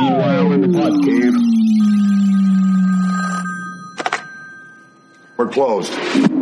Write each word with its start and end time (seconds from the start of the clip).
Meanwhile, 0.00 0.52
in 0.52 0.60
the 0.62 0.78
pod 0.78 1.04
cave, 1.04 1.34
we're 5.36 5.48
closed. 5.48 6.39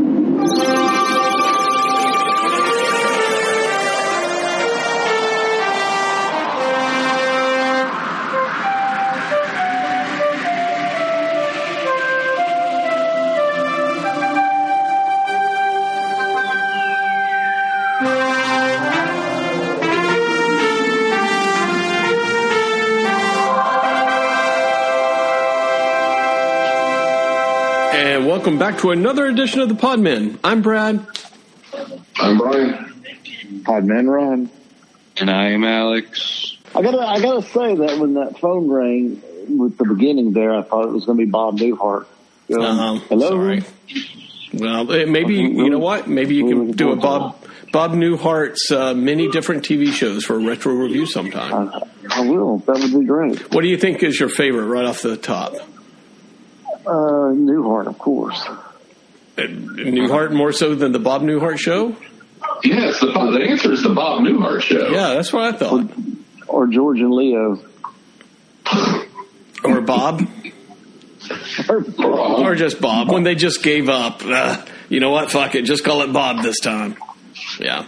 Welcome 28.58 28.74
back 28.74 28.82
to 28.82 28.90
another 28.90 29.26
edition 29.26 29.60
of 29.60 29.68
the 29.68 29.76
Podmen. 29.76 30.36
I'm 30.42 30.62
Brad. 30.62 31.06
I'm 32.16 32.38
Brian. 32.38 32.92
Podman 33.62 34.12
Ron. 34.12 34.50
And 35.18 35.30
I 35.30 35.50
am 35.50 35.62
Alex. 35.62 36.56
I 36.74 36.82
gotta, 36.82 36.98
I 36.98 37.20
gotta 37.20 37.42
say 37.42 37.76
that 37.76 38.00
when 38.00 38.14
that 38.14 38.40
phone 38.40 38.68
rang 38.68 39.22
with 39.56 39.78
the 39.78 39.84
beginning 39.84 40.32
there, 40.32 40.56
I 40.56 40.62
thought 40.62 40.86
it 40.86 40.90
was 40.90 41.04
gonna 41.06 41.18
be 41.18 41.26
Bob 41.26 41.60
Newhart. 41.60 42.06
Um, 42.52 42.60
Um, 42.60 43.00
hello. 43.02 43.28
Sorry. 43.28 43.62
Well, 44.52 44.90
eh, 44.92 45.04
maybe 45.04 45.34
you 45.34 45.70
know 45.70 45.78
what? 45.78 46.08
Maybe 46.08 46.34
you 46.34 46.48
can 46.48 46.72
do 46.72 46.90
a 46.90 46.96
Bob 46.96 47.36
Bob 47.72 47.92
Newhart's 47.92 48.72
uh, 48.72 48.92
many 48.92 49.30
different 49.30 49.62
TV 49.62 49.92
shows 49.92 50.24
for 50.24 50.34
a 50.34 50.44
retro 50.44 50.72
review 50.72 51.06
sometime. 51.06 51.68
I, 51.72 51.82
I 52.10 52.20
will. 52.28 52.58
That 52.58 52.80
would 52.80 52.98
be 53.02 53.06
great. 53.06 53.54
What 53.54 53.60
do 53.60 53.68
you 53.68 53.76
think 53.76 54.02
is 54.02 54.18
your 54.18 54.28
favorite 54.28 54.64
right 54.66 54.84
off 54.84 55.02
the 55.02 55.16
top? 55.16 55.54
Uh, 56.88 57.32
Newhart, 57.34 57.86
of 57.86 57.98
course. 57.98 58.42
Uh, 59.36 59.42
Newhart 59.42 60.32
more 60.32 60.52
so 60.52 60.74
than 60.74 60.92
the 60.92 60.98
Bob 60.98 61.22
Newhart 61.22 61.58
show? 61.58 61.94
Yes, 62.64 63.00
the, 63.00 63.06
the 63.06 63.44
answer 63.48 63.72
is 63.72 63.82
the 63.82 63.90
Bob 63.90 64.22
Newhart 64.22 64.62
show. 64.62 64.88
Yeah, 64.88 65.14
that's 65.14 65.32
what 65.32 65.54
I 65.54 65.56
thought. 65.56 65.90
Or 66.46 66.66
George 66.66 67.00
and 67.00 67.12
Leo. 67.12 67.58
Or 69.64 69.80
Bob, 69.80 70.22
Or 71.68 71.80
Bob. 71.80 72.40
or 72.40 72.54
just 72.54 72.80
Bob 72.80 73.10
when 73.10 73.22
they 73.24 73.34
just 73.34 73.62
gave 73.62 73.88
up. 73.88 74.22
Uh, 74.24 74.64
you 74.88 75.00
know 75.00 75.10
what? 75.10 75.30
Fuck 75.30 75.54
it, 75.56 75.62
just 75.62 75.84
call 75.84 76.02
it 76.02 76.12
Bob 76.12 76.42
this 76.42 76.60
time. 76.60 76.96
Yeah. 77.60 77.84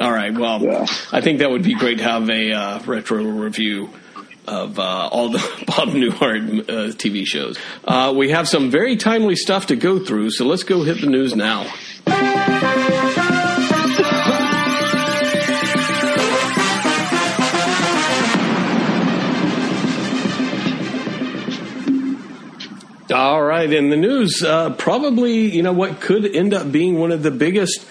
All 0.00 0.10
right. 0.12 0.32
Well, 0.32 0.62
Yeah. 0.62 0.86
I 1.12 1.20
think 1.20 1.38
that 1.40 1.50
would 1.50 1.62
be 1.64 1.74
great 1.74 1.98
to 1.98 2.04
have 2.04 2.28
a 2.30 2.52
uh, 2.52 2.78
retro 2.84 3.22
review 3.24 3.90
of 4.50 4.78
uh, 4.78 5.08
all 5.12 5.30
the 5.30 5.38
Bob 5.66 5.90
Newhart 5.90 6.68
uh, 6.68 6.72
TV 6.96 7.24
shows. 7.24 7.56
Uh, 7.84 8.12
we 8.14 8.30
have 8.30 8.48
some 8.48 8.70
very 8.70 8.96
timely 8.96 9.36
stuff 9.36 9.68
to 9.68 9.76
go 9.76 10.04
through, 10.04 10.30
so 10.30 10.44
let's 10.44 10.64
go 10.64 10.82
hit 10.82 11.00
the 11.00 11.06
news 11.06 11.34
now. 11.36 11.66
All 23.12 23.42
right, 23.42 23.72
in 23.72 23.90
the 23.90 23.96
news, 23.96 24.42
uh, 24.44 24.70
probably 24.74 25.48
you 25.48 25.62
know 25.62 25.72
what 25.72 26.00
could 26.00 26.24
end 26.24 26.54
up 26.54 26.70
being 26.70 26.98
one 26.98 27.10
of 27.10 27.22
the 27.22 27.32
biggest 27.32 27.84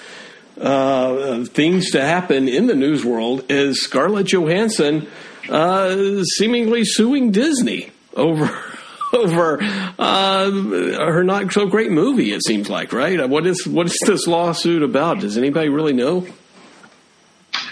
uh, 0.60 1.44
things 1.46 1.92
to 1.92 2.02
happen 2.02 2.48
in 2.48 2.68
the 2.68 2.76
news 2.76 3.04
world 3.04 3.46
is 3.50 3.82
Scarlett 3.82 4.28
Johansson 4.28 5.08
uh, 5.48 6.24
seemingly 6.24 6.84
suing 6.86 7.32
Disney 7.32 7.92
over 8.16 8.50
over 9.14 9.60
uh, 9.98 10.52
her 10.52 11.24
not 11.24 11.52
so 11.52 11.68
great 11.68 11.92
movie. 11.92 12.32
It 12.32 12.44
seems 12.44 12.70
like, 12.70 12.94
right? 12.94 13.28
What 13.30 13.46
is 13.48 13.68
what 13.68 13.88
is 13.88 13.98
this 14.06 14.28
lawsuit 14.28 14.84
about? 14.84 15.20
Does 15.20 15.38
anybody 15.38 15.70
really 15.70 15.94
know? 15.94 16.28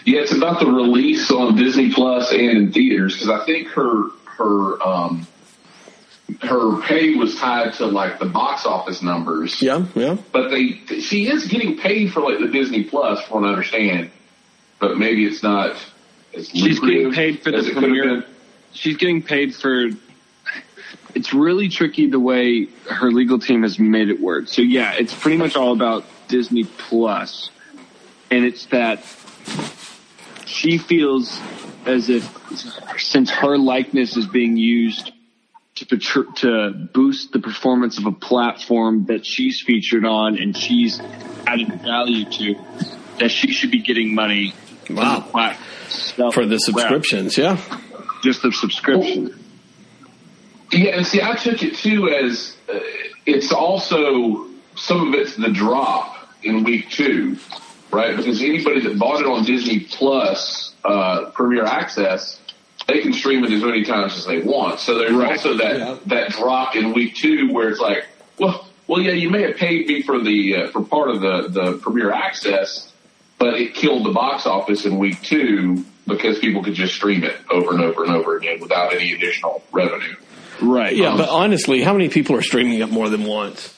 Yeah, 0.05 0.21
it's 0.21 0.31
about 0.31 0.61
the 0.61 0.67
release 0.67 1.29
on 1.31 1.55
Disney 1.57 1.91
Plus 1.91 2.31
and 2.31 2.57
in 2.57 2.71
theaters 2.71 3.13
because 3.13 3.29
I 3.29 3.45
think 3.45 3.67
her 3.69 4.09
her 4.37 4.87
um, 4.87 5.27
her 6.41 6.81
pay 6.81 7.15
was 7.15 7.35
tied 7.35 7.73
to 7.73 7.85
like 7.85 8.19
the 8.19 8.25
box 8.25 8.65
office 8.65 9.01
numbers. 9.01 9.61
Yeah, 9.61 9.85
yeah. 9.95 10.17
But 10.31 10.49
they 10.49 10.73
she 10.99 11.27
is 11.27 11.47
getting 11.47 11.77
paid 11.77 12.13
for 12.13 12.21
like 12.21 12.39
the 12.39 12.47
Disney 12.47 12.83
Plus, 12.83 13.21
from 13.25 13.41
what 13.41 13.47
I 13.47 13.51
understand. 13.51 14.11
But 14.79 14.97
maybe 14.97 15.25
it's 15.25 15.43
not 15.43 15.75
She's 16.43 16.79
getting 16.79 17.13
paid 17.13 17.41
for 17.41 17.51
the 17.51 17.57
as 17.57 17.67
it 17.67 17.73
could 17.73 17.83
have 17.83 17.91
premiere. 17.91 18.25
She's 18.73 18.97
getting 18.97 19.21
paid 19.21 19.55
for. 19.55 19.89
It's 21.15 21.33
really 21.33 21.69
tricky 21.69 22.09
the 22.09 22.19
way 22.19 22.65
her 22.89 23.11
legal 23.11 23.39
team 23.39 23.63
has 23.63 23.79
made 23.79 24.09
it 24.09 24.19
work. 24.19 24.47
So 24.47 24.61
yeah, 24.61 24.93
it's 24.93 25.13
pretty 25.13 25.37
much 25.37 25.55
all 25.55 25.73
about 25.73 26.05
Disney 26.27 26.65
Plus, 26.65 27.49
and 28.29 28.45
it's 28.45 28.65
that 28.67 29.03
she 30.45 30.77
feels 30.77 31.39
as 31.85 32.09
if 32.09 32.29
since 32.97 33.29
her 33.29 33.57
likeness 33.57 34.17
is 34.17 34.27
being 34.27 34.57
used 34.57 35.11
to 35.75 35.97
to 36.37 36.89
boost 36.93 37.31
the 37.31 37.39
performance 37.39 37.97
of 37.97 38.05
a 38.05 38.11
platform 38.11 39.05
that 39.05 39.25
she's 39.25 39.61
featured 39.61 40.05
on 40.05 40.37
and 40.37 40.57
she's 40.57 40.99
added 41.45 41.81
value 41.81 42.25
to, 42.25 42.55
that 43.19 43.29
she 43.29 43.51
should 43.51 43.71
be 43.71 43.79
getting 43.79 44.15
money 44.15 44.53
from 44.87 44.95
Wow. 44.95 45.19
plat- 45.31 45.57
For 46.33 46.45
the 46.45 46.57
subscriptions, 46.57 47.37
yeah. 47.37 47.57
just 48.23 48.41
the 48.41 48.51
subscription. 48.51 49.37
Yeah, 50.71 50.97
and 50.97 51.05
see, 51.07 51.21
I 51.21 51.35
took 51.35 51.61
it 51.63 51.75
too 51.75 52.09
as 52.09 52.55
uh, 52.73 52.79
it's 53.25 53.51
also 53.51 54.47
some 54.75 55.07
of 55.07 55.13
it's 55.19 55.35
the 55.35 55.49
drop 55.49 56.15
in 56.43 56.63
week 56.63 56.89
two, 56.89 57.37
right? 57.91 58.15
Because 58.17 58.41
anybody 58.41 58.81
that 58.81 58.97
bought 58.99 59.21
it 59.21 59.25
on 59.27 59.43
Disney 59.45 59.81
Plus 59.81 60.73
uh, 60.83 61.29
Premier 61.31 61.63
Access, 61.63 62.39
they 62.87 62.99
can 63.01 63.13
stream 63.13 63.43
it 63.45 63.51
as 63.51 63.63
many 63.63 63.83
times 63.85 64.17
as 64.17 64.25
they 64.25 64.39
want. 64.39 64.79
So 64.79 64.97
there's 64.97 65.11
Right. 65.13 65.31
also 65.31 65.55
that 65.57 65.77
Yeah. 65.77 65.95
that 66.07 66.31
drop 66.31 66.75
in 66.75 66.93
week 66.93 67.15
two 67.15 67.51
where 67.53 67.69
it's 67.69 67.79
like, 67.79 68.05
well, 68.37 68.67
well, 68.87 69.01
yeah, 69.01 69.11
you 69.13 69.29
may 69.29 69.43
have 69.43 69.55
paid 69.57 69.87
me 69.87 70.01
for 70.01 70.19
the 70.19 70.55
uh, 70.55 70.67
for 70.69 70.81
part 70.83 71.09
of 71.09 71.21
the 71.21 71.47
the 71.49 71.77
Premier 71.77 72.11
Access, 72.11 72.91
but 73.39 73.55
it 73.55 73.73
killed 73.75 74.05
the 74.05 74.11
box 74.11 74.45
office 74.45 74.85
in 74.85 74.97
week 74.97 75.21
two 75.21 75.83
because 76.07 76.39
people 76.39 76.63
could 76.63 76.73
just 76.73 76.95
stream 76.95 77.23
it 77.23 77.35
over 77.51 77.71
and 77.71 77.81
over 77.83 78.03
and 78.03 78.13
over 78.13 78.37
again 78.37 78.59
without 78.59 78.93
any 78.93 79.11
additional 79.13 79.63
revenue. 79.71 80.15
Right. 80.61 80.95
Yeah, 80.95 81.15
but 81.17 81.29
honestly, 81.29 81.81
how 81.83 81.93
many 81.93 82.09
people 82.09 82.35
are 82.35 82.41
streaming 82.41 82.79
it 82.79 82.89
more 82.89 83.09
than 83.09 83.25
once? 83.25 83.73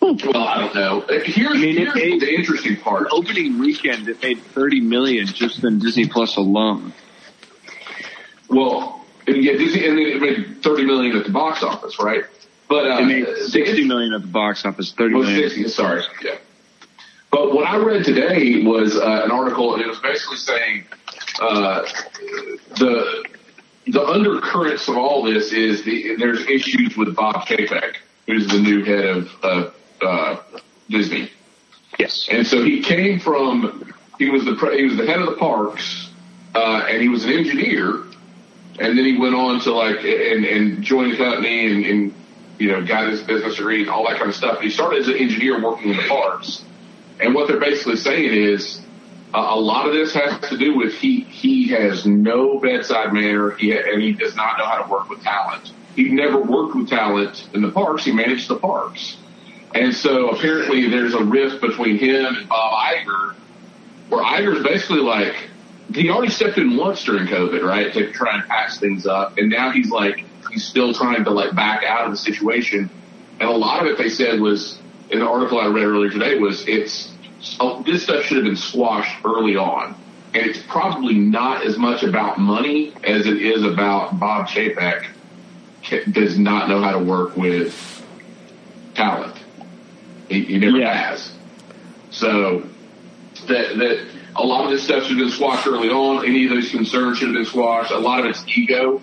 Well, 0.00 0.16
I 0.36 0.58
don't 0.60 0.74
know. 0.74 1.00
Here's, 1.24 1.58
mean, 1.58 1.70
it 1.70 1.76
here's 1.76 1.94
made- 1.94 2.20
the 2.20 2.32
interesting 2.32 2.76
part. 2.76 3.08
Opening 3.10 3.58
weekend, 3.58 4.08
it 4.08 4.22
made 4.22 4.40
thirty 4.40 4.80
million 4.80 5.26
just 5.26 5.62
in 5.64 5.80
Disney 5.80 6.06
Plus 6.08 6.36
alone. 6.36 6.92
Well, 8.48 9.04
and 9.26 9.42
yeah, 9.44 9.52
Disney, 9.54 9.86
and 9.86 9.98
then 9.98 10.06
it 10.06 10.20
made 10.22 10.62
thirty 10.62 10.84
million 10.84 11.16
at 11.16 11.24
the 11.24 11.32
box 11.32 11.62
office, 11.62 11.98
right? 11.98 12.24
But 12.68 12.90
uh, 12.90 12.98
It 13.00 13.06
made 13.06 13.36
sixty 13.48 13.84
million 13.86 14.14
at 14.14 14.22
the 14.22 14.28
box 14.28 14.64
office. 14.64 14.92
Thirty 14.92 15.14
Well, 15.14 15.24
million. 15.24 15.50
60, 15.50 15.68
sorry. 15.68 16.02
Yeah. 16.24 16.36
But 17.30 17.52
what 17.52 17.66
I 17.66 17.76
read 17.76 18.04
today 18.04 18.62
was 18.62 18.96
uh, 18.96 19.22
an 19.24 19.30
article, 19.30 19.74
and 19.74 19.82
it 19.82 19.88
was 19.88 19.98
basically 20.00 20.38
saying 20.38 20.86
uh, 21.40 21.84
the 22.78 23.24
the 23.88 24.02
undercurrents 24.02 24.88
of 24.88 24.96
all 24.96 25.22
this 25.22 25.52
is 25.52 25.82
the, 25.82 26.16
there's 26.16 26.46
issues 26.46 26.96
with 26.96 27.16
Bob 27.16 27.46
Chapek, 27.46 27.96
who's 28.26 28.46
the 28.46 28.58
new 28.58 28.84
head 28.84 29.04
of 29.06 29.28
uh, 29.42 29.70
uh, 30.04 30.42
Disney. 30.90 31.30
Yes. 31.98 32.28
And 32.30 32.46
so 32.46 32.62
he 32.62 32.82
came 32.82 33.18
from 33.18 33.92
he 34.18 34.30
was 34.30 34.44
the 34.44 34.54
he 34.76 34.84
was 34.84 34.96
the 34.96 35.06
head 35.06 35.20
of 35.20 35.26
the 35.26 35.36
parks, 35.36 36.10
uh, 36.54 36.86
and 36.88 37.00
he 37.00 37.08
was 37.08 37.24
an 37.24 37.32
engineer, 37.32 38.04
and 38.78 38.98
then 38.98 39.04
he 39.04 39.16
went 39.16 39.34
on 39.34 39.60
to 39.60 39.72
like 39.72 39.98
and 40.04 40.44
and 40.44 40.82
joined 40.82 41.12
the 41.12 41.16
company 41.16 41.66
and, 41.72 41.86
and 41.86 42.14
you 42.58 42.70
know 42.70 42.84
got 42.84 43.08
his 43.08 43.22
business 43.22 43.56
degree 43.56 43.82
and 43.82 43.90
all 43.90 44.06
that 44.06 44.16
kind 44.16 44.28
of 44.28 44.34
stuff. 44.34 44.60
He 44.60 44.70
started 44.70 45.00
as 45.00 45.08
an 45.08 45.16
engineer 45.16 45.62
working 45.62 45.90
in 45.90 45.96
the 45.96 46.08
parks, 46.08 46.64
and 47.20 47.34
what 47.34 47.48
they're 47.48 47.60
basically 47.60 47.96
saying 47.96 48.32
is. 48.32 48.82
A 49.34 49.60
lot 49.60 49.86
of 49.86 49.92
this 49.92 50.14
has 50.14 50.40
to 50.48 50.56
do 50.56 50.74
with 50.74 50.94
he 50.94 51.20
he 51.20 51.68
has 51.68 52.06
no 52.06 52.58
bedside 52.58 53.12
manner 53.12 53.50
he 53.50 53.76
and 53.76 54.00
he 54.00 54.12
does 54.12 54.34
not 54.34 54.56
know 54.56 54.64
how 54.64 54.82
to 54.82 54.90
work 54.90 55.10
with 55.10 55.22
talent. 55.22 55.70
He 55.94 56.08
never 56.08 56.40
worked 56.40 56.74
with 56.74 56.88
talent 56.88 57.46
in 57.52 57.60
the 57.60 57.70
parks. 57.70 58.06
He 58.06 58.10
managed 58.10 58.48
the 58.48 58.56
parks. 58.56 59.18
And 59.74 59.94
so 59.94 60.30
apparently 60.30 60.88
there's 60.88 61.12
a 61.12 61.22
rift 61.22 61.60
between 61.60 61.98
him 61.98 62.36
and 62.36 62.48
Bob 62.48 62.72
Iger, 62.72 63.34
where 64.08 64.24
Iger's 64.24 64.62
basically 64.62 65.00
like, 65.00 65.34
he 65.92 66.08
already 66.08 66.32
stepped 66.32 66.56
in 66.56 66.76
once 66.76 67.04
during 67.04 67.26
COVID, 67.26 67.62
right, 67.62 67.92
to 67.92 68.10
try 68.12 68.38
and 68.38 68.48
patch 68.48 68.78
things 68.78 69.06
up. 69.06 69.36
And 69.36 69.50
now 69.50 69.70
he's 69.70 69.90
like, 69.90 70.24
he's 70.50 70.64
still 70.64 70.94
trying 70.94 71.24
to 71.24 71.30
like 71.30 71.54
back 71.54 71.84
out 71.84 72.06
of 72.06 72.12
the 72.12 72.16
situation. 72.16 72.88
And 73.40 73.48
a 73.48 73.52
lot 73.56 73.84
of 73.84 73.92
it 73.92 73.98
they 73.98 74.08
said 74.08 74.40
was, 74.40 74.78
in 75.10 75.20
the 75.20 75.26
article 75.26 75.58
I 75.60 75.66
read 75.66 75.84
earlier 75.84 76.10
today 76.10 76.38
was, 76.38 76.66
it's, 76.68 77.12
oh, 77.60 77.82
this 77.82 78.04
stuff 78.04 78.24
should 78.24 78.36
have 78.38 78.44
been 78.44 78.56
squashed 78.56 79.24
early 79.24 79.56
on. 79.56 79.94
and 80.34 80.44
it's 80.46 80.58
probably 80.68 81.14
not 81.14 81.64
as 81.64 81.78
much 81.78 82.02
about 82.02 82.38
money 82.38 82.92
as 83.04 83.26
it 83.26 83.40
is 83.40 83.64
about 83.64 84.20
Bob 84.20 84.46
Chapek 84.46 85.06
does 86.12 86.38
not 86.38 86.68
know 86.68 86.82
how 86.82 86.92
to 86.92 86.98
work 86.98 87.34
with 87.34 87.74
talent. 88.94 89.34
He, 90.28 90.44
he 90.44 90.58
never 90.58 90.76
Yeah. 90.76 90.92
has. 90.92 91.32
So 92.10 92.62
that 93.46 93.78
that 93.78 94.06
a 94.36 94.44
lot 94.44 94.64
of 94.64 94.70
this 94.70 94.82
stuff 94.82 95.04
should 95.04 95.16
have 95.16 95.26
been 95.26 95.30
squashed 95.30 95.66
early 95.66 95.88
on. 95.88 96.26
Any 96.26 96.44
of 96.44 96.50
those 96.50 96.70
concerns 96.70 97.16
should 97.18 97.28
have 97.28 97.34
been 97.36 97.46
squashed. 97.46 97.90
A 97.90 97.98
lot 97.98 98.20
of 98.20 98.26
it's 98.26 98.44
ego. 98.54 99.00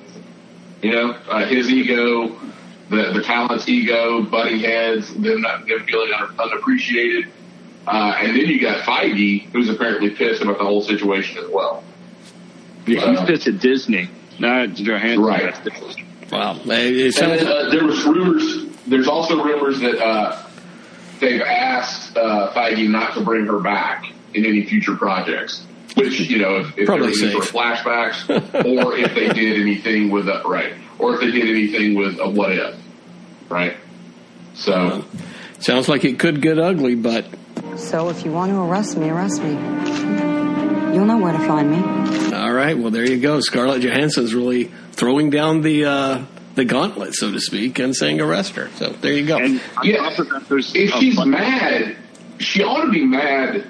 You 0.84 0.92
know, 0.92 1.12
uh, 1.28 1.46
his 1.48 1.72
ego, 1.72 2.36
the 2.90 3.12
the 3.14 3.22
talent's 3.24 3.68
ego, 3.68 4.22
butting 4.24 4.60
heads, 4.60 5.14
them 5.14 5.42
not 5.42 5.68
them 5.68 5.84
feeling 5.86 6.12
un- 6.14 6.36
unappreciated. 6.40 7.26
Uh, 7.88 8.16
and 8.20 8.30
then 8.36 8.46
you 8.48 8.60
got 8.60 8.80
Feige, 8.84 9.46
who's 9.52 9.70
apparently 9.70 10.10
pissed 10.10 10.42
about 10.42 10.58
the 10.58 10.64
whole 10.64 10.82
situation 10.82 11.38
as 11.38 11.48
well. 11.50 11.84
Yeah, 12.88 13.10
he's 13.12 13.20
Uh, 13.20 13.26
pissed 13.26 13.48
at 13.48 13.60
Disney, 13.60 14.10
not 14.40 14.74
Johansson. 14.74 15.24
Right. 15.24 16.32
Wow. 16.32 16.60
It, 16.66 17.18
And 17.22 17.48
uh, 17.48 17.70
there 17.70 17.84
was 17.84 18.04
rumors. 18.06 18.66
There's 18.88 19.08
also 19.08 19.44
rumors 19.44 19.80
that 19.82 20.00
uh, 20.04 20.42
they've 21.20 21.42
asked 21.42 22.18
uh, 22.18 22.52
Feige 22.54 22.90
not 22.90 23.14
to 23.16 23.22
bring 23.22 23.46
her 23.46 23.60
back 23.60 24.06
in 24.34 24.46
any 24.46 24.64
future 24.66 24.96
projects. 24.96 25.66
Which 25.96 26.20
you 26.20 26.40
know, 26.40 26.58
if, 26.58 26.78
if 26.78 26.86
Probably 26.88 27.04
there 27.08 27.10
was 27.10 27.20
safe. 27.20 27.32
any 27.36 27.42
sort 27.42 27.54
flashbacks, 27.78 28.76
or 28.86 28.98
if 28.98 29.16
they 29.16 29.30
did 29.30 29.60
anything 29.62 30.10
with 30.12 30.28
a, 30.28 30.42
right, 30.46 30.74
or 31.00 31.16
if 31.16 31.22
they 31.22 31.32
did 31.32 31.48
anything 31.50 31.96
with 31.96 32.20
a 32.20 32.30
what 32.30 32.52
if, 32.52 32.76
right. 33.50 33.78
So 34.56 35.06
sounds 35.60 35.88
like 35.90 36.04
it 36.06 36.20
could 36.20 36.42
get 36.42 36.60
ugly, 36.60 36.96
but 36.96 37.26
So 37.78 38.10
if 38.10 38.26
you 38.26 38.32
want 38.32 38.52
to 38.52 38.58
arrest 38.62 38.98
me, 38.98 39.10
arrest 39.10 39.42
me. 39.42 39.52
You'll 40.94 41.06
know 41.06 41.18
where 41.18 41.34
to 41.34 41.40
find 41.40 41.70
me. 41.72 42.34
all 42.34 42.54
right. 42.54 42.78
Well, 42.78 42.90
there 42.92 43.10
you 43.10 43.20
go. 43.20 43.40
Scarlett 43.42 43.82
Johansson's 43.82 44.34
really 44.34 44.66
throwing 44.94 45.30
down 45.30 45.62
the 45.62 45.86
uh, 45.86 46.26
the 46.56 46.64
gauntlet, 46.64 47.14
so 47.16 47.32
to 47.32 47.40
speak, 47.42 47.80
and 47.80 47.94
saying 47.96 48.22
arrest 48.22 48.56
her. 48.56 48.70
So 48.76 48.90
there 48.90 49.12
you 49.14 49.26
go. 49.26 49.38
And 49.38 49.62
Yeah. 49.84 49.98
top 49.98 50.20
of 50.20 50.30
that, 50.30 50.48
there's 50.50 50.74
if 50.74 50.92
she's 50.92 51.24
mad, 51.26 51.98
she 52.40 52.64
ought 52.64 52.86
to 52.86 52.92
be 52.92 53.04
mad 53.06 53.70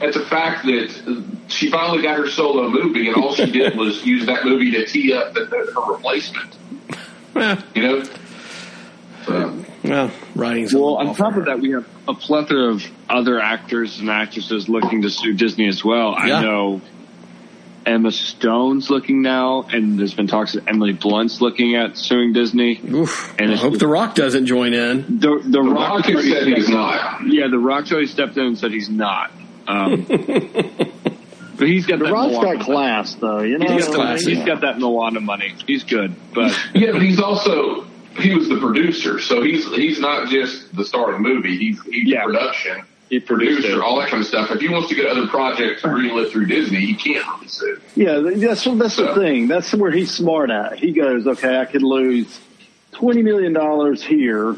at 0.00 0.12
the 0.14 0.24
fact 0.26 0.64
that 0.66 1.24
she 1.48 1.70
finally 1.70 2.02
got 2.02 2.16
her 2.18 2.28
solo 2.28 2.68
movie, 2.68 3.08
and 3.08 3.16
all 3.16 3.34
she 3.34 3.50
did 3.50 3.76
was 3.76 4.04
use 4.06 4.26
that 4.26 4.44
movie 4.44 4.70
to 4.72 4.86
tee 4.86 5.12
up 5.12 5.34
the, 5.34 5.44
the, 5.44 5.56
her 5.80 5.92
replacement. 5.92 6.56
Eh, 7.36 7.60
You 7.74 7.82
know. 7.82 8.04
So, 9.26 9.64
well, 9.84 10.10
writing's 10.34 10.74
Well, 10.74 10.96
on 10.96 11.14
top 11.14 11.30
there. 11.32 11.40
of 11.40 11.46
that, 11.46 11.60
we 11.60 11.70
have 11.70 11.86
a 12.06 12.12
plethora 12.14 12.72
of 12.74 12.84
other 13.08 13.40
actors 13.40 13.98
and 13.98 14.10
actresses 14.10 14.68
looking 14.68 15.02
to 15.02 15.10
sue 15.10 15.32
Disney 15.34 15.66
as 15.68 15.82
well. 15.84 16.10
Yeah. 16.26 16.38
I 16.38 16.42
know 16.42 16.80
Emma 17.86 18.10
Stone's 18.12 18.90
looking 18.90 19.22
now, 19.22 19.62
and 19.62 19.98
there's 19.98 20.12
been 20.14 20.26
talks 20.26 20.52
that 20.54 20.68
Emily 20.68 20.92
Blunt's 20.92 21.40
looking 21.40 21.74
at 21.74 21.96
suing 21.96 22.32
Disney. 22.34 22.78
Oof. 22.86 23.34
And 23.38 23.50
I 23.52 23.56
hope 23.56 23.78
The 23.78 23.88
Rock 23.88 24.14
doesn't 24.14 24.44
join 24.46 24.74
in. 24.74 25.18
The, 25.20 25.40
the, 25.42 25.48
the 25.50 25.62
Rock 25.62 26.04
Rock 26.06 26.22
said 26.22 26.46
he's 26.46 26.68
not. 26.70 27.26
Yeah, 27.26 27.48
The 27.48 27.58
Rock's 27.58 27.90
already 27.92 28.06
stepped 28.08 28.36
in 28.36 28.44
and 28.44 28.58
said 28.58 28.72
he's 28.72 28.90
not. 28.90 29.30
Um, 29.66 30.04
but 31.56 31.68
he's 31.68 31.86
got 31.86 31.98
The 32.00 32.06
that 32.06 32.12
Rock's 32.12 32.32
Moana 32.34 32.56
got 32.56 32.64
class, 32.64 33.14
though. 33.14 33.40
You 33.40 33.58
know, 33.58 33.66
He's, 33.72 33.86
He's 33.86 33.86
got, 33.86 33.94
classy. 33.94 34.34
he's 34.34 34.44
got 34.44 34.60
that 34.62 34.78
Moana 34.78 35.20
money. 35.20 35.54
He's 35.66 35.84
good, 35.84 36.14
but 36.34 36.52
Yeah, 36.74 36.92
but 36.92 37.02
he's 37.02 37.20
also 37.20 37.84
he 38.18 38.34
was 38.34 38.48
the 38.48 38.58
producer, 38.58 39.18
so 39.20 39.42
he's 39.42 39.66
he's 39.74 39.98
not 40.00 40.28
just 40.28 40.74
the 40.74 40.84
star 40.84 41.10
of 41.10 41.22
the 41.22 41.28
movie. 41.28 41.56
He's 41.56 41.80
he's 41.82 42.08
Yeah. 42.08 42.24
production, 42.24 42.84
he 43.10 43.20
produced 43.20 43.60
producer, 43.62 43.80
it. 43.80 43.84
all 43.84 43.98
that 44.00 44.08
kind 44.10 44.20
of 44.20 44.26
stuff. 44.26 44.50
If 44.50 44.60
he 44.60 44.68
wants 44.68 44.88
to 44.88 44.94
get 44.94 45.06
other 45.06 45.26
projects 45.28 45.82
greenlit 45.82 46.30
through 46.30 46.46
Disney, 46.46 46.80
he 46.86 46.94
can't 46.94 47.24
really 47.36 47.48
sue. 47.48 47.80
Yeah, 47.96 48.18
that's 48.18 48.64
that's 48.64 48.96
the 48.96 49.14
thing. 49.14 49.48
That's 49.48 49.72
where 49.74 49.90
he's 49.90 50.10
smart 50.12 50.50
at. 50.50 50.78
He 50.78 50.92
goes, 50.92 51.26
okay, 51.26 51.58
I 51.58 51.64
could 51.64 51.82
lose 51.82 52.40
twenty 52.92 53.22
million 53.22 53.52
dollars 53.52 54.02
here, 54.02 54.56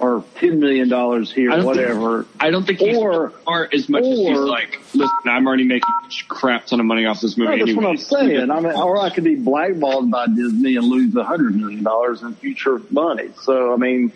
or 0.00 0.24
ten 0.36 0.58
million 0.60 0.88
dollars 0.88 1.32
here, 1.32 1.50
I 1.52 1.56
don't 1.56 1.74
think- 1.74 1.76
whatever. 1.88 2.26
I 2.40 2.50
don't 2.50 2.66
think 2.66 2.80
he's 2.80 2.96
Or- 2.96 3.32
smart 3.44 3.72
as 3.74 3.88
much 3.88 4.02
as 4.02 4.18
he's 4.18 4.36
or- 4.38 4.46
like, 4.48 4.80
listen, 4.94 5.10
I'm 5.26 5.46
already 5.46 5.64
making 5.64 5.88
a 5.88 6.24
crap 6.28 6.66
ton 6.66 6.80
of 6.80 6.86
money 6.86 7.06
off 7.06 7.20
this 7.20 7.36
movie. 7.38 7.50
No, 7.58 7.64
that's 7.66 7.76
what 7.76 7.84
I'm 7.84 7.90
anyways." 7.90 8.06
saying. 8.06 8.50
I 8.50 8.60
mean, 8.60 8.72
or 8.72 9.00
I 9.00 9.10
could 9.10 9.24
be 9.24 9.36
blackballed 9.36 10.10
by 10.10 10.26
Disney 10.26 10.76
and 10.76 10.86
lose 10.86 11.14
a 11.16 11.24
hundred 11.24 11.54
million 11.56 11.82
dollars 11.84 12.22
in 12.22 12.34
future 12.34 12.80
money. 12.90 13.28
So, 13.42 13.72
I 13.72 13.76
mean, 13.76 14.12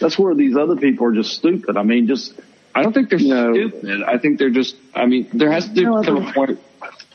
that's 0.00 0.18
where 0.18 0.34
these 0.34 0.56
other 0.56 0.76
people 0.76 1.06
are 1.06 1.12
just 1.12 1.32
stupid. 1.32 1.76
I 1.76 1.82
mean, 1.82 2.06
just 2.06 2.34
I 2.74 2.82
don't 2.82 2.92
think 2.92 3.08
they're 3.08 3.18
No. 3.20 3.52
stupid. 3.54 4.02
I 4.02 4.18
think 4.18 4.38
they're 4.38 4.50
just. 4.50 4.76
I 4.94 5.06
mean, 5.06 5.28
there 5.32 5.50
has 5.52 5.68
to 5.68 5.80
No, 5.82 6.02
come 6.02 6.16
a 6.26 6.32
point. 6.32 6.58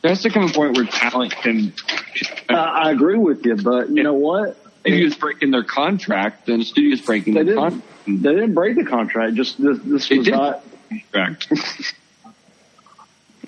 There 0.02 0.10
has 0.10 0.22
to 0.22 0.30
come 0.30 0.44
a 0.46 0.48
point 0.50 0.78
where 0.78 0.86
talent 0.86 1.36
can. 1.36 1.74
I, 2.48 2.54
I 2.56 2.92
agree 2.92 3.18
with 3.18 3.46
you. 3.46 3.56
But 3.56 3.90
you 3.90 4.02
know 4.04 4.14
what? 4.14 4.58
Studio's 4.80 5.16
breaking 5.16 5.52
their 5.52 5.64
contract, 5.64 6.46
then 6.46 6.60
the 6.60 6.66
studio's 6.66 7.02
breaking 7.02 7.34
They 7.34 7.44
their 7.44 7.56
didn't. 7.56 7.72
contract. 7.72 7.86
They 8.18 8.34
didn't 8.34 8.54
break 8.54 8.76
the 8.76 8.86
contract. 8.86 9.36
Just 9.36 9.62
this, 9.62 9.78
this 9.80 10.10
was 10.10 10.26
did. 10.26 10.32
not. 10.32 10.64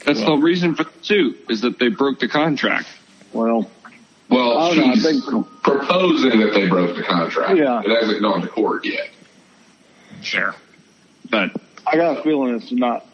That's 0.05 0.19
the 0.21 0.35
reason 0.35 0.75
for 0.75 0.83
the 0.85 0.91
suit 1.01 1.45
is 1.49 1.61
that 1.61 1.79
they 1.79 1.89
broke 1.89 2.19
the 2.19 2.27
contract. 2.27 2.87
Well, 3.33 3.69
Well, 4.29 4.57
I 4.57 4.69
don't 4.69 4.77
know. 4.77 4.91
I 4.91 4.93
she's 4.95 5.03
think 5.03 5.63
proposing 5.63 6.39
that 6.39 6.53
they 6.53 6.67
broke 6.67 6.95
the 6.95 7.03
contract. 7.03 7.57
Yeah. 7.57 7.81
It 7.83 7.89
hasn't 7.89 8.21
gone 8.21 8.41
to 8.41 8.47
court 8.47 8.85
yet. 8.85 9.09
Sure, 10.21 10.55
but 11.29 11.51
I 11.87 11.95
got 11.95 12.19
a 12.19 12.23
feeling 12.23 12.55
it's 12.55 12.71
not. 12.71 13.05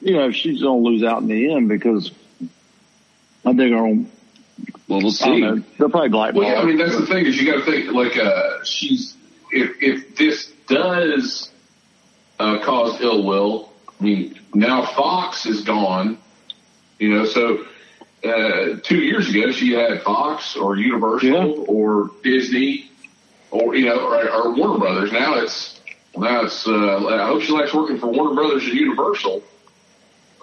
You 0.00 0.14
know, 0.14 0.30
she's 0.30 0.62
gonna 0.62 0.78
lose 0.78 1.02
out 1.02 1.20
in 1.22 1.28
the 1.28 1.52
end 1.54 1.68
because 1.68 2.10
I 3.44 3.48
think 3.48 3.56
they're 3.58 3.68
gonna. 3.70 4.04
well, 4.88 4.98
we'll 5.00 5.06
I 5.08 5.10
see. 5.10 5.24
don't 5.24 5.40
know. 5.40 5.62
They'll 5.78 5.90
probably 5.90 6.08
blackball. 6.08 6.42
Well, 6.42 6.52
yeah, 6.52 6.60
I 6.60 6.64
mean 6.64 6.78
that's 6.78 6.96
the 6.96 7.06
thing 7.06 7.26
is 7.26 7.38
you 7.40 7.50
got 7.52 7.64
to 7.64 7.70
think 7.70 7.92
like 7.92 8.16
uh, 8.16 8.64
she's 8.64 9.13
if 9.54 9.82
if 9.82 10.16
this 10.16 10.52
does 10.66 11.50
uh, 12.38 12.58
cause 12.64 13.00
ill 13.00 13.24
will. 13.24 13.72
I 14.00 14.04
mean 14.04 14.40
now 14.54 14.84
Fox 14.84 15.46
is 15.46 15.62
gone, 15.62 16.18
you 16.98 17.10
know. 17.14 17.24
So 17.24 17.66
uh, 18.24 18.80
two 18.82 18.98
years 19.02 19.28
ago 19.30 19.52
she 19.52 19.72
had 19.72 20.02
Fox 20.02 20.56
or 20.56 20.76
Universal 20.76 21.28
Yeah. 21.28 21.64
or 21.66 22.10
Disney 22.22 22.90
or 23.50 23.74
you 23.74 23.86
know 23.86 24.00
or, 24.00 24.28
or 24.30 24.54
Warner 24.54 24.78
Brothers. 24.78 25.12
Now 25.12 25.34
it's 25.38 25.80
now 26.16 26.44
it's. 26.44 26.66
Uh, 26.66 27.06
I 27.06 27.26
hope 27.26 27.42
she 27.42 27.52
likes 27.52 27.72
working 27.74 27.98
for 27.98 28.08
Warner 28.08 28.34
Brothers 28.34 28.64
and 28.64 28.74
Universal 28.74 29.42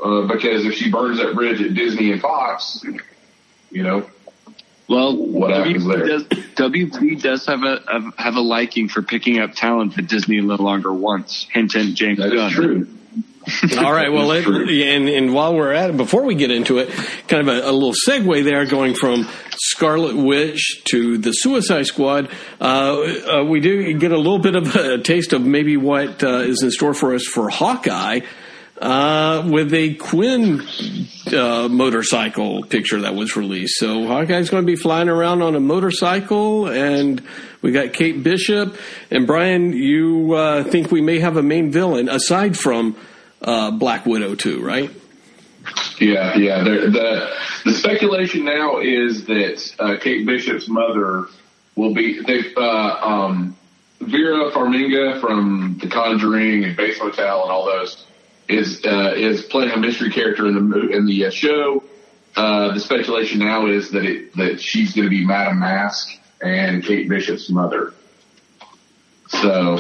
uh, 0.03 0.21
because 0.27 0.65
if 0.65 0.73
she 0.73 0.91
burns 0.91 1.17
that 1.19 1.33
bridge 1.35 1.61
at 1.61 1.73
Disney 1.73 2.11
and 2.11 2.21
Fox, 2.21 2.83
you 3.71 3.83
know. 3.83 4.05
Well, 4.91 5.15
What 5.15 5.51
happens 5.51 5.85
WB 5.85 5.95
there? 5.95 6.05
does, 6.07 6.23
WB 6.25 7.21
does 7.21 7.45
have 7.45 7.63
a, 7.63 7.79
a 7.87 8.21
have 8.21 8.35
a 8.35 8.41
liking 8.41 8.89
for 8.89 9.01
picking 9.01 9.39
up 9.39 9.53
talent 9.53 9.95
that 9.95 10.07
Disney 10.07 10.41
no 10.41 10.55
longer 10.55 10.91
wants. 10.93 11.47
Hint, 11.51 11.71
hint, 11.73 11.95
James 11.95 12.17
That 12.19 12.31
Gunn. 12.33 12.51
true. 12.51 12.87
All 13.79 13.91
right. 13.91 14.11
Well, 14.11 14.27
let, 14.27 14.45
and, 14.45 15.09
and 15.09 15.33
while 15.33 15.55
we're 15.55 15.71
at 15.71 15.89
it, 15.89 15.97
before 15.97 16.23
we 16.25 16.35
get 16.35 16.51
into 16.51 16.77
it, 16.77 16.89
kind 17.27 17.41
of 17.41 17.47
a, 17.47 17.69
a 17.69 17.71
little 17.71 17.93
segue 18.07 18.43
there, 18.43 18.67
going 18.67 18.93
from 18.93 19.27
Scarlet 19.57 20.15
Witch 20.15 20.83
to 20.91 21.17
the 21.17 21.31
Suicide 21.31 21.87
Squad. 21.87 22.29
Uh, 22.59 22.63
uh, 23.39 23.43
we 23.43 23.59
do 23.59 23.93
get 23.97 24.11
a 24.11 24.17
little 24.17 24.37
bit 24.37 24.53
of 24.55 24.75
a 24.75 24.99
taste 24.99 25.33
of 25.33 25.43
maybe 25.43 25.75
what 25.75 26.23
uh, 26.23 26.41
is 26.41 26.61
in 26.61 26.69
store 26.69 26.93
for 26.93 27.15
us 27.15 27.25
for 27.25 27.49
Hawkeye. 27.49 28.19
Uh, 28.81 29.47
with 29.47 29.71
a 29.75 29.93
Quinn 29.93 30.59
uh, 31.31 31.67
motorcycle 31.69 32.63
picture 32.63 33.01
that 33.01 33.13
was 33.13 33.35
released. 33.35 33.77
So 33.77 34.07
Hawkeye's 34.07 34.49
going 34.49 34.63
to 34.63 34.65
be 34.65 34.75
flying 34.75 35.07
around 35.07 35.43
on 35.43 35.55
a 35.55 35.59
motorcycle, 35.59 36.67
and 36.67 37.21
we 37.61 37.73
got 37.73 37.93
Kate 37.93 38.23
Bishop. 38.23 38.75
And 39.11 39.27
Brian, 39.27 39.73
you 39.73 40.33
uh, 40.33 40.63
think 40.63 40.91
we 40.91 40.99
may 40.99 41.19
have 41.19 41.37
a 41.37 41.43
main 41.43 41.71
villain 41.71 42.09
aside 42.09 42.57
from 42.57 42.95
uh, 43.43 43.69
Black 43.69 44.07
Widow, 44.07 44.33
too, 44.33 44.65
right? 44.65 44.89
Yeah, 45.99 46.35
yeah. 46.35 46.63
The 46.63 47.29
the, 47.65 47.73
speculation 47.73 48.45
now 48.45 48.79
is 48.79 49.25
that 49.25 49.75
uh, 49.77 49.97
Kate 50.01 50.25
Bishop's 50.25 50.67
mother 50.67 51.27
will 51.75 51.93
be 51.93 52.19
they 52.23 52.51
um, 52.55 53.55
Vera 53.99 54.49
Farmiga 54.49 55.21
from 55.21 55.77
The 55.79 55.87
Conjuring 55.87 56.63
and 56.63 56.75
Bates 56.75 56.99
Motel 56.99 57.43
and 57.43 57.51
all 57.51 57.65
those 57.65 58.07
is 58.51 58.83
uh, 58.85 59.13
is 59.15 59.41
playing 59.43 59.71
a 59.71 59.77
mystery 59.77 60.09
character 60.11 60.47
in 60.47 60.69
the 60.69 60.89
in 60.89 61.05
the 61.05 61.25
uh, 61.25 61.29
show. 61.29 61.83
Uh, 62.35 62.73
the 62.73 62.79
speculation 62.79 63.39
now 63.39 63.67
is 63.67 63.91
that 63.91 64.05
it 64.05 64.33
that 64.35 64.61
she's 64.61 64.93
going 64.93 65.05
to 65.05 65.09
be 65.09 65.25
Madame 65.25 65.59
Masque 65.59 66.09
and 66.41 66.83
Kate 66.83 67.07
Bishop's 67.09 67.49
mother. 67.49 67.93
So 69.29 69.77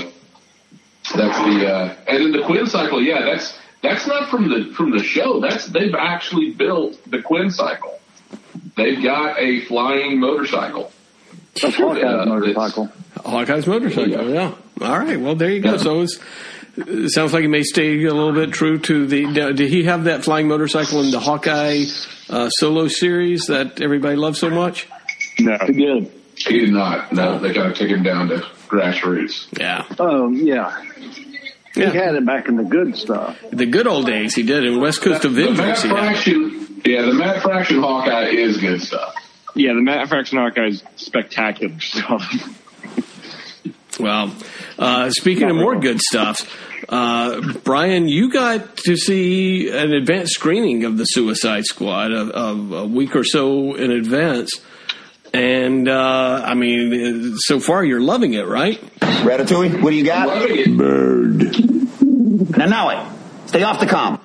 that's 1.15 1.37
the 1.39 1.67
uh, 1.73 1.95
and 2.07 2.23
then 2.23 2.31
the 2.31 2.43
Quinn 2.45 2.67
cycle. 2.67 3.01
Yeah, 3.01 3.21
that's 3.25 3.57
that's 3.81 4.07
not 4.07 4.29
from 4.29 4.49
the 4.49 4.73
from 4.73 4.91
the 4.91 5.03
show. 5.03 5.39
That's 5.39 5.65
they've 5.67 5.95
actually 5.95 6.51
built 6.51 6.99
the 7.09 7.21
Quinn 7.21 7.51
cycle. 7.51 7.99
They've 8.77 9.01
got 9.03 9.37
a 9.39 9.61
flying 9.65 10.19
motorcycle. 10.19 10.91
That's 11.61 11.75
Hawkeye's 11.75 12.03
Uh, 12.03 12.25
motorcycle. 12.25 12.89
Hawkeye's 13.25 13.67
motorcycle, 13.67 14.29
yeah. 14.29 14.53
All 14.81 14.97
right, 14.99 15.19
well, 15.19 15.35
there 15.35 15.51
you 15.51 15.59
go. 15.61 15.71
Yeah. 15.73 15.77
So 15.77 16.01
it's 16.01 16.17
it 16.77 17.11
sounds 17.11 17.33
like 17.33 17.41
he 17.41 17.47
may 17.47 17.63
stay 17.63 18.03
a 18.05 18.13
little 18.13 18.33
bit 18.33 18.51
true 18.51 18.77
to 18.79 19.05
the. 19.05 19.25
Did 19.53 19.59
he 19.59 19.83
have 19.83 20.05
that 20.05 20.23
flying 20.23 20.47
motorcycle 20.47 21.01
in 21.01 21.11
the 21.11 21.19
Hawkeye 21.19 21.83
uh, 22.29 22.49
solo 22.49 22.87
series 22.87 23.45
that 23.47 23.81
everybody 23.81 24.15
loves 24.15 24.39
so 24.39 24.49
much? 24.49 24.87
No. 25.39 25.57
He 25.65 25.73
did. 25.73 26.11
He 26.35 26.59
did 26.61 26.71
not. 26.71 27.11
No, 27.13 27.39
they 27.39 27.53
kind 27.53 27.71
of 27.71 27.77
took 27.77 27.89
him 27.89 28.03
down 28.03 28.29
to 28.29 28.37
grassroots. 28.67 29.47
Yeah, 29.59 29.85
Oh 29.99 30.29
yeah. 30.29 30.81
yeah. 31.75 31.91
He 31.91 31.97
had 31.97 32.15
it 32.15 32.25
back 32.25 32.47
in 32.47 32.55
the 32.55 32.63
good 32.63 32.95
stuff. 32.97 33.37
the 33.51 33.65
good 33.65 33.85
old 33.87 34.05
days 34.05 34.33
he 34.35 34.43
did 34.43 34.63
in 34.65 34.79
West 34.79 35.01
Coast 35.01 35.21
The 35.23 35.29
Matt 35.29 35.49
Avengers. 35.49 35.81
Fraction, 35.83 36.81
yeah, 36.85 37.01
the 37.03 37.13
Matt 37.13 37.41
Fraction 37.43 37.79
Hawkeye 37.81 38.29
is 38.29 38.57
good 38.57 38.81
stuff. 38.81 39.13
Yeah, 39.55 39.73
the 39.73 39.81
Matt 39.81 40.07
Fraction 40.07 40.37
Hawkeye 40.37 40.67
is 40.67 40.83
spectacular 40.95 41.77
stuff. 41.79 42.57
Well, 43.99 44.33
uh, 44.79 45.09
speaking 45.11 45.49
of 45.49 45.55
more 45.55 45.79
good 45.79 46.01
stuff, 46.01 46.49
uh, 46.89 47.53
Brian, 47.63 48.07
you 48.07 48.31
got 48.31 48.77
to 48.77 48.97
see 48.97 49.69
an 49.69 49.93
advanced 49.93 50.33
screening 50.33 50.85
of 50.85 50.97
the 50.97 51.05
Suicide 51.05 51.65
Squad 51.65 52.11
of, 52.11 52.29
of 52.31 52.71
a 52.71 52.85
week 52.85 53.15
or 53.15 53.23
so 53.23 53.75
in 53.75 53.91
advance. 53.91 54.59
And 55.33 55.87
uh, 55.87 56.43
I 56.45 56.55
mean, 56.55 57.37
so 57.37 57.59
far 57.59 57.85
you're 57.85 58.01
loving 58.01 58.33
it, 58.33 58.47
right? 58.47 58.81
Ratatouille, 58.99 59.81
what 59.81 59.91
do 59.91 59.95
you 59.95 60.03
got? 60.03 60.27
Loving 60.27 60.57
it. 60.57 62.57
Now, 62.57 62.65
now 62.65 62.89
it. 62.89 63.47
Stay 63.47 63.63
off 63.63 63.79
the 63.79 63.85
comm. 63.85 64.19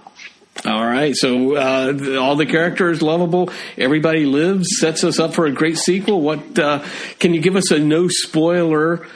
All 0.65 0.85
right, 0.85 1.15
so 1.15 1.55
uh, 1.55 2.19
all 2.19 2.35
the 2.35 2.47
characters 2.47 3.03
lovable. 3.03 3.51
Everybody 3.79 4.25
lives 4.25 4.67
sets 4.81 5.05
us 5.05 5.21
up 5.21 5.35
for 5.35 5.47
a 5.47 5.53
great 5.53 5.77
sequel. 5.77 6.23
What 6.23 6.59
uh, 6.59 6.83
can 7.21 7.35
you 7.35 7.41
give 7.41 7.55
us 7.55 7.71
a 7.71 7.79
no 7.79 8.09
spoiler 8.09 9.07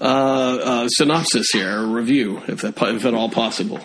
uh, 0.00 0.04
uh, 0.04 0.88
synopsis 0.88 1.50
here, 1.52 1.78
a 1.78 1.86
review, 1.86 2.42
if 2.48 2.62
that, 2.62 2.80
if 2.80 3.04
at 3.04 3.14
all 3.14 3.30
possible? 3.30 3.80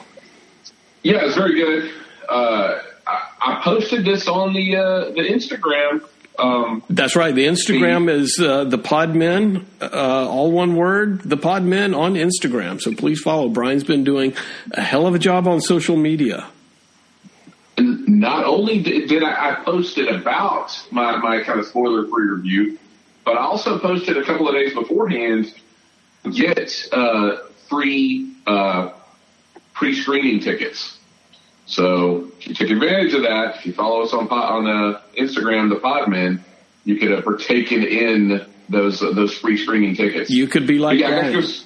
Yeah, 1.03 1.25
it's 1.25 1.35
very 1.35 1.55
good. 1.55 1.91
Uh, 2.29 2.79
I, 3.07 3.29
I 3.39 3.61
posted 3.63 4.05
this 4.05 4.27
on 4.27 4.53
the 4.53 4.75
uh, 4.75 5.05
the 5.11 5.23
Instagram. 5.23 6.03
Um, 6.39 6.83
That's 6.89 7.15
right. 7.15 7.35
The 7.35 7.45
Instagram 7.45 8.09
is 8.09 8.39
uh, 8.41 8.63
the 8.63 8.77
Podmen, 8.77 9.65
uh, 9.81 10.29
all 10.29 10.51
one 10.51 10.75
word. 10.75 11.21
The 11.21 11.37
Podmen 11.37 11.95
on 11.95 12.13
Instagram. 12.15 12.81
So 12.81 12.95
please 12.95 13.19
follow. 13.19 13.49
Brian's 13.49 13.83
been 13.83 14.03
doing 14.03 14.33
a 14.71 14.81
hell 14.81 15.07
of 15.07 15.13
a 15.13 15.19
job 15.19 15.47
on 15.47 15.61
social 15.61 15.97
media. 15.97 16.47
not 17.77 18.45
only 18.45 18.81
did, 18.81 19.09
did 19.09 19.23
I, 19.23 19.51
I 19.51 19.63
posted 19.63 20.07
about 20.07 20.71
my, 20.89 21.17
my 21.17 21.43
kind 21.43 21.59
of 21.59 21.65
spoiler 21.65 22.07
free 22.07 22.27
review, 22.29 22.79
but 23.23 23.37
I 23.37 23.41
also 23.41 23.77
posted 23.77 24.17
a 24.17 24.23
couple 24.23 24.47
of 24.47 24.55
days 24.55 24.73
beforehand 24.73 25.53
get 26.29 26.87
uh, 26.91 27.37
free 27.69 28.33
uh, 28.45 28.91
pre 29.73 29.95
screening 29.95 30.39
tickets. 30.39 30.97
So 31.65 32.31
if 32.39 32.47
you 32.47 32.55
took 32.55 32.69
advantage 32.69 33.13
of 33.13 33.21
that, 33.23 33.57
if 33.57 33.65
you 33.65 33.73
follow 33.73 34.01
us 34.01 34.13
on 34.13 34.27
on 34.27 34.67
uh, 34.67 35.01
Instagram, 35.17 35.69
the 35.69 35.77
Podmen, 35.77 36.41
you 36.83 36.97
could 36.97 37.11
have 37.11 37.23
partaken 37.23 37.83
in 37.83 38.45
those 38.69 39.01
uh, 39.01 39.11
those 39.13 39.33
free 39.33 39.57
screening 39.57 39.95
tickets. 39.95 40.29
You 40.29 40.47
could 40.47 40.67
be 40.67 40.79
like 40.79 40.99
yeah, 40.99 41.07
I 41.07 41.09
guess 41.09 41.19
Brian. 41.19 41.33
there's- 41.33 41.65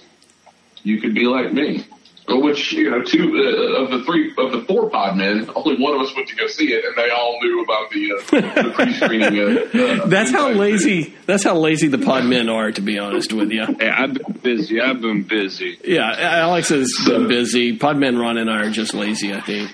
you 0.84 1.02
could 1.02 1.16
be 1.16 1.26
like 1.26 1.52
me. 1.52 1.84
Well, 2.28 2.42
Which 2.42 2.74
you 2.74 2.90
know, 2.90 3.04
two 3.04 3.22
uh, 3.38 3.84
of 3.84 3.92
the 3.92 4.04
three 4.04 4.34
of 4.38 4.52
the 4.52 4.62
four 4.68 4.90
pod 4.90 5.16
men, 5.16 5.48
only 5.56 5.76
one 5.78 5.94
of 5.94 6.02
us 6.02 6.16
went 6.16 6.28
to 6.30 6.36
go 6.36 6.48
see 6.48 6.74
it, 6.74 6.84
and 6.84 6.96
they 6.98 7.12
all 7.12 7.38
knew 7.42 7.62
about 7.64 7.92
the, 7.92 8.14
uh, 8.14 8.64
the 8.64 8.72
pre-screening. 8.72 9.40
Uh, 9.40 10.02
uh, 10.04 10.08
That's 10.08 10.32
how 10.32 10.48
invite. 10.48 10.60
lazy. 10.60 11.14
That's 11.28 11.44
how 11.44 11.56
lazy 11.56 11.88
the 11.88 11.98
Podmen 11.98 12.52
are. 12.52 12.72
To 12.72 12.82
be 12.82 12.98
honest 12.98 13.32
with 13.32 13.52
you. 13.52 13.66
Hey, 13.80 13.90
I've 13.90 14.14
been 14.16 14.34
busy. 14.42 14.82
I've 14.82 15.02
been 15.02 15.22
busy. 15.24 15.78
Yeah, 15.84 16.12
Alex 16.18 16.70
has 16.70 16.92
been 17.06 17.28
busy. 17.28 17.78
Pod 17.78 17.98
men 17.98 18.18
Ron 18.18 18.38
and 18.38 18.50
I 18.50 18.66
are 18.66 18.72
just 18.72 18.94
lazy. 18.96 19.32
I 19.34 19.42
think. 19.42 19.72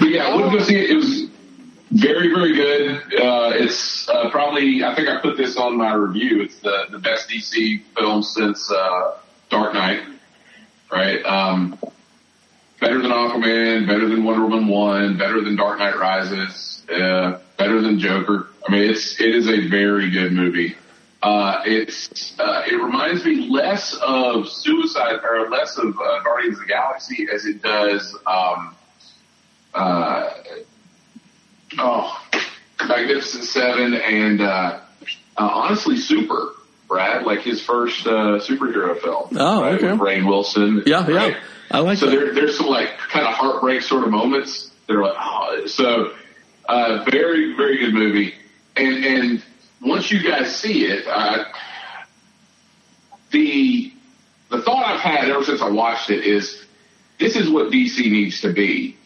But 0.00 0.08
yeah, 0.08 0.28
I 0.28 0.34
went 0.34 0.50
to 0.50 0.58
go 0.58 0.64
see 0.64 0.76
it. 0.76 0.90
It 0.90 0.96
was 0.96 1.28
very, 1.90 2.28
very 2.28 2.54
good. 2.54 2.96
Uh, 3.20 3.50
it's 3.54 4.08
uh, 4.08 4.30
probably, 4.30 4.82
I 4.84 4.94
think 4.94 5.08
I 5.08 5.20
put 5.20 5.36
this 5.36 5.56
on 5.56 5.76
my 5.76 5.92
review. 5.92 6.42
It's 6.42 6.58
the, 6.60 6.84
the 6.90 6.98
best 6.98 7.28
DC 7.28 7.82
film 7.96 8.22
since 8.22 8.70
uh, 8.70 9.18
Dark 9.50 9.74
Knight, 9.74 10.00
right? 10.90 11.24
Um, 11.24 11.78
better 12.80 13.00
than 13.00 13.10
Aquaman, 13.10 13.86
better 13.86 14.08
than 14.08 14.24
Wonder 14.24 14.46
Woman 14.46 14.68
1, 14.68 15.18
better 15.18 15.42
than 15.42 15.56
Dark 15.56 15.78
Knight 15.78 15.98
Rises, 15.98 16.82
uh, 16.90 17.38
better 17.56 17.80
than 17.80 17.98
Joker. 17.98 18.48
I 18.66 18.72
mean, 18.72 18.90
it's, 18.90 19.20
it 19.20 19.34
is 19.34 19.48
a 19.48 19.68
very 19.68 20.10
good 20.10 20.32
movie. 20.32 20.76
Uh, 21.22 21.62
it's, 21.64 22.38
uh, 22.38 22.62
it 22.66 22.76
reminds 22.76 23.24
me 23.24 23.48
less 23.50 23.94
of 24.02 24.48
Suicide, 24.48 25.20
or 25.24 25.50
less 25.50 25.76
of 25.76 25.88
uh, 25.88 26.22
Guardians 26.22 26.58
of 26.58 26.62
the 26.62 26.68
Galaxy 26.68 27.26
as 27.32 27.44
it 27.44 27.60
does, 27.60 28.16
um, 28.26 28.76
uh, 29.74 30.30
oh, 31.78 32.24
Magnificent 32.86 33.44
Seven 33.44 33.94
and, 33.94 34.40
uh, 34.40 34.80
honestly 35.36 35.96
Super, 35.96 36.52
Brad, 36.88 37.24
like 37.24 37.40
his 37.40 37.62
first, 37.62 38.06
uh, 38.06 38.40
superhero 38.40 38.98
film. 39.00 39.28
Oh, 39.36 39.62
right, 39.62 39.74
okay. 39.74 39.92
With 39.92 40.00
Rainn 40.00 40.26
Wilson. 40.26 40.82
Yeah, 40.86 41.06
yeah. 41.06 41.16
right? 41.16 41.36
I 41.70 41.80
like 41.80 41.98
so 41.98 42.06
that. 42.06 42.16
there, 42.16 42.34
there's 42.34 42.56
some 42.56 42.66
like 42.66 42.96
kind 42.98 43.26
of 43.26 43.34
heartbreak 43.34 43.82
sort 43.82 44.04
of 44.04 44.10
moments 44.10 44.70
that 44.86 44.96
are 44.96 45.02
like, 45.02 45.16
oh, 45.18 45.66
so, 45.66 46.14
uh, 46.66 47.04
very, 47.10 47.54
very 47.54 47.78
good 47.78 47.92
movie. 47.92 48.34
And, 48.74 49.04
and 49.04 49.44
once 49.82 50.10
you 50.10 50.22
guys 50.22 50.56
see 50.56 50.86
it, 50.86 51.06
uh, 51.06 51.44
the, 53.30 53.92
the 54.50 54.62
thought 54.62 54.86
I've 54.86 55.00
had 55.00 55.28
ever 55.28 55.44
since 55.44 55.60
I 55.60 55.68
watched 55.68 56.08
it 56.10 56.24
is 56.24 56.64
this 57.18 57.36
is 57.36 57.50
what 57.50 57.70
DC 57.70 57.98
needs 58.10 58.40
to 58.42 58.52
be. 58.52 58.96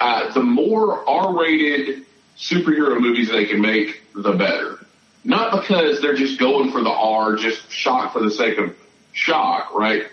Uh, 0.00 0.32
the 0.32 0.42
more 0.42 1.08
R-rated 1.08 2.06
superhero 2.36 2.98
movies 2.98 3.30
they 3.30 3.44
can 3.44 3.60
make, 3.60 4.02
the 4.14 4.32
better. 4.32 4.81
Not 5.24 5.60
because 5.60 6.00
they're 6.00 6.16
just 6.16 6.38
going 6.38 6.72
for 6.72 6.82
the 6.82 6.90
R, 6.90 7.36
just 7.36 7.70
shock 7.70 8.12
for 8.12 8.20
the 8.20 8.30
sake 8.30 8.58
of 8.58 8.76
shock, 9.12 9.74
right? 9.74 10.06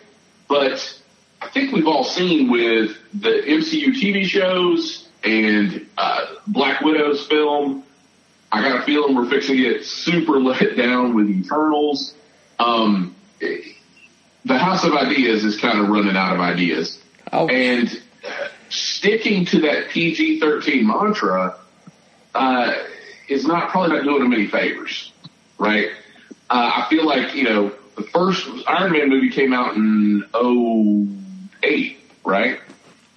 But 0.47 0.99
I 1.41 1.47
think 1.49 1.73
we've 1.73 1.87
all 1.87 2.03
seen 2.03 2.51
with 2.51 2.97
the 3.13 3.29
MCU 3.29 3.87
TV 3.87 4.25
shows 4.25 5.07
and 5.23 5.87
uh, 5.97 6.35
Black 6.47 6.81
Widow's 6.81 7.25
film. 7.27 7.83
I 8.51 8.61
got 8.61 8.81
a 8.81 8.83
feeling 8.83 9.15
we're 9.15 9.29
fixing 9.29 9.57
to 9.57 9.63
get 9.63 9.85
super 9.85 10.39
let 10.39 10.75
down 10.75 11.15
with 11.15 11.29
Eternals. 11.29 12.13
Um, 12.59 13.15
the 13.39 14.57
House 14.57 14.83
of 14.83 14.93
Ideas 14.93 15.43
is 15.43 15.59
kind 15.59 15.79
of 15.79 15.89
running 15.89 16.15
out 16.15 16.33
of 16.33 16.39
ideas. 16.39 16.99
Oh. 17.31 17.47
And 17.47 17.89
uh, 18.25 18.47
sticking 18.69 19.45
to 19.45 19.61
that 19.61 19.89
PG 19.89 20.39
13 20.39 20.85
mantra 20.85 21.57
uh, 22.35 22.73
is 23.29 23.45
not 23.45 23.69
probably 23.69 23.95
not 23.95 24.03
doing 24.03 24.23
them 24.23 24.33
any 24.33 24.47
favors, 24.47 25.11
right? 25.57 25.89
Uh, 26.49 26.83
I 26.83 26.87
feel 26.89 27.05
like, 27.05 27.35
you 27.35 27.43
know, 27.43 27.71
the 27.95 28.03
first 28.03 28.47
Iron 28.67 28.91
Man 28.91 29.09
movie 29.09 29.29
came 29.29 29.53
out 29.53 29.75
in 29.75 30.23
08, 31.63 31.99
right? 32.25 32.59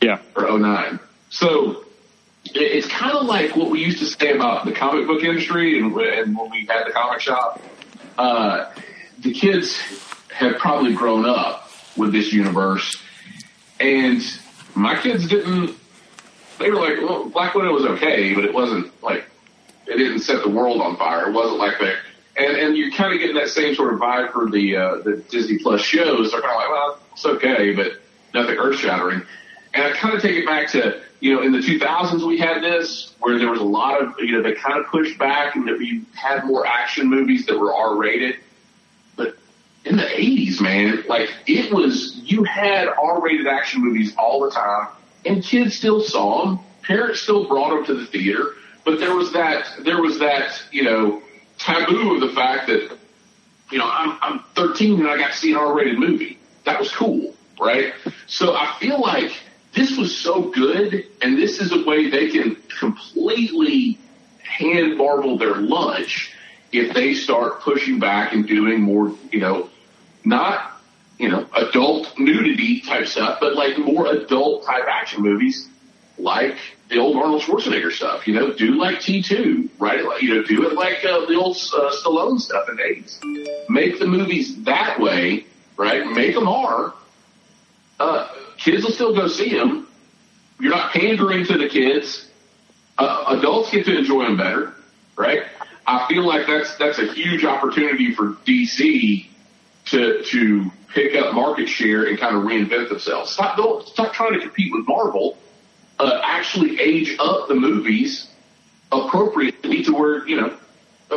Yeah. 0.00 0.19
Or 0.37 0.59
09. 0.59 0.99
So 1.31 1.85
it's 2.45 2.88
kind 2.88 3.16
of 3.16 3.26
like 3.26 3.57
what 3.57 3.71
we 3.71 3.83
used 3.83 3.99
to 4.00 4.07
say 4.07 4.33
about 4.33 4.66
the 4.66 4.73
comic 4.73 5.07
book 5.07 5.23
industry 5.23 5.78
and, 5.78 5.97
and 5.97 6.37
when 6.37 6.50
we 6.50 6.66
had 6.66 6.87
the 6.87 6.92
comic 6.92 7.21
shop. 7.21 7.62
Uh, 8.19 8.71
the 9.21 9.33
kids 9.33 9.78
have 10.33 10.59
probably 10.59 10.92
grown 10.92 11.25
up 11.25 11.71
with 11.97 12.12
this 12.12 12.33
universe 12.33 13.00
and 13.81 14.23
my 14.75 15.00
kids 15.00 15.26
didn't, 15.28 15.76
they 16.59 16.71
were 16.71 16.76
like, 16.76 16.99
well, 16.99 17.28
Black 17.28 17.54
Widow 17.54 17.73
was 17.73 17.85
okay, 17.85 18.35
but 18.35 18.45
it 18.45 18.54
wasn't 18.54 18.92
like, 19.02 19.25
it 19.86 19.96
didn't 19.96 20.20
set 20.20 20.42
the 20.42 20.50
world 20.50 20.80
on 20.80 20.96
fire. 20.96 21.28
It 21.28 21.32
wasn't 21.32 21.58
like 21.58 21.78
that. 21.80 21.96
And, 22.36 22.56
and 22.56 22.76
you're 22.76 22.90
kind 22.92 23.12
of 23.12 23.18
getting 23.18 23.36
that 23.36 23.48
same 23.48 23.74
sort 23.74 23.92
of 23.92 24.00
vibe 24.00 24.32
for 24.32 24.50
the, 24.50 24.76
uh, 24.76 24.96
the 25.02 25.16
Disney 25.28 25.58
Plus 25.58 25.82
shows. 25.82 26.32
They're 26.32 26.40
kind 26.40 26.52
of 26.52 26.56
like, 26.56 26.70
well, 26.70 26.98
it's 27.12 27.26
okay, 27.26 27.74
but 27.74 28.00
nothing 28.32 28.56
earth 28.56 28.78
shattering. 28.78 29.22
And 29.74 29.84
I 29.84 29.92
kind 29.92 30.14
of 30.14 30.22
take 30.22 30.36
it 30.36 30.46
back 30.46 30.68
to, 30.70 31.02
you 31.20 31.34
know, 31.34 31.42
in 31.42 31.52
the 31.52 31.58
2000s 31.58 32.26
we 32.26 32.38
had 32.38 32.62
this 32.62 33.14
where 33.20 33.38
there 33.38 33.50
was 33.50 33.60
a 33.60 33.64
lot 33.64 34.02
of, 34.02 34.14
you 34.18 34.32
know, 34.32 34.42
they 34.42 34.54
kind 34.54 34.78
of 34.78 34.86
pushed 34.86 35.18
back 35.18 35.56
and 35.56 35.68
that 35.68 35.78
we 35.78 36.02
had 36.14 36.44
more 36.44 36.66
action 36.66 37.08
movies 37.08 37.46
that 37.46 37.58
were 37.58 37.74
R 37.74 37.96
rated. 37.96 38.36
But 39.16 39.36
in 39.84 39.96
the 39.96 40.02
80s, 40.02 40.60
man, 40.60 41.04
like 41.08 41.30
it 41.46 41.72
was, 41.72 42.16
you 42.24 42.44
had 42.44 42.88
R-rated 42.88 43.46
action 43.46 43.82
movies 43.82 44.14
all 44.16 44.40
the 44.40 44.50
time 44.50 44.88
and 45.24 45.42
kids 45.42 45.76
still 45.76 46.02
saw 46.02 46.44
them. 46.44 46.58
Parents 46.82 47.20
still 47.20 47.46
brought 47.46 47.70
them 47.70 47.84
to 47.86 47.94
the 47.94 48.06
theater, 48.06 48.54
but 48.84 48.98
there 48.98 49.14
was 49.14 49.32
that, 49.32 49.66
there 49.80 50.00
was 50.00 50.18
that, 50.18 50.62
you 50.70 50.84
know, 50.84 51.22
taboo 51.58 52.14
of 52.14 52.20
the 52.20 52.30
fact 52.30 52.66
that, 52.68 52.96
you 53.70 53.78
know, 53.78 53.88
I'm, 53.88 54.18
I'm 54.20 54.44
13 54.54 55.00
and 55.00 55.08
I 55.08 55.16
got 55.16 55.32
to 55.32 55.36
see 55.36 55.52
an 55.52 55.58
R-rated 55.58 55.98
movie. 55.98 56.38
That 56.64 56.78
was 56.78 56.92
cool, 56.92 57.34
right? 57.60 57.92
So 58.26 58.54
I 58.54 58.76
feel 58.78 59.00
like 59.00 59.32
this 59.74 59.96
was 59.96 60.16
so 60.16 60.50
good 60.50 61.06
and 61.22 61.38
this 61.38 61.60
is 61.60 61.72
a 61.72 61.84
way 61.84 62.10
they 62.10 62.30
can 62.30 62.56
completely 62.78 63.98
hand 64.42 64.98
Marvel 64.98 65.38
their 65.38 65.56
lunch 65.56 66.32
if 66.72 66.94
they 66.94 67.14
start 67.14 67.60
pushing 67.60 67.98
back 67.98 68.32
and 68.32 68.46
doing 68.46 68.80
more, 68.80 69.14
you 69.30 69.40
know, 69.40 69.70
not 70.24 70.72
you 71.22 71.28
know, 71.28 71.46
adult 71.54 72.18
nudity 72.18 72.80
type 72.80 73.06
stuff, 73.06 73.38
but 73.40 73.54
like 73.54 73.78
more 73.78 74.06
adult 74.06 74.64
type 74.64 74.84
action 74.88 75.22
movies, 75.22 75.68
like 76.18 76.56
the 76.92 76.99
old 76.99 77.16
Arnold 77.16 77.42
Schwarzenegger 77.42 77.90
stuff. 77.90 78.26
You 78.26 78.34
know, 78.34 78.52
do 78.52 78.78
like 78.78 78.96
T2, 78.96 79.70
right? 79.78 80.04
Like, 80.04 80.22
you 80.22 80.34
know, 80.34 80.42
do 80.42 80.66
it 80.68 80.75
like 80.75 81.04
uh, 81.04 81.26
the 81.26 81.34
old 81.34 81.56
uh, 81.56 81.90
Stallone 81.90 82.38
stuff 82.38 82.68
in 82.68 82.76
the 82.76 82.82
80s. 82.82 83.68
Make 83.68 83.99
the 83.99 84.06
movies 84.06 84.62
that 84.64 85.00
way, 85.00 85.46
right? 85.76 86.06
Make 86.06 86.34
them 86.34 86.46
R. 86.46 86.94
Uh, 87.99 88.28
kids 88.58 88.84
will 88.84 88.92
still 88.92 89.14
go 89.14 89.28
see 89.28 89.50
them. 89.50 89.88
You're 90.61 90.75
not 90.75 90.92
pandering 90.92 91.46
to 91.46 91.58
the 91.58 91.68
kids. 91.68 92.28
Uh, 92.99 93.37
adults 93.38 93.70
get 93.70 93.87
to 93.87 93.99
enjoy 93.99 94.25
them 94.25 94.37
better, 94.37 94.75
right? 95.16 95.44
I 95.87 96.06
feel 96.08 96.25
like 96.26 96.46
that's 96.46 96.76
that's 96.76 96.99
a 96.99 97.12
huge 97.12 97.44
opportunity 97.44 98.14
for 98.14 98.34
DC 98.46 99.26
to 99.87 100.22
to 100.22 100.70
pick 100.88 101.16
up 101.16 101.34
market 101.34 101.68
share 101.68 102.04
and 102.04 102.18
kind 102.18 102.37
of 102.37 102.42
reinvent 102.44 102.88
themselves. 102.90 103.32
Stop 103.32 103.56
don't 103.56 103.87
stop 103.88 104.12
trying 104.12 104.34
to 104.34 104.40
compete 104.40 104.72
with 104.72 104.87
Marvel. 104.87 105.38
Uh, 105.99 106.20
actually, 106.25 106.80
age 106.80 107.16
up 107.18 107.49
the 107.49 107.54
movies 107.54 108.28
appropriately 108.90 109.82
to 109.84 109.92
where 109.92 110.26
you 110.26 110.40
know 110.40 110.56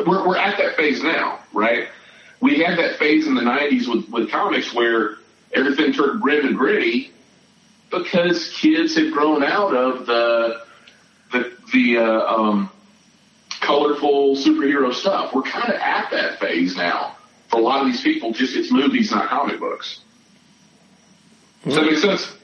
we're 0.05 0.27
we're 0.27 0.37
at 0.37 0.57
that 0.57 0.75
phase 0.75 1.01
now, 1.01 1.39
right? 1.53 1.87
We 2.41 2.59
had 2.59 2.77
that 2.77 2.97
phase 2.97 3.27
in 3.27 3.35
the 3.35 3.41
'90s 3.41 3.87
with 3.87 4.09
with 4.09 4.29
comics 4.29 4.73
where 4.73 5.17
everything 5.53 5.93
turned 5.93 6.21
grim 6.21 6.45
and 6.45 6.57
gritty 6.57 7.11
because 7.91 8.49
kids 8.49 8.95
had 8.95 9.11
grown 9.11 9.43
out 9.43 9.75
of 9.75 10.05
the 10.05 10.61
the 11.31 11.57
the 11.73 11.97
uh, 11.97 12.33
um, 12.33 12.69
colorful 13.61 14.35
superhero 14.35 14.93
stuff. 14.93 15.33
We're 15.33 15.43
kind 15.43 15.69
of 15.69 15.75
at 15.79 16.11
that 16.11 16.39
phase 16.39 16.75
now. 16.75 17.15
For 17.49 17.59
a 17.59 17.63
lot 17.63 17.81
of 17.81 17.87
these 17.87 18.01
people, 18.01 18.33
just 18.33 18.55
it's 18.55 18.71
movies, 18.71 19.11
not 19.11 19.29
comic 19.29 19.59
books. 19.59 20.01
Does 21.63 21.75
that 21.75 21.85
make 21.85 21.97
sense? 21.97 22.35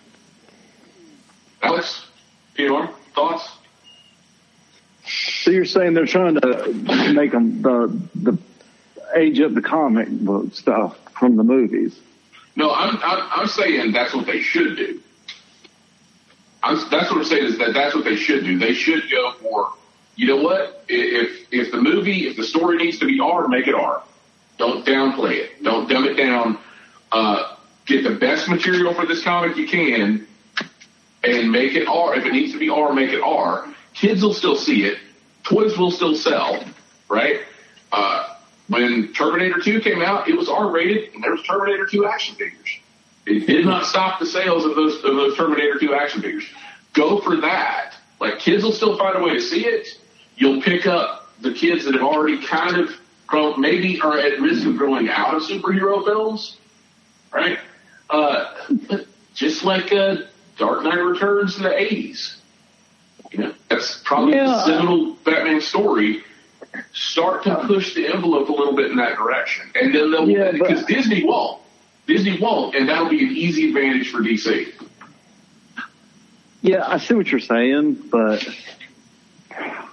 Alex, 1.61 2.07
Thoughts? 3.13 3.49
So 5.05 5.51
you're 5.51 5.65
saying 5.65 5.93
they're 5.93 6.05
trying 6.05 6.39
to 6.39 7.13
make 7.13 7.31
them 7.31 7.61
the 7.61 8.01
the 8.15 8.37
age 9.15 9.39
of 9.39 9.55
the 9.55 9.61
comic 9.61 10.09
book 10.09 10.53
stuff 10.53 10.97
from 11.19 11.35
the 11.35 11.43
movies? 11.43 11.99
No, 12.55 12.71
I'm 12.71 12.97
I'm, 12.97 13.29
I'm 13.35 13.47
saying 13.47 13.91
that's 13.91 14.13
what 14.13 14.25
they 14.25 14.41
should 14.41 14.77
do. 14.77 14.99
I'm, 16.63 16.75
that's 16.89 17.09
what 17.09 17.17
I'm 17.17 17.23
saying 17.23 17.45
is 17.45 17.57
that 17.57 17.73
that's 17.73 17.95
what 17.95 18.03
they 18.03 18.15
should 18.15 18.43
do. 18.43 18.59
They 18.59 18.73
should 18.73 19.09
go 19.09 19.33
for, 19.41 19.73
you 20.15 20.27
know 20.27 20.41
what? 20.41 20.83
If 20.87 21.47
if 21.51 21.71
the 21.71 21.81
movie, 21.81 22.27
if 22.27 22.37
the 22.37 22.43
story 22.43 22.77
needs 22.77 22.99
to 22.99 23.05
be 23.05 23.19
R, 23.19 23.47
make 23.47 23.67
it 23.67 23.73
R. 23.73 24.03
Don't 24.57 24.85
downplay 24.85 25.37
it. 25.37 25.63
Don't 25.63 25.89
dumb 25.89 26.05
it 26.05 26.15
down. 26.15 26.59
Uh, 27.11 27.55
get 27.85 28.03
the 28.03 28.15
best 28.15 28.47
material 28.47 28.93
for 28.93 29.05
this 29.05 29.23
comic 29.23 29.57
you 29.57 29.67
can, 29.67 30.27
and 31.23 31.51
make 31.51 31.75
it 31.75 31.87
R. 31.87 32.15
If 32.15 32.25
it 32.25 32.33
needs 32.33 32.51
to 32.53 32.59
be 32.59 32.69
R, 32.69 32.93
make 32.93 33.11
it 33.11 33.21
R. 33.21 33.67
Kids 33.93 34.23
will 34.23 34.33
still 34.33 34.55
see 34.55 34.85
it. 34.85 34.99
Toys 35.43 35.77
will 35.77 35.91
still 35.91 36.15
sell, 36.15 36.63
right? 37.09 37.41
Uh, 37.91 38.35
when 38.67 39.11
Terminator 39.13 39.59
2 39.59 39.81
came 39.81 40.01
out, 40.01 40.29
it 40.29 40.37
was 40.37 40.47
R 40.47 40.71
rated, 40.71 41.13
and 41.13 41.23
there 41.23 41.31
was 41.31 41.43
Terminator 41.43 41.85
2 41.85 42.05
action 42.05 42.35
figures. 42.35 42.79
It 43.25 43.45
did 43.45 43.65
not 43.65 43.85
stop 43.85 44.19
the 44.19 44.25
sales 44.25 44.65
of 44.65 44.75
those 44.75 44.95
of 45.03 45.15
those 45.15 45.37
Terminator 45.37 45.77
2 45.77 45.93
action 45.93 46.21
figures. 46.21 46.45
Go 46.93 47.19
for 47.19 47.37
that. 47.37 47.95
Like 48.19 48.39
kids 48.39 48.63
will 48.63 48.71
still 48.71 48.97
find 48.97 49.15
a 49.17 49.23
way 49.23 49.33
to 49.33 49.41
see 49.41 49.65
it. 49.65 49.99
You'll 50.35 50.61
pick 50.61 50.87
up 50.87 51.29
the 51.41 51.53
kids 51.53 51.85
that 51.85 51.93
have 51.93 52.03
already 52.03 52.41
kind 52.45 52.77
of 52.77 52.91
grown, 53.27 53.59
maybe 53.59 53.99
are 54.01 54.17
at 54.17 54.39
risk 54.39 54.65
of 54.65 54.77
growing 54.77 55.09
out 55.09 55.35
of 55.35 55.43
superhero 55.43 56.03
films, 56.03 56.57
right? 57.31 57.59
Uh, 58.09 58.67
just 59.33 59.63
like 59.63 59.91
uh, 59.91 60.17
Dark 60.61 60.83
Knight 60.83 60.99
Returns 60.99 61.57
in 61.57 61.63
the 61.63 61.69
80s. 61.69 62.35
You 63.31 63.39
know, 63.39 63.53
that's 63.67 63.99
probably 64.05 64.35
Yeah. 64.35 64.45
the 64.45 64.65
seminal 64.65 65.13
Batman 65.25 65.59
story. 65.59 66.23
Start 66.93 67.43
to 67.45 67.55
push 67.65 67.95
the 67.95 68.05
envelope 68.07 68.47
a 68.47 68.51
little 68.51 68.75
bit 68.75 68.91
in 68.91 68.97
that 68.97 69.17
direction, 69.17 69.65
and 69.73 69.93
then 69.93 70.11
they'll 70.11 70.29
Yeah, 70.29 70.51
because 70.51 70.85
Disney 70.85 71.23
won't. 71.25 71.59
Disney 72.05 72.37
won't, 72.39 72.75
and 72.75 72.87
that'll 72.87 73.09
be 73.09 73.23
an 73.25 73.31
easy 73.31 73.69
advantage 73.69 74.11
for 74.11 74.19
DC. 74.21 74.67
Yeah, 76.61 76.85
I 76.87 76.99
see 76.99 77.15
what 77.15 77.31
you're 77.31 77.39
saying, 77.39 77.97
but 78.11 78.47
I 79.49 79.83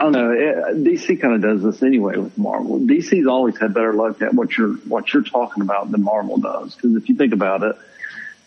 don't 0.00 0.12
know. 0.12 0.32
It, 0.32 0.82
DC 0.84 1.20
kind 1.20 1.34
of 1.34 1.40
does 1.42 1.62
this 1.62 1.82
anyway 1.84 2.16
with 2.16 2.36
Marvel. 2.36 2.80
DC's 2.80 3.28
always 3.28 3.56
had 3.58 3.72
better 3.72 3.92
luck 3.92 4.20
at 4.22 4.34
what 4.34 4.56
you're 4.58 4.74
what 4.88 5.12
you're 5.14 5.22
talking 5.22 5.62
about 5.62 5.92
than 5.92 6.02
Marvel 6.02 6.38
does. 6.38 6.74
Because 6.74 6.96
if 6.96 7.08
you 7.08 7.14
think 7.14 7.32
about 7.32 7.62
it, 7.62 7.76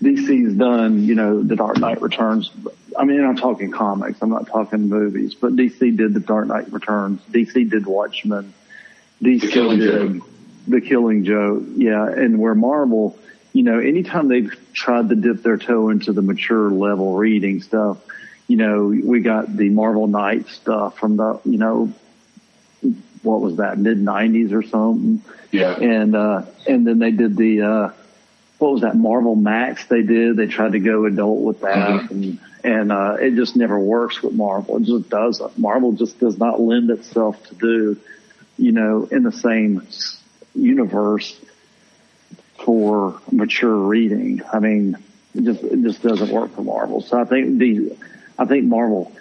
DC's 0.01 0.55
done, 0.55 1.03
you 1.03 1.15
know, 1.15 1.43
the 1.43 1.55
Dark 1.55 1.77
Knight 1.77 2.01
Returns. 2.01 2.51
I 2.97 3.03
mean, 3.03 3.23
I'm 3.23 3.35
talking 3.35 3.71
comics. 3.71 4.21
I'm 4.21 4.29
not 4.29 4.47
talking 4.47 4.87
movies. 4.87 5.35
But 5.35 5.55
DC 5.55 5.97
did 5.97 6.13
the 6.13 6.21
Dark 6.21 6.47
Knight 6.47 6.71
Returns. 6.71 7.21
DC 7.31 7.69
did 7.69 7.85
Watchmen. 7.85 8.53
DC 9.21 9.41
The 9.41 9.47
Killing 9.47 9.79
did 9.79 10.13
Joke. 10.13 10.29
the 10.67 10.81
Killing 10.81 11.25
Joke. 11.25 11.63
Yeah, 11.75 12.07
and 12.07 12.39
where 12.39 12.55
Marvel, 12.55 13.17
you 13.51 13.63
know, 13.63 13.79
anytime 13.79 14.29
they've 14.29 14.55
tried 14.73 15.09
to 15.09 15.15
dip 15.15 15.43
their 15.43 15.57
toe 15.57 15.89
into 15.89 16.13
the 16.13 16.21
mature 16.21 16.69
level 16.71 17.15
reading 17.17 17.61
stuff, 17.61 17.97
you 18.47 18.55
know, 18.55 18.87
we 18.87 19.19
got 19.19 19.55
the 19.55 19.69
Marvel 19.69 20.07
Knight 20.07 20.47
stuff 20.47 20.97
from 20.97 21.17
the, 21.17 21.39
you 21.43 21.57
know, 21.57 21.93
what 23.21 23.41
was 23.41 23.57
that, 23.57 23.77
mid 23.77 23.97
nineties 23.99 24.53
or 24.53 24.63
something. 24.63 25.21
Yeah. 25.51 25.75
And, 25.75 26.15
uh, 26.15 26.45
and 26.65 26.87
then 26.87 26.99
they 26.99 27.11
did 27.11 27.35
the, 27.35 27.61
uh, 27.61 27.89
what 28.59 28.73
was 28.73 28.81
that 28.81 28.95
Marvel 28.95 29.35
Max 29.35 29.85
they 29.87 30.03
did? 30.03 30.35
They 30.37 30.47
tried 30.47 30.73
to 30.73 30.79
go 30.79 31.05
adult 31.05 31.41
with 31.41 31.61
that 31.61 32.01
Mhm. 32.01 32.11
and, 32.11 32.39
and, 32.63 32.91
uh, 32.91 33.17
it 33.19 33.35
just 33.35 33.55
never 33.55 33.79
works 33.79 34.21
with 34.21 34.33
Marvel. 34.33 34.77
It 34.77 34.83
just 34.83 35.09
doesn't. 35.09 35.57
Marvel 35.57 35.93
just 35.93 36.19
does 36.19 36.37
not 36.37 36.59
lend 36.59 36.89
itself 36.91 37.41
to 37.49 37.55
do, 37.55 37.97
you 38.57 38.71
know, 38.73 39.07
in 39.11 39.23
the 39.23 39.31
same 39.31 39.81
universe 40.53 41.39
for 42.65 43.19
mature 43.31 43.75
reading. 43.75 44.41
I 44.51 44.59
mean, 44.59 44.97
it 45.33 45.43
just, 45.45 45.63
it 45.63 45.81
just 45.81 46.01
doesn't 46.03 46.29
work 46.29 46.53
for 46.53 46.61
Marvel. 46.63 47.01
So 47.01 47.17
I 47.19 47.23
think 47.23 47.57
the, 47.59 47.95
I 48.37 48.43
think 48.45 48.65
Marvel, 48.65 49.11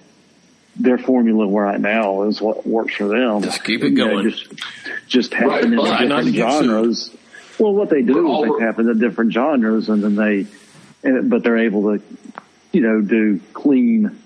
their 0.74 0.98
formula 0.98 1.46
right 1.46 1.80
now 1.80 2.22
is 2.24 2.40
what 2.40 2.66
works 2.66 2.94
for 2.96 3.06
them. 3.08 3.42
Just 3.42 3.62
keep 3.62 3.82
it 3.84 3.90
You 3.92 3.98
know, 3.98 4.08
going. 4.22 4.30
just, 4.30 4.46
just 5.06 5.32
happen 5.34 5.48
Right, 5.48 5.64
into 5.64 5.76
but 5.76 5.96
try 5.96 6.04
not 6.06 6.24
to 6.24 6.32
different 6.32 6.64
genres. 6.64 7.04
sued. 7.10 7.20
Well, 7.58 7.74
what 7.74 7.90
they 7.90 8.02
do 8.02 8.44
is 8.44 8.50
they 8.50 8.64
tap 8.64 8.78
into 8.78 8.94
different 8.94 9.32
genres 9.32 9.88
and 9.88 10.02
then 10.02 10.14
they, 10.14 10.46
and, 11.02 11.28
but 11.28 11.42
they're 11.42 11.58
able 11.58 11.98
to, 11.98 12.04
you 12.72 12.80
know, 12.80 13.00
do 13.00 13.40
clean 13.52 14.18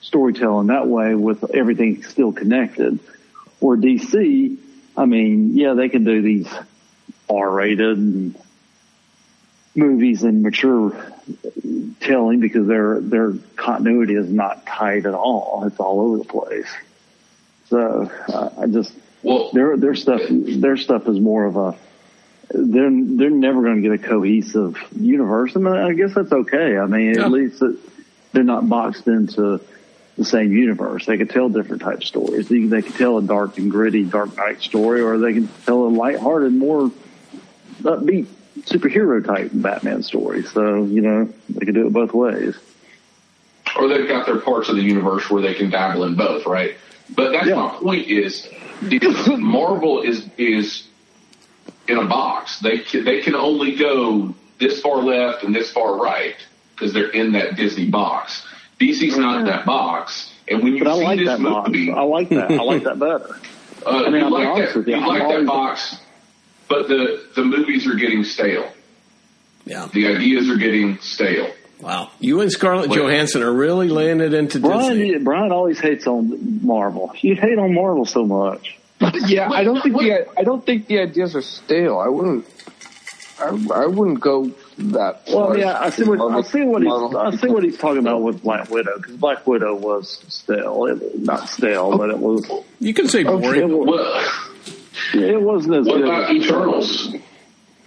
storytelling 0.00 0.68
that 0.68 0.86
way 0.86 1.14
with 1.14 1.54
everything 1.54 2.02
still 2.02 2.32
connected. 2.32 2.98
Or 3.60 3.76
DC, 3.76 4.56
I 4.96 5.04
mean, 5.04 5.56
yeah, 5.56 5.74
they 5.74 5.88
can 5.88 6.04
do 6.04 6.20
these 6.20 6.48
R-rated 7.28 8.34
movies 9.74 10.22
and 10.22 10.42
mature 10.42 10.92
telling 12.00 12.40
because 12.40 12.66
their 12.66 13.00
their 13.00 13.32
continuity 13.56 14.14
is 14.14 14.30
not 14.30 14.66
tight 14.66 15.06
at 15.06 15.14
all. 15.14 15.64
It's 15.66 15.80
all 15.80 16.00
over 16.00 16.18
the 16.18 16.24
place. 16.24 16.72
So 17.66 18.10
uh, 18.28 18.50
I 18.58 18.66
just 18.66 18.92
Well, 19.22 19.50
their 19.52 19.76
their 19.76 19.94
stuff 19.94 20.20
their 20.28 20.76
stuff 20.76 21.08
is 21.08 21.18
more 21.18 21.44
of 21.46 21.56
a 21.56 21.76
they're 22.54 22.90
they're 22.90 23.30
never 23.30 23.62
going 23.62 23.82
to 23.82 23.88
get 23.88 23.92
a 23.92 24.08
cohesive 24.08 24.76
universe, 24.98 25.54
and 25.56 25.68
I 25.68 25.92
guess 25.92 26.14
that's 26.14 26.32
okay. 26.32 26.78
I 26.78 26.86
mean, 26.86 27.14
Yeah. 27.14 27.24
at 27.26 27.30
least 27.32 27.60
it, 27.62 27.76
they're 28.32 28.44
not 28.44 28.68
boxed 28.68 29.06
into 29.08 29.60
the 30.16 30.24
same 30.24 30.52
universe. 30.52 31.06
They 31.06 31.16
could 31.18 31.30
tell 31.30 31.48
different 31.48 31.82
type 31.82 31.96
of 31.98 32.04
stories. 32.04 32.48
They, 32.48 32.64
they 32.66 32.82
could 32.82 32.94
tell 32.94 33.18
a 33.18 33.22
dark 33.22 33.58
and 33.58 33.70
gritty 33.70 34.04
Dark 34.04 34.36
Knight 34.36 34.62
story, 34.62 35.00
or 35.02 35.18
they 35.18 35.32
can 35.32 35.48
tell 35.66 35.82
a 35.84 35.88
lighthearted, 35.90 36.52
more 36.52 36.90
upbeat 37.82 38.26
superhero 38.60 39.24
type 39.24 39.50
Batman 39.52 40.02
story. 40.02 40.44
So 40.44 40.84
you 40.84 41.00
know 41.02 41.32
they 41.48 41.66
could 41.66 41.74
do 41.74 41.86
it 41.88 41.92
both 41.92 42.12
ways. 42.14 42.54
or 43.76 43.88
they've 43.88 44.06
got 44.06 44.26
their 44.26 44.38
parts 44.38 44.68
of 44.68 44.76
the 44.76 44.82
universe 44.82 45.28
where 45.28 45.42
they 45.42 45.54
can 45.54 45.70
dabble 45.70 46.04
in 46.04 46.14
both, 46.14 46.46
right? 46.46 46.76
But 47.14 47.32
that's 47.32 47.46
Yeah. 47.48 47.56
my 47.56 47.68
point 47.80 48.06
is, 48.06 48.48
is 48.82 49.28
Marvel 49.38 50.02
is 50.02 50.28
is 50.38 50.86
in 51.88 51.98
a 51.98 52.06
box. 52.06 52.60
They 52.60 52.78
can, 52.78 53.04
they 53.04 53.20
can 53.20 53.34
only 53.34 53.76
go 53.76 54.34
this 54.58 54.80
far 54.80 55.02
left 55.02 55.44
and 55.44 55.54
this 55.54 55.70
far 55.72 56.00
right 56.00 56.36
because 56.74 56.92
they're 56.92 57.10
in 57.10 57.32
that 57.32 57.56
Disney 57.56 57.90
box. 57.90 58.46
DC's 58.80 59.16
not 59.16 59.40
in 59.40 59.46
that 59.46 59.64
box, 59.64 60.32
and 60.48 60.62
when 60.62 60.74
you 60.74 60.82
But 60.84 60.90
I 60.92 60.98
see 60.98 61.04
like 61.04 61.18
this 61.18 61.28
that 61.28 61.42
box. 61.42 61.68
movie, 61.68 61.92
I 61.92 62.02
like 62.02 62.28
that. 62.30 62.50
I 62.50 62.62
like 62.62 62.82
that 62.84 62.98
better. 62.98 63.36
uh, 63.86 64.04
I 64.04 64.10
mean, 64.10 64.14
you 64.14 64.20
I'll 64.20 64.28
be 64.30 64.34
like 64.34 64.48
honest 64.48 64.72
that, 64.74 64.78
with 64.80 64.88
you, 64.88 64.96
you 64.96 65.06
like 65.06 65.28
that 65.28 65.46
box, 65.46 65.96
but 66.68 66.88
the 66.88 67.24
the 67.36 67.44
movies 67.44 67.86
are 67.86 67.94
getting 67.94 68.24
stale. 68.24 68.70
Yeah. 69.64 69.88
The 69.92 70.08
ideas 70.08 70.50
are 70.50 70.56
getting 70.56 70.98
stale. 70.98 71.50
Wow. 71.80 72.10
You 72.20 72.40
and 72.40 72.50
Scarlett 72.52 72.90
Wait. 72.90 72.98
Johansson 72.98 73.42
are 73.42 73.52
really 73.52 73.88
landed 73.88 74.34
into 74.34 74.60
Brian, 74.60 74.98
Disney. 74.98 75.18
Brian 75.18 75.52
always 75.52 75.80
hates 75.80 76.06
on 76.06 76.64
Marvel. 76.64 77.12
You 77.20 77.34
hate 77.34 77.58
on 77.58 77.74
Marvel 77.74 78.04
so 78.04 78.24
much. 78.24 78.78
Yeah, 79.28 79.50
I 79.50 79.64
don't 79.64 79.80
think 79.82 79.96
the 79.98 80.26
I 80.38 80.42
don't 80.42 80.64
think 80.64 80.86
the 80.86 80.98
ideas 81.00 81.34
are 81.36 81.42
stale. 81.42 81.98
I 81.98 82.08
wouldn't. 82.08 82.46
I, 83.40 83.46
I 83.74 83.86
wouldn't 83.86 84.20
go 84.20 84.46
that. 84.78 85.26
Far. 85.26 85.34
Well, 85.36 85.46
far. 85.48 85.58
yeah, 85.58 85.80
I 85.80 85.90
see 85.90 86.04
what 86.04 86.20
I 86.20 86.40
see 86.42 86.62
what 86.62 86.82
he's 86.82 86.88
Marvel. 86.88 87.18
I 87.18 87.34
see 87.34 87.48
what 87.48 87.64
he's 87.64 87.76
talking 87.78 87.98
about 87.98 88.22
with 88.22 88.42
Black 88.42 88.70
Widow 88.70 88.96
because 88.98 89.16
Black 89.16 89.46
Widow 89.46 89.74
was 89.74 90.22
stale, 90.28 90.86
it, 90.86 91.18
not 91.20 91.48
stale, 91.48 91.96
but 91.98 92.10
it 92.10 92.18
was 92.18 92.48
You 92.80 92.94
can 92.94 93.08
say 93.08 93.20
it, 93.22 93.26
boring. 93.26 93.76
was, 93.76 93.86
What, 93.88 95.14
it 95.22 95.40
wasn't 95.42 95.74
as 95.76 95.86
what 95.86 95.96
good. 95.96 96.04
about 96.04 96.30
Eternals? 96.32 97.12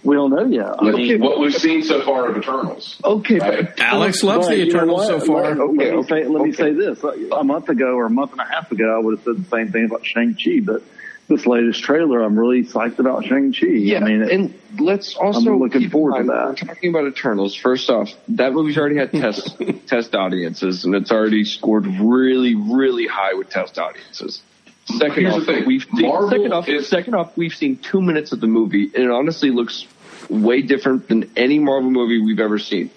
we 0.04 0.14
don't 0.16 0.30
know 0.30 0.44
yet. 0.46 0.66
I 0.66 0.84
What, 0.84 0.94
mean, 0.96 1.20
what 1.20 1.40
we've 1.40 1.54
seen 1.54 1.82
so 1.82 2.02
far 2.04 2.28
of 2.30 2.36
Eternals. 2.36 3.00
okay, 3.04 3.38
Right. 3.38 3.66
but 3.74 3.80
Alex 3.80 4.22
loves 4.22 4.46
but 4.46 4.50
the 4.54 4.58
you 4.58 4.64
know 4.66 4.68
Eternals 4.70 5.06
so 5.06 5.20
far. 5.20 5.54
Let, 5.54 5.60
Okay, 5.60 5.90
let 5.90 5.96
me 5.96 6.02
say, 6.04 6.24
let 6.26 6.42
me 6.44 6.52
say 6.52 6.72
this: 6.72 7.02
a 7.32 7.42
month 7.44 7.68
ago 7.70 7.94
or 7.94 8.04
a 8.06 8.10
month 8.10 8.32
and 8.32 8.40
a 8.40 8.44
half 8.44 8.70
ago, 8.70 8.94
I 8.94 8.98
would 9.02 9.16
have 9.18 9.24
said 9.24 9.44
the 9.44 9.48
same 9.48 9.72
thing 9.72 9.86
about 9.86 10.04
Shang 10.06 10.34
Chi, 10.34 10.60
but 10.62 10.82
this 11.28 11.46
latest 11.46 11.82
trailer, 11.82 12.22
I'm 12.22 12.38
really 12.38 12.64
psyched 12.64 12.98
about 12.98 13.24
Shang 13.24 13.52
Chi. 13.52 13.66
Yeah, 13.66 13.98
I 13.98 14.04
mean, 14.04 14.22
it, 14.22 14.30
and 14.32 14.58
let's 14.80 15.14
also 15.14 15.52
I'm 15.52 15.58
looking 15.58 15.90
forward 15.90 16.22
to 16.22 16.24
that. 16.28 16.46
We're 16.46 16.54
talking 16.54 16.90
about 16.90 17.06
Eternals. 17.06 17.54
First 17.54 17.90
off, 17.90 18.10
that 18.28 18.52
movie's 18.54 18.78
already 18.78 18.96
had 18.96 19.12
test 19.12 19.60
test 19.86 20.14
audiences, 20.14 20.84
and 20.84 20.94
it's 20.94 21.12
already 21.12 21.44
scored 21.44 21.86
really, 21.86 22.54
really 22.54 23.06
high 23.06 23.34
with 23.34 23.50
test 23.50 23.78
audiences. 23.78 24.42
Second 24.86 25.26
Here's 25.26 25.48
off, 25.48 25.66
we've 25.66 25.86
seen, 25.94 26.28
second 26.30 26.52
off, 26.54 26.68
is- 26.68 26.88
second 26.88 27.14
off, 27.14 27.36
we've 27.36 27.54
seen 27.54 27.76
two 27.76 28.00
minutes 28.00 28.32
of 28.32 28.40
the 28.40 28.46
movie, 28.46 28.84
and 28.84 29.04
it 29.04 29.10
honestly 29.10 29.50
looks 29.50 29.86
way 30.30 30.62
different 30.62 31.08
than 31.08 31.30
any 31.36 31.58
Marvel 31.58 31.90
movie 31.90 32.20
we've 32.20 32.40
ever 32.40 32.58
seen. 32.58 32.90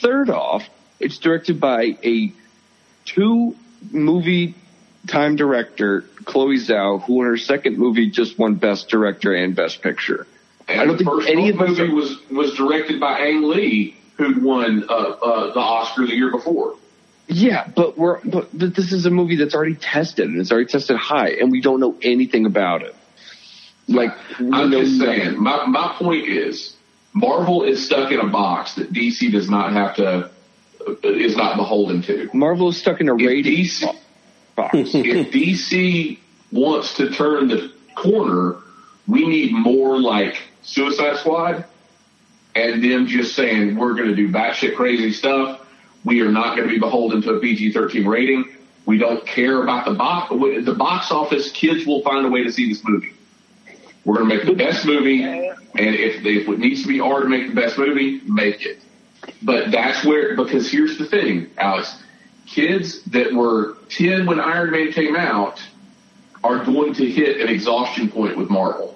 Third 0.00 0.30
off, 0.30 0.66
it's 0.98 1.18
directed 1.18 1.60
by 1.60 1.98
a 2.02 2.32
two 3.04 3.54
movie 3.90 4.54
time 5.06 5.36
director, 5.36 6.04
Chloe 6.26 6.56
Zhao, 6.56 7.02
who 7.02 7.22
in 7.22 7.28
her 7.28 7.36
second 7.38 7.78
movie 7.78 8.10
just 8.10 8.38
won 8.38 8.56
Best 8.56 8.88
Director 8.88 9.32
and 9.32 9.56
Best 9.56 9.80
Picture. 9.80 10.26
And 10.68 10.80
I 10.80 10.84
don't 10.84 10.98
the 10.98 11.04
think 11.04 11.28
any 11.28 11.48
of 11.48 11.56
movie 11.56 11.82
are- 11.82 11.94
was 11.94 12.18
was 12.30 12.54
directed 12.54 13.00
by 13.00 13.20
Ang 13.20 13.48
Lee, 13.48 13.96
who'd 14.18 14.42
won 14.42 14.84
uh, 14.88 14.92
uh, 14.92 15.52
the 15.54 15.60
Oscar 15.60 16.06
the 16.06 16.14
year 16.14 16.30
before. 16.30 16.74
Yeah, 17.28 17.66
but 17.74 17.96
we're 17.96 18.20
but, 18.24 18.48
this 18.52 18.92
is 18.92 19.06
a 19.06 19.10
movie 19.10 19.36
that's 19.36 19.54
already 19.54 19.74
tested 19.74 20.28
and 20.28 20.40
it's 20.40 20.52
already 20.52 20.66
tested 20.66 20.96
high, 20.96 21.30
and 21.30 21.50
we 21.50 21.60
don't 21.60 21.80
know 21.80 21.96
anything 22.02 22.46
about 22.46 22.82
it. 22.82 22.94
Like 23.88 24.10
I'm 24.38 24.70
just 24.72 24.98
nothing. 24.98 25.20
saying. 25.20 25.42
My 25.42 25.66
my 25.66 25.94
point 25.98 26.28
is, 26.28 26.74
Marvel 27.14 27.62
is 27.62 27.84
stuck 27.84 28.10
in 28.12 28.20
a 28.20 28.26
box 28.26 28.74
that 28.74 28.92
DC 28.92 29.30
does 29.32 29.48
not 29.48 29.72
have 29.72 29.96
to 29.96 30.30
uh, 30.88 30.92
is 31.08 31.36
not 31.36 31.56
beholden 31.56 32.02
to. 32.02 32.28
Marvel 32.32 32.68
is 32.68 32.76
stuck 32.76 33.00
in 33.00 33.08
a 33.08 33.14
If 33.16 33.26
rating 33.26 33.52
DC, 33.64 33.96
box. 34.56 34.74
if 34.94 35.30
DC 35.30 36.18
wants 36.50 36.94
to 36.94 37.10
turn 37.10 37.48
the 37.48 37.72
corner, 37.94 38.56
we 39.06 39.26
need 39.26 39.52
more 39.52 40.00
like 40.00 40.42
Suicide 40.62 41.18
Squad 41.18 41.64
and 42.56 42.82
them 42.82 43.06
just 43.06 43.36
saying 43.36 43.76
we're 43.76 43.94
going 43.94 44.08
to 44.08 44.14
do 44.14 44.28
batshit 44.30 44.74
crazy 44.76 45.12
stuff. 45.12 45.60
We 46.04 46.20
are 46.22 46.32
not 46.32 46.56
going 46.56 46.68
to 46.68 46.72
be 46.72 46.80
beholden 46.80 47.20
to 47.22 47.34
a 47.34 47.40
PG-13 47.40 48.06
rating. 48.06 48.56
We 48.86 48.98
don't 48.98 49.26
care 49.26 49.62
about 49.62 49.84
the 49.84 49.94
box. 49.94 50.30
The 50.30 50.74
box 50.74 51.10
office, 51.10 51.50
kids 51.50 51.86
will 51.86 52.02
find 52.02 52.24
a 52.24 52.30
way 52.30 52.44
to 52.44 52.52
see 52.52 52.68
this 52.68 52.82
movie. 52.84 53.12
We're 54.04 54.14
going 54.14 54.28
to 54.30 54.36
make 54.36 54.46
the 54.46 54.54
best 54.54 54.86
movie, 54.86 55.24
and 55.24 55.56
if, 55.74 56.24
if 56.24 56.48
it 56.48 56.58
needs 56.58 56.82
to 56.82 56.88
be 56.88 57.00
R 57.00 57.22
to 57.22 57.28
make 57.28 57.48
the 57.48 57.54
best 57.54 57.76
movie, 57.76 58.20
make 58.24 58.64
it. 58.64 58.78
But 59.42 59.72
that's 59.72 60.04
where, 60.04 60.36
because 60.36 60.70
here's 60.70 60.96
the 60.96 61.06
thing, 61.06 61.50
Alex. 61.58 62.00
Kids 62.46 63.02
that 63.04 63.32
were 63.32 63.76
10 63.90 64.26
when 64.26 64.38
Iron 64.40 64.70
Man 64.70 64.92
came 64.92 65.16
out 65.16 65.60
are 66.44 66.64
going 66.64 66.94
to 66.94 67.10
hit 67.10 67.40
an 67.40 67.48
exhaustion 67.48 68.08
point 68.08 68.36
with 68.36 68.48
Marvel. 68.48 68.92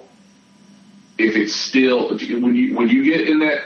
If 1.17 1.35
it's 1.35 1.53
still, 1.53 2.09
when 2.09 2.55
you, 2.55 2.75
when 2.75 2.87
you 2.87 3.03
get 3.03 3.27
in 3.27 3.39
that, 3.39 3.59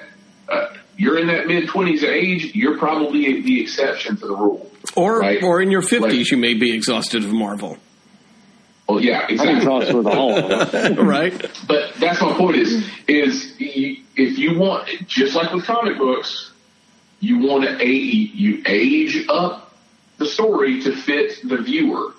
uh, 0.49 0.73
you're 0.97 1.19
in 1.19 1.27
that 1.27 1.45
mid 1.47 1.69
20s 1.69 2.03
age, 2.03 2.55
you're 2.55 2.77
probably 2.77 3.41
the 3.41 3.61
exception 3.61 4.17
to 4.17 4.27
the 4.27 4.35
rule. 4.35 4.71
Or 4.95 5.19
Right. 5.19 5.41
or 5.43 5.61
in 5.61 5.69
your 5.71 5.81
fifties, 5.81 6.01
Like- 6.27 6.31
you 6.31 6.37
may 6.37 6.53
be 6.55 6.73
exhausted 6.73 7.23
of 7.23 7.31
Marvel, 7.31 7.77
Well, 8.87 9.01
yeah, 9.01 9.21
I'm 9.21 9.29
exactly. 9.31 9.57
exhausted 9.57 9.95
with 9.95 10.07
all 10.07 10.31
of 10.35 10.71
them. 10.71 10.95
right? 11.07 11.33
But 11.67 11.93
that's 11.95 12.21
my 12.21 12.33
point 12.33 12.57
is, 12.57 12.87
is 13.07 13.53
if 13.59 14.37
you 14.39 14.57
want, 14.57 14.87
just 15.07 15.35
like 15.35 15.51
with 15.53 15.65
comic 15.65 15.97
books, 15.97 16.51
you 17.19 17.39
want 17.39 17.63
to 17.65 17.77
age, 17.81 18.31
you 18.33 18.61
age 18.65 19.25
up 19.29 19.64
the 20.17 20.25
story 20.25 20.81
to 20.81 20.95
fit 20.95 21.39
the 21.43 21.57
viewer. 21.57 22.13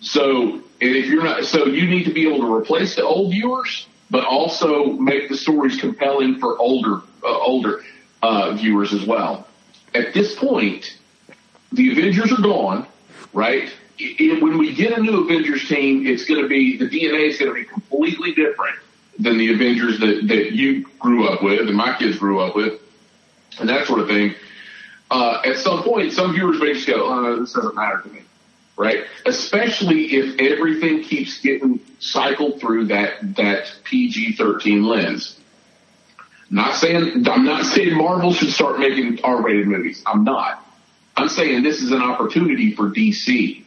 So, 0.00 0.62
if 0.80 1.06
you're 1.06 1.22
not, 1.22 1.44
so 1.44 1.66
you 1.66 1.86
need 1.86 2.04
to 2.04 2.12
be 2.12 2.26
able 2.26 2.40
to 2.46 2.52
replace 2.52 2.96
the 2.96 3.04
old 3.04 3.30
viewers, 3.30 3.86
but 4.10 4.24
also 4.24 4.86
make 4.92 5.28
the 5.28 5.36
stories 5.36 5.80
compelling 5.80 6.38
for 6.38 6.58
older, 6.58 7.02
uh, 7.24 7.38
older, 7.38 7.84
uh, 8.22 8.52
viewers 8.52 8.92
as 8.92 9.04
well. 9.04 9.46
At 9.94 10.12
this 10.12 10.34
point, 10.34 10.96
the 11.72 11.92
Avengers 11.92 12.32
are 12.32 12.42
gone, 12.42 12.86
right? 13.32 13.70
I- 14.00 14.16
I- 14.20 14.38
when 14.40 14.58
we 14.58 14.72
get 14.74 14.96
a 14.96 15.00
new 15.00 15.24
Avengers 15.24 15.68
team, 15.68 16.06
it's 16.06 16.24
going 16.24 16.42
to 16.42 16.48
be 16.48 16.76
the 16.76 16.86
DNA 16.86 17.28
is 17.28 17.38
going 17.38 17.54
to 17.54 17.54
be 17.54 17.64
completely 17.64 18.32
different 18.32 18.76
than 19.18 19.38
the 19.38 19.52
Avengers 19.52 19.98
that 20.00 20.26
that 20.28 20.52
you 20.52 20.86
grew 20.98 21.28
up 21.28 21.42
with 21.42 21.60
and 21.60 21.74
my 21.76 21.94
kids 21.96 22.18
grew 22.18 22.40
up 22.40 22.56
with, 22.56 22.80
and 23.60 23.68
that 23.68 23.86
sort 23.86 24.00
of 24.00 24.08
thing. 24.08 24.34
Uh, 25.12 25.42
at 25.44 25.58
some 25.58 25.82
point, 25.82 26.10
some 26.10 26.32
viewers 26.32 26.58
may 26.58 26.72
just 26.72 26.86
go, 26.86 27.04
"Oh, 27.04 27.38
this 27.38 27.52
doesn't 27.52 27.74
matter 27.74 28.00
to 28.00 28.08
me," 28.08 28.22
right? 28.78 29.04
Especially 29.26 30.14
if 30.14 30.40
everything 30.40 31.02
keeps 31.02 31.38
getting 31.40 31.80
cycled 31.98 32.58
through 32.60 32.86
that 32.86 33.36
that 33.36 33.74
PG 33.84 34.32
thirteen 34.36 34.84
lens. 34.86 35.38
Not 36.48 36.76
saying 36.76 37.28
I'm 37.28 37.44
not 37.44 37.66
saying 37.66 37.94
Marvel 37.94 38.32
should 38.32 38.52
start 38.52 38.78
making 38.78 39.20
R-rated 39.22 39.66
movies. 39.66 40.02
I'm 40.06 40.24
not. 40.24 40.66
I'm 41.14 41.28
saying 41.28 41.62
this 41.62 41.82
is 41.82 41.92
an 41.92 42.00
opportunity 42.00 42.74
for 42.74 42.88
DC 42.88 43.64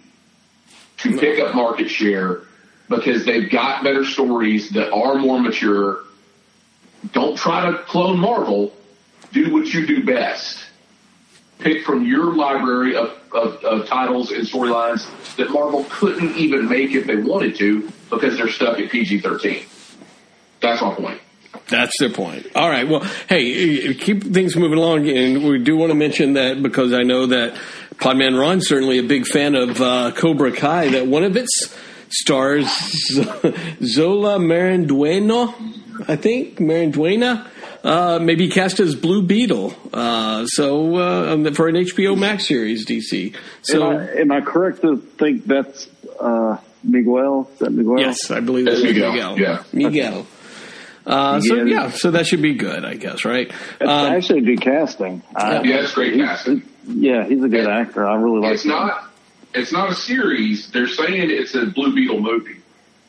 to 0.98 1.20
pick 1.20 1.40
up 1.40 1.54
market 1.54 1.90
share 1.90 2.42
because 2.90 3.24
they've 3.24 3.52
got 3.52 3.84
better 3.84 4.04
stories 4.04 4.72
that 4.72 4.92
are 4.92 5.14
more 5.14 5.40
mature. 5.40 6.00
Don't 7.12 7.38
try 7.38 7.70
to 7.70 7.78
clone 7.84 8.18
Marvel. 8.18 8.74
Do 9.32 9.54
what 9.54 9.68
you 9.68 9.86
do 9.86 10.04
best. 10.04 10.65
Pick 11.60 11.86
from 11.86 12.06
your 12.06 12.36
library 12.36 12.96
of, 12.96 13.18
of, 13.32 13.64
of 13.64 13.88
titles 13.88 14.32
and 14.32 14.46
storylines 14.46 15.06
that 15.38 15.50
Marvel 15.50 15.86
couldn't 15.90 16.36
even 16.36 16.68
make 16.68 16.92
if 16.92 17.08
they 17.08 17.16
wanted 17.16 17.56
to 17.58 17.92
because 18.10 18.38
they're 18.38 18.50
stuck 18.50 18.80
at 18.80 18.92
PG-13. 18.92 19.64
That's 20.62 20.82
my 20.82 20.94
point. 20.94 21.22
That's 21.68 21.98
their 22.00 22.12
point. 22.12 22.48
All 22.56 22.70
right. 22.70 22.88
Well, 22.88 23.04
hey, 23.28 23.94
keep 23.96 24.24
things 24.24 24.56
moving 24.56 24.78
along, 24.78 25.08
and 25.08 25.44
we 25.44 25.60
do 25.60 25.76
want 25.78 25.92
to 25.92 25.96
mention 25.96 26.34
that 26.34 26.62
because 26.62 26.94
I 26.94 27.04
know 27.04 27.26
that 27.28 27.56
Podman 27.96 28.40
Ron's 28.40 28.68
certainly 28.68 29.00
a 29.00 29.04
big 29.04 29.26
fan 29.26 29.56
of 29.56 29.82
uh, 29.82 30.12
Cobra 30.12 30.52
Kai. 30.52 30.90
That 30.90 31.08
one 31.08 31.24
of 31.24 31.36
its 31.36 31.76
stars, 32.10 32.66
Xolo 33.82 34.38
Marandueno, 34.40 35.54
I 36.08 36.16
think 36.16 36.60
Maranduena, 36.60 37.48
uh, 37.86 38.20
maybe 38.22 38.50
cast 38.50 38.80
as 38.82 38.96
Blue 38.96 39.22
Beetle. 39.22 39.74
Uh, 39.94 40.46
so 40.48 40.98
uh, 40.98 41.34
um, 41.34 41.54
for 41.54 41.68
an 41.68 41.76
HBO 41.76 42.18
Max 42.18 42.48
series, 42.48 42.86
DC. 42.86 43.36
So 43.62 43.92
am, 43.92 43.98
I, 44.00 44.12
am 44.22 44.32
I 44.32 44.42
correct 44.42 44.82
to 44.82 44.98
think 44.98 45.46
that's 45.46 45.88
uh, 46.20 46.58
Miguel? 46.84 47.50
Is 47.54 47.60
that 47.60 47.72
Miguel? 47.72 48.00
yes, 48.00 48.32
I 48.32 48.40
believe 48.42 48.66
That's 48.66 48.82
that's 48.82 48.94
Miguel, 48.94 49.12
Miguel. 49.14 49.40
yeah. 49.40 49.64
Miguel. 49.72 50.28
Uh, 51.06 51.40
so 51.40 51.64
yeah, 51.64 51.92
so 51.92 52.10
that 52.12 52.26
should 52.26 52.42
be 52.42 52.56
good, 52.56 52.84
I 52.84 52.96
guess, 52.96 53.26
right? 53.26 53.50
That's 53.80 53.92
Um, 53.92 54.14
actually 54.14 54.40
a 54.40 54.42
good 54.42 54.62
casting. 54.62 55.22
I- 55.36 55.62
Yeah, 55.62 55.82
it's 55.84 55.94
great 55.94 56.16
casting. 56.16 56.64
yeah, 56.88 57.24
he's 57.28 57.44
a 57.44 57.48
good 57.48 57.68
actor. 57.68 58.08
I 58.08 58.16
really 58.16 58.40
like 58.40 58.54
It's 58.56 58.64
him. 58.66 58.72
not. 58.72 59.12
It's 59.54 59.72
not 59.72 59.92
a 59.92 59.96
series. 59.96 60.72
They're 60.72 60.88
saying 60.88 61.30
it's 61.30 61.54
a 61.56 61.68
Blue 61.68 61.94
Beetle 61.94 62.20
movie. 62.20 62.58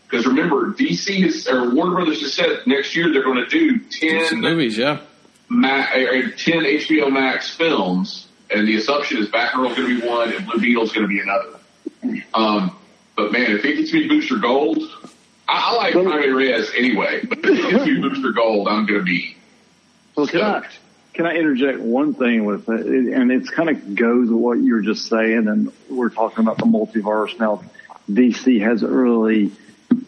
Because 0.09 0.27
remember, 0.27 0.73
DC 0.73 1.23
has, 1.25 1.49
or 1.49 1.75
Warner 1.75 1.97
Brothers 1.97 2.21
has 2.23 2.33
said 2.33 2.61
next 2.67 2.95
year 2.95 3.13
they're 3.13 3.25
going 3.25 3.45
to 3.45 3.47
do 3.49 3.81
some 3.91 4.09
ten, 4.29 4.41
movies, 4.41 4.79
yeah. 4.79 5.01
Ma- 5.49 5.87
or 5.95 6.31
10 6.31 6.37
HBO 6.63 7.11
Max 7.13 7.51
films, 7.55 8.29
and 8.51 8.67
the 8.69 8.77
assumption 8.77 9.19
is 9.19 9.29
Batgirl's 9.29 9.77
going 9.77 9.89
to 9.97 10.01
be 10.01 10.07
one 10.07 10.33
and 10.33 10.47
Blue 10.47 10.61
Beetle's 10.61 10.93
going 10.93 11.03
to 11.03 11.09
be 11.09 11.21
another. 11.21 11.59
Um, 12.35 12.77
but 13.17 13.33
man, 13.33 13.51
if 13.53 13.65
it 13.65 13.77
gets 13.77 13.93
me 13.93 14.07
Booster 14.09 14.37
Gold, 14.37 14.79
I, 15.49 15.71
I 15.73 15.75
like 15.77 15.95
Jaime 15.95 16.29
Reyes 16.29 16.71
anyway. 16.77 17.25
But 17.29 17.39
if 17.39 17.45
it 17.65 17.71
gets 17.71 17.87
me 17.87 18.01
Booster 18.01 18.33
Gold, 18.33 18.69
I'm 18.69 18.87
going 18.87 19.01
to 19.01 19.05
be 19.05 19.37
Well, 20.15 20.27
can 20.29 20.41
I 20.43 20.67
can 21.15 21.27
I 21.27 21.35
interject 21.35 21.79
one 21.81 22.15
thing 22.15 22.45
with 22.45 22.69
it? 22.69 22.87
It- 22.87 23.13
And 23.13 23.33
it's 23.33 23.51
kind 23.51 23.71
of 23.71 23.95
goes 23.95 24.29
with 24.29 24.39
what 24.39 24.59
you're 24.59 24.83
just 24.83 25.07
saying, 25.09 25.49
and 25.49 25.73
we're 25.89 26.11
talking 26.11 26.45
about 26.45 26.59
the 26.59 26.67
multiverse 26.67 27.39
now. 27.41 27.63
DC 28.11 28.61
hasn't 28.61 28.93
really, 28.93 29.51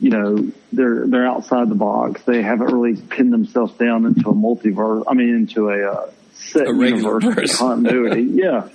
you 0.00 0.10
know, 0.10 0.50
they're 0.72 1.06
they're 1.06 1.26
outside 1.26 1.68
the 1.68 1.74
box. 1.74 2.22
They 2.22 2.42
haven't 2.42 2.72
really 2.72 3.00
pinned 3.00 3.32
themselves 3.32 3.72
down 3.74 4.06
into 4.06 4.28
a 4.30 4.34
multiverse. 4.34 5.04
I 5.08 5.14
mean, 5.14 5.34
into 5.34 5.70
a 5.70 5.92
uh, 5.92 6.10
set 6.34 6.68
A 6.68 6.72
universe 6.72 7.24
verse. 7.24 7.56
continuity. 7.56 8.22
yeah. 8.34 8.68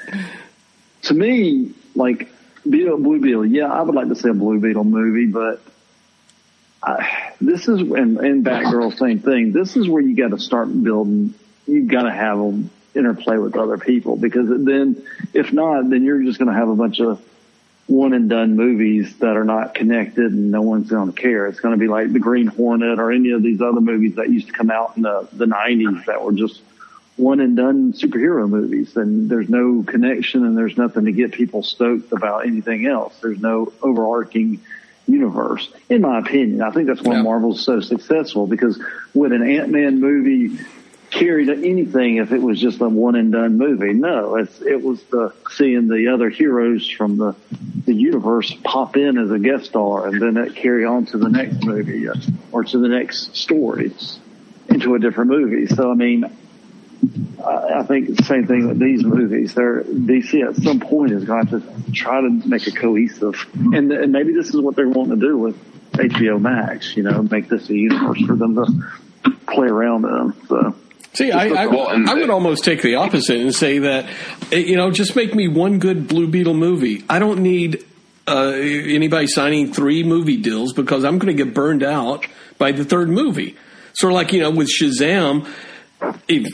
To 1.03 1.13
me, 1.13 1.71
like 1.95 2.29
Beetle, 2.69 2.97
Blue 2.97 3.19
Beetle, 3.19 3.45
yeah, 3.45 3.71
I 3.71 3.81
would 3.81 3.95
like 3.95 4.07
to 4.09 4.15
see 4.15 4.29
a 4.29 4.33
Blue 4.33 4.59
Beetle 4.59 4.83
movie, 4.83 5.27
but 5.27 5.61
I, 6.81 7.33
this 7.39 7.67
is 7.67 7.79
and, 7.79 8.17
and 8.17 8.45
Batgirl, 8.45 8.97
same 8.97 9.19
thing. 9.19 9.51
This 9.51 9.75
is 9.75 9.87
where 9.87 10.01
you 10.01 10.15
got 10.15 10.31
to 10.35 10.39
start 10.39 10.67
building. 10.83 11.33
You 11.65 11.83
got 11.83 12.03
to 12.03 12.11
have 12.11 12.37
them 12.37 12.69
interplay 12.95 13.37
with 13.37 13.55
other 13.57 13.77
people 13.77 14.15
because 14.17 14.47
then, 14.49 15.05
if 15.33 15.51
not, 15.53 15.89
then 15.89 16.03
you're 16.03 16.21
just 16.23 16.39
going 16.39 16.51
to 16.51 16.57
have 16.57 16.69
a 16.69 16.75
bunch 16.75 16.99
of 16.99 17.21
one 17.87 18.13
and 18.13 18.29
done 18.29 18.55
movies 18.55 19.17
that 19.17 19.35
are 19.35 19.43
not 19.43 19.75
connected 19.75 20.31
and 20.31 20.51
no 20.51 20.61
one's 20.61 20.89
going 20.89 21.11
to 21.11 21.21
care. 21.21 21.47
It's 21.47 21.59
going 21.59 21.73
to 21.73 21.79
be 21.79 21.87
like 21.87 22.13
the 22.13 22.19
Green 22.19 22.47
Hornet 22.47 22.99
or 22.99 23.11
any 23.11 23.31
of 23.31 23.43
these 23.43 23.61
other 23.61 23.81
movies 23.81 24.15
that 24.15 24.29
used 24.29 24.47
to 24.47 24.53
come 24.53 24.71
out 24.71 24.95
in 24.95 25.03
the, 25.03 25.27
the 25.33 25.45
90s 25.45 26.05
that 26.05 26.23
were 26.23 26.31
just 26.31 26.61
one 27.17 27.41
and 27.41 27.55
done 27.55 27.93
superhero 27.93 28.49
movies 28.49 28.95
and 28.95 29.29
there's 29.29 29.49
no 29.49 29.83
connection 29.83 30.45
and 30.45 30.57
there's 30.57 30.77
nothing 30.77 31.05
to 31.05 31.11
get 31.11 31.31
people 31.31 31.61
stoked 31.61 32.11
about 32.11 32.45
anything 32.47 32.87
else. 32.87 33.15
There's 33.21 33.39
no 33.39 33.71
overarching 33.81 34.61
universe, 35.05 35.69
in 35.89 36.01
my 36.01 36.19
opinion. 36.19 36.61
I 36.61 36.71
think 36.71 36.87
that's 36.87 37.01
why 37.01 37.15
Yeah. 37.15 37.23
Marvel's 37.23 37.63
so 37.63 37.81
successful 37.81 38.47
because 38.47 38.81
would 39.13 39.33
an 39.33 39.43
Ant-Man 39.43 39.99
movie 39.99 40.57
carry 41.13 41.45
to 41.45 41.53
anything 41.53 42.17
if 42.17 42.31
it 42.31 42.41
was 42.41 42.59
just 42.59 42.81
a 42.81 42.89
one 42.89 43.15
and 43.15 43.31
done 43.31 43.57
movie? 43.57 43.93
No, 43.93 44.35
it 44.35 44.81
was 44.81 45.01
the 45.03 45.33
seeing 45.51 45.87
the 45.87 46.09
other 46.09 46.29
heroes 46.29 46.89
from 46.89 47.17
the, 47.17 47.35
the 47.85 47.93
universe 47.93 48.53
pop 48.63 48.97
in 48.97 49.17
as 49.17 49.31
a 49.31 49.39
guest 49.39 49.65
star 49.65 50.07
and 50.07 50.21
then 50.21 50.33
that 50.35 50.55
carry 50.55 50.85
on 50.85 51.05
to 51.07 51.17
the 51.17 51.29
next 51.29 51.63
movie 51.63 52.09
uh, 52.09 52.13
or 52.51 52.63
to 52.63 52.79
the 52.79 52.87
next 52.87 53.35
story 53.35 53.93
into 54.69 54.95
a 54.95 54.99
different 54.99 55.29
movie. 55.29 55.67
So, 55.67 55.91
I 55.91 55.93
mean, 55.93 56.25
I 57.45 57.79
I 57.79 57.83
think 57.83 58.15
the 58.15 58.23
same 58.23 58.47
thing 58.47 58.67
with 58.67 58.79
these 58.79 59.03
movies. 59.03 59.53
They're 59.53 59.83
DC 59.83 60.47
at 60.47 60.55
some 60.55 60.79
point 60.79 61.11
is 61.11 61.25
going 61.25 61.47
to 61.47 61.59
to 61.59 61.91
try 61.91 62.21
to 62.21 62.29
make 62.29 62.65
a 62.67 62.71
cohesive, 62.71 63.35
and 63.53 63.91
and 63.91 64.11
maybe 64.11 64.33
this 64.33 64.49
is 64.49 64.61
what 64.61 64.75
they're 64.75 64.89
wanting 64.89 65.19
to 65.19 65.27
do 65.27 65.37
with 65.37 65.91
HBO 65.91 66.39
Max. 66.39 66.95
You 66.95 67.03
know, 67.03 67.21
make 67.23 67.49
this 67.49 67.69
a 67.69 67.75
universe 67.75 68.21
for 68.25 68.35
them 68.35 68.55
to 68.55 69.31
play 69.47 69.67
around 69.67 70.05
in. 70.05 70.47
So 70.47 70.75
See, 71.13 71.31
I, 71.31 71.45
I, 71.47 71.63
I 71.65 72.13
would 72.15 72.29
almost 72.31 72.63
take 72.63 72.81
the 72.81 72.95
opposite 72.95 73.39
and 73.39 73.53
say 73.53 73.79
that, 73.79 74.05
eh, 74.51 74.57
you 74.57 74.75
know, 74.75 74.89
just 74.89 75.15
make 75.15 75.35
me 75.35 75.47
one 75.47 75.77
good 75.77 76.07
Blue 76.07 76.27
Beetle 76.27 76.55
movie. 76.55 77.03
I 77.07 77.19
don't 77.19 77.41
need 77.43 77.85
uh, 78.27 78.51
anybody 78.55 79.27
signing 79.27 79.71
three 79.71 80.03
movie 80.03 80.37
deals 80.37 80.73
because 80.73 81.03
I'm 81.03 81.19
going 81.19 81.35
to 81.35 81.43
get 81.43 81.53
burned 81.53 81.83
out 81.83 82.25
by 82.57 82.71
the 82.71 82.83
third 82.83 83.09
movie. 83.09 83.55
Sort 83.93 84.11
of 84.11 84.15
like, 84.15 84.33
you 84.33 84.41
know, 84.41 84.49
with 84.49 84.69
Shazam, 84.69 85.47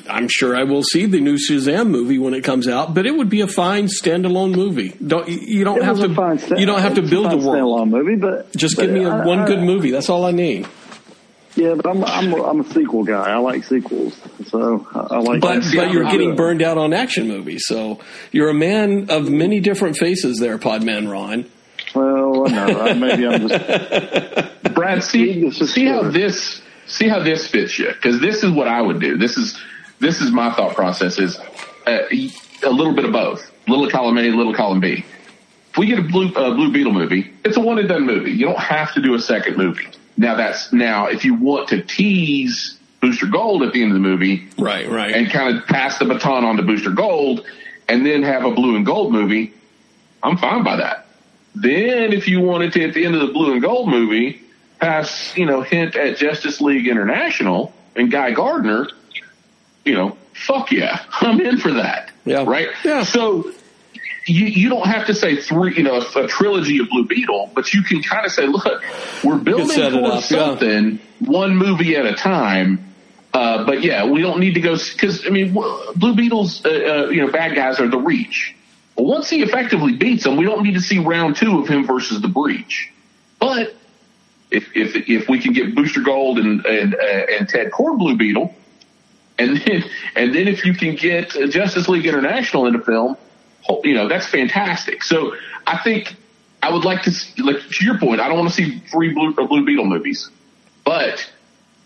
I'm 0.09 0.27
sure 0.27 0.55
I 0.57 0.63
will 0.63 0.83
see 0.83 1.05
the 1.05 1.21
new 1.21 1.35
Shazam 1.37 1.87
movie 1.89 2.19
when 2.19 2.33
it 2.33 2.43
comes 2.43 2.67
out, 2.67 2.93
but 2.93 3.05
it 3.05 3.15
would 3.15 3.29
be 3.29 3.39
a 3.41 3.47
fine 3.47 3.85
standalone 3.85 4.53
movie. 4.53 4.89
Don't 5.05 5.27
you- 5.29 5.39
you 5.41 5.63
don't 5.63 5.77
It 5.77 5.83
have 5.85 5.99
to 5.99 6.05
a 6.11 6.37
sta- 6.37 6.55
you 6.57 6.65
don't 6.65 6.81
have 6.81 6.95
to 6.95 7.01
it's 7.01 7.07
a 7.07 7.11
build 7.11 7.25
a 7.27 7.29
fine 7.29 7.45
world. 7.45 7.57
standalone 7.87 7.89
movie, 7.89 8.15
but 8.17 8.55
Just 8.55 8.75
but 8.75 8.83
give 8.87 8.91
me 8.91 9.05
a, 9.05 9.09
I- 9.09 9.25
one 9.25 9.39
I- 9.39 9.47
good 9.47 9.59
movie. 9.61 9.91
That's 9.91 10.09
all 10.09 10.25
I 10.25 10.31
need. 10.31 10.67
Yeah, 11.59 11.75
but 11.75 11.87
I'm 11.87 12.03
I'm 12.05 12.33
a, 12.33 12.43
I'm 12.43 12.59
a 12.61 12.63
sequel 12.63 13.03
guy. 13.03 13.31
I 13.31 13.37
like 13.37 13.65
sequels, 13.65 14.15
so 14.47 14.87
I, 14.95 15.15
I 15.15 15.19
like. 15.19 15.41
But 15.41 15.63
but 15.75 15.91
you're 15.91 16.03
not 16.03 16.11
getting 16.11 16.31
a- 16.31 16.35
burned 16.35 16.61
out 16.61 16.77
on 16.77 16.93
action 16.93 17.27
movies, 17.27 17.65
so 17.67 17.99
you're 18.31 18.49
a 18.49 18.53
man 18.53 19.09
of 19.09 19.29
many 19.29 19.59
different 19.59 19.97
faces 19.97 20.39
there, 20.39 20.57
Podman 20.57 21.11
Ron. 21.11 21.45
Well, 21.93 22.47
I 22.47 22.71
know. 22.71 22.93
Maybe 22.95 23.27
I'm 23.27 23.47
just. 23.49 24.63
Brad, 24.73 25.03
see 25.03 25.51
see 25.51 25.85
how 25.85 26.09
this 26.09 26.61
see 26.87 27.09
how 27.09 27.19
this 27.19 27.47
fits 27.47 27.77
you 27.77 27.87
because 27.89 28.21
this 28.21 28.43
is 28.43 28.51
what 28.51 28.67
I 28.69 28.81
would 28.81 29.01
do. 29.01 29.17
This 29.17 29.37
is 29.37 29.59
this 29.99 30.21
is 30.21 30.31
my 30.31 30.53
thought 30.53 30.75
process 30.75 31.19
is 31.19 31.37
uh, 31.85 32.03
a 32.11 32.69
little 32.69 32.93
bit 32.93 33.03
of 33.03 33.11
both, 33.11 33.51
little 33.67 33.89
column 33.89 34.17
A, 34.17 34.29
little 34.31 34.53
column 34.53 34.79
B. 34.79 35.03
If 35.71 35.77
we 35.77 35.87
get 35.87 35.99
a 35.99 36.03
blue 36.03 36.29
uh, 36.33 36.53
Blue 36.55 36.71
Beetle 36.71 36.93
movie, 36.93 37.33
it's 37.43 37.57
a 37.57 37.59
one 37.59 37.79
and 37.79 37.89
done 37.89 38.05
movie. 38.05 38.31
You 38.31 38.45
don't 38.45 38.59
have 38.59 38.93
to 38.93 39.01
do 39.01 39.13
a 39.15 39.19
second 39.19 39.57
movie. 39.57 39.87
Now 40.19 40.35
that's 40.35 40.73
now 40.73 41.07
if 41.07 41.23
you 41.23 41.33
want 41.33 41.69
to 41.69 41.81
tease 41.81 42.77
Booster 43.01 43.25
Gold 43.27 43.63
at 43.63 43.71
the 43.71 43.81
end 43.81 43.91
of 43.91 43.95
the 43.95 44.01
movie, 44.01 44.49
Right, 44.57 44.85
right. 44.89 45.13
and 45.15 45.31
kind 45.31 45.55
of 45.57 45.65
pass 45.65 45.97
the 45.97 46.03
baton 46.03 46.43
on 46.43 46.57
to 46.57 46.63
Booster 46.63 46.89
Gold, 46.91 47.45
and 47.87 48.05
then 48.05 48.21
have 48.23 48.43
a 48.43 48.51
blue 48.51 48.75
and 48.75 48.85
gold 48.85 49.13
movie, 49.13 49.53
I'm 50.21 50.35
fine 50.37 50.63
by 50.65 50.75
that. 50.75 51.07
Then, 51.55 52.11
if 52.11 52.27
you 52.27 52.41
wanted 52.41 52.73
to, 52.73 52.83
at 52.85 52.93
the 52.93 53.05
end 53.05 53.15
of 53.15 53.21
the 53.21 53.33
blue 53.33 53.53
and 53.53 53.61
gold 53.61 53.87
movie, 53.87 54.41
pass, 54.81 55.35
you 55.37 55.45
know, 55.45 55.61
hint 55.61 55.95
at 55.95 56.17
Justice 56.17 56.59
League 56.59 56.87
International 56.87 57.73
and 57.95 58.11
Guy 58.11 58.31
Gardner, 58.31 58.89
you 59.85 59.93
know, 59.93 60.17
fuck 60.33 60.69
yeah, 60.73 61.01
I'm 61.21 61.39
in 61.39 61.57
for 61.59 61.71
that. 61.71 62.11
Yeah. 62.25 62.43
Right? 62.45 62.67
Yeah. 62.83 63.03
So, 63.05 63.51
you, 64.29 64.45
you 64.45 64.69
don't 64.69 64.87
have 64.87 65.07
to 65.07 65.13
say 65.13 65.35
three, 65.35 65.75
you 65.75 65.83
know, 65.83 66.01
a, 66.01 66.23
a 66.23 66.27
trilogy 66.27 66.79
of 66.79 66.89
Blue 66.89 67.05
Beetle, 67.05 67.51
but 67.53 67.73
you 67.73 67.83
can 67.83 68.01
kind 68.01 68.25
of 68.25 68.31
say, 68.31 68.45
look, 68.47 68.83
we're 69.23 69.37
building 69.37 69.67
towards 69.67 70.25
up, 70.25 70.31
yeah. 70.31 70.45
something, 70.45 70.99
one 71.19 71.55
movie 71.55 71.95
at 71.95 72.05
a 72.05 72.13
time. 72.13 72.85
Uh, 73.33 73.65
but 73.65 73.83
yeah, 73.83 74.05
we 74.05 74.21
don't 74.21 74.39
need 74.39 74.55
to 74.55 74.61
go 74.61 74.75
because 74.75 75.25
I 75.25 75.29
mean, 75.29 75.53
Blue 75.53 76.15
Beetle's 76.15 76.65
uh, 76.65 76.69
uh, 76.69 77.09
you 77.09 77.21
know 77.25 77.31
bad 77.31 77.55
guys 77.55 77.79
are 77.79 77.87
the 77.87 77.99
Reach. 77.99 78.55
Well, 78.95 79.05
once 79.05 79.29
he 79.29 79.43
effectively 79.43 79.93
beats 79.93 80.23
them, 80.23 80.35
we 80.35 80.45
don't 80.45 80.63
need 80.63 80.73
to 80.73 80.81
see 80.81 80.97
round 80.97 81.35
two 81.35 81.59
of 81.59 81.67
him 81.67 81.85
versus 81.85 82.21
the 82.21 82.27
Breach. 82.27 82.91
But 83.37 83.75
if 84.49 84.75
if 84.75 84.95
if 85.07 85.29
we 85.29 85.39
can 85.39 85.53
get 85.53 85.75
Booster 85.75 86.01
Gold 86.01 86.39
and 86.39 86.65
and 86.65 86.95
uh, 86.95 86.97
and 86.97 87.47
Ted 87.47 87.71
Kord 87.71 87.99
Blue 87.99 88.17
Beetle, 88.17 88.53
and 89.37 89.57
then 89.57 89.83
and 90.15 90.33
then 90.33 90.47
if 90.47 90.65
you 90.65 90.73
can 90.73 90.95
get 90.95 91.29
Justice 91.29 91.87
League 91.87 92.07
International 92.07 92.65
into 92.65 92.79
film, 92.79 93.15
ho- 93.15 93.28
you 93.83 93.93
know 93.93 94.07
that's 94.07 94.27
fantastic. 94.27 95.03
So 95.03 95.35
I 95.65 95.77
think 95.77 96.15
I 96.61 96.71
would 96.71 96.85
like 96.85 97.03
to 97.03 97.11
like 97.43 97.61
to 97.61 97.85
your 97.85 97.97
point. 97.97 98.21
I 98.21 98.27
don't 98.27 98.37
want 98.37 98.49
to 98.49 98.55
see 98.55 98.79
three 98.91 99.13
Blue 99.13 99.33
uh, 99.37 99.47
Blue 99.47 99.65
Beetle 99.65 99.85
movies, 99.85 100.29
but 100.83 101.31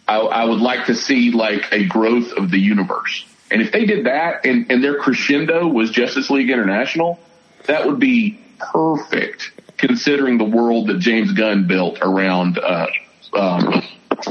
I, 0.07 0.17
I 0.17 0.45
would 0.45 0.61
like 0.61 0.87
to 0.87 0.95
see 0.95 1.31
like 1.31 1.71
a 1.71 1.85
growth 1.85 2.31
of 2.33 2.51
the 2.51 2.59
universe. 2.59 3.25
And 3.51 3.61
if 3.61 3.71
they 3.71 3.85
did 3.85 4.05
that 4.05 4.45
and, 4.45 4.71
and 4.71 4.83
their 4.83 4.97
crescendo 4.97 5.67
was 5.67 5.91
Justice 5.91 6.29
League 6.29 6.49
International, 6.49 7.19
that 7.65 7.85
would 7.85 7.99
be 7.99 8.39
perfect 8.57 9.51
considering 9.77 10.37
the 10.37 10.45
world 10.45 10.87
that 10.87 10.99
James 10.99 11.33
Gunn 11.33 11.67
built 11.67 11.99
around 12.01 12.57
uh, 12.57 12.87
um, 13.33 13.83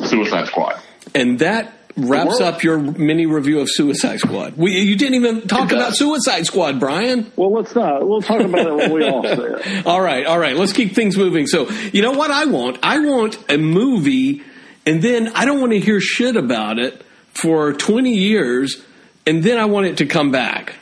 Suicide 0.05 0.47
Squad. 0.47 0.81
and 1.15 1.39
that 1.39 1.73
wraps 1.97 2.41
up 2.41 2.63
your 2.63 2.79
mini 2.79 3.27
review 3.27 3.61
of 3.61 3.69
Suicide 3.71 4.21
Squad. 4.21 4.57
We, 4.57 4.73
you 4.81 4.97
didn't 4.97 5.15
even 5.15 5.49
talk 5.49 5.73
about. 5.73 5.97
Suicide 5.97 6.47
Squad, 6.47 6.81
Brian. 6.81 7.31
Well, 7.37 7.53
let's 7.53 7.75
not. 7.75 8.07
We'll 8.07 8.23
talk 8.23 8.41
about 8.41 8.67
it 8.67 8.75
when 8.75 8.93
we 8.93 9.09
all 9.09 9.23
say 9.23 9.35
it. 9.35 9.87
All 9.87 10.01
right, 10.01 10.27
all 10.27 10.39
right. 10.39 10.57
Let's 10.57 10.73
keep 10.73 10.95
things 10.95 11.17
moving. 11.17 11.47
So, 11.47 11.69
you 11.93 12.03
know 12.03 12.13
what 12.13 12.31
I 12.31 12.47
want? 12.47 12.79
I 12.83 12.99
want 13.01 13.39
a 13.51 13.59
movie, 13.59 14.43
and 14.87 15.03
then 15.03 15.29
I 15.35 15.45
don't 15.45 15.61
want 15.61 15.73
to 15.73 15.81
hear 15.81 16.01
shit 16.01 16.37
about 16.37 16.79
it 16.79 17.05
for 17.29 17.73
20 17.73 18.13
years, 18.15 18.83
and 19.27 19.43
then 19.43 19.59
I 19.59 19.65
want 19.67 19.87
it 19.87 19.99
to 19.99 20.07
come 20.07 20.31
back. 20.31 20.75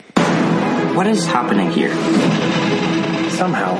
What 0.94 1.06
is 1.06 1.26
happening 1.26 1.70
here? 1.70 1.94
Somehow, 3.30 3.74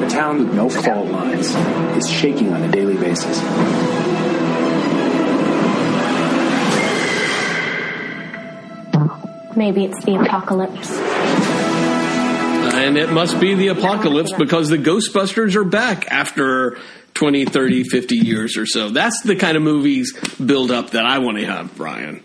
the 0.00 0.08
town 0.08 0.38
with 0.38 0.54
no 0.54 0.68
fault 0.68 1.08
lines 1.08 1.54
is 1.96 2.10
shaking 2.10 2.52
on 2.52 2.62
a 2.62 2.70
daily 2.70 2.96
basis. 2.96 3.38
Maybe 9.56 9.84
it's 9.84 10.04
the 10.04 10.16
apocalypse. 10.16 10.90
And 12.74 12.96
it 12.98 13.10
must 13.10 13.40
be 13.40 13.54
the 13.54 13.68
apocalypse 13.68 14.32
because 14.32 14.68
the 14.68 14.78
Ghostbusters 14.78 15.54
are 15.54 15.64
back 15.64 16.10
after 16.10 16.78
20, 17.14 17.44
30, 17.44 17.84
50 17.84 18.16
years 18.16 18.56
or 18.56 18.66
so. 18.66 18.90
That's 18.90 19.22
the 19.22 19.36
kind 19.36 19.56
of 19.56 19.62
movies 19.62 20.12
build 20.38 20.70
up 20.70 20.90
that 20.90 21.06
I 21.06 21.18
want 21.18 21.38
to 21.38 21.46
have, 21.46 21.76
Brian. 21.76 22.22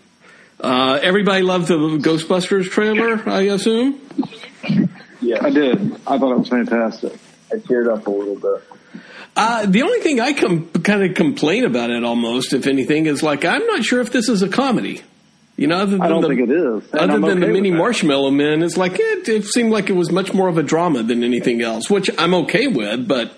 Uh, 0.58 0.98
everybody 1.02 1.42
loved 1.42 1.68
the 1.68 1.76
Ghostbusters 1.76 2.68
trailer, 2.68 3.22
I 3.28 3.42
assume? 3.42 4.00
Yeah, 5.20 5.38
I 5.44 5.50
did. 5.50 5.94
I 6.06 6.18
thought 6.18 6.32
it 6.32 6.38
was 6.38 6.48
fantastic. 6.48 7.12
I 7.52 7.56
teared 7.56 7.92
up 7.92 8.06
a 8.06 8.10
little 8.10 8.36
bit. 8.36 8.62
Uh, 9.36 9.66
the 9.66 9.82
only 9.82 10.00
thing 10.00 10.20
I 10.20 10.32
com- 10.32 10.68
kind 10.70 11.04
of 11.04 11.14
complain 11.14 11.64
about 11.64 11.90
it 11.90 12.04
almost, 12.04 12.52
if 12.52 12.66
anything, 12.66 13.06
is 13.06 13.22
like, 13.22 13.44
I'm 13.44 13.64
not 13.66 13.84
sure 13.84 14.00
if 14.00 14.10
this 14.10 14.28
is 14.28 14.42
a 14.42 14.48
comedy. 14.48 15.02
You 15.60 15.66
know, 15.66 15.76
other 15.76 15.90
than 15.92 16.00
I 16.00 16.08
don't 16.08 16.22
the, 16.22 16.28
think 16.28 16.40
it 16.40 16.50
is. 16.50 16.90
And 16.90 17.00
Other 17.00 17.12
I'm 17.12 17.20
than 17.20 17.30
okay 17.38 17.46
the 17.48 17.52
mini. 17.52 17.70
Marshmallow 17.70 18.30
Men, 18.30 18.62
it's 18.62 18.78
like 18.78 18.92
it, 18.98 19.28
it 19.28 19.44
seemed 19.44 19.70
like 19.70 19.90
it 19.90 19.92
was 19.92 20.10
much 20.10 20.32
more 20.32 20.48
of 20.48 20.56
a 20.56 20.62
drama 20.62 21.02
than 21.02 21.22
anything 21.22 21.60
else, 21.60 21.90
which 21.90 22.08
I'm 22.16 22.32
okay 22.32 22.66
with, 22.66 23.06
but 23.06 23.30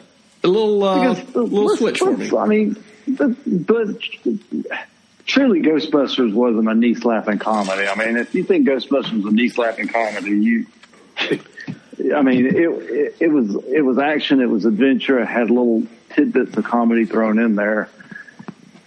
a 0.44 0.46
little 0.46 0.84
uh, 0.84 1.14
Because, 1.14 1.34
little 1.34 1.64
let's- 1.64 1.78
switch 1.80 1.98
for 1.98 2.16
me. 2.16 2.30
I 2.38 2.46
mean, 2.46 2.84
but, 3.08 3.32
but 3.66 4.00
truly, 5.26 5.62
Ghostbusters 5.62 6.32
wasn't 6.32 6.68
a 6.68 6.74
knee 6.74 6.94
slapping 6.94 7.40
comedy. 7.40 7.88
I 7.88 7.96
mean, 7.96 8.16
if 8.16 8.32
you 8.36 8.44
think 8.44 8.68
Ghostbusters 8.68 9.24
was 9.24 9.32
a 9.32 9.34
knee 9.34 9.48
slapping 9.48 9.88
comedy, 9.88 10.30
you. 10.30 10.66
I 12.14 12.22
mean, 12.22 12.46
it, 12.46 12.54
it 12.56 13.16
it 13.18 13.28
was 13.32 13.54
it 13.66 13.82
was 13.84 13.98
action, 13.98 14.40
it 14.40 14.48
was 14.48 14.64
adventure, 14.64 15.18
it 15.18 15.26
had 15.26 15.50
little 15.50 15.82
tidbits 16.10 16.56
of 16.56 16.62
comedy 16.64 17.04
thrown 17.04 17.40
in 17.40 17.56
there. 17.56 17.88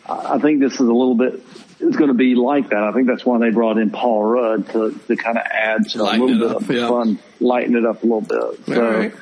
I 0.07 0.39
think 0.39 0.61
this 0.61 0.73
is 0.75 0.79
a 0.79 0.83
little 0.93 1.15
bit. 1.15 1.41
It's 1.79 1.97
going 1.97 2.07
to 2.07 2.13
be 2.13 2.35
like 2.35 2.69
that. 2.69 2.83
I 2.83 2.91
think 2.91 3.07
that's 3.07 3.25
why 3.25 3.37
they 3.37 3.49
brought 3.49 3.77
in 3.77 3.89
Paul 3.89 4.23
Rudd 4.23 4.69
to 4.69 4.99
to 5.07 5.15
kind 5.15 5.37
of 5.37 5.43
add 5.45 5.89
to 5.89 6.01
a 6.01 6.03
little 6.03 6.27
bit 6.27 6.43
up, 6.43 6.61
of 6.61 6.71
yeah. 6.71 6.87
fun, 6.87 7.19
lighten 7.39 7.75
it 7.75 7.85
up 7.85 8.03
a 8.03 8.05
little 8.05 8.21
bit. 8.21 8.65
So 8.65 8.91
right. 8.91 9.13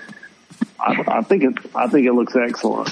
I, 0.80 1.18
I 1.20 1.22
think 1.24 1.44
it 1.44 1.76
I 1.76 1.88
think 1.88 2.08
it 2.08 2.14
looks 2.14 2.36
excellent. 2.36 2.90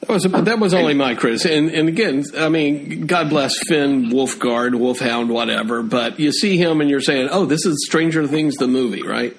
That 0.00 0.08
was 0.08 0.24
that 0.24 0.58
was 0.58 0.74
only 0.74 0.94
my 0.94 1.14
criticism. 1.14 1.66
And, 1.66 1.74
and 1.74 1.88
again, 1.88 2.24
I 2.36 2.48
mean, 2.48 3.06
God 3.06 3.30
bless 3.30 3.58
Finn 3.68 4.10
Wolfguard, 4.10 4.74
Wolfhound, 4.74 5.30
whatever. 5.30 5.82
But 5.82 6.18
you 6.18 6.32
see 6.32 6.56
him 6.56 6.80
and 6.80 6.90
you're 6.90 7.00
saying, 7.00 7.28
"Oh, 7.30 7.46
this 7.46 7.64
is 7.64 7.86
Stranger 7.86 8.26
Things, 8.26 8.56
the 8.56 8.68
movie, 8.68 9.02
right?" 9.02 9.36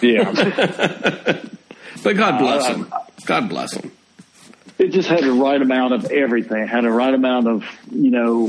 Yeah. 0.00 1.42
But 2.02 2.16
God 2.16 2.38
bless 2.38 2.66
him. 2.66 2.92
God 3.26 3.48
bless 3.48 3.72
him. 3.74 3.90
It 4.78 4.88
just 4.92 5.08
had 5.08 5.22
the 5.24 5.32
right 5.32 5.60
amount 5.60 5.94
of 5.94 6.04
everything. 6.10 6.62
It 6.62 6.68
had 6.68 6.84
the 6.84 6.90
right 6.90 7.12
amount 7.14 7.48
of 7.48 7.64
you 7.90 8.10
know 8.10 8.46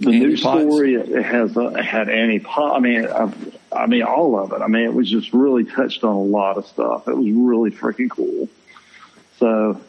the 0.00 0.08
Annie 0.08 0.18
news 0.20 0.40
Potts. 0.42 0.62
story. 0.62 0.94
It, 0.94 1.08
it 1.10 1.22
has 1.24 1.56
a, 1.56 1.66
it 1.76 1.84
had 1.84 2.08
Annie 2.08 2.38
Pot. 2.40 2.76
I 2.76 2.80
mean, 2.80 3.06
I, 3.06 3.32
I 3.72 3.86
mean 3.86 4.02
all 4.02 4.38
of 4.38 4.52
it. 4.52 4.62
I 4.62 4.66
mean, 4.66 4.84
it 4.84 4.94
was 4.94 5.08
just 5.10 5.32
really 5.32 5.64
touched 5.64 6.02
on 6.04 6.14
a 6.14 6.20
lot 6.22 6.56
of 6.56 6.66
stuff. 6.66 7.06
It 7.08 7.16
was 7.16 7.30
really 7.30 7.70
freaking 7.70 8.10
cool. 8.10 8.48
So 9.38 9.80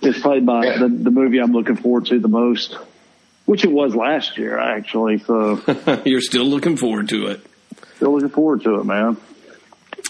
it's 0.00 0.20
probably 0.20 0.40
my 0.40 0.64
Yeah. 0.64 0.78
the, 0.78 0.88
the 0.88 1.10
movie 1.10 1.38
I'm 1.38 1.52
looking 1.52 1.76
forward 1.76 2.06
to 2.06 2.18
the 2.18 2.28
most, 2.28 2.76
which 3.46 3.64
it 3.64 3.70
was 3.72 3.94
last 3.94 4.38
year 4.38 4.58
actually. 4.58 5.18
So 5.18 5.60
You're 6.04 6.20
still 6.20 6.46
looking 6.46 6.76
forward 6.76 7.08
to 7.10 7.26
it. 7.26 7.40
still 7.96 8.12
looking 8.14 8.28
forward 8.30 8.62
to 8.62 8.80
it, 8.80 8.84
man. 8.84 9.16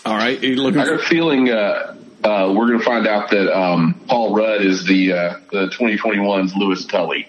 All 0.05 0.17
right, 0.17 0.43
you 0.43 0.57
looking 0.57 0.81
I 0.81 0.87
got 0.87 0.95
a 1.01 1.03
feeling 1.03 1.49
uh, 1.51 1.95
uh, 2.25 2.53
we're 2.57 2.67
going 2.69 2.79
to 2.79 2.85
find 2.85 3.07
out 3.07 3.31
that 3.31 3.53
um, 3.57 3.95
Paul 4.07 4.35
Rudd 4.35 4.63
is 4.63 4.85
the 4.85 5.13
uh, 5.13 5.37
the 5.51 5.67
2021's 5.69 6.55
Louis 6.57 6.85
Tully. 6.87 7.29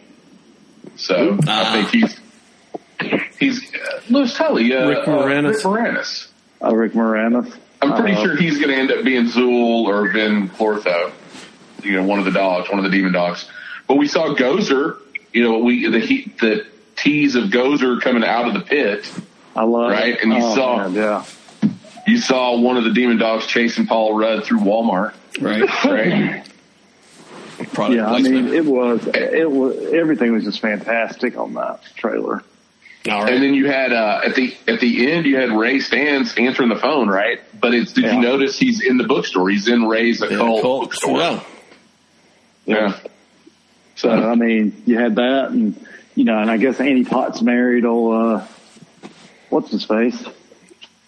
So 0.95 1.37
Ah. 1.47 1.71
I 1.75 1.83
think 1.89 1.89
he's 1.89 3.29
he's 3.39 3.73
uh, 3.73 4.01
Louis 4.09 4.33
Tully. 4.33 4.73
Uh, 4.73 4.87
Rick 4.87 5.07
uh, 5.07 5.11
Moranis. 5.11 5.49
Rick 5.53 5.61
Moranis. 5.63 6.27
Uh, 6.63 6.75
Rick 6.75 6.93
Moranis. 6.93 7.53
I'm 7.81 7.93
pretty 7.99 8.15
Uh, 8.15 8.23
sure 8.23 8.35
he's 8.37 8.57
going 8.59 8.69
to 8.69 8.75
end 8.75 8.91
up 8.91 9.03
being 9.03 9.25
Zuul 9.25 9.85
or 9.87 10.07
Vinz 10.09 10.49
Clortho. 10.51 11.11
You 11.83 11.93
know, 11.97 12.03
one 12.03 12.19
of 12.19 12.25
the 12.25 12.31
dogs, 12.31 12.69
one 12.69 12.79
of 12.79 12.85
the 12.89 12.95
demon 12.95 13.11
dogs. 13.11 13.49
But 13.87 13.95
we 13.97 14.07
saw 14.07 14.33
Gozer. 14.35 14.97
You 15.33 15.43
know, 15.43 15.57
we 15.59 15.87
the 15.87 15.99
heat 15.99 16.37
the 16.39 16.65
tease 16.95 17.35
of 17.35 17.45
Gozer 17.45 17.99
coming 17.99 18.23
out 18.23 18.47
of 18.47 18.53
the 18.53 18.61
pit. 18.61 19.11
I 19.55 19.63
love 19.63 19.91
Right, 19.91 20.13
it. 20.13 20.21
and 20.23 20.31
you 20.31 20.39
Oh, 20.41 20.55
saw- 20.55 20.77
man, 20.77 20.93
yeah. 20.93 21.25
You 22.05 22.17
saw 22.17 22.57
one 22.59 22.77
of 22.77 22.83
the 22.83 22.91
demon 22.91 23.17
dogs 23.17 23.47
chasing 23.47 23.87
Paul 23.87 24.17
Rudd 24.17 24.43
through 24.43 24.59
Walmart. 24.59 25.13
right? 25.39 25.63
Right. 27.59 27.69
Product 27.73 27.95
Yeah, 27.97 28.11
I 28.11 28.19
mean, 28.19 28.47
it 28.53 28.65
was, 28.65 29.05
it 29.07 29.49
was, 29.49 29.93
everything 29.93 30.33
was 30.33 30.43
just 30.43 30.59
fantastic 30.59 31.37
on 31.37 31.53
that 31.53 31.81
trailer. 31.95 32.43
All 33.09 33.23
right. 33.23 33.33
And 33.33 33.43
then 33.43 33.53
you 33.53 33.67
had 33.67 33.93
uh, 33.93 34.21
at 34.25 34.35
the 34.35 34.55
at 34.67 34.79
the 34.79 35.11
end 35.11 35.25
you 35.25 35.37
had 35.37 35.49
Ray 35.51 35.77
Stantz 35.77 36.37
answering 36.39 36.69
the 36.69 36.75
phone, 36.77 37.07
right? 37.09 37.39
But 37.59 37.73
it's 37.73 37.93
did 37.93 38.05
Yeah. 38.05 38.15
you 38.15 38.21
notice 38.21 38.57
he's 38.57 38.81
in 38.83 38.97
the 38.97 39.03
bookstore? 39.05 39.49
He's 39.49 39.67
in 39.67 39.83
Ray's 39.87 40.19
Yeah, 40.21 40.27
occult 40.35 40.61
cool. 40.61 40.79
bookstore. 40.81 41.17
Yeah. 41.19 41.39
Yeah. 42.65 42.99
So, 43.95 44.09
I 44.09 44.35
mean, 44.35 44.81
you 44.85 44.97
had 44.97 45.15
that 45.17 45.51
and, 45.51 45.85
you 46.15 46.23
know, 46.25 46.39
and 46.39 46.49
I 46.49 46.57
guess 46.57 46.79
Annie 46.79 47.03
Potts 47.05 47.41
married 47.41 47.85
old, 47.85 48.15
uh, 48.15 48.45
what's 49.49 49.69
his 49.71 49.85
face? 49.85 50.23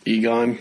Egon. 0.05 0.60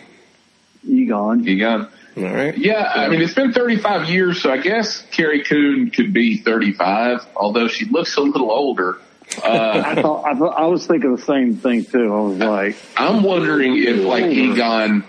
Egon. 0.87 1.45
You 1.45 1.59
got 1.59 1.91
All 2.17 2.23
right. 2.25 2.57
yeah. 2.57 2.93
I 2.95 3.09
mean, 3.09 3.21
it's 3.23 3.35
been 3.35 3.53
35 3.53 4.09
years, 4.09 4.41
so 4.43 4.53
I 4.53 4.59
guess 4.59 5.03
Carrie 5.11 5.43
Coon 5.45 5.91
could 5.91 6.13
be 6.13 6.39
35, 6.39 7.27
although 7.37 7.69
she 7.69 7.87
looks 7.87 8.17
a 8.17 8.21
little 8.21 8.51
older. 8.51 8.99
Uh, 9.43 9.83
I 9.85 10.01
thought, 10.03 10.25
I 10.27 10.35
thought, 10.39 10.59
I 10.59 10.67
was 10.67 10.87
thinking 10.87 11.15
the 11.17 11.23
same 11.23 11.57
thing 11.57 11.85
too. 11.85 12.13
I 12.15 12.21
was 12.21 12.39
like, 12.39 12.77
I'm 12.97 13.23
wondering 13.23 13.77
if 13.83 14.05
like 14.05 14.25
Egon, 14.27 15.03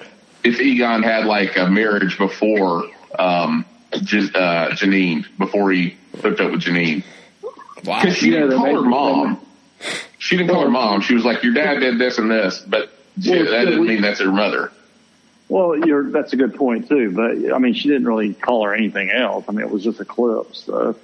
if 0.44 0.60
Egon 0.62 1.04
had 1.04 1.26
like 1.26 1.58
a 1.58 1.70
marriage 1.70 2.18
before 2.18 2.90
um, 3.20 3.66
J- 4.02 4.30
uh, 4.34 4.70
Janine, 4.72 5.26
before 5.38 5.72
he 5.72 5.98
hooked 6.22 6.40
up 6.40 6.52
with 6.52 6.62
Janine. 6.62 7.04
Wow. 7.84 8.02
Because 8.02 8.18
she 8.18 8.32
Yeah, 8.32 8.40
didn't 8.40 8.50
they 8.52 8.56
call 8.56 8.84
her 8.84 8.90
mom. 8.90 9.46
She 10.18 10.38
didn't 10.38 10.50
call 10.50 10.64
her 10.64 10.72
mom. 10.72 11.02
She 11.02 11.14
was 11.14 11.24
like, 11.26 11.44
"Your 11.44 11.54
dad 11.54 11.80
did 11.82 12.00
this 12.00 12.18
and 12.18 12.32
this," 12.32 12.60
but 12.66 12.90
she- 13.22 13.30
Well, 13.32 13.40
that 13.44 13.50
so 13.50 13.66
doesn't 13.66 13.82
we- 13.82 13.88
mean 13.90 14.02
that's 14.02 14.22
her 14.22 14.32
mother. 14.32 14.72
Well, 15.50 15.78
you're, 15.78 16.10
that's 16.12 16.34
a 16.34 16.38
good 16.38 16.56
point 16.56 16.88
too. 16.90 17.12
But 17.12 17.54
I 17.54 17.60
mean, 17.60 17.74
she 17.74 17.88
didn't 17.90 18.08
really 18.08 18.34
call 18.34 18.66
her 18.66 18.74
anything 18.74 19.12
else. 19.12 19.46
I 19.48 19.52
mean, 19.52 19.66
it 19.66 19.72
was 19.72 19.84
just 19.84 20.00
a 20.00 20.06
clip. 20.06 20.56
So, 20.56 20.96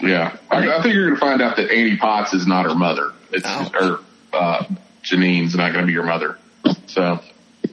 Yeah, 0.00 0.36
I, 0.50 0.78
I 0.78 0.82
think 0.82 0.94
you're 0.94 1.06
going 1.06 1.16
to 1.16 1.20
find 1.20 1.42
out 1.42 1.56
that 1.56 1.70
Annie 1.70 1.96
Potts 1.96 2.32
is 2.34 2.46
not 2.46 2.64
her 2.66 2.74
mother. 2.74 3.12
It's 3.32 3.46
Ouch. 3.46 3.72
or 3.74 4.00
uh, 4.32 4.64
Janine's 5.02 5.54
not 5.54 5.72
going 5.72 5.82
to 5.82 5.86
be 5.86 5.92
your 5.92 6.04
mother. 6.04 6.38
So 6.86 7.20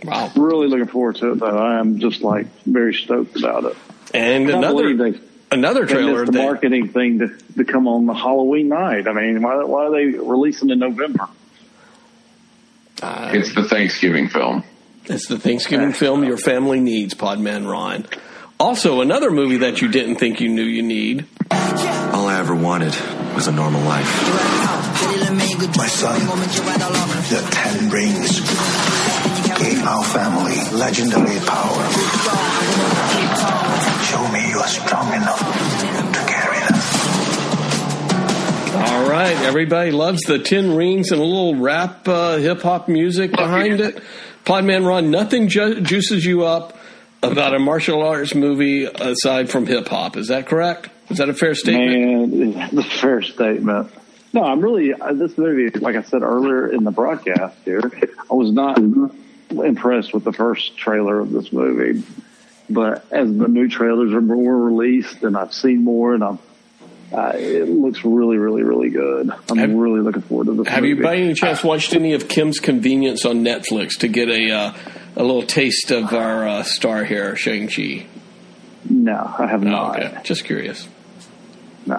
Wow. 0.03 0.31
really 0.35 0.67
looking 0.67 0.87
forward 0.87 1.15
to 1.17 1.31
it 1.31 1.39
though. 1.39 1.57
I 1.57 1.79
am 1.79 1.99
just 1.99 2.21
like 2.21 2.47
very 2.65 2.93
stoked 2.93 3.35
about 3.37 3.65
it. 3.65 3.75
And 4.13 4.49
I 4.51 4.57
another 4.57 4.95
they, 4.95 5.19
another 5.51 5.85
trailer 5.85 6.19
missed 6.21 6.31
the 6.33 6.37
that 6.37 6.43
marketing 6.43 6.89
thing 6.89 7.19
to, 7.19 7.27
to 7.57 7.65
come 7.65 7.87
on 7.87 8.05
the 8.05 8.13
Halloween 8.13 8.69
night. 8.69 9.07
I 9.07 9.13
mean, 9.13 9.41
why, 9.41 9.63
why 9.63 9.85
are 9.85 9.91
they 9.91 10.05
releasing 10.17 10.69
in 10.69 10.79
November? 10.79 11.27
uh, 13.01 13.31
it's 13.33 13.53
the 13.53 13.63
Thanksgiving 13.63 14.29
film. 14.29 14.63
It's 15.09 15.27
the 15.27 15.39
Thanksgiving 15.39 15.93
film 15.93 16.23
your 16.23 16.37
family 16.37 16.79
needs, 16.79 17.13
Podman 17.13 17.69
Ron. 17.69 18.05
Also, 18.59 19.01
another 19.01 19.29
movie 19.31 19.57
that 19.57 19.81
you 19.81 19.87
didn't 19.87 20.15
think 20.15 20.41
you 20.41 20.49
knew 20.49 20.63
you 20.63 20.81
need. 20.81 21.25
All 21.51 22.27
I 22.27 22.39
ever 22.39 22.55
wanted 22.55 22.95
was 23.35 23.47
a 23.47 23.51
normal 23.51 23.81
life. 23.81 24.05
My 25.77 25.87
son, 25.87 26.19
the 26.19 27.47
Ten 27.51 27.89
Rings, 27.89 28.39
gave 29.59 29.83
our 29.83 30.03
family 30.03 30.55
legendary 30.77 31.39
power. 31.45 31.83
Show 34.03 34.27
me 34.31 34.49
you 34.49 34.59
are 34.59 34.67
strong 34.67 35.13
enough 35.13 35.39
to 36.13 36.19
carry 36.27 36.59
them. 36.59 36.77
All 38.77 39.09
right, 39.09 39.37
everybody 39.43 39.91
loves 39.91 40.21
the 40.23 40.39
Ten 40.39 40.75
Rings 40.75 41.11
and 41.11 41.21
a 41.21 41.23
little 41.23 41.55
rap, 41.55 42.07
uh, 42.07 42.37
hip 42.37 42.61
hop 42.61 42.87
music 42.87 43.31
behind 43.31 43.81
it. 43.81 44.01
Podman 44.47 44.87
Ron, 44.87 45.11
nothing 45.11 45.49
ju- 45.49 45.81
juices 45.81 46.23
you 46.23 46.45
up 46.45 46.77
about 47.21 47.53
a 47.53 47.59
martial 47.59 48.01
arts 48.01 48.33
movie 48.33 48.85
aside 48.85 49.49
from 49.49 49.65
hip 49.65 49.89
hop. 49.89 50.15
Is 50.15 50.29
that 50.29 50.47
correct? 50.47 50.89
Is 51.09 51.17
that 51.17 51.27
a 51.27 51.33
fair 51.33 51.53
statement? 51.53 52.33
Man, 52.33 52.75
the 52.75 52.81
fair 52.83 53.21
statement. 53.21 53.91
No, 54.31 54.45
I'm 54.45 54.61
really 54.61 54.93
uh, 54.93 55.11
this 55.11 55.37
movie. 55.37 55.77
Like 55.77 55.97
I 55.97 56.01
said 56.01 56.21
earlier 56.21 56.71
in 56.71 56.85
the 56.85 56.91
broadcast 56.91 57.57
here, 57.65 57.91
I 58.31 58.33
was 58.33 58.53
not 58.53 58.77
impressed 59.51 60.13
with 60.13 60.23
the 60.23 60.31
first 60.31 60.77
trailer 60.77 61.19
of 61.19 61.31
this 61.31 61.51
movie, 61.51 62.03
but 62.69 63.05
as 63.11 63.27
the 63.27 63.49
new 63.49 63.67
trailers 63.67 64.13
are 64.13 64.21
more 64.21 64.55
released, 64.55 65.23
and 65.23 65.35
I've 65.35 65.53
seen 65.53 65.83
more, 65.83 66.13
and 66.13 66.23
I'm. 66.23 66.39
Uh, 67.11 67.31
it 67.35 67.69
looks 67.69 68.03
really, 68.03 68.37
really, 68.37 68.63
really 68.63 68.89
good. 68.89 69.29
I'm 69.49 69.57
Have- 69.57 69.71
really 69.73 70.01
looking 70.01 70.21
forward 70.23 70.47
to 70.47 70.55
this. 70.55 70.67
Have 70.67 70.83
movie. 70.83 70.97
you 70.97 71.03
by 71.03 71.15
any 71.15 71.33
chance 71.33 71.63
watched 71.63 71.93
any 71.93 72.13
of 72.13 72.27
Kim's 72.27 72.59
Convenience 72.59 73.25
on 73.25 73.43
Netflix 73.45 73.97
to 73.99 74.07
get 74.09 74.29
a 74.29 74.51
uh, 74.51 74.73
a 75.15 75.23
little 75.23 75.43
taste 75.43 75.91
of 75.91 76.13
our 76.13 76.45
uh, 76.47 76.63
star 76.63 77.05
here, 77.05 77.35
Shang 77.37 77.69
Chi? 77.69 78.05
No, 78.89 79.33
I 79.39 79.47
have 79.47 79.63
Oh, 79.63 79.69
not. 79.69 79.99
okay. 80.03 80.17
Just 80.23 80.43
curious. 80.45 80.87
No. 81.85 81.95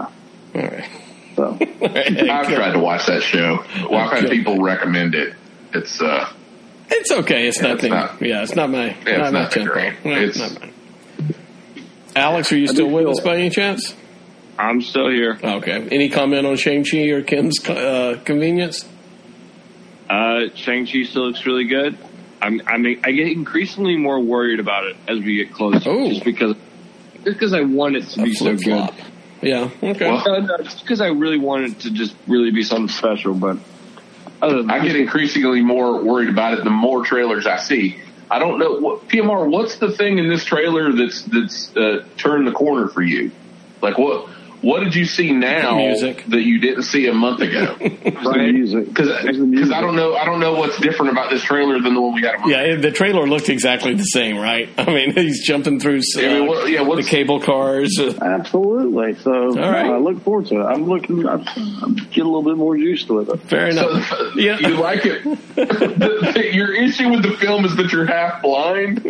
All 0.54 0.62
right. 0.62 0.84
So 1.36 1.56
I've 1.82 2.48
tried 2.48 2.72
to 2.72 2.78
watch 2.78 3.06
that 3.06 3.22
show. 3.22 3.64
Well, 3.90 3.94
I've 4.00 4.20
had 4.20 4.30
people 4.30 4.58
recommend 4.60 5.14
it. 5.14 5.34
It's 5.72 6.00
uh, 6.02 6.30
It's 6.90 7.10
okay. 7.10 7.46
It's 7.48 7.60
Yeah, 7.62 7.72
it's 7.72 7.82
nothing. 7.82 7.90
not- 7.90 8.20
yeah, 8.22 8.42
it's 8.42 8.54
not 8.54 8.68
my 8.70 8.88
it's 8.90 9.04
not 9.06 9.32
my 9.32 9.40
nothing 9.42 9.64
tempo. 9.64 9.72
great. 9.72 10.04
No, 10.04 10.10
It's- 10.20 10.38
not 10.38 10.60
mine. 10.60 11.34
Alex, 12.16 12.52
are 12.52 12.58
you 12.58 12.66
still 12.66 12.88
with 12.90 13.04
feel- 13.04 13.10
us 13.12 13.20
by 13.20 13.36
any 13.36 13.50
chance? 13.50 13.94
I'm 14.58 14.82
still 14.82 15.08
here. 15.08 15.38
Okay. 15.42 15.88
Any 15.90 16.08
comment 16.08 16.46
on 16.46 16.56
Shang 16.56 16.84
Chi 16.84 17.08
or 17.10 17.22
Kim's 17.22 17.64
uh, 17.68 18.20
Convenience? 18.24 18.84
Uh, 20.10 20.48
Shang-Chi 20.54 21.04
still 21.04 21.26
looks 21.26 21.44
really 21.44 21.64
good. 21.64 21.96
I'm, 22.40 22.62
I 22.66 22.78
mean, 22.78 23.00
I 23.04 23.12
get 23.12 23.28
increasingly 23.28 23.96
more 23.96 24.20
worried 24.20 24.58
about 24.58 24.84
it 24.86 24.96
as 25.06 25.18
we 25.18 25.36
get 25.36 25.52
closer. 25.52 25.90
Oh. 25.90 26.08
Just 26.08 26.24
because, 26.24 26.56
just 27.12 27.24
because 27.24 27.52
I 27.52 27.60
want 27.62 27.96
it 27.96 28.04
to 28.10 28.22
A 28.22 28.24
be 28.24 28.34
so 28.34 28.56
flip 28.56 28.60
good. 28.64 29.04
Yeah. 29.42 29.70
Okay. 29.82 30.10
Well, 30.10 30.28
Uh, 30.28 30.40
no, 30.40 30.56
just 30.58 30.80
because 30.80 31.00
I 31.00 31.08
really 31.08 31.38
want 31.38 31.64
it 31.64 31.80
to 31.80 31.90
just 31.90 32.16
really 32.26 32.50
be 32.50 32.62
something 32.62 32.88
special. 32.88 33.34
But 33.34 33.58
I 34.40 34.80
get 34.84 34.96
increasingly 34.96 35.62
more 35.62 36.02
worried 36.02 36.28
about 36.28 36.58
it 36.58 36.64
the 36.64 36.70
more 36.70 37.04
trailers 37.04 37.46
I 37.46 37.58
see. 37.58 37.98
I 38.30 38.38
don't 38.38 38.58
know 38.58 38.78
what 38.78 39.08
PMR. 39.08 39.50
What's 39.50 39.76
the 39.76 39.90
thing 39.90 40.18
in 40.18 40.28
this 40.28 40.44
trailer 40.44 40.92
that's 40.92 41.22
that's 41.22 41.76
uh, 41.76 42.04
turned 42.16 42.46
the 42.46 42.52
corner 42.52 42.88
for 42.88 43.02
you? 43.02 43.30
Like 43.80 43.98
what? 43.98 44.28
What 44.60 44.80
did 44.80 44.94
you 44.94 45.04
see 45.04 45.32
now 45.32 45.76
Music. 45.76 46.24
that 46.28 46.42
you 46.42 46.58
didn't 46.60 46.82
see 46.82 47.06
a 47.06 47.14
month 47.14 47.40
ago? 47.40 47.74
the 47.78 48.50
music, 48.52 48.88
Because 48.88 49.08
It's. 49.24 49.70
I 49.70 49.80
don't 49.80 49.94
know 49.96 50.16
I 50.16 50.24
don't 50.24 50.40
know 50.40 50.54
what's 50.54 50.78
different 50.80 51.12
about 51.12 51.30
this 51.30 51.42
trailer 51.42 51.80
than 51.80 51.94
the 51.94 52.00
one 52.00 52.14
we 52.14 52.22
got. 52.22 52.34
A 52.34 52.38
month 52.38 52.50
Yeah, 52.50 52.62
it- 52.62 52.82
the 52.82 52.90
trailer 52.90 53.26
looked 53.26 53.48
exactly 53.48 53.94
the 53.94 54.02
same, 54.04 54.36
right? 54.36 54.68
I 54.78 54.86
mean, 54.86 55.12
he's 55.14 55.46
jumping 55.46 55.78
through 55.80 56.00
uh, 56.16 56.20
I 56.20 56.22
mean, 56.22 56.46
what- 56.46 56.68
yeah, 56.70 56.82
the 56.82 57.02
cable 57.04 57.40
cars. 57.40 57.98
Uh, 58.00 58.14
Absolutely. 58.20 59.14
So 59.22 59.30
no, 59.30 59.70
right. 59.70 59.86
I 59.86 59.98
look 59.98 60.22
forward 60.22 60.46
to 60.46 60.60
it. 60.60 60.64
I'm 60.64 60.86
looking. 60.86 61.26
I'm, 61.26 61.44
I'm 61.82 61.94
getting 61.94 62.22
a 62.24 62.26
little 62.26 62.42
bit 62.42 62.56
more 62.56 62.76
used 62.76 63.06
to 63.08 63.20
it. 63.20 63.40
fair 63.42 63.70
So, 63.72 63.90
enough. 63.90 64.12
yeah. 64.36 64.58
you 64.58 64.76
like 64.76 65.04
it? 65.06 65.22
The- 65.58 66.32
the- 66.34 66.54
your 66.54 66.72
issue 66.74 67.10
with 67.10 67.22
the 67.22 67.36
film 67.36 67.64
is 67.64 67.74
that 67.76 67.92
you're 67.92 68.06
half 68.06 68.42
blind. 68.42 69.02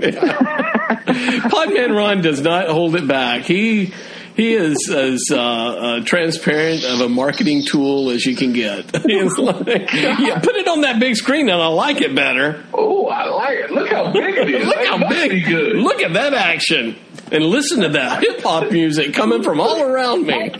Podman 1.08 1.96
Ron 1.96 2.20
does 2.22 2.40
not 2.40 2.68
hold 2.68 2.94
it 2.96 3.06
back. 3.06 3.42
He 3.42 3.92
he 4.38 4.54
is 4.54 4.88
as 4.90 5.22
uh, 5.30 5.36
uh, 5.36 6.00
transparent 6.04 6.84
of 6.84 7.00
a 7.02 7.08
marketing 7.10 7.64
tool 7.64 8.08
as 8.10 8.24
you 8.24 8.34
can 8.36 8.52
get. 8.54 8.86
It's 9.04 9.36
like, 9.36 9.92
yeah, 9.92 10.38
put 10.38 10.54
it 10.56 10.66
on 10.68 10.80
that 10.82 10.98
big 11.00 11.16
screen 11.16 11.48
and 11.50 11.60
I 11.60 11.66
like 11.66 12.00
it 12.00 12.14
better. 12.14 12.64
Oh, 12.72 13.06
I 13.08 13.24
like 13.28 13.58
it. 13.58 13.70
Look 13.72 13.88
how 13.90 14.12
big 14.12 14.36
it 14.36 14.48
is. 14.48 14.64
Look 14.66 14.76
That 14.76 14.86
how 14.86 15.08
big. 15.08 15.44
good. 15.44 15.76
Look 15.76 16.00
at 16.00 16.12
that 16.14 16.32
action. 16.34 16.96
And 17.32 17.44
listen 17.44 17.80
to 17.82 17.88
that 17.90 18.22
hip 18.22 18.40
hop 18.42 18.70
music 18.72 19.12
coming 19.12 19.42
from 19.42 19.60
all 19.60 19.82
around 19.82 20.24
me. 20.26 20.52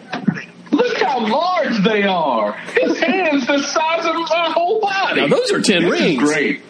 Look 0.72 0.98
how 0.98 1.26
large 1.26 1.82
they 1.84 2.02
are. 2.02 2.52
His 2.74 2.98
hands 2.98 3.46
the 3.46 3.62
size 3.62 4.04
of 4.04 4.14
my 4.16 4.50
whole 4.52 4.80
body. 4.80 5.20
Now 5.22 5.28
those 5.28 5.50
are 5.52 5.62
10 5.62 5.82
This 5.82 5.90
rings. 6.00 6.18
Great. 6.22 6.62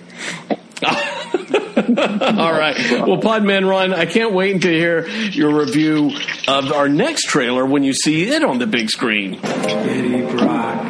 All 0.84 2.52
right. 2.52 2.76
Well, 3.06 3.18
Podman 3.18 3.68
Ron, 3.68 3.92
I 3.92 4.06
can't 4.06 4.32
wait 4.32 4.62
to 4.62 4.68
hear 4.68 5.08
your 5.08 5.58
review 5.58 6.12
of 6.46 6.72
our 6.72 6.88
next 6.88 7.24
trailer 7.24 7.64
when 7.66 7.82
you 7.82 7.92
see 7.92 8.28
it 8.30 8.44
on 8.44 8.58
the 8.58 8.66
big 8.66 8.90
screen. 8.90 9.40
Eddie 9.42 10.22
Brock, 10.22 10.84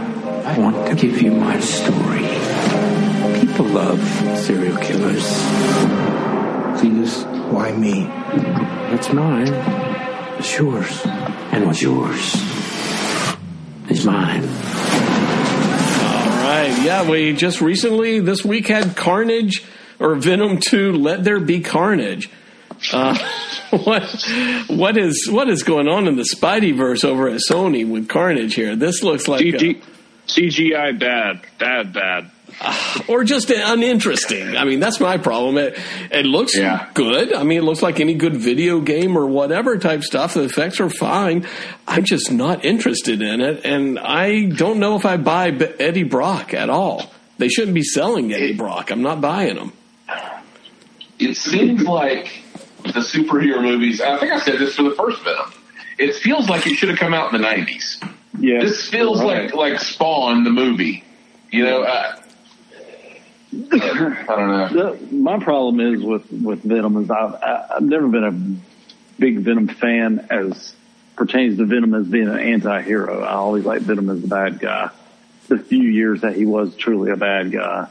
I 0.44 0.58
want 0.58 0.86
to 0.88 0.94
give 0.94 1.22
you 1.22 1.30
my 1.32 1.58
story. 1.60 2.26
People 3.40 3.66
love 3.66 4.00
serial 4.38 4.76
killers. 4.78 5.24
Please, 6.80 7.24
why 7.50 7.72
me? 7.72 8.04
What's 8.92 9.12
mine 9.12 9.48
It's 10.38 10.58
yours. 10.58 11.02
And 11.06 11.66
what's 11.66 11.82
yours 11.82 12.34
is 13.88 14.04
mine. 14.04 14.77
Right. 16.48 16.82
Yeah, 16.82 17.08
we 17.08 17.34
just 17.34 17.60
recently 17.60 18.20
this 18.20 18.42
week 18.42 18.68
had 18.68 18.96
Carnage 18.96 19.64
or 19.98 20.14
Venom 20.14 20.56
2 20.58 20.92
Let 20.94 21.22
There 21.22 21.40
Be 21.40 21.60
Carnage. 21.60 22.30
Uh, 22.90 23.18
what 23.70 24.02
what 24.68 24.96
is 24.96 25.28
what 25.30 25.50
is 25.50 25.62
going 25.62 25.88
on 25.88 26.08
in 26.08 26.16
the 26.16 26.22
Spideyverse 26.22 27.04
over 27.04 27.28
at 27.28 27.40
Sony 27.50 27.86
with 27.86 28.08
Carnage 28.08 28.54
here? 28.54 28.76
This 28.76 29.02
looks 29.02 29.28
like 29.28 29.42
a- 29.42 29.80
CGI 30.26 30.98
bad, 30.98 31.42
bad, 31.58 31.92
bad. 31.92 32.30
or 33.08 33.24
just 33.24 33.50
uninteresting. 33.50 34.56
I 34.56 34.64
mean, 34.64 34.80
that's 34.80 35.00
my 35.00 35.18
problem. 35.18 35.58
It, 35.58 35.78
it 36.10 36.26
looks 36.26 36.56
Yeah. 36.56 36.88
good. 36.94 37.32
I 37.34 37.42
mean, 37.44 37.58
it 37.58 37.64
looks 37.64 37.82
like 37.82 38.00
any 38.00 38.14
good 38.14 38.36
video 38.36 38.80
game 38.80 39.16
or 39.16 39.26
whatever 39.26 39.78
type 39.78 40.02
stuff. 40.02 40.34
The 40.34 40.42
effects 40.44 40.80
are 40.80 40.90
fine. 40.90 41.46
I'm 41.86 42.04
just 42.04 42.32
not 42.32 42.64
interested 42.64 43.22
in 43.22 43.40
it, 43.40 43.64
and 43.64 43.98
I 43.98 44.46
don't 44.46 44.78
know 44.78 44.96
if 44.96 45.04
I 45.06 45.16
buy 45.16 45.50
B- 45.52 45.66
Eddie 45.78 46.02
Brock 46.04 46.52
at 46.54 46.70
all. 46.70 47.10
They 47.38 47.48
shouldn't 47.48 47.74
be 47.74 47.84
selling 47.84 48.32
Eddie 48.32 48.54
Brock. 48.54 48.90
I'm 48.90 49.02
not 49.02 49.20
buying 49.20 49.54
them. 49.56 49.72
It 51.18 51.36
seems 51.36 51.82
like 51.82 52.42
the 52.82 53.00
superhero 53.00 53.60
movies. 53.62 54.00
I 54.00 54.18
think 54.18 54.32
I 54.32 54.38
said 54.40 54.58
this 54.58 54.76
for 54.76 54.84
the 54.84 54.92
first 54.94 55.22
Venom. 55.24 55.52
It 55.98 56.14
feels 56.14 56.48
like 56.48 56.66
it 56.66 56.74
should 56.76 56.88
have 56.90 56.98
come 56.98 57.12
out 57.12 57.32
in 57.32 57.40
the 57.40 57.46
'90s. 57.46 58.02
Yeah, 58.38 58.60
This 58.60 58.88
feels 58.88 59.20
right. 59.20 59.46
like 59.46 59.54
like 59.54 59.80
Spawn 59.80 60.44
the 60.44 60.50
movie. 60.50 61.02
You 61.50 61.64
know, 61.64 61.82
uh, 61.82 62.16
I 63.52 64.24
don't 64.28 64.48
know. 64.50 64.68
The, 64.68 65.14
my 65.14 65.38
problem 65.42 65.80
is 65.94 66.02
with 66.02 66.30
with 66.30 66.62
Venom 66.62 67.02
is 67.02 67.10
I've 67.10 67.34
I- 67.34 67.66
I've 67.76 67.82
never 67.82 68.08
been 68.08 68.24
a 68.24 69.20
big 69.20 69.40
Venom 69.40 69.68
fan 69.68 70.26
as 70.30 70.74
pertains 71.16 71.56
to 71.58 71.64
Venom 71.64 71.94
as 71.94 72.06
being 72.06 72.28
an 72.28 72.38
anti-hero. 72.38 73.22
I 73.22 73.32
always 73.32 73.64
like 73.64 73.80
Venom 73.82 74.10
as 74.10 74.20
the 74.22 74.28
bad 74.28 74.58
guy. 74.60 74.90
The 75.48 75.58
few 75.58 75.82
years 75.82 76.20
that 76.20 76.36
he 76.36 76.44
was 76.46 76.76
truly 76.76 77.10
a 77.10 77.16
bad 77.16 77.50
guy. 77.50 77.88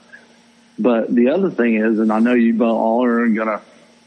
But 0.80 1.14
the 1.14 1.30
other 1.30 1.50
thing 1.50 1.76
is, 1.76 2.00
and 2.00 2.12
I 2.14 2.20
know 2.20 2.34
you 2.36 2.64
all 2.64 3.04
are 3.04 3.28
going 3.28 3.48
to 3.48 3.62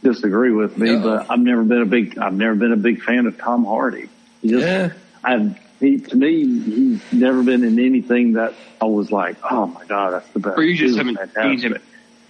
disagree 0.05 0.53
with 0.53 0.79
me, 0.79 0.91
Uh-oh. 0.91 1.03
but 1.03 1.31
I've 1.31 1.41
never 1.41 1.65
been 1.65 1.83
a 1.83 1.87
big 1.87 2.17
I've 2.17 2.33
never 2.33 2.55
been 2.55 2.73
a 2.73 2.77
big 2.77 3.03
fan 3.03 3.27
of 3.27 3.37
Tom 3.39 3.65
Hardy. 3.65 4.09
Just, 4.45 4.65
Yeah. 4.65 4.93
I've 5.25 5.59
he 5.81 5.99
to 5.99 6.17
me 6.17 6.45
he's 6.45 7.13
never 7.13 7.43
been 7.43 7.65
in 7.65 7.79
anything 7.79 8.35
that 8.35 8.55
I 8.81 8.85
was 8.85 9.11
like, 9.11 9.37
oh 9.51 9.67
my 9.67 9.85
god, 9.87 10.13
that's 10.13 10.29
the 10.31 10.39
best. 10.41 10.59
Or 10.59 10.63
you 10.63 10.77
just 10.77 10.97
was 10.99 11.17
haven't 11.19 11.35
seen 11.35 11.73
him 11.73 11.79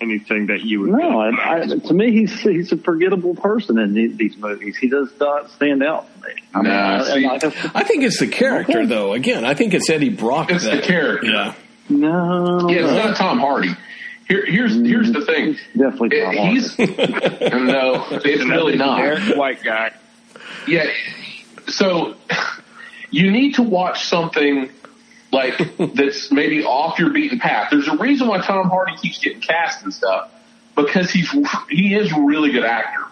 anything 0.01 0.47
that 0.47 0.63
you 0.63 0.81
would. 0.81 0.91
No, 0.93 1.21
I, 1.21 1.61
I, 1.61 1.67
to 1.67 1.93
me, 1.93 2.11
he's 2.13 2.41
he's 2.41 2.73
a 2.73 2.77
forgettable 2.79 3.35
person 3.35 3.79
in 3.79 3.93
the- 3.93 4.07
these 4.09 4.35
movies. 4.39 4.77
He 4.79 4.89
does 4.89 5.11
not 5.21 5.51
stand 5.51 5.83
out. 5.83 6.07
to 6.23 6.29
me. 6.29 6.35
I 6.55 6.63
mean, 6.63 6.73
Nah, 6.73 6.97
I- 6.97 7.05
see- 7.05 7.27
I 7.27 7.39
guess- 7.39 7.71
I 7.75 7.83
think 7.85 8.05
it's 8.05 8.19
the 8.19 8.27
character, 8.29 8.79
Okay. 8.79 8.87
though. 8.87 9.13
Again, 9.13 9.45
I 9.45 9.53
think 9.55 9.75
it's 9.75 9.91
Eddie 9.91 10.09
Brock. 10.09 10.51
It's 10.51 10.65
the 10.65 10.81
character. 10.81 11.27
Yeah. 11.27 11.55
no, 11.91 12.71
Yeah, 12.71 12.85
it's 12.85 12.93
not 12.93 13.17
Tom 13.17 13.41
Hardy. 13.41 13.75
Here, 14.27 14.47
here's 14.47 14.73
mm-hmm. 14.73 14.85
here's 14.87 15.13
the 15.13 15.21
thing. 15.27 15.57
definitely 15.77 16.19
eh, 16.19 16.25
Tom 16.25 16.35
It- 16.35 16.39
Hardy. 16.39 16.61
he's 16.61 16.79
no, 17.53 18.07
it's 18.11 18.45
really 18.45 18.77
not. 18.77 18.97
Generic 18.99 19.37
white 19.37 19.63
guy. 19.63 19.93
Yeah. 20.67 20.87
So 21.69 22.15
you 23.11 23.31
need 23.31 23.57
to 23.57 23.63
watch 23.63 24.07
something 24.07 24.71
like 25.33 25.77
that's 25.95 26.31
maybe 26.31 26.65
off 26.65 26.99
your 26.99 27.11
beaten 27.11 27.39
path. 27.39 27.69
There's 27.71 27.89
a 27.89 27.97
reason 27.97 28.29
why 28.29 28.41
Tom 28.41 28.69
Hardy 28.69 28.97
keeps 28.97 29.19
getting 29.19 29.41
cast 29.41 29.83
and 29.83 29.93
stuff 29.93 30.31
because 30.77 31.11
he's 31.11 31.31
he 31.69 31.95
is 31.95 32.13
a 32.13 32.21
really 32.21 32.53
good 32.53 32.65
actor. 32.65 33.05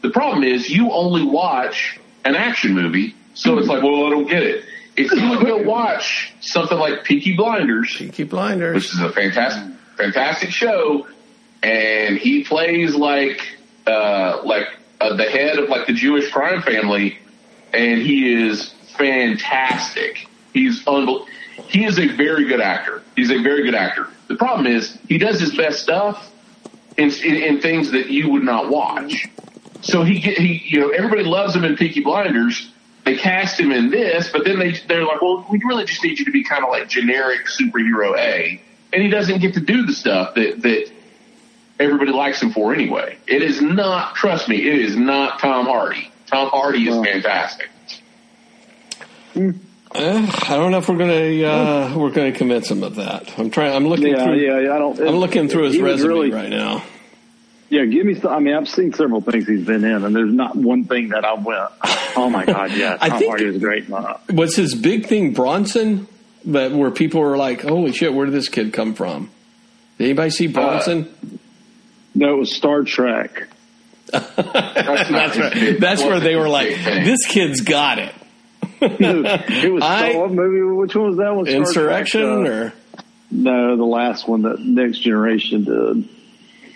The 0.00 0.10
problem 0.10 0.42
is 0.42 0.68
you 0.68 0.90
only 0.90 1.24
watch 1.24 1.98
an 2.24 2.34
action 2.34 2.74
movie, 2.74 3.14
so 3.34 3.58
it's 3.58 3.68
like, 3.68 3.82
well, 3.82 4.06
I 4.06 4.10
don't 4.10 4.28
get 4.28 4.42
it. 4.42 4.64
If 4.96 5.12
you 5.12 5.30
would 5.30 5.44
go 5.44 5.58
watch 5.58 6.32
something 6.40 6.78
like 6.78 7.04
Peaky 7.04 7.36
Blinders, 7.36 7.96
Peaky 7.96 8.24
Blinders. 8.24 8.74
which 8.74 8.92
is 8.92 9.00
a 9.00 9.10
fantastic, 9.10 9.76
fantastic 9.96 10.50
show, 10.50 11.06
and 11.62 12.16
he 12.16 12.44
plays 12.44 12.94
like, 12.94 13.40
uh, 13.86 14.42
like 14.44 14.68
uh, 15.00 15.16
the 15.16 15.24
head 15.24 15.58
of 15.58 15.68
like 15.68 15.86
the 15.86 15.92
Jewish 15.92 16.30
crime 16.30 16.62
family, 16.62 17.18
and 17.72 18.00
he 18.02 18.48
is 18.48 18.72
fantastic. 18.96 20.28
He's 20.52 20.84
unbel- 20.84 21.26
he 21.68 21.84
is 21.84 21.98
a 21.98 22.08
very 22.08 22.46
good 22.46 22.60
actor. 22.60 23.02
He's 23.16 23.30
a 23.30 23.38
very 23.38 23.64
good 23.64 23.74
actor. 23.74 24.08
The 24.28 24.36
problem 24.36 24.66
is 24.66 24.96
he 25.08 25.18
does 25.18 25.40
his 25.40 25.54
best 25.54 25.82
stuff 25.82 26.30
in, 26.96 27.10
in, 27.10 27.36
in 27.36 27.60
things 27.60 27.90
that 27.92 28.10
you 28.10 28.30
would 28.30 28.42
not 28.42 28.68
watch. 28.68 29.28
So 29.82 30.02
he 30.02 30.20
get 30.20 30.38
he 30.38 30.62
you 30.64 30.80
know 30.80 30.88
everybody 30.90 31.24
loves 31.24 31.54
him 31.54 31.64
in 31.64 31.76
Peaky 31.76 32.00
Blinders. 32.00 32.70
They 33.04 33.16
cast 33.16 33.60
him 33.60 33.70
in 33.70 33.90
this, 33.90 34.30
but 34.32 34.44
then 34.44 34.58
they 34.58 34.72
they're 34.88 35.04
like, 35.04 35.20
well, 35.20 35.46
we 35.50 35.60
really 35.64 35.84
just 35.84 36.02
need 36.02 36.18
you 36.18 36.24
to 36.24 36.30
be 36.30 36.42
kind 36.42 36.64
of 36.64 36.70
like 36.70 36.88
generic 36.88 37.46
superhero 37.46 38.16
A, 38.16 38.60
and 38.92 39.02
he 39.02 39.10
doesn't 39.10 39.40
get 39.40 39.54
to 39.54 39.60
do 39.60 39.84
the 39.84 39.92
stuff 39.92 40.34
that 40.36 40.62
that 40.62 40.90
everybody 41.78 42.12
likes 42.12 42.40
him 42.40 42.50
for 42.50 42.72
anyway. 42.72 43.18
It 43.26 43.42
is 43.42 43.60
not. 43.60 44.14
Trust 44.14 44.48
me, 44.48 44.56
it 44.56 44.80
is 44.80 44.96
not 44.96 45.38
Tom 45.38 45.66
Hardy. 45.66 46.10
Tom 46.26 46.48
Hardy 46.48 46.88
is 46.88 47.04
fantastic. 47.04 47.68
Uh, 49.36 49.52
I 49.94 50.56
don't 50.56 50.70
know 50.72 50.78
if 50.78 50.88
we're 50.88 50.96
gonna 50.96 51.42
uh, 51.42 51.94
we're 51.96 52.10
gonna 52.10 52.32
convince 52.32 52.70
him 52.70 52.82
of 52.82 52.96
that. 52.96 53.38
I'm 53.38 53.50
trying. 53.50 53.74
I'm 53.74 53.86
looking 53.86 54.08
yeah, 54.08 54.24
through. 54.24 54.34
yeah, 54.36 54.58
yeah, 54.60 54.74
I 54.74 54.78
don't. 54.78 54.98
I'm 55.00 55.16
looking 55.16 55.48
through 55.48 55.64
his 55.64 55.78
resume 55.80 56.08
really- 56.08 56.30
right 56.32 56.50
now. 56.50 56.84
Yeah, 57.70 57.86
give 57.86 58.04
me 58.06 58.14
some. 58.14 58.32
I 58.32 58.38
mean, 58.40 58.54
I've 58.54 58.68
seen 58.68 58.92
several 58.92 59.20
things 59.20 59.46
he's 59.48 59.64
been 59.64 59.84
in, 59.84 60.04
and 60.04 60.14
there's 60.14 60.32
not 60.32 60.54
one 60.54 60.84
thing 60.84 61.08
that 61.08 61.24
I 61.24 61.34
went, 61.34 61.70
"Oh 62.16 62.28
my 62.30 62.44
god, 62.44 62.72
yeah, 62.72 62.96
I 63.00 63.08
Tom 63.08 63.18
think- 63.18 63.30
Hardy 63.30 63.46
is 63.46 63.58
great." 63.58 63.88
No, 63.88 64.18
Was 64.32 64.54
his 64.54 64.74
big 64.74 65.06
thing 65.06 65.32
Bronson? 65.32 66.06
But 66.44 66.72
where 66.72 66.90
people 66.90 67.20
were 67.22 67.36
like, 67.36 67.62
"Holy 67.62 67.92
shit, 67.92 68.12
where 68.12 68.26
did 68.26 68.34
this 68.34 68.48
kid 68.48 68.72
come 68.72 68.94
from?" 68.94 69.30
Did 69.98 70.04
anybody 70.04 70.30
see 70.30 70.46
Bronson? 70.46 71.08
no, 72.14 72.34
it 72.34 72.38
was 72.38 72.52
Star 72.54 72.82
Trek. 72.82 73.48
That's, 74.12 74.36
That's 74.36 75.38
right. 75.38 75.80
That's 75.80 76.02
where 76.02 76.20
they 76.20 76.36
were 76.36 76.48
like, 76.48 76.68
"This 76.68 77.26
kid's 77.26 77.60
got 77.62 77.98
it." 77.98 78.14
it 79.64 79.72
was 79.72 79.82
I- 79.82 80.10
Star, 80.10 80.20
what 80.22 80.32
movie? 80.32 80.62
Which 80.76 80.94
one 80.94 81.08
was 81.08 81.16
that 81.18 81.34
one? 81.34 81.46
Insurrection 81.46 82.44
Trek, 82.44 82.50
uh, 82.50 82.50
or 82.50 82.72
no, 83.30 83.76
the 83.76 83.84
last 83.84 84.28
one 84.28 84.42
that 84.42 84.60
Next 84.60 84.98
Generation 84.98 85.64
did. 85.64 86.08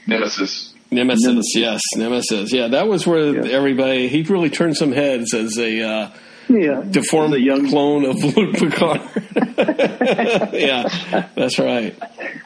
Nemesis. 0.06 0.74
Nemesis? 0.90 1.26
Nemesis. 1.26 1.54
Yes, 1.54 1.82
Nemesis. 1.96 2.52
Yeah, 2.52 2.68
that 2.68 2.88
was 2.88 3.06
where 3.06 3.34
Yeah. 3.44 3.52
everybody 3.52 4.08
he 4.08 4.22
really 4.22 4.48
turned 4.50 4.76
some 4.76 4.90
heads 4.92 5.34
as 5.34 5.58
a 5.58 5.82
uh, 5.82 6.10
Yeah, 6.48 6.82
deformed 6.88 7.34
The 7.34 7.40
young- 7.42 7.68
clone 7.68 8.04
of 8.06 8.16
Luc 8.24 8.54
Picard. 8.56 9.00
yeah, 10.52 11.28
that's 11.34 11.58
right. 11.58 11.94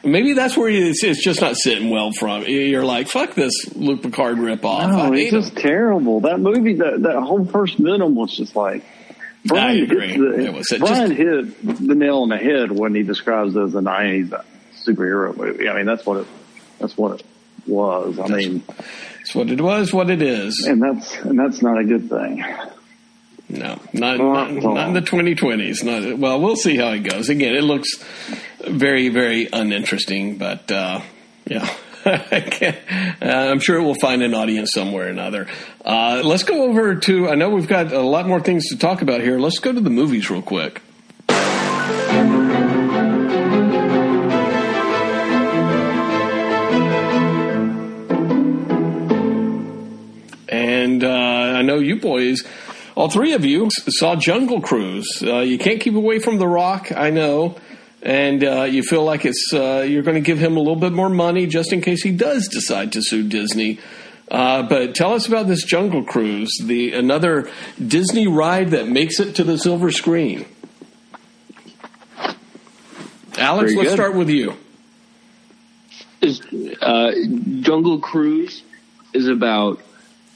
Maybe 0.03 0.33
that's 0.33 0.57
where 0.57 0.69
it's, 0.69 1.03
it's 1.03 1.23
just 1.23 1.39
not 1.41 1.55
sitting 1.55 1.89
well 1.89 2.11
from. 2.11 2.43
You're 2.43 2.83
like, 2.85 3.07
fuck 3.07 3.33
this 3.35 3.53
Luc 3.75 4.01
Picard 4.01 4.37
ripoff. 4.37 4.89
No, 4.89 4.97
I 4.99 5.07
it's 5.07 5.15
hate 5.15 5.33
him. 5.33 5.41
just 5.41 5.55
terrible. 5.57 6.19
That 6.21 6.39
movie, 6.39 6.73
that 6.75 7.01
that 7.03 7.21
whole 7.21 7.45
first 7.45 7.77
Venom 7.77 8.15
was 8.15 8.35
just 8.35 8.55
like. 8.55 8.83
Brian, 9.45 9.77
hit 9.77 9.91
agree. 9.91 10.17
the, 10.17 10.77
Brian 10.79 11.09
just- 11.09 11.17
hit 11.17 11.87
the 11.87 11.95
nail 11.95 12.19
on 12.19 12.29
the 12.29 12.37
head 12.37 12.71
when 12.71 12.95
he 12.95 13.03
describes 13.03 13.55
it 13.55 13.61
as 13.61 13.75
a 13.75 13.79
'90s 13.81 14.33
superhero 14.85 15.35
movie. 15.35 15.67
I 15.69 15.75
mean, 15.75 15.85
that's 15.85 16.05
what 16.05 16.21
it. 16.21 16.27
That's 16.79 16.97
what 16.97 17.19
it 17.19 17.25
was. 17.67 18.19
I 18.19 18.27
mean, 18.27 18.63
It's 19.21 19.33
what 19.35 19.49
it 19.49 19.61
was, 19.61 19.93
what 19.93 20.09
it 20.09 20.21
is. 20.21 20.65
and 20.67 20.81
that's 20.81 21.13
and 21.21 21.37
that's 21.39 21.61
not 21.61 21.77
a 21.79 21.83
good 21.85 22.09
thing. 22.09 22.43
No, 23.49 23.79
not, 23.93 24.17
not, 24.17 24.51
not 24.51 24.87
in 24.87 24.93
the 24.93 25.01
2020s. 25.01 25.83
Not, 25.83 26.17
well, 26.17 26.41
we'll 26.41 26.55
see 26.55 26.75
how 26.75 26.91
it 26.93 26.99
goes. 26.99 27.29
Again, 27.29 27.53
it 27.55 27.63
looks 27.63 28.03
very, 28.65 29.09
very 29.09 29.47
uninteresting, 29.51 30.37
but 30.37 30.71
uh, 30.71 31.01
yeah. 31.45 31.69
Uh, 32.05 32.73
I'm 33.21 33.59
sure 33.59 33.77
it 33.77 33.83
will 33.83 33.95
find 33.95 34.21
an 34.21 34.33
audience 34.33 34.71
somewhere 34.73 35.07
or 35.07 35.09
another. 35.09 35.47
Uh, 35.83 36.21
let's 36.23 36.43
go 36.43 36.63
over 36.63 36.95
to. 36.95 37.29
I 37.29 37.35
know 37.35 37.49
we've 37.49 37.67
got 37.67 37.91
a 37.91 38.01
lot 38.01 38.27
more 38.27 38.39
things 38.39 38.67
to 38.69 38.77
talk 38.77 39.01
about 39.01 39.21
here. 39.21 39.39
Let's 39.39 39.59
go 39.59 39.71
to 39.71 39.79
the 39.79 39.89
movies 39.89 40.29
real 40.29 40.41
quick. 40.41 40.81
And 50.49 51.03
uh, 51.03 51.09
I 51.09 51.61
know 51.61 51.79
you 51.79 51.99
boys, 51.99 52.43
all 52.95 53.09
three 53.09 53.33
of 53.33 53.45
you, 53.45 53.69
saw 53.71 54.15
Jungle 54.15 54.61
Cruise. 54.61 55.23
Uh, 55.25 55.39
you 55.39 55.57
can't 55.57 55.79
keep 55.79 55.95
away 55.95 56.19
from 56.19 56.37
The 56.37 56.47
Rock, 56.47 56.91
I 56.91 57.09
know 57.09 57.55
and 58.03 58.43
uh, 58.43 58.63
you 58.63 58.83
feel 58.83 59.03
like 59.03 59.25
it's 59.25 59.51
uh, 59.53 59.85
you're 59.87 60.03
going 60.03 60.15
to 60.15 60.21
give 60.21 60.37
him 60.37 60.55
a 60.57 60.59
little 60.59 60.75
bit 60.75 60.91
more 60.91 61.09
money 61.09 61.47
just 61.47 61.71
in 61.73 61.81
case 61.81 62.03
he 62.03 62.11
does 62.11 62.47
decide 62.49 62.91
to 62.91 63.01
sue 63.01 63.27
Disney. 63.27 63.79
Uh, 64.29 64.63
but 64.63 64.93
tell 64.95 65.13
us 65.13 65.27
about 65.27 65.47
this 65.47 65.63
Jungle 65.63 66.03
Cruise, 66.03 66.51
the 66.63 66.93
another 66.93 67.49
Disney 67.85 68.27
ride 68.27 68.71
that 68.71 68.87
makes 68.87 69.19
it 69.19 69.35
to 69.35 69.43
the 69.43 69.57
silver 69.57 69.91
screen. 69.91 70.45
Alex, 73.37 73.71
Very 73.71 73.75
let's 73.77 73.89
good. 73.89 73.95
start 73.95 74.15
with 74.15 74.29
you. 74.29 74.53
is 76.21 76.41
uh, 76.81 77.11
Jungle 77.61 77.99
Cruise 77.99 78.63
is 79.13 79.27
about 79.27 79.81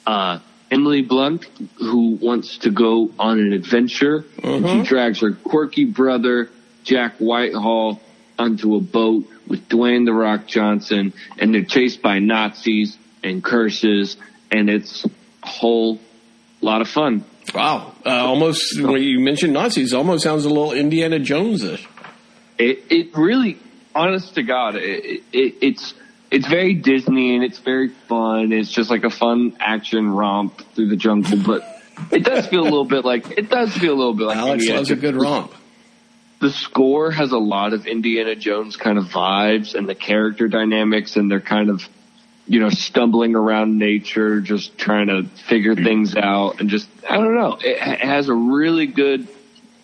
uh, 0.05 0.39
Emily 0.71 1.01
Blunt 1.01 1.45
who 1.77 2.15
wants 2.21 2.57
to 2.59 2.71
go 2.71 3.11
on 3.19 3.39
an 3.39 3.53
adventure. 3.53 4.25
And 4.43 4.65
Mm-hmm. 4.65 4.81
she 4.83 4.87
drags 4.87 5.19
her 5.21 5.31
quirky 5.33 5.85
brother 5.85 6.49
Jack 6.87 7.17
Whitehall 7.17 7.99
onto 8.39 8.75
a 8.75 8.79
boat 8.79 9.25
with 9.45 9.67
Dwayne 9.67 10.05
the 10.05 10.13
Rock 10.13 10.47
Johnson, 10.47 11.13
and 11.37 11.53
they're 11.53 11.65
chased 11.65 12.01
by 12.01 12.19
Nazis 12.19 12.97
and 13.23 13.43
curses, 13.43 14.15
and 14.49 14.69
it's 14.69 15.05
a 15.05 15.47
whole 15.47 15.99
lot 16.61 16.81
of 16.81 16.87
fun. 16.87 17.25
Wow, 17.53 17.93
uh, 18.05 18.09
almost 18.09 18.81
when 18.81 19.01
you 19.03 19.19
mentioned 19.19 19.53
Nazis, 19.53 19.93
almost 19.93 20.23
sounds 20.23 20.45
a 20.45 20.49
little 20.49 20.71
Indiana 20.71 21.19
Jones-ish. 21.19 21.87
It 22.57 22.83
it 22.89 23.17
really, 23.17 23.57
honest 23.93 24.35
to 24.35 24.43
God, 24.43 24.75
it, 24.75 25.23
it, 25.33 25.55
it's 25.61 25.93
it's 26.31 26.47
very 26.47 26.73
Disney 26.73 27.35
and 27.35 27.43
it's 27.43 27.59
very 27.59 27.89
fun. 27.89 28.53
It's 28.53 28.71
just 28.71 28.89
like 28.89 29.03
a 29.03 29.09
fun 29.09 29.57
action 29.59 30.09
romp 30.09 30.61
through 30.73 30.89
the 30.89 30.95
jungle, 30.95 31.37
but 31.45 31.63
it 32.11 32.23
does 32.23 32.47
feel 32.47 32.61
a 32.61 32.63
little 32.63 32.85
bit 32.85 33.03
like 33.03 33.37
it 33.37 33.49
does 33.49 33.75
feel 33.75 33.93
a 33.93 33.99
little 33.99 34.13
bit 34.13 34.27
like 34.27 34.37
Alex 34.37 34.63
Indiana 34.63 34.79
loves 34.79 34.91
a 34.91 34.95
good 34.95 35.15
romp. 35.15 35.53
The 36.39 36.51
score 36.51 37.11
has 37.11 37.31
a 37.31 37.37
lot 37.37 37.73
of 37.73 37.87
Indiana 37.87 38.35
Jones 38.35 38.77
kind 38.77 38.97
of 38.97 39.05
vibes, 39.05 39.73
and 39.73 39.89
the 39.89 39.95
character 39.95 40.47
dynamics, 40.47 41.15
and 41.15 41.31
they're 41.31 41.41
kind 41.41 41.69
of 41.69 41.87
you 42.45 42.59
know 42.59 42.69
stumbling 42.69 43.35
around 43.35 43.77
nature, 43.77 44.39
just 44.41 44.77
trying 44.77 45.07
to 45.07 45.23
figure 45.47 45.73
mm-hmm. 45.73 45.83
things 45.83 46.15
out, 46.15 46.59
and 46.59 46.69
just 46.69 46.87
I 47.09 47.17
don't 47.17 47.35
know. 47.35 47.53
It, 47.55 47.77
it 47.77 48.01
has 48.01 48.29
a 48.29 48.35
really 48.35 48.87
good 48.87 49.27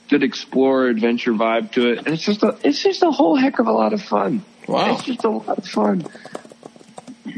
good 0.10 0.24
explorer 0.24 0.88
adventure 0.88 1.32
vibe 1.32 1.72
to 1.72 1.91
it, 1.91 1.99
and 1.99 2.08
it's 2.10 2.24
just 2.24 2.43
a 2.43 2.58
it's 2.64 2.82
just 2.82 3.04
a 3.04 3.12
whole 3.12 3.36
heck 3.36 3.60
of 3.60 3.68
a 3.68 3.72
lot 3.72 3.93
of 3.93 4.01
fun. 4.01 4.43
Wow. 4.68 4.93
It's 4.93 5.04
just 5.04 5.24
a 5.24 5.30
lot 5.30 5.58
of 5.58 5.66
fun. 5.66 6.06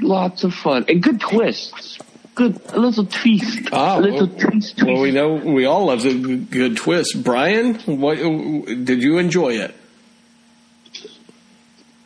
Lots 0.02 0.44
of 0.44 0.54
fun 0.54 0.86
and 0.90 1.02
good 1.02 1.22
twists. 1.22 2.00
Good 2.36 2.60
a 2.74 2.80
little 2.80 3.06
twist. 3.06 3.70
Ah, 3.72 3.98
a 3.98 4.02
little 4.02 4.28
well- 4.28 4.38
twist. 4.38 4.84
Well, 4.84 5.00
we 5.00 5.12
know 5.12 5.34
we 5.36 5.66
all 5.66 5.86
love 5.86 6.04
the 6.04 6.14
good 6.14 6.52
good 6.52 6.78
twist. 6.78 7.24
Brian, 7.24 7.76
what 7.86 8.18
did 8.18 9.02
you 9.02 9.18
enjoy 9.18 9.54
it? 9.54 9.74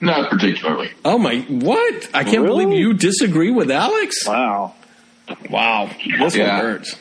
Not 0.02 0.30
particularly. 0.30 0.92
Oh 1.04 1.18
my! 1.18 1.40
What? 1.50 2.10
I 2.14 2.24
can't 2.24 2.44
Really? 2.44 2.66
believe 2.66 2.80
you 2.80 2.94
disagree 2.94 3.52
with 3.52 3.70
Alex. 3.70 4.26
Wow. 4.28 4.76
Wow, 5.50 5.90
this 6.20 6.36
Yeah. 6.36 6.56
one 6.56 6.62
hurts. 6.66 6.96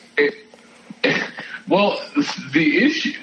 Well, 1.67 2.01
the 2.53 2.77
issue, 2.85 3.13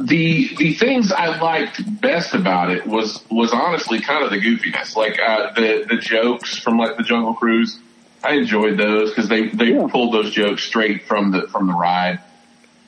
the 0.00 0.54
the 0.56 0.74
things 0.74 1.12
I 1.12 1.38
liked 1.40 1.80
best 2.00 2.34
about 2.34 2.70
it 2.70 2.86
was 2.86 3.24
was 3.30 3.52
honestly 3.52 4.00
kind 4.00 4.24
of 4.24 4.30
the 4.30 4.38
goofiness, 4.38 4.96
like 4.96 5.18
uh, 5.20 5.52
the 5.54 5.86
the 5.88 5.96
jokes 5.96 6.58
from 6.58 6.78
like 6.78 6.96
the 6.96 7.02
Jungle 7.02 7.34
Cruise. 7.34 7.78
I 8.22 8.34
enjoyed 8.34 8.76
those 8.78 9.10
because 9.10 9.28
they 9.28 9.48
they 9.48 9.72
Yeah. 9.74 9.86
pulled 9.90 10.14
those 10.14 10.30
jokes 10.32 10.64
straight 10.64 11.06
from 11.06 11.30
the 11.30 11.42
from 11.48 11.66
the 11.66 11.74
ride. 11.74 12.20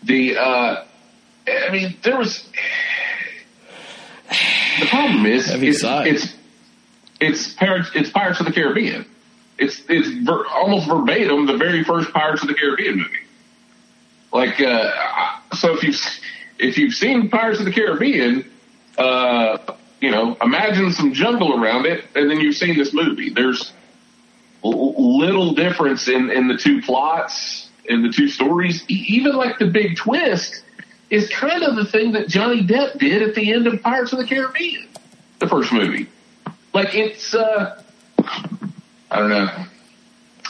The 0.03 0.37
uh, 0.39 0.85
I 1.47 1.71
mean, 1.71 1.97
there 2.03 2.17
was 2.19 2.43
the 4.81 4.87
problem 4.87 5.27
is 5.27 5.49
it's, 5.51 5.81
sigh. 5.81 6.07
it's 6.07 6.35
it's 7.21 7.53
Pirates 7.55 7.91
it's 7.95 8.11
Pirates 8.11 8.41
of 8.41 8.47
the 8.47 8.53
Caribbean. 8.53 9.07
It's 9.59 9.83
it's 9.89 10.09
ver- 10.27 10.47
almost 10.49 10.87
verbatim 10.89 11.47
the 11.47 11.57
very 11.57 11.83
first 11.85 12.13
Pirates 12.13 12.43
of 12.43 12.49
the 12.49 12.55
Caribbean 12.55 12.99
movie. 12.99 13.11
Like, 14.33 14.61
uh, 14.61 14.91
so 15.55 15.75
if 15.75 15.83
you've 15.83 15.97
if 16.59 16.79
you've 16.79 16.95
seen 16.95 17.29
Pirates 17.29 17.59
of 17.59 17.67
the 17.67 17.73
Caribbean, 17.73 18.51
uh, 18.99 19.59
you 20.01 20.11
know, 20.11 20.37
imagine 20.43 20.93
some 20.93 21.13
jungle 21.13 21.63
around 21.63 21.87
it, 21.87 22.05
and 22.15 22.31
then 22.31 22.41
you've 22.41 22.57
seen 22.57 22.77
this 22.77 22.93
movie. 22.93 23.31
There's 23.31 23.73
little 24.63 25.55
difference 25.55 26.09
in 26.09 26.31
in 26.31 26.49
the 26.49 26.57
two 26.57 26.83
plots 26.83 27.69
in 27.89 28.03
the 28.03 28.11
two 28.11 28.29
stories. 28.29 28.83
E- 28.91 29.05
even 29.09 29.37
like 29.37 29.59
the 29.59 29.67
big 29.67 29.97
twist 29.97 30.63
is 31.11 31.29
kind 31.31 31.63
of 31.63 31.77
the 31.77 31.85
thing 31.85 32.13
that 32.13 32.29
Johnny 32.29 32.63
Depp 32.63 32.99
did 32.99 33.23
at 33.23 33.35
the 33.35 33.53
end 33.53 33.67
of 33.67 33.81
Pirates 33.83 34.13
of 34.13 34.19
the 34.19 34.27
Caribbean, 34.27 34.89
the 35.39 35.49
first 35.49 35.73
movie. 35.73 36.09
Like 36.75 36.95
it's, 36.95 37.35
uh, 37.35 37.83
I 39.11 39.19
don't 39.19 39.29
know, 39.29 39.49
I 39.49 39.67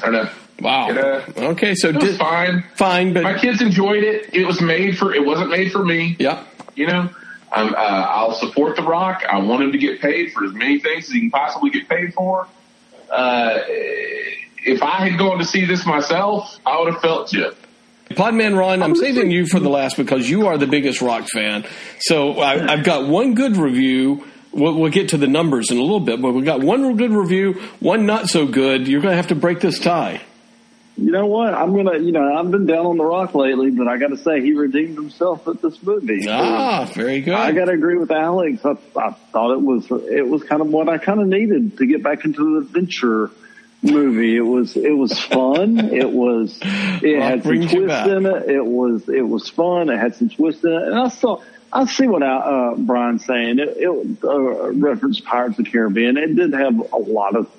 don't 0.02 0.12
know. 0.12 0.30
Wow. 0.60 0.88
It, 0.90 0.96
uh, 0.98 1.22
Okay, 1.50 1.74
so 1.74 1.88
It 1.90 1.96
was 1.96 2.04
did, 2.04 2.18
fine. 2.18 2.64
fine, 2.74 3.12
but 3.12 3.22
My 3.22 3.38
kids 3.38 3.60
enjoyed 3.60 4.02
it. 4.04 4.30
It 4.34 4.46
was 4.46 4.60
made 4.60 4.96
for. 4.98 5.14
It 5.14 5.24
wasn't 5.24 5.50
made 5.50 5.70
for 5.72 5.84
me. 5.84 6.16
yeah. 6.18 6.44
You 6.74 6.86
know, 6.86 7.08
um, 7.54 7.74
uh, 7.74 7.78
I'll 7.78 8.34
support 8.34 8.76
The 8.76 8.82
Rock. 8.82 9.22
I 9.30 9.38
want 9.38 9.62
him 9.62 9.72
to 9.72 9.78
get 9.78 10.00
paid 10.00 10.32
for 10.32 10.44
as 10.44 10.52
many 10.52 10.78
things 10.78 11.04
as 11.06 11.10
he 11.10 11.20
can 11.20 11.30
possibly 11.30 11.70
get 11.70 11.88
paid 11.88 12.12
for. 12.14 12.46
Uh, 13.10 13.58
if 13.68 14.82
I 14.82 15.08
had 15.08 15.18
gone 15.18 15.38
to 15.38 15.44
see 15.44 15.64
this 15.64 15.86
myself, 15.86 16.58
I 16.66 16.78
would 16.80 16.92
have 16.92 17.00
felt 17.00 17.28
Chip. 17.28 17.56
Podman 18.10 18.56
Ron, 18.58 18.82
I'm 18.82 18.94
saving 18.94 19.30
you 19.30 19.46
for 19.46 19.58
the 19.60 19.68
last 19.68 19.96
because 19.96 20.28
you 20.28 20.46
are 20.46 20.58
the 20.58 20.66
biggest 20.66 21.00
rock 21.02 21.26
fan. 21.32 21.64
So 22.00 22.38
I, 22.40 22.72
I've 22.72 22.84
got 22.84 23.08
one 23.08 23.34
good 23.34 23.56
review. 23.56 24.24
We'll, 24.52 24.74
we'll 24.78 24.90
get 24.92 25.10
to 25.10 25.16
the 25.16 25.26
numbers 25.26 25.70
in 25.70 25.76
a 25.78 25.82
little 25.82 26.00
bit, 26.00 26.20
but 26.22 26.32
we've 26.32 26.44
got 26.44 26.60
one 26.60 26.96
good 26.96 27.10
review, 27.12 27.54
one 27.80 28.06
not 28.06 28.28
so 28.28 28.46
good. 28.46 28.86
You're 28.88 29.00
going 29.02 29.12
to 29.12 29.16
have 29.16 29.26
to 29.28 29.34
break 29.34 29.60
this 29.60 29.78
tie. 29.78 30.20
You 30.96 31.10
know 31.10 31.26
what? 31.26 31.52
I'm 31.52 31.76
gonna. 31.76 31.98
You 31.98 32.12
know, 32.12 32.34
I've 32.34 32.50
been 32.50 32.64
down 32.64 32.86
on 32.86 32.96
the 32.96 33.04
rock 33.04 33.34
lately, 33.34 33.70
but 33.70 33.86
I 33.86 33.98
got 33.98 34.08
to 34.08 34.16
say 34.16 34.40
he 34.40 34.54
redeemed 34.54 34.96
himself 34.96 35.44
with 35.44 35.60
this 35.60 35.82
movie. 35.82 36.26
Ah, 36.26 36.90
very 36.94 37.20
good. 37.20 37.34
I 37.34 37.52
got 37.52 37.66
to 37.66 37.72
agree 37.72 37.98
with 37.98 38.10
Alex. 38.10 38.64
I, 38.64 38.76
I 38.96 39.10
thought 39.32 39.52
it 39.52 39.60
was 39.60 39.86
it 39.90 40.26
was 40.26 40.42
kind 40.44 40.62
of 40.62 40.68
what 40.68 40.88
I 40.88 40.96
kind 40.96 41.20
of 41.20 41.26
needed 41.26 41.76
to 41.78 41.86
get 41.86 42.02
back 42.02 42.24
into 42.24 42.54
the 42.54 42.66
adventure 42.66 43.30
movie. 43.82 44.36
It 44.36 44.40
was 44.40 44.74
it 44.74 44.96
was 44.96 45.18
fun. 45.18 45.78
it 45.92 46.10
was 46.10 46.58
it 46.62 47.20
had 47.20 47.42
some 47.42 47.68
twists 47.68 48.06
in 48.08 48.26
it. 48.26 48.48
It 48.48 48.64
was 48.64 49.06
it 49.08 49.28
was 49.28 49.50
fun. 49.50 49.90
It 49.90 49.98
had 49.98 50.14
some 50.14 50.30
twists 50.30 50.64
in 50.64 50.72
it, 50.72 50.82
and 50.82 50.94
I 50.94 51.08
saw. 51.08 51.42
I 51.72 51.84
see 51.84 52.06
what 52.06 52.22
uh, 52.22 52.74
Brian's 52.78 53.26
saying. 53.26 53.58
It, 53.58 53.76
it 53.76 54.24
uh, 54.24 54.70
referenced 54.72 55.24
Pirates 55.24 55.58
of 55.58 55.64
the 55.66 55.70
Caribbean. 55.70 56.16
It 56.16 56.34
did 56.34 56.54
have 56.54 56.78
a 56.92 56.96
lot 56.96 57.36
of 57.36 57.50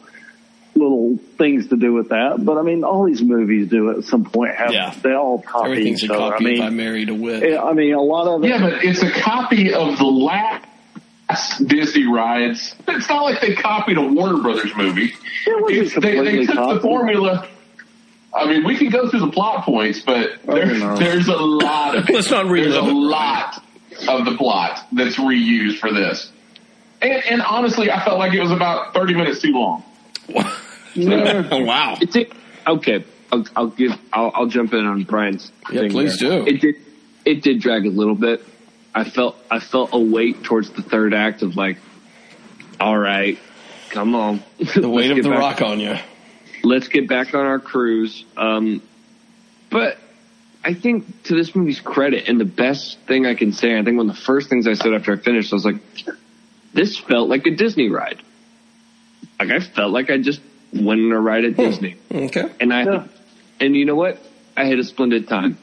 little 0.77 1.17
things 1.37 1.67
to 1.67 1.75
do 1.77 1.93
with 1.93 2.09
that, 2.09 2.37
but 2.43 2.57
I 2.57 2.61
mean, 2.61 2.83
all 2.83 3.05
these 3.05 3.21
movies 3.21 3.69
do 3.69 3.91
at 3.97 4.03
some 4.05 4.23
point 4.25 4.55
have 4.55 4.71
Yeah. 4.71 4.93
they 5.01 5.13
all 5.13 5.41
copy 5.41 5.71
Everything's 5.71 6.03
a 6.03 6.05
each 6.05 6.11
other. 6.11 6.31
copy 6.31 6.47
I 6.47 6.49
if 6.53 6.61
I 6.61 6.69
married 6.69 7.09
a 7.09 7.13
wit. 7.13 7.43
it- 7.43 7.59
I 7.59 7.73
mean, 7.73 7.93
a 7.93 8.01
lot 8.01 8.27
of 8.27 8.43
it. 8.43 8.49
Yeah, 8.49 8.61
but 8.61 8.83
it's 8.83 9.01
a 9.03 9.11
copy 9.11 9.73
of 9.73 9.97
the 9.97 10.05
last 10.05 11.67
Disney 11.67 12.05
rides. 12.05 12.75
It's 12.87 13.09
not 13.09 13.23
like 13.23 13.41
they 13.41 13.53
copied 13.55 13.97
a 13.97 14.01
Warner 14.01 14.41
Brothers 14.41 14.71
movie. 14.75 15.13
It 15.45 15.61
wasn't 15.61 16.01
they, 16.03 16.11
they 16.11 16.15
completely 16.15 16.45
took 16.47 16.73
the 16.75 16.79
formula. 16.81 17.47
I 18.35 18.45
mean, 18.47 18.63
we 18.65 18.77
can 18.77 18.89
go 18.89 19.09
through 19.09 19.21
the 19.21 19.31
plot 19.31 19.63
points, 19.65 19.99
but 20.01 20.31
oh, 20.47 20.55
there, 20.55 20.65
no. 20.65 20.97
there's 20.97 21.27
a 21.27 21.35
lot 21.35 21.95
of 21.95 22.07
it. 22.09 22.13
Let's 22.13 22.29
not 22.29 22.47
There's 22.47 22.75
a 22.75 22.81
lot 22.81 23.63
of 24.07 24.25
the 24.25 24.35
plot 24.37 24.85
that's 24.91 25.15
reused 25.15 25.79
for 25.79 25.91
this. 25.91 26.31
And, 27.01 27.23
and 27.29 27.41
honestly, 27.41 27.89
I 27.91 28.03
felt 28.03 28.19
like 28.19 28.33
it 28.33 28.41
was 28.41 28.51
about 28.51 28.93
30 28.93 29.13
minutes 29.15 29.41
too 29.41 29.51
long. 29.53 29.83
Oh, 31.51 31.63
wow. 31.63 31.97
It's 32.01 32.15
it. 32.15 32.31
Okay, 32.65 33.03
I'll, 33.31 33.45
I'll 33.55 33.67
give. 33.67 33.91
I'll, 34.11 34.31
I'll 34.33 34.47
jump 34.47 34.73
in 34.73 34.85
on 34.85 35.03
Brian's. 35.03 35.51
Yeah, 35.71 35.87
please 35.89 36.19
there. 36.19 36.43
do. 36.43 36.47
It 36.47 36.61
did. 36.61 36.75
It 37.25 37.43
did 37.43 37.61
drag 37.61 37.85
a 37.85 37.89
little 37.89 38.15
bit. 38.15 38.43
I 38.93 39.03
felt. 39.03 39.37
I 39.49 39.59
felt 39.59 39.91
a 39.93 39.99
weight 39.99 40.43
towards 40.43 40.69
the 40.71 40.81
third 40.81 41.13
act 41.13 41.43
of 41.43 41.55
like, 41.55 41.77
all 42.79 42.97
right, 42.97 43.37
come 43.89 44.15
on, 44.15 44.43
The 44.75 44.89
weight 44.89 45.11
of 45.11 45.23
the 45.23 45.29
rock 45.29 45.61
on 45.61 45.79
you. 45.79 45.95
Let's 46.63 46.87
get 46.87 47.07
back 47.07 47.33
on 47.33 47.45
our 47.45 47.59
cruise. 47.59 48.25
Um, 48.35 48.81
but 49.69 49.97
I 50.63 50.73
think 50.73 51.23
to 51.23 51.35
this 51.35 51.55
movie's 51.55 51.79
credit, 51.79 52.27
and 52.27 52.39
the 52.39 52.45
best 52.45 52.99
thing 53.01 53.25
I 53.25 53.35
can 53.35 53.53
say, 53.53 53.77
I 53.77 53.83
think 53.83 53.97
one 53.97 54.09
of 54.09 54.15
the 54.15 54.21
first 54.21 54.49
things 54.49 54.67
I 54.67 54.73
said 54.73 54.93
after 54.93 55.13
I 55.13 55.17
finished, 55.17 55.53
I 55.53 55.55
was 55.55 55.65
like, 55.65 55.77
this 56.73 56.97
felt 56.97 57.29
like 57.29 57.45
a 57.45 57.51
Disney 57.51 57.89
ride. 57.89 58.19
like 59.39 59.49
I 59.49 59.59
felt 59.59 59.91
like 59.91 60.09
I 60.09 60.17
just 60.17 60.41
went 60.73 61.01
on 61.01 61.11
a 61.11 61.19
ride 61.19 61.45
at 61.45 61.55
Disney. 61.57 61.95
Okay. 62.13 62.51
And 62.59 62.73
I, 62.73 63.07
and 63.59 63.75
you 63.75 63.85
know 63.85 63.95
what? 63.95 64.19
I 64.55 64.65
had 64.65 64.79
a 64.79 64.83
splendid 64.83 65.27
time. 65.27 65.57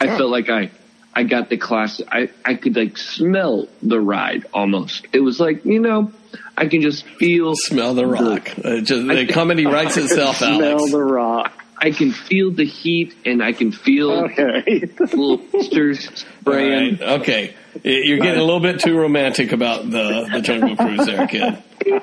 I 0.00 0.06
felt 0.16 0.30
like 0.30 0.50
I, 0.50 0.70
I 1.14 1.22
got 1.24 1.48
the 1.48 1.56
class. 1.56 2.00
I, 2.10 2.30
I 2.44 2.54
could 2.54 2.74
like 2.76 2.96
smell 2.98 3.68
the 3.82 4.00
ride 4.00 4.46
almost. 4.52 5.06
It 5.12 5.20
was 5.20 5.38
like, 5.38 5.64
you 5.64 5.78
know, 5.80 6.12
I 6.56 6.66
can 6.66 6.80
just 6.82 7.04
feel. 7.04 7.54
Smell 7.54 7.94
the 7.94 8.06
rock. 8.06 8.50
Uh, 8.58 8.80
just, 8.80 9.06
the 9.06 9.26
comedy 9.32 9.66
writes 9.74 9.96
itself, 9.96 10.42
out. 10.42 10.56
Smell 10.56 10.78
Alex. 10.78 10.90
the 10.92 11.02
rock. 11.02 11.58
I 11.78 11.90
can 11.90 12.12
feel 12.12 12.52
the 12.52 12.64
heat 12.64 13.14
and 13.24 13.42
I 13.42 13.52
can 13.52 13.72
feel 13.72 14.10
Okay. 14.24 14.88
little 15.00 15.38
blisters 15.38 16.08
spraying. 16.14 16.98
right. 16.98 17.20
Okay. 17.20 17.54
You're 17.82 18.18
getting 18.18 18.40
a 18.40 18.44
little 18.44 18.60
bit 18.60 18.80
too 18.80 18.96
romantic 18.96 19.50
about 19.52 19.90
the, 19.90 20.28
the 20.32 20.40
Jungle 20.42 20.76
Cruise 20.76 21.06
there, 21.06 21.26
kid. 21.26 21.58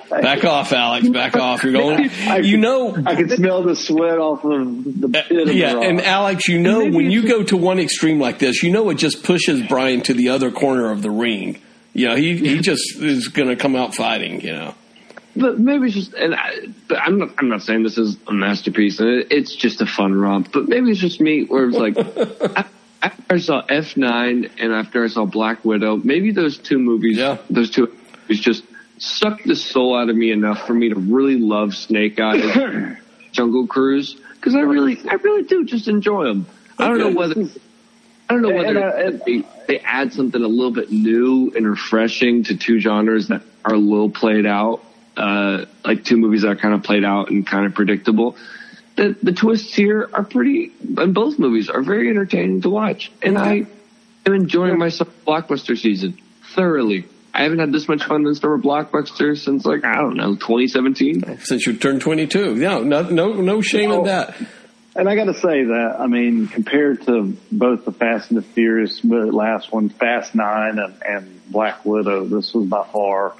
Back 0.10 0.44
off, 0.46 0.74
Alex. 0.74 1.10
Back 1.10 1.36
off. 1.36 1.64
You're 1.64 1.74
going. 1.74 2.10
You 2.44 2.58
know. 2.58 2.96
I 2.96 3.16
can 3.16 3.30
smell 3.30 3.64
the 3.64 3.76
sweat 3.76 4.18
off 4.18 4.44
of 4.44 4.84
the 5.02 5.20
uh, 5.20 5.24
pit 5.28 5.48
of 5.50 5.56
Yeah, 5.56 5.74
the 5.74 5.80
and 5.82 6.02
Alex, 6.02 6.48
you 6.48 6.60
know 6.60 6.80
when 6.90 7.12
you 7.12 7.28
go 7.28 7.44
to 7.44 7.58
one 7.58 7.80
extreme 7.80 8.20
like 8.20 8.40
this, 8.40 8.64
you 8.64 8.72
know 8.72 8.90
it 8.90 8.96
just 8.96 9.24
pushes 9.24 9.62
Brian 9.68 10.02
to 10.02 10.14
the 10.14 10.30
other 10.30 10.52
corner 10.52 10.92
of 10.92 11.02
the 11.02 11.12
ring. 11.12 11.62
You 11.94 12.10
know, 12.10 12.16
he 12.16 12.38
he 12.38 12.60
just 12.60 12.98
is 12.98 13.30
going 13.30 13.50
to 13.50 13.56
come 13.56 13.76
out 13.76 13.96
fighting. 13.96 14.42
You 14.42 14.54
know. 14.54 14.76
But 15.36 15.60
maybe 15.60 15.86
it's 15.88 15.96
just, 15.96 16.14
and 16.14 16.36
I, 16.36 16.68
but 16.88 16.98
I'm 16.98 17.20
not, 17.20 17.30
I'm 17.38 17.50
not 17.50 17.62
saying 17.62 17.84
this 17.84 17.98
is 17.98 18.18
a 18.28 18.34
masterpiece, 18.34 19.00
and 19.00 19.10
it, 19.10 19.28
it's 19.32 19.56
just 19.56 19.80
a 19.80 19.86
fun 19.86 20.14
romp. 20.20 20.52
But 20.52 20.68
maybe 20.68 20.92
it's 20.92 21.00
just 21.00 21.22
me, 21.22 21.46
where 21.46 21.70
it's 21.70 21.78
like 21.78 21.98
I- 22.58 22.66
after 23.02 23.24
I 23.30 23.38
saw 23.40 23.62
F9 23.66 24.52
and 24.60 24.74
after 24.74 25.04
I 25.04 25.08
saw 25.08 25.26
Black 25.26 25.64
Widow, 25.64 25.98
maybe 25.98 26.32
those 26.32 26.58
two 26.58 26.80
movies, 26.80 27.18
yeah. 27.18 27.38
those 27.50 27.70
two 27.70 27.96
movies, 28.24 28.42
just 28.42 28.64
sucked 29.00 29.46
the 29.46 29.56
soul 29.56 29.98
out 29.98 30.10
of 30.10 30.16
me 30.16 30.32
enough 30.32 30.66
for 30.66 30.74
me 30.74 30.90
to 30.90 30.96
really 30.96 31.38
love 31.38 31.76
Snake 31.76 32.20
Eyes, 32.20 32.98
Jungle 33.32 33.68
Cruise, 33.68 34.20
because 34.36 34.56
I 34.56 34.62
really, 34.62 35.00
I 35.10 35.16
really 35.16 35.44
do 35.44 35.66
just 35.66 35.88
enjoy 35.88 36.26
them. 36.26 36.46
I 36.78 36.88
don't 36.88 37.00
know 37.00 37.12
whether. 37.12 37.36
I 38.30 38.34
don't 38.34 38.44
know 38.44 38.50
And, 38.50 38.58
whether 38.58 38.86
uh, 38.86 39.20
they, 39.26 39.44
they 39.68 39.80
add 39.80 40.14
something 40.14 40.42
a 40.42 40.48
little 40.48 40.72
bit 40.72 40.92
new 40.92 41.52
and 41.56 41.68
refreshing 41.68 42.44
to 42.44 42.56
two 42.56 42.80
genres 42.80 43.30
that 43.30 43.42
are 43.66 43.74
a 43.74 43.78
little 43.78 44.12
played 44.12 44.46
out, 44.46 44.84
uh, 45.18 45.66
like 45.84 46.04
two 46.06 46.18
movies 46.18 46.44
that 46.44 46.50
are 46.50 46.56
kind 46.56 46.76
of 46.76 46.84
played 46.84 47.04
out 47.04 47.32
and 47.32 47.48
kind 47.48 47.66
of 47.66 47.74
predictable. 47.74 48.38
The, 48.98 49.16
the 49.24 49.32
twists 49.32 49.74
here 49.74 50.10
are 50.14 50.24
pretty, 50.24 50.72
and 50.98 51.14
both 51.14 51.40
movies 51.40 51.70
are 51.70 51.82
very 51.82 52.10
entertaining 52.10 52.62
to 52.62 52.70
watch. 52.70 53.12
And 53.24 53.38
I 53.38 53.66
am 54.26 54.34
enjoying 54.34 54.78
myself 54.78 55.10
blockbuster 55.26 55.78
season 55.78 56.20
thoroughly. 56.54 57.06
I 57.34 57.44
haven't 57.44 57.60
had 57.60 57.72
this 57.72 57.88
much 57.88 58.04
fun 58.04 58.26
in 58.26 58.36
summer 58.36 58.58
blockbuster 58.58 59.38
since 59.38 59.66
like, 59.66 59.84
I 59.86 59.96
don't 59.96 60.16
know, 60.16 60.36
2017. 60.36 61.40
Since 61.40 61.68
you 61.68 61.78
turned 61.78 62.02
22. 62.02 62.56
Yeah, 62.56 62.80
no, 62.80 63.04
no, 63.04 63.34
no 63.34 63.62
shame 63.62 63.92
in 63.92 64.00
oh, 64.00 64.06
that. 64.06 64.36
And 64.96 65.08
I 65.08 65.16
got 65.16 65.26
to 65.26 65.34
say 65.34 65.64
that 65.66 65.98
I 66.00 66.08
mean, 66.08 66.48
compared 66.48 67.04
to 67.04 67.38
both 67.52 67.86
the 67.86 67.92
Fast 67.92 68.32
and 68.32 68.38
the 68.38 68.42
Furious, 68.42 69.00
the 69.02 69.28
last 69.28 69.72
one, 69.72 69.90
Fast 69.90 70.36
Nine 70.36 70.80
and, 70.80 70.96
and 71.06 71.52
Black 71.52 71.86
Widow, 71.86 72.26
this 72.26 72.54
was 72.54 72.68
by 72.68 72.86
far 72.92 73.36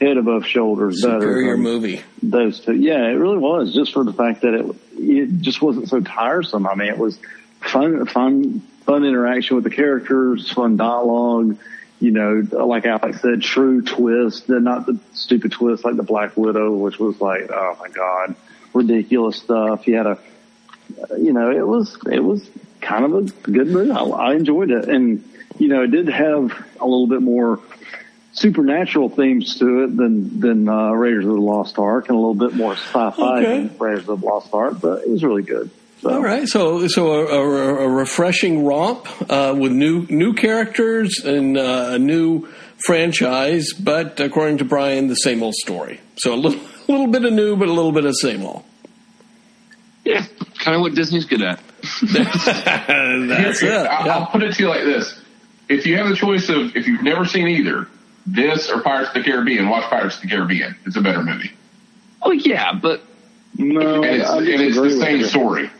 head 0.00 0.16
above 0.16 0.46
shoulders 0.46 1.02
better. 1.02 1.20
Superior 1.20 1.56
movie. 1.56 2.02
Those 2.22 2.60
two, 2.60 2.74
yeah, 2.74 3.06
it 3.06 3.16
really 3.16 3.38
was. 3.38 3.74
Just 3.74 3.92
for 3.92 4.02
the 4.02 4.12
fact 4.12 4.42
that 4.42 4.54
it 4.54 4.76
it 4.92 5.40
just 5.40 5.60
wasn't 5.60 5.88
so 5.88 6.00
tiresome. 6.00 6.66
I 6.66 6.74
mean, 6.74 6.88
it 6.88 6.98
was 6.98 7.18
fun, 7.60 8.06
fun, 8.06 8.60
fun 8.86 9.04
interaction 9.04 9.56
with 9.56 9.64
the 9.64 9.70
characters, 9.70 10.50
fun 10.50 10.76
dialogue. 10.76 11.58
You 12.00 12.10
know, 12.10 12.42
like 12.66 12.86
Alex 12.86 13.20
said, 13.20 13.42
true 13.42 13.82
twist, 13.82 14.48
and 14.48 14.64
not 14.64 14.86
the 14.86 14.98
stupid 15.12 15.52
twist 15.52 15.84
like 15.84 15.96
the 15.96 16.02
Black 16.02 16.34
Widow, 16.36 16.74
which 16.74 16.98
was 16.98 17.20
like, 17.20 17.50
oh 17.50 17.76
my 17.78 17.88
god, 17.90 18.34
ridiculous 18.72 19.36
stuff. 19.36 19.86
You 19.86 19.96
had 19.96 20.06
a, 20.06 20.18
you 21.18 21.32
know, 21.34 21.50
it 21.50 21.66
was 21.66 21.98
it 22.10 22.24
was 22.24 22.48
kind 22.80 23.04
of 23.04 23.14
a 23.14 23.22
good 23.50 23.68
movie. 23.68 23.90
I, 23.90 24.02
I 24.02 24.34
enjoyed 24.34 24.70
it, 24.70 24.88
and 24.88 25.22
you 25.58 25.68
know, 25.68 25.82
it 25.82 25.88
did 25.90 26.08
have 26.08 26.50
a 26.80 26.86
little 26.86 27.06
bit 27.06 27.20
more 27.20 27.60
supernatural 28.32 29.10
themes 29.10 29.58
to 29.58 29.84
it 29.84 29.94
than 29.96 30.40
than 30.40 30.68
uh, 30.70 30.92
Raiders 30.92 31.26
of 31.26 31.32
the 31.32 31.40
Lost 31.40 31.78
Ark, 31.78 32.08
and 32.08 32.16
a 32.16 32.18
little 32.20 32.34
bit 32.34 32.54
more 32.54 32.72
sci-fi 32.76 33.40
Okay. 33.40 33.66
than 33.66 33.78
Raiders 33.78 34.08
of 34.08 34.20
the 34.20 34.26
Lost 34.26 34.54
Ark. 34.54 34.76
But 34.80 35.02
it 35.02 35.10
was 35.10 35.22
really 35.22 35.42
good. 35.42 35.70
So, 36.00 36.10
All 36.10 36.22
right, 36.22 36.48
so 36.48 36.86
so 36.88 37.12
a, 37.12 37.26
a, 37.26 37.84
a 37.84 37.88
refreshing 37.88 38.64
romp 38.64 39.06
uh, 39.30 39.54
with 39.58 39.72
new 39.72 40.06
new 40.08 40.32
characters 40.32 41.22
and 41.24 41.58
uh, 41.58 41.88
a 41.92 41.98
new 41.98 42.48
franchise, 42.86 43.74
but 43.74 44.18
according 44.18 44.58
to 44.58 44.64
Brian, 44.64 45.08
the 45.08 45.14
same 45.14 45.42
old 45.42 45.54
story. 45.54 46.00
So 46.16 46.32
a 46.32 46.36
little, 46.36 46.60
little 46.88 47.06
bit 47.08 47.24
of 47.26 47.32
new, 47.34 47.54
but 47.56 47.68
a 47.68 47.72
little 47.72 47.92
bit 47.92 48.06
of 48.06 48.14
same 48.16 48.42
old. 48.44 48.64
Yeah, 50.06 50.24
kind 50.58 50.74
of 50.76 50.80
what 50.80 50.94
Disney's 50.94 51.26
good 51.26 51.42
at. 51.42 51.60
That's 52.02 53.60
Here- 53.60 53.70
it. 53.72 53.86
I'll, 53.86 54.10
I'll 54.10 54.26
put 54.26 54.42
it 54.42 54.54
to 54.54 54.62
you 54.62 54.68
like 54.70 54.84
this: 54.84 55.20
If 55.68 55.84
you 55.86 55.98
have 55.98 56.08
the 56.08 56.16
choice 56.16 56.48
of 56.48 56.74
if 56.76 56.86
you've 56.86 57.02
never 57.02 57.26
seen 57.26 57.46
either 57.46 57.88
this 58.26 58.70
or 58.70 58.80
Pirates 58.80 59.08
of 59.14 59.22
the 59.22 59.30
Caribbean, 59.30 59.68
watch 59.68 59.84
Pirates 59.90 60.16
of 60.16 60.22
the 60.22 60.28
Caribbean. 60.28 60.76
It's 60.86 60.96
a 60.96 61.02
better 61.02 61.22
movie, 61.22 61.50
Oh 62.22 62.32
yeah, 62.32 62.72
but 62.72 63.02
no, 63.58 63.96
and 64.02 64.04
it's, 64.06 64.30
I 64.30 64.38
and 64.38 64.48
it's 64.48 64.76
the 64.76 64.90
same 64.98 65.18
you. 65.18 65.26
story. 65.26 65.70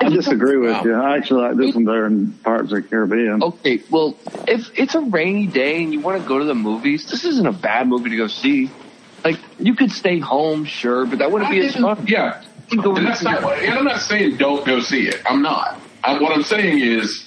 I 0.00 0.08
disagree 0.08 0.56
with 0.56 0.82
you. 0.84 0.94
I 0.94 1.16
actually 1.18 1.42
like 1.42 1.56
this 1.56 1.74
one 1.74 1.84
better 1.84 2.06
in 2.06 2.32
Pirates 2.32 2.72
of 2.72 2.82
the 2.82 2.88
Caribbean. 2.88 3.42
Okay, 3.42 3.82
well, 3.90 4.16
if 4.48 4.70
it's 4.78 4.94
a 4.94 5.00
rainy 5.00 5.46
day 5.46 5.82
and 5.82 5.92
you 5.92 6.00
want 6.00 6.20
to 6.22 6.26
go 6.26 6.38
to 6.38 6.44
the 6.44 6.54
movies, 6.54 7.10
this 7.10 7.24
isn't 7.24 7.46
a 7.46 7.52
bad 7.52 7.86
movie 7.86 8.10
to 8.10 8.16
go 8.16 8.26
see. 8.26 8.70
Like, 9.24 9.38
you 9.58 9.74
could 9.74 9.92
stay 9.92 10.18
home, 10.18 10.64
sure, 10.64 11.04
but 11.04 11.18
that 11.18 11.30
wouldn't 11.30 11.50
be 11.50 11.60
as 11.60 11.76
fun. 11.76 12.06
Yeah, 12.06 12.42
You 12.70 12.96
and 12.96 13.06
that's 13.06 13.22
not. 13.22 13.42
And 13.44 13.74
I'm 13.74 13.84
not 13.84 14.00
saying 14.00 14.38
don't 14.38 14.64
go 14.64 14.80
see 14.80 15.06
it. 15.06 15.20
I'm 15.26 15.42
not. 15.42 15.78
I, 16.02 16.18
what 16.18 16.32
I'm 16.32 16.44
saying 16.44 16.80
is, 16.80 17.26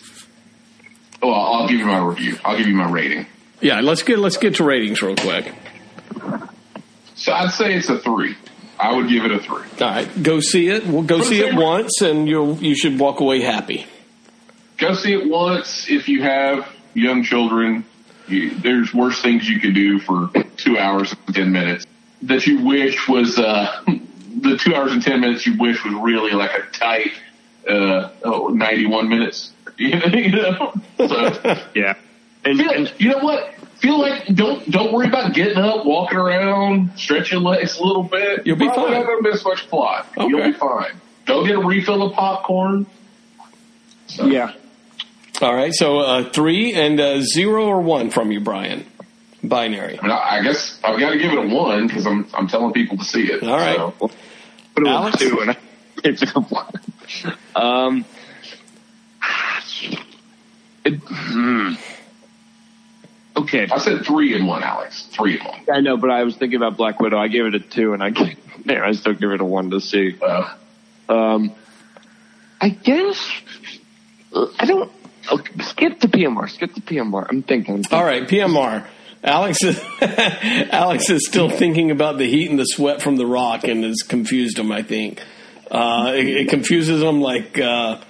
well, 1.21 1.35
I'll 1.35 1.67
give 1.67 1.77
you 1.77 1.85
my 1.85 1.99
review. 1.99 2.39
I'll 2.43 2.57
give 2.57 2.67
you 2.67 2.73
my 2.73 2.89
rating. 2.89 3.27
Yeah, 3.61 3.81
let's 3.81 4.01
get 4.01 4.17
let's 4.17 4.37
get 4.37 4.55
to 4.55 4.63
ratings 4.63 5.01
real 5.01 5.15
quick. 5.15 5.53
So 7.15 7.31
I'd 7.31 7.51
say 7.51 7.75
it's 7.75 7.89
a 7.89 7.99
three. 7.99 8.35
I 8.83 8.93
would 8.95 9.07
give 9.07 9.23
it 9.23 9.31
a 9.31 9.39
three. 9.39 9.63
All 9.81 9.89
right, 9.91 10.23
go 10.23 10.39
see 10.41 10.67
it. 10.67 10.85
We'll 10.85 11.03
go 11.03 11.19
For 11.19 11.25
see 11.25 11.39
it 11.39 11.49
same- 11.51 11.55
once, 11.55 12.01
and 12.01 12.27
you'll 12.27 12.57
you 12.57 12.75
should 12.75 12.99
walk 12.99 13.21
away 13.21 13.41
happy. 13.41 13.85
Go 14.77 14.93
see 14.93 15.13
it 15.13 15.29
once 15.29 15.89
if 15.89 16.09
you 16.09 16.21
have 16.23 16.67
young 16.93 17.23
children. 17.23 17.85
You, 18.27 18.51
there's 18.55 18.93
worse 18.93 19.21
things 19.21 19.47
you 19.49 19.59
could 19.59 19.73
do 19.73 19.99
for 19.99 20.29
two 20.57 20.77
hours 20.77 21.13
and 21.27 21.35
ten 21.35 21.51
minutes 21.51 21.85
that 22.23 22.45
you 22.47 22.63
wish 22.65 23.07
was 23.07 23.37
uh, 23.39 23.83
the 23.87 24.57
two 24.57 24.75
hours 24.75 24.91
and 24.91 25.01
ten 25.01 25.21
minutes 25.21 25.45
you 25.45 25.57
wish 25.57 25.83
was 25.85 25.93
really 25.93 26.31
like 26.31 26.51
a 26.53 26.61
tight 26.71 27.11
uh, 27.69 28.09
oh, 28.23 28.47
91 28.49 29.07
minutes. 29.09 29.51
You 29.77 29.99
know, 30.31 30.73
so 30.97 31.57
Yeah. 31.73 31.93
feel, 32.43 32.87
you 32.99 33.09
know 33.09 33.17
what? 33.19 33.52
Feel 33.83 33.99
like 33.99 34.27
don't 34.27 34.71
don't 34.71 34.93
worry 34.93 35.07
about 35.09 35.33
getting 35.33 35.57
up, 35.57 35.85
walking 35.85 36.17
around, 36.17 36.97
stretching 36.97 37.43
legs 37.43 37.77
a 37.77 37.83
little 37.83 38.03
bit. 38.03 38.47
You'll 38.47 38.55
be 38.55 38.67
Probably 38.67 38.83
fine. 38.83 38.93
Not 38.93 39.07
going 39.07 39.23
to 39.23 39.29
miss 39.29 39.43
much 39.43 39.67
plot. 39.67 40.07
You'll 40.15 40.41
be 40.41 40.53
fine. 40.53 41.01
Go 41.25 41.45
get 41.45 41.57
a 41.57 41.59
refill 41.59 42.01
of 42.03 42.13
popcorn. 42.13 42.85
So, 44.07 44.25
Yeah. 44.25 44.53
All 45.41 45.53
right, 45.53 45.73
so 45.73 45.99
uh, 45.99 46.29
three 46.29 46.73
and 46.73 46.97
uh, 46.97 47.19
zero 47.19 47.65
or 47.65 47.81
one 47.81 48.09
from 48.09 48.31
you, 48.31 48.39
Brian. 48.39 48.85
Binary. 49.43 49.99
I, 49.99 50.01
mean, 50.01 50.11
I 50.11 50.37
I 50.37 50.43
guess 50.43 50.79
I've 50.81 50.97
got 50.97 51.09
to 51.09 51.17
give 51.19 51.33
it 51.33 51.37
a 51.39 51.53
one 51.53 51.87
because 51.87 52.07
I'm 52.07 52.25
I'm 52.33 52.47
telling 52.47 52.71
people 52.71 52.97
to 52.99 53.03
see 53.03 53.23
it. 53.29 53.43
All 53.43 53.57
right. 53.57 53.75
So, 53.75 53.91
Put 53.99 54.11
it 54.77 54.87
Alex? 54.87 55.17
two, 55.17 55.41
and 55.41 55.51
I, 55.51 55.57
it's 56.05 56.21
a 56.21 56.39
one. 56.39 56.79
Um, 57.53 58.05
it, 60.85 61.01
hmm. 61.05 61.73
Okay. 63.35 63.67
I 63.71 63.77
said 63.79 64.05
three 64.05 64.35
and 64.35 64.47
one, 64.47 64.63
Alex. 64.63 65.03
Three 65.11 65.39
and 65.39 65.47
one. 65.47 65.59
I 65.73 65.81
know, 65.81 65.97
but 65.97 66.09
I 66.11 66.23
was 66.23 66.35
thinking 66.35 66.57
about 66.57 66.77
Black 66.77 66.99
Widow. 66.99 67.17
I 67.17 67.27
gave 67.27 67.45
it 67.45 67.55
a 67.55 67.59
two, 67.59 67.93
and 67.93 68.03
I 68.03 68.11
gave, 68.11 68.37
man, 68.65 68.81
I 68.83 68.91
still 68.91 69.13
give 69.13 69.31
it 69.31 69.41
a 69.41 69.45
one 69.45 69.71
to 69.71 69.79
see. 69.81 70.15
Uh, 70.21 70.53
Um, 71.09 71.51
I 72.61 72.69
guess 72.69 73.19
I 74.59 74.65
don't. 74.65 74.91
Okay, 75.31 75.63
skip 75.63 75.99
to 76.01 76.07
PMR. 76.07 76.49
Skip 76.49 76.73
to 76.75 76.81
PMR. 76.81 77.25
I'm 77.29 77.43
thinking. 77.43 77.75
I'm 77.75 77.83
thinking. 77.83 77.97
All 77.97 78.05
right, 78.05 78.27
PMR. 78.27 78.85
Alex 79.23 79.63
is 79.63 79.81
Alex 80.01 81.09
is 81.09 81.25
still 81.27 81.49
thinking 81.49 81.91
about 81.91 82.17
the 82.17 82.25
heat 82.29 82.49
and 82.49 82.59
the 82.59 82.65
sweat 82.65 83.01
from 83.01 83.15
the 83.15 83.25
rock 83.25 83.63
and 83.63 83.83
has 83.83 84.01
confused 84.03 84.59
him. 84.59 84.71
I 84.71 84.83
think 84.83 85.21
uh, 85.71 86.11
it, 86.15 86.27
it 86.27 86.49
confuses 86.49 87.01
him 87.01 87.21
like 87.21 87.57
uh, 87.57 88.01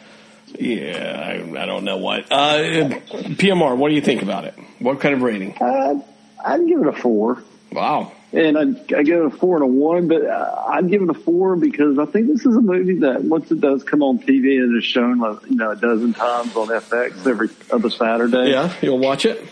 yeah, 0.59 1.43
I, 1.55 1.63
I 1.63 1.65
don't 1.65 1.83
know 1.83 1.97
what. 1.97 2.31
Uh, 2.31 2.89
PMR, 3.37 3.77
what 3.77 3.89
do 3.89 3.95
you 3.95 4.01
think 4.01 4.21
about 4.21 4.45
it? 4.45 4.55
What 4.79 4.99
kind 4.99 5.15
of 5.15 5.21
rating? 5.21 5.55
Uh, 5.59 6.01
I'd 6.43 6.67
give 6.67 6.81
it 6.81 6.87
a 6.87 6.93
four. 6.93 7.41
Wow. 7.71 8.11
And 8.31 8.57
I'd, 8.57 8.93
I'd 8.93 9.05
give 9.05 9.21
it 9.21 9.25
a 9.25 9.29
four 9.29 9.55
and 9.57 9.63
a 9.63 9.67
one, 9.67 10.07
but 10.07 10.25
uh, 10.25 10.63
I'd 10.67 10.89
give 10.89 11.01
it 11.01 11.09
a 11.09 11.13
four 11.13 11.55
because 11.55 11.99
I 11.99 12.05
think 12.05 12.27
this 12.27 12.45
is 12.45 12.55
a 12.55 12.61
movie 12.61 12.99
that 12.99 13.23
once 13.23 13.51
it 13.51 13.61
does 13.61 13.83
come 13.83 14.01
on 14.01 14.19
TV 14.19 14.57
and 14.57 14.77
is 14.77 14.83
shown, 14.83 15.19
like, 15.19 15.37
you 15.47 15.55
know, 15.55 15.71
a 15.71 15.75
dozen 15.75 16.13
times 16.13 16.55
on 16.55 16.67
FX 16.67 17.27
every 17.27 17.49
other 17.71 17.89
Saturday. 17.89 18.51
Yeah, 18.51 18.73
you'll 18.81 18.99
watch 18.99 19.25
it. 19.25 19.43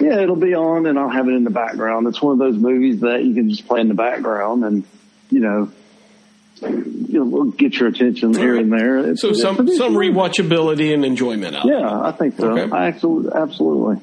Yeah, 0.00 0.20
it'll 0.20 0.36
be 0.36 0.54
on, 0.54 0.86
and 0.86 0.98
I'll 0.98 1.08
have 1.08 1.28
it 1.28 1.34
in 1.34 1.44
the 1.44 1.50
background. 1.50 2.06
It's 2.06 2.20
one 2.20 2.32
of 2.32 2.38
those 2.38 2.56
movies 2.56 3.00
that 3.00 3.24
you 3.24 3.34
can 3.34 3.50
just 3.50 3.66
play 3.66 3.80
in 3.80 3.88
the 3.88 3.94
background, 3.94 4.64
and 4.64 4.84
you 5.30 5.40
know, 5.40 5.70
you'll 6.62 7.50
get 7.52 7.74
your 7.78 7.88
attention 7.88 8.34
here 8.34 8.56
and 8.56 8.72
there. 8.72 9.10
It's, 9.10 9.20
So 9.20 9.32
some 9.32 9.58
a 9.58 9.62
decent 9.62 9.78
some 9.78 9.94
rewatchability 9.94 10.94
and 10.94 11.04
enjoyment 11.04 11.56
out. 11.56 11.66
Yeah, 11.66 12.00
I 12.02 12.12
think 12.12 12.36
so. 12.36 12.50
Okay. 12.58 12.74
I 12.74 12.88
absolutely, 12.88 13.32
absolutely. 13.34 13.96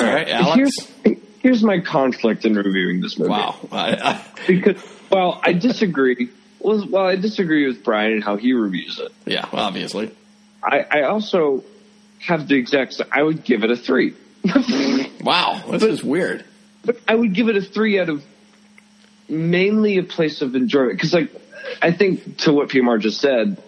All 0.00 0.06
right, 0.06 0.28
Alex. 0.28 0.56
Here's, 1.04 1.18
here's 1.40 1.62
my 1.62 1.80
conflict 1.80 2.44
in 2.44 2.54
reviewing 2.54 3.00
this 3.00 3.18
movie. 3.18 3.30
Wow. 3.30 3.56
I, 3.72 3.94
I, 3.94 4.24
Because, 4.46 4.82
well, 5.10 5.40
I 5.42 5.52
disagree. 5.52 6.30
Well, 6.60 6.86
well, 6.88 7.06
I 7.06 7.16
disagree 7.16 7.66
with 7.66 7.82
Brian 7.84 8.12
and 8.12 8.24
how 8.24 8.36
he 8.36 8.52
reviews 8.52 8.98
it. 8.98 9.12
yeah, 9.26 9.46
obviously. 9.52 10.10
I, 10.62 10.86
I 10.90 11.02
also 11.02 11.64
have 12.20 12.46
the 12.48 12.54
exact. 12.54 13.00
I 13.10 13.22
would 13.22 13.42
give 13.44 13.64
it 13.64 13.70
a 13.70 13.76
three. 13.76 14.14
Wow, 15.22 15.62
this 15.70 15.84
is 15.84 16.02
weird. 16.02 16.44
But 16.84 16.96
I 17.06 17.14
would 17.14 17.32
give 17.32 17.48
it 17.48 17.54
a 17.56 17.62
three 17.62 18.00
out 18.00 18.08
of 18.08 18.24
mainly 19.28 19.98
a 19.98 20.02
place 20.02 20.42
of 20.42 20.56
enjoyment. 20.56 20.94
Because, 20.96 21.14
like, 21.14 21.30
I 21.80 21.92
think 21.92 22.38
to 22.38 22.52
what 22.52 22.68
PMR 22.68 23.00
just 23.00 23.20
said, 23.20 23.62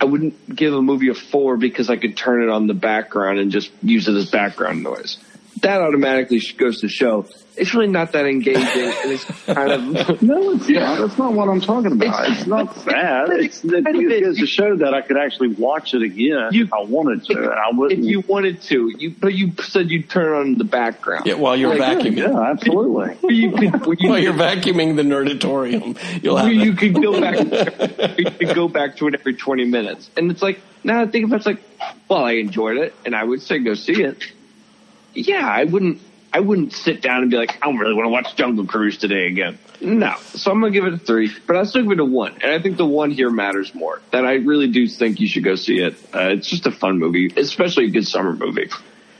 I 0.00 0.04
wouldn't 0.04 0.54
give 0.54 0.74
a 0.74 0.82
movie 0.82 1.08
a 1.08 1.14
four 1.14 1.56
because 1.56 1.88
I 1.88 1.96
could 1.96 2.16
turn 2.16 2.42
it 2.42 2.48
on 2.48 2.66
the 2.66 2.74
background 2.74 3.38
and 3.38 3.50
just 3.50 3.70
use 3.82 4.08
it 4.08 4.14
as 4.14 4.30
background 4.30 4.82
noise. 4.82 5.18
That 5.62 5.80
automatically 5.80 6.40
goes 6.58 6.80
to 6.82 6.88
show 6.88 7.26
it's 7.56 7.72
really 7.72 7.86
not 7.86 8.12
that 8.12 8.26
engaging, 8.26 8.62
and 8.64 9.12
it's 9.12 9.24
kind 9.46 9.72
of 9.72 10.22
No, 10.22 10.52
it's 10.52 10.68
not. 10.68 10.98
That's 10.98 11.18
not 11.18 11.32
what 11.32 11.48
I'm 11.48 11.60
talking 11.60 11.92
about. 11.92 12.30
It's, 12.30 12.46
not 12.46 12.74
that. 12.84 13.30
It's, 13.30 13.64
it, 13.64 13.86
it 13.86 14.24
goes 14.24 14.38
to 14.38 14.46
show 14.46 14.76
that 14.76 14.92
I 14.92 15.00
could 15.00 15.16
actually 15.16 15.54
watch 15.54 15.94
it 15.94 16.02
again 16.02 16.50
if 16.52 16.72
I 16.72 16.82
wanted 16.82 17.24
to, 17.24 17.32
and 17.38 17.52
I 17.52 17.70
wouldn't. 17.72 18.00
if 18.00 18.06
you 18.06 18.20
wanted 18.20 18.60
to. 18.62 18.92
You 18.98 19.14
but 19.18 19.34
you 19.34 19.52
said 19.62 19.90
you'd 19.90 20.10
turn 20.10 20.34
on 20.34 20.58
the 20.58 20.64
background. 20.64 21.26
Yeah, 21.26 21.34
while 21.34 21.56
you're 21.56 21.74
Like, 21.76 21.98
vacuuming. 21.98 22.16
yeah, 22.18 22.40
absolutely. 22.50 23.14
Where 23.14 23.32
you 23.32 23.52
could, 23.52 24.00
you 24.00 24.10
While 24.10 24.18
you're 24.18 24.34
vacuuming 24.34 24.96
the 24.96 25.02
nerdatorium, 25.02 26.22
you'll 26.22 26.36
have 26.36 26.52
you 26.52 26.72
it. 26.72 26.78
could 26.78 26.94
go 26.94 27.18
back, 27.20 27.38
you 28.18 28.30
could 28.30 28.54
go 28.54 28.68
back 28.68 28.96
to 28.98 29.08
it 29.08 29.14
every 29.14 29.34
twenty 29.34 29.64
minutes, 29.64 30.10
and 30.16 30.30
it's 30.30 30.42
like 30.42 30.60
now 30.84 31.00
I 31.00 31.06
think 31.06 31.24
about 31.26 31.36
it, 31.36 31.38
it's 31.38 31.46
like, 31.46 31.98
well, 32.08 32.24
I 32.24 32.32
enjoyed 32.32 32.76
it, 32.76 32.94
and 33.06 33.14
I 33.16 33.24
would 33.24 33.40
say 33.42 33.58
go 33.60 33.74
see 33.74 34.02
it. 34.02 34.22
Yeah, 35.16 35.48
I 35.48 35.64
wouldn't. 35.64 36.00
I 36.32 36.40
wouldn't 36.40 36.74
sit 36.74 37.00
down 37.00 37.22
and 37.22 37.30
be 37.30 37.38
like, 37.38 37.56
I 37.62 37.66
don't 37.66 37.78
really 37.78 37.94
want 37.94 38.06
to 38.06 38.10
watch 38.10 38.36
Jungle 38.36 38.66
Cruise 38.66 38.98
today 38.98 39.26
again. 39.26 39.58
No, 39.80 40.16
so 40.34 40.50
I'm 40.50 40.60
gonna 40.60 40.70
give 40.70 40.84
it 40.84 40.92
a 40.92 40.98
three, 40.98 41.32
but 41.46 41.56
I'll 41.56 41.64
still 41.64 41.82
give 41.82 41.92
it 41.92 42.00
a 42.00 42.04
one, 42.04 42.32
and 42.42 42.52
I 42.52 42.60
think 42.60 42.76
the 42.76 42.84
one 42.84 43.10
here 43.10 43.30
matters 43.30 43.74
more. 43.74 44.02
That 44.10 44.26
I 44.26 44.34
really 44.34 44.68
do 44.68 44.86
think 44.86 45.18
you 45.18 45.28
should 45.28 45.44
go 45.44 45.54
see 45.54 45.78
it. 45.78 45.94
Uh, 46.14 46.34
it's 46.34 46.48
just 46.48 46.66
a 46.66 46.70
fun 46.70 46.98
movie, 46.98 47.32
especially 47.36 47.86
a 47.86 47.90
good 47.90 48.06
summer 48.06 48.34
movie. 48.34 48.68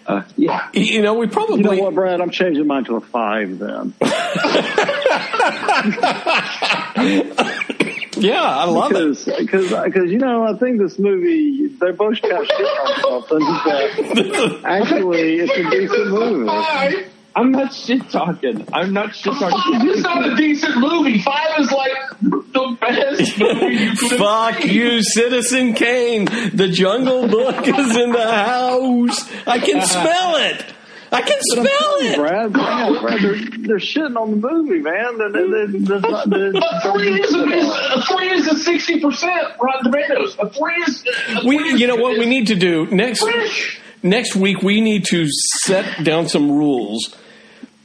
Uh, 0.07 0.22
yeah, 0.36 0.68
You 0.72 1.02
know, 1.02 1.14
we 1.14 1.26
probably. 1.26 1.59
You 1.59 1.64
know 1.64 1.82
what, 1.82 1.94
Brad? 1.94 2.20
I'm 2.20 2.30
changing 2.30 2.66
mine 2.66 2.84
to 2.84 2.96
a 2.96 3.00
five 3.00 3.59
then. 3.59 3.94
Yeah, 8.18 8.40
I 8.42 8.64
love 8.64 8.92
it. 8.92 9.18
Because, 9.38 9.68
because 9.70 10.11
you 10.11 10.18
know, 10.18 10.44
I 10.44 10.57
think 10.57 10.78
this 10.78 10.98
movie, 10.98 11.68
they 11.68 11.90
both 11.90 12.20
got 12.22 12.46
shit 12.46 12.61
on 12.61 13.00
something 13.02 13.38
that 13.40 14.61
actually 14.64 15.40
it's 15.40 15.52
a 15.52 15.70
decent 15.70 16.09
movie. 16.09 17.11
Five. 17.37 17.45
I'm 17.45 17.53
not 17.53 17.72
shit 17.74 18.11
talking. 18.11 18.66
I'm 18.72 18.93
not 18.93 19.14
shit 19.14 19.34
talking. 19.34 19.72
Five 19.78 19.87
is 19.89 20.03
not 20.03 20.26
a 20.32 20.37
decent 20.37 20.78
movie. 20.78 21.20
Five 21.20 21.59
is 21.61 21.70
like 21.70 21.93
the 22.20 22.76
best 22.80 23.39
movie 23.39 23.76
you 23.76 23.91
could 23.93 24.11
have 24.12 24.18
Fuck 24.18 24.64
you, 24.64 25.03
Citizen 25.03 25.74
Kane. 25.74 26.24
The 26.55 26.68
Jungle 26.68 27.28
Book 27.28 27.57
is 27.68 27.97
in 27.97 28.12
the 28.12 28.26
house. 28.32 29.30
I 29.47 29.59
can 29.59 29.82
smell 29.87 30.37
it. 30.37 30.64
I 31.12 31.22
can 31.22 31.39
But 31.51 31.59
I'm 31.61 31.66
smell 31.66 31.95
it. 32.01 32.16
Brad, 32.16 32.53
Brad, 32.53 33.01
Brad, 33.01 33.20
they're, 33.22 33.34
they're 33.68 33.76
shitting 33.78 34.16
on 34.20 34.32
the 34.41 34.49
movie, 34.51 34.80
man. 34.80 35.18
They're, 35.18 35.30
they're, 35.30 35.49
they're, 35.68 36.01
they're 36.01 36.01
not- 36.11 36.28
they're- 36.28 36.53
But 36.53 36.82
three 36.93 37.20
is 37.20 37.32
a, 37.32 37.45
a 37.45 38.03
three 38.03 38.30
is 38.30 38.49
a 38.49 38.59
sixty 38.59 39.01
percent 39.01 39.47
Rotten 39.62 39.84
Tomatoes. 39.93 40.37
A 40.41 40.51
three 40.51 40.74
is 40.87 41.05
a 41.07 41.41
three 41.43 41.47
We, 41.47 41.57
is- 41.59 41.80
you 41.80 41.87
know 41.87 41.95
what 41.97 42.18
we 42.18 42.26
need 42.26 42.49
to 42.49 42.57
do 42.57 42.87
next 42.87 43.22
Fresh. 43.22 43.80
next 44.03 44.34
week. 44.34 44.62
We 44.62 44.80
need 44.80 45.05
to 45.07 45.28
set 45.62 46.03
down 46.03 46.28
some 46.28 46.51
rules 46.51 47.14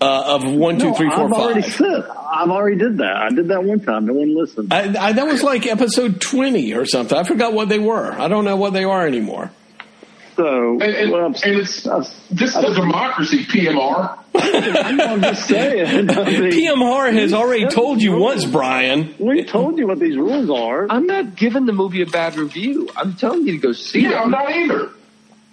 uh, 0.02 0.36
of 0.36 0.43
one, 0.52 0.78
No, 0.78 0.93
three, 0.93 1.10
four, 1.10 1.26
I've 1.26 1.32
already 1.34 1.62
said, 1.62 2.04
I've 2.10 2.49
already 2.49 2.78
did 2.78 2.97
that. 2.97 3.16
I 3.16 3.30
did 3.30 3.49
that 3.49 3.64
one 3.64 3.80
time. 3.82 4.08
No 4.08 4.14
one 4.14 4.36
listened. 4.36 4.74
I, 4.74 5.08
I, 5.10 5.14
that 5.14 5.28
was 5.28 5.43
like 5.43 5.68
episode 5.68 6.20
twenty 6.20 6.74
or 6.74 6.86
something. 6.86 7.18
I 7.18 7.24
forgot 7.24 7.54
what 7.54 7.70
they 7.70 7.80
were. 7.80 8.12
I 8.12 8.28
don't 8.28 8.45
know 8.45 8.56
what 8.56 8.74
they 8.74 8.84
are 8.84 9.06
anymore. 9.06 9.52
So, 10.38 10.45
And, 10.80 10.82
and, 10.82 11.12
well, 11.12 11.26
and 11.26 11.36
it's 11.43 11.86
I'm, 11.86 12.04
this 12.32 12.56
is 12.56 12.64
a 12.64 12.74
democracy, 12.74 13.43
PMR. 13.45 14.18
I'm 14.34 15.22
just 15.22 15.47
saying. 15.47 16.10
I 16.10 16.24
mean, 16.24 16.52
PMR 16.52 17.14
has 17.14 17.34
already 17.34 17.68
told 17.68 18.02
you 18.02 18.16
once, 18.18 18.45
Brian. 18.45 19.14
We 19.20 19.43
told 19.43 19.78
you 19.78 19.88
what 19.88 19.99
these 19.99 20.16
rules 20.16 20.49
are. 20.49 20.88
I'm 20.89 21.06
not 21.06 21.36
giving 21.36 21.66
the 21.66 21.74
movie 21.74 22.02
a 22.02 22.06
bad 22.06 22.38
review. 22.38 22.89
I'm 22.95 23.14
telling 23.16 23.45
you 23.45 23.52
to 23.54 23.58
go 23.60 23.72
see 23.74 24.04
Yeah, 24.04 24.12
it. 24.14 24.16
I'm 24.22 24.32
not 24.32 24.49
either. 24.49 24.89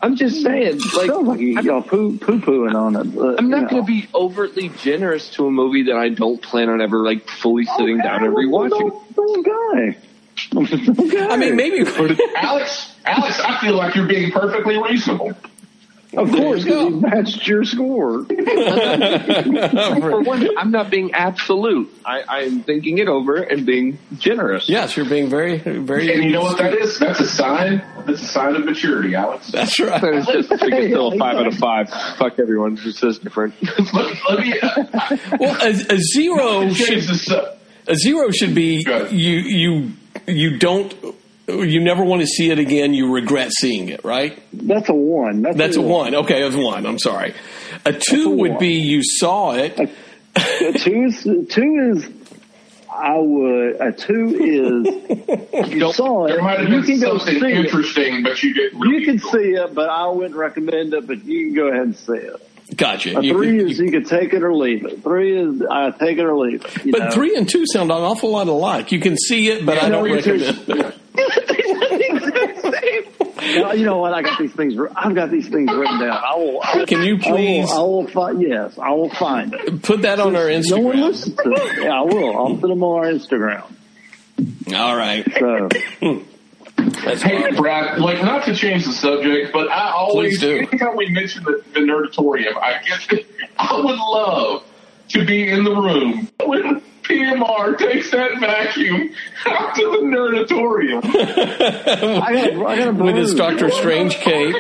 I'm 0.01 0.15
just 0.15 0.43
saying, 0.43 0.79
like, 0.97 1.09
Sounds 1.11 1.27
like 1.27 1.41
you- 1.41 1.61
y'all 1.61 1.83
poo 1.83 2.19
poo 2.19 2.39
pooing 2.41 2.75
on 2.75 2.95
it. 2.95 3.15
but, 3.15 3.39
I'm 3.39 3.51
not 3.51 3.69
going 3.69 3.83
to 3.83 3.87
be 3.87 4.09
overtly 4.15 4.69
generous 4.83 5.29
to 5.31 5.47
a 5.47 5.51
movie 5.51 5.85
that 5.85 5.97
I 5.97 6.09
don't 6.09 6.41
plan 6.41 6.69
on 6.69 6.81
ever 6.81 6.99
like 7.05 7.29
fully 7.29 7.67
oh, 7.69 7.77
sitting 7.79 7.99
down 7.99 8.25
and 8.25 8.35
rewatching. 8.35 8.71
Don't, 8.71 9.15
don't 9.17 9.45
guy. 9.45 9.97
Don't 10.51 11.11
guy. 11.11 11.27
I 11.29 11.37
mean, 11.37 11.57
maybe. 11.57 11.85
Alex, 12.37 12.95
Alex, 13.05 13.41
I 13.41 13.59
feel 13.61 13.75
like 13.75 13.97
you're 13.97 14.07
being 14.07 14.31
perfectly 14.31 14.81
reasonable. 14.81 15.33
Of 16.17 16.31
course, 16.31 16.65
There 16.65 16.79
you 16.79 16.91
because 16.91 16.91
you 16.91 17.01
matched 17.01 17.47
your 17.47 17.65
score. 17.65 18.25
For 20.01 20.21
one, 20.23 20.49
I'm 20.59 20.71
not 20.71 20.89
being 20.91 21.13
absolute. 21.13 21.91
I, 22.05 22.23
I'm 22.27 22.63
thinking 22.63 22.97
it 22.99 23.09
over 23.09 23.37
and 23.37 23.67
being 23.67 23.99
generous. 24.17 24.69
Yes, 24.69 24.97
you're 24.97 25.05
being 25.09 25.29
very, 25.29 25.59
very. 25.59 26.13
And 26.15 26.25
you 26.25 26.31
know 26.31 26.43
what 26.43 26.59
that 26.59 26.75
is? 26.75 26.99
That's 26.99 27.21
a 27.21 27.27
sign. 27.29 27.83
That's 28.07 28.23
a 28.23 28.27
sign 28.27 28.57
of 28.57 28.65
maturity, 28.65 29.15
Alex. 29.15 29.49
That's 29.53 29.79
right. 29.79 30.01
But 30.01 30.15
it's 30.15 30.27
just 30.27 30.51
I 30.53 30.57
think 30.57 30.73
it's 30.75 30.87
still 30.89 31.13
a 31.13 31.19
five 31.19 31.37
out 31.37 31.47
of 31.47 31.55
five. 31.57 31.91
Fuck 32.17 32.39
everyone 32.39 32.77
who 32.77 32.91
says 32.93 33.19
different. 33.19 33.55
Let, 33.93 34.17
let 34.31 34.41
me. 34.41 34.59
Uh, 34.61 35.17
Well, 35.39 35.57
a, 35.63 35.69
a 35.95 35.99
zero 35.99 36.69
should 36.71 36.87
change 36.87 37.07
this 37.07 37.31
up. 37.31 37.59
a 37.87 37.95
zero 37.97 38.31
should 38.31 38.55
be 38.55 38.83
you 39.11 39.37
you 39.37 39.93
you 40.27 40.59
don't 40.59 40.95
you 41.49 41.81
never 41.81 42.05
want 42.05 42.21
to 42.23 42.27
see 42.27 42.51
it 42.51 42.59
again. 42.59 42.95
You 42.95 43.13
regret 43.13 43.51
seeing 43.53 43.89
it, 43.89 44.05
right? 44.05 44.39
That's 44.53 44.89
a 44.89 44.95
one. 44.95 45.43
That's, 45.43 45.57
That's 45.57 45.77
a 45.77 45.83
one. 45.83 46.15
Okay, 46.15 46.43
that's 46.43 46.55
one. 46.57 46.87
I'm 46.87 46.99
sorry. 46.99 47.35
A 47.85 47.93
two 47.93 48.33
a 48.33 48.37
would 48.37 48.51
one. 48.53 48.61
be 48.61 48.75
you 48.75 49.03
saw 49.03 49.53
it. 49.55 49.79
A 50.37 50.73
two 50.79 51.05
is 51.05 51.23
two 51.23 51.93
is. 51.95 52.09
I 52.91 53.17
would. 53.19 53.81
A 53.81 53.93
two 53.93 54.37
is. 54.41 55.69
You 55.69 55.93
saw 55.93 56.25
it. 56.27 56.29
There 56.33 56.43
might 56.43 56.61
have 56.61 56.69
You 56.69 56.77
been 56.77 56.85
can 56.85 57.01
go 57.01 57.19
something 57.19 57.41
see 57.41 57.47
it. 57.47 57.65
interesting, 57.67 58.23
but 58.23 58.43
you 58.43 58.55
didn't. 58.55 58.79
Really 58.81 58.99
You 59.01 59.05
can 59.07 59.19
see 59.19 59.51
it, 59.55 59.75
but 59.75 59.89
I 59.89 60.07
wouldn't 60.09 60.35
recommend 60.37 60.95
it. 60.95 61.07
But 61.07 61.25
you 61.25 61.47
can 61.47 61.55
go 61.55 61.67
ahead 61.69 61.83
and 61.83 61.97
see 61.97 62.13
it. 62.15 62.48
Gotcha. 62.77 63.19
A 63.19 63.23
three 63.23 63.57
you- 63.57 63.67
is 63.69 63.79
you 63.79 63.91
can 63.91 64.05
take 64.05 64.33
it 64.35 64.43
or 64.43 64.55
leave 64.55 64.85
it. 64.85 65.03
Three 65.03 65.37
is 65.39 65.63
I 65.71 65.91
take 65.91 66.19
it 66.19 66.25
or 66.25 66.37
leave 66.37 66.65
it. 66.65 66.93
but 66.93 66.99
know. 67.05 67.11
three 67.11 67.35
and 67.37 67.49
two 67.49 67.65
sound 67.67 67.91
an 67.91 67.97
awful 67.99 68.31
lot 68.31 68.47
alike. 68.49 68.93
You 68.93 69.01
can 69.01 69.17
see 69.17 69.49
it, 69.49 69.65
but 69.65 69.79
I 69.83 69.89
don't 69.89 70.03
three 70.05 70.13
and 70.15 70.23
two- 70.25 70.33
recommend. 70.73 70.95
it. 73.41 73.79
You 73.79 73.85
know 73.87 73.99
what? 73.99 74.13
I 74.13 74.23
got 74.23 74.39
these 74.39 74.53
things. 74.53 74.75
I've 74.95 75.15
got 75.15 75.31
these 75.31 75.49
things 75.49 75.71
written 75.73 75.99
down. 76.01 76.11
I 76.25 76.37
will. 76.37 76.61
I 76.63 76.85
Can 76.85 77.03
you 77.03 77.19
please 77.19 77.71
I 77.71 77.79
will, 77.79 78.01
I 78.01 78.03
will 78.03 78.07
find. 78.09 78.43
Yes, 78.43 78.79
I 78.79 78.91
will 78.91 79.09
find 79.11 79.55
it. 79.55 79.83
put 79.83 80.03
that 80.03 80.21
on 80.21 80.37
our 80.37 80.47
Instagram. 80.47 80.71
No 80.77 80.79
one 80.83 81.01
listens 81.01 81.37
to 81.37 81.51
it. 81.53 81.83
Yeah, 81.85 81.99
I 82.01 82.03
will. 82.03 82.37
I'll 82.37 82.57
put 82.57 82.69
them 82.69 82.83
on 82.83 82.99
our 83.07 83.11
Instagram. 83.13 83.65
All 84.75 84.97
right. 84.97 85.27
So 85.39 85.69
That's 87.05 87.23
Hey, 87.23 87.43
fine. 87.43 87.55
Brad, 87.57 87.99
like 88.01 88.23
not 88.23 88.45
to 88.47 88.55
change 88.55 88.85
the 88.87 88.93
subject, 88.93 89.53
but 89.53 89.69
I 89.71 89.91
always, 89.93 90.39
Please 90.39 90.41
do. 90.41 90.57
anytime 90.59 90.97
we 90.97 91.09
mention 91.11 91.45
the, 91.45 91.63
the 91.75 91.81
nerdatorium, 91.81 92.57
I 92.57 92.81
get, 92.83 93.27
I 93.59 93.77
would 93.77 93.97
love 93.99 94.65
to 95.11 95.25
be 95.25 95.49
in 95.49 95.65
the 95.65 95.71
room 95.75 96.29
when 96.45 96.81
PMR 97.03 97.79
takes 97.79 98.11
that 98.11 98.39
vacuum 98.41 99.11
out 99.47 99.75
to 99.75 99.83
the 99.83 99.99
nerdatorium. 100.05 101.03
I 102.23 102.33
got. 102.33 102.67
I 102.67 102.77
got 102.79 102.89
a 102.89 102.93
With 102.93 103.17
his. 103.17 103.35
Doctor 103.35 103.71
Strange 103.71 104.17
cape. 104.17 104.55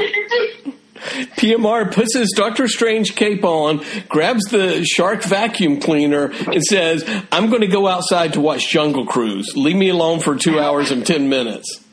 PMR 1.36 1.92
puts 1.92 2.14
his 2.16 2.32
Doctor 2.34 2.66
Strange 2.66 3.14
cape 3.14 3.44
on, 3.44 3.84
grabs 4.08 4.44
the 4.46 4.84
shark 4.84 5.22
vacuum 5.22 5.78
cleaner, 5.80 6.26
and 6.32 6.64
says, 6.64 7.04
I'm 7.30 7.50
going 7.50 7.60
to 7.60 7.68
go 7.68 7.86
outside 7.86 8.32
to 8.32 8.40
watch 8.40 8.68
Jungle 8.68 9.06
Cruise. 9.06 9.56
Leave 9.56 9.76
me 9.76 9.90
alone 9.90 10.18
for 10.20 10.34
two 10.36 10.58
hours 10.58 10.90
and 10.90 11.06
ten 11.06 11.28
minutes. 11.28 11.84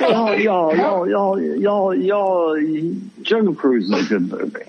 Y'all, 0.00 0.38
y'all, 0.38 0.76
y'all, 0.76 1.08
y'all, 1.08 1.40
y'all, 1.40 1.94
y'all. 1.94 2.94
Jungle 3.22 3.54
Cruise 3.54 3.90
is 3.90 4.06
a 4.06 4.08
good 4.08 4.30
movie. 4.30 4.60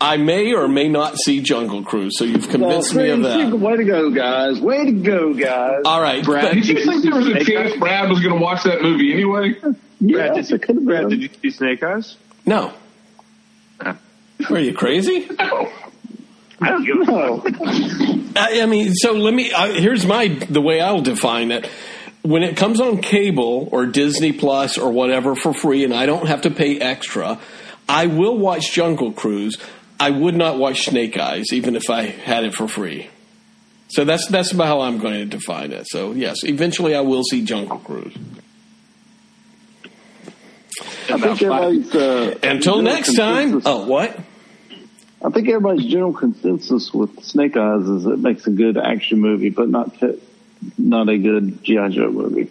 I 0.00 0.16
may 0.18 0.52
or 0.52 0.68
may 0.68 0.88
not 0.88 1.16
see 1.16 1.40
Jungle 1.40 1.82
Cruise, 1.82 2.18
so 2.18 2.24
you've 2.24 2.48
convinced 2.48 2.94
Well, 2.94 3.04
me 3.04 3.10
of 3.10 3.32
see, 3.32 3.50
that. 3.50 3.56
Way 3.58 3.76
to 3.76 3.84
go, 3.84 4.10
guys! 4.10 4.60
Way 4.60 4.84
to 4.86 4.92
go, 4.92 5.32
guys! 5.32 5.82
All 5.86 6.02
right, 6.02 6.22
Brad, 6.22 6.54
Did 6.54 6.68
you 6.68 6.84
think 6.84 7.02
there 7.02 7.14
was 7.14 7.26
a 7.28 7.44
chance 7.44 7.74
Brad 7.78 8.10
was 8.10 8.20
going 8.20 8.34
to 8.34 8.40
watch 8.40 8.64
that 8.64 8.82
movie 8.82 9.12
anyway? 9.12 9.54
Yes, 10.00 10.12
Brad, 10.12 10.34
did 10.34 10.50
you, 10.50 10.56
it 10.56 10.62
could 10.62 10.74
have 10.76 10.84
Brad, 10.84 11.08
did 11.08 11.22
you 11.22 11.28
see 11.40 11.50
Snake 11.50 11.82
Eyes? 11.82 12.16
no. 12.44 12.72
Are 14.50 14.58
you 14.58 14.74
crazy? 14.74 15.26
No. 15.38 15.72
I 16.60 16.70
don't 16.70 16.84
give 16.84 17.06
no. 17.06 17.42
I, 18.36 18.60
I 18.62 18.66
mean, 18.66 18.94
so 18.94 19.12
let 19.12 19.32
me. 19.32 19.50
Uh, 19.52 19.68
here's 19.72 20.06
my 20.06 20.28
the 20.28 20.60
way 20.60 20.80
I'll 20.80 21.00
define 21.00 21.50
it. 21.50 21.68
When 22.26 22.42
it 22.42 22.56
comes 22.56 22.80
on 22.80 22.98
cable 23.02 23.68
or 23.70 23.86
Disney 23.86 24.32
Plus 24.32 24.78
or 24.78 24.90
whatever 24.90 25.36
for 25.36 25.54
free, 25.54 25.84
and 25.84 25.94
I 25.94 26.06
don't 26.06 26.26
have 26.26 26.42
to 26.42 26.50
pay 26.50 26.80
extra, 26.80 27.38
I 27.88 28.06
will 28.06 28.36
watch 28.36 28.72
Jungle 28.72 29.12
Cruise. 29.12 29.58
I 30.00 30.10
would 30.10 30.34
not 30.34 30.58
watch 30.58 30.86
Snake 30.86 31.16
Eyes, 31.16 31.52
even 31.52 31.76
if 31.76 31.88
I 31.88 32.02
had 32.02 32.44
it 32.44 32.52
for 32.54 32.66
free. 32.66 33.08
So 33.88 34.04
that's 34.04 34.26
that's 34.26 34.50
about 34.50 34.66
how 34.66 34.80
I'm 34.80 34.98
going 34.98 35.14
to 35.14 35.24
define 35.24 35.70
it. 35.70 35.86
So 35.88 36.12
yes, 36.12 36.42
eventually 36.42 36.96
I 36.96 37.02
will 37.02 37.22
see 37.22 37.44
Jungle 37.44 37.78
Cruise. 37.78 38.16
I 41.08 41.18
think 41.18 41.24
everybody's. 41.42 41.94
Uh, 41.94 42.38
Until 42.42 42.82
next 42.82 43.14
time. 43.14 43.62
Oh, 43.64 43.86
what? 43.86 44.18
I 45.24 45.30
think 45.30 45.48
everybody's 45.48 45.86
general 45.86 46.12
consensus 46.12 46.92
with 46.92 47.24
Snake 47.24 47.56
Eyes 47.56 47.88
is 47.88 48.04
it 48.04 48.18
makes 48.18 48.46
a 48.48 48.50
good 48.50 48.76
action 48.76 49.20
movie, 49.20 49.50
but 49.50 49.68
not 49.68 49.98
t- 49.98 50.20
not 50.78 51.08
a 51.08 51.18
good 51.18 51.62
GI 51.64 51.88
Joe 51.90 52.10
movie. 52.10 52.48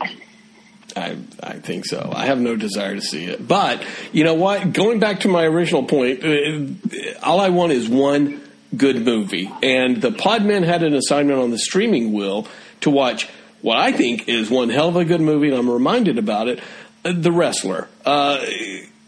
I 0.96 1.18
I 1.44 1.54
think 1.60 1.86
so. 1.86 2.12
I 2.16 2.26
have 2.28 2.40
no 2.40 2.56
desire 2.56 2.96
to 2.96 3.02
see 3.02 3.26
it. 3.26 3.46
But 3.48 3.84
you 4.14 4.24
know 4.24 4.36
what? 4.36 4.72
Going 4.74 5.00
back 5.00 5.22
to 5.22 5.28
my 5.28 5.44
original 5.44 5.84
point, 5.84 6.24
uh, 6.24 7.20
all 7.22 7.40
I 7.42 7.50
want 7.50 7.72
is 7.74 7.90
one 7.90 8.42
good 8.76 9.04
movie. 9.06 9.52
And 9.62 10.02
the 10.02 10.12
Podmen 10.12 10.64
had 10.64 10.84
an 10.84 10.94
assignment 10.94 11.40
on 11.40 11.52
the 11.52 11.60
streaming 11.60 12.14
wheel 12.14 12.48
to 12.82 12.90
watch 12.90 13.28
what 13.62 13.78
I 13.78 13.92
think 13.92 14.30
is 14.30 14.50
one 14.50 14.70
hell 14.70 14.90
of 14.90 14.96
a 14.96 15.06
good 15.06 15.22
movie, 15.22 15.48
and 15.50 15.58
I'm 15.58 15.70
reminded 15.70 16.18
about 16.18 16.48
it. 16.48 16.60
uh, 17.04 17.14
The 17.14 17.32
Wrestler. 17.32 17.88
Uh, 18.06 18.38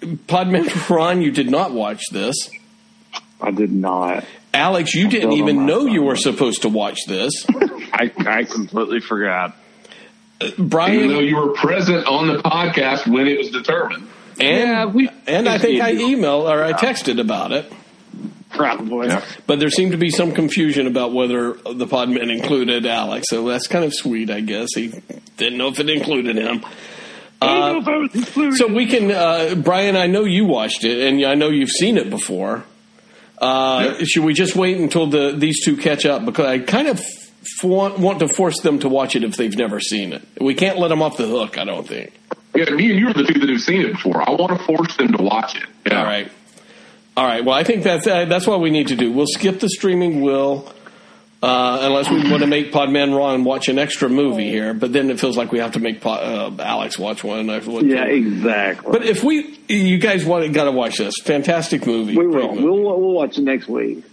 Podman 0.02 0.90
Ron, 0.90 1.22
you 1.22 1.32
did 1.32 1.50
not 1.50 1.72
watch 1.72 2.10
this. 2.12 2.36
I 3.40 3.52
did 3.52 3.72
not. 3.72 4.26
Alex, 4.54 4.94
you 4.96 5.08
didn't 5.10 5.34
even 5.34 5.66
know 5.66 5.86
you 5.86 6.02
were 6.02 6.16
supposed 6.16 6.64
to 6.64 6.70
watch 6.70 7.00
this. 7.08 7.46
I, 7.94 8.12
I 8.18 8.44
completely 8.44 9.00
forgot. 9.00 9.56
Brian, 10.58 10.96
Even 10.96 11.08
though 11.10 11.20
you 11.20 11.36
were 11.38 11.54
present 11.54 12.06
on 12.08 12.28
the 12.28 12.38
podcast 12.38 13.12
when 13.12 13.28
it 13.28 13.38
was 13.38 13.50
determined. 13.50 14.08
and 14.40 14.60
Yeah, 14.70 14.86
we- 14.86 15.10
and 15.28 15.48
I 15.50 15.58
think 15.58 15.82
I 15.82 15.94
emailed 15.96 16.50
or 16.50 16.64
I 16.64 16.74
texted 16.74 17.20
about 17.20 17.52
it. 17.52 17.72
Probably. 18.50 19.08
Yeah. 19.08 19.24
But 19.46 19.60
there 19.60 19.70
seemed 19.70 19.92
to 19.92 19.98
be 19.98 20.10
some 20.10 20.32
confusion 20.32 20.88
about 20.88 21.12
whether 21.14 21.54
the 21.54 21.86
Podman 21.86 22.32
included 22.32 22.86
Alex, 22.86 23.28
so 23.30 23.46
that's 23.48 23.68
kind 23.68 23.84
of 23.84 23.94
sweet, 23.94 24.30
I 24.32 24.40
guess. 24.40 24.70
He 24.74 24.94
didn't 25.38 25.58
know 25.58 25.68
if 25.68 25.80
it 25.80 25.90
included 25.90 26.38
him. 26.38 26.64
Uh, 27.42 27.82
so 28.56 28.68
we 28.68 28.88
can, 28.88 29.12
uh, 29.12 29.54
Brian. 29.56 29.96
I 29.96 30.08
know 30.08 30.24
you 30.24 30.46
watched 30.46 30.84
it, 30.86 31.06
and 31.08 31.24
I 31.24 31.36
know 31.36 31.50
you've 31.50 31.70
seen 31.70 31.98
it 31.98 32.10
before. 32.10 32.64
Uh, 33.38 33.96
Yep. 34.00 34.08
Should 34.08 34.24
we 34.24 34.34
just 34.34 34.56
wait 34.56 34.78
until 34.78 35.08
the 35.08 35.34
these 35.36 35.64
two 35.64 35.78
catch 35.78 36.06
up? 36.06 36.26
Because 36.26 36.46
I 36.46 36.60
kind 36.60 36.88
of 36.88 37.00
f- 37.00 37.64
want, 37.64 38.00
want 38.00 38.20
to 38.20 38.28
force 38.28 38.60
them 38.62 38.80
to 38.80 38.90
watch 38.90 39.16
it 39.16 39.24
if 39.24 39.36
they've 39.38 39.56
never 39.56 39.80
seen 39.80 40.12
it. 40.14 40.22
We 40.42 40.56
can't 40.56 40.80
let 40.80 40.88
them 40.90 41.02
off 41.02 41.18
the 41.18 41.28
hook. 41.28 41.58
I 41.58 41.64
don't 41.64 41.88
think. 41.88 42.14
Yeah, 42.56 42.70
me 42.72 42.90
and 42.90 43.00
you 43.00 43.10
are 43.10 43.14
the 43.14 43.24
two 43.24 43.40
that 43.40 43.50
have 43.50 43.62
seen 43.62 43.82
it 43.82 43.92
before. 43.94 44.28
I 44.28 44.32
want 44.32 44.58
to 44.58 44.66
force 44.66 44.96
them 44.98 45.12
to 45.14 45.22
watch 45.22 45.56
it. 45.56 45.64
Yeah. 45.86 46.00
All 46.00 46.06
right. 46.06 46.32
All 47.16 47.26
right. 47.26 47.46
Well, 47.46 47.56
I 47.56 47.64
think 47.64 47.84
that's 47.84 48.08
uh, 48.08 48.26
that's 48.26 48.48
what 48.48 48.60
we 48.62 48.72
need 48.72 48.88
to 48.88 48.96
do. 48.96 49.12
We'll 49.12 49.28
skip 49.28 49.60
the 49.60 49.70
streaming 49.70 50.22
will, 50.22 50.72
uh, 51.44 51.80
unless 51.84 52.10
we 52.10 52.30
want 52.30 52.42
to 52.42 52.48
make 52.48 52.72
Podman 52.72 53.16
Ron 53.16 53.44
watch 53.44 53.68
an 53.70 53.78
extra 53.78 54.10
movie 54.10 54.50
here. 54.50 54.74
But 54.74 54.92
then 54.94 55.10
it 55.10 55.20
feels 55.20 55.38
like 55.38 55.52
we 55.52 55.60
have 55.60 55.74
to 55.74 55.80
make 55.80 56.02
Pod, 56.02 56.60
uh, 56.60 56.64
Alex 56.64 56.98
watch 56.98 57.24
one. 57.24 57.50
I 57.50 57.60
would- 57.60 57.86
Yeah, 57.88 58.06
exactly. 58.06 58.92
But 58.92 59.06
if 59.06 59.24
we, 59.24 59.60
you 59.68 59.98
guys 60.00 60.26
want 60.26 60.52
got 60.54 60.64
to 60.66 60.72
watch 60.72 60.98
this 60.98 61.14
fantastic 61.24 61.86
movie. 61.86 62.18
we 62.18 62.26
will. 62.28 62.56
movie. 62.56 62.64
We'll 62.64 62.82
we'll 62.84 63.14
watch 63.14 63.38
it 63.38 63.44
next 63.44 63.68
week. 63.68 64.04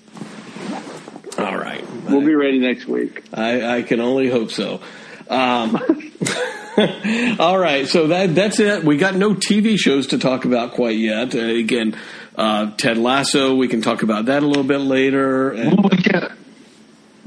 All 1.39 1.57
right. 1.57 1.85
We'll 2.09 2.21
be 2.25 2.35
ready 2.35 2.59
next 2.59 2.87
week. 2.87 3.25
I, 3.35 3.79
I 3.79 3.83
can 3.83 4.01
only 4.01 4.29
hope 4.31 4.51
so. 4.51 4.81
Um, 5.29 5.77
all 7.39 7.59
right, 7.59 7.87
so 7.89 8.09
that 8.09 8.35
that's 8.35 8.61
it. 8.61 8.85
We 8.85 8.99
got 8.99 9.15
no 9.15 9.35
TV 9.35 9.77
shows 9.79 10.09
to 10.09 10.19
talk 10.19 10.45
about 10.45 10.73
quite 10.73 10.99
yet. 10.99 11.35
Uh, 11.35 11.39
again, 11.39 11.97
uh, 12.37 12.73
Ted 12.77 12.99
Lasso. 12.99 13.55
We 13.55 13.69
can 13.69 13.81
talk 13.81 14.03
about 14.03 14.27
that 14.27 14.43
a 14.43 14.47
little 14.47 14.65
bit 14.65 14.79
later. 14.81 15.51
And, 15.53 15.79
Well, 15.79 15.89
we 15.91 15.97
got 16.03 16.33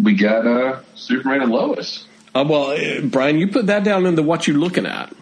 we 0.02 0.14
got 0.16 0.46
uh, 0.46 0.80
Superman 0.96 1.42
and 1.42 1.52
Lois. 1.52 2.06
uh, 2.36 2.46
well, 2.48 2.72
uh, 2.72 3.02
Brian, 3.02 3.38
you 3.38 3.48
put 3.48 3.68
that 3.68 3.84
down 3.84 4.06
in 4.06 4.16
the 4.16 4.24
what 4.24 4.48
you're 4.48 4.58
looking 4.58 4.86
at. 4.86 5.14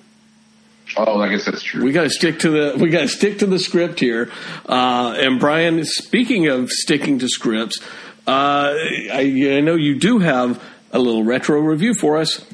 Oh, 0.97 1.19
I 1.19 1.29
guess 1.29 1.45
that's 1.45 1.63
true. 1.63 1.83
We 1.83 1.91
got 1.91 2.03
to 2.03 2.09
stick 2.09 2.39
to 2.39 2.49
the 2.49 2.77
we 2.77 2.89
got 2.89 3.01
to 3.01 3.07
stick 3.07 3.39
to 3.39 3.47
the 3.47 3.59
script 3.59 3.99
here. 3.99 4.31
Uh, 4.67 5.15
and 5.17 5.39
Brian, 5.39 5.83
speaking 5.83 6.47
of 6.47 6.71
sticking 6.71 7.19
to 7.19 7.27
scripts, 7.27 7.81
uh, 8.27 8.71
I, 9.11 9.55
I 9.57 9.61
know 9.61 9.75
you 9.75 9.99
do 9.99 10.19
have 10.19 10.61
a 10.91 10.99
little 10.99 11.23
retro 11.23 11.59
review 11.59 11.95
for 11.95 12.17
us. 12.17 12.45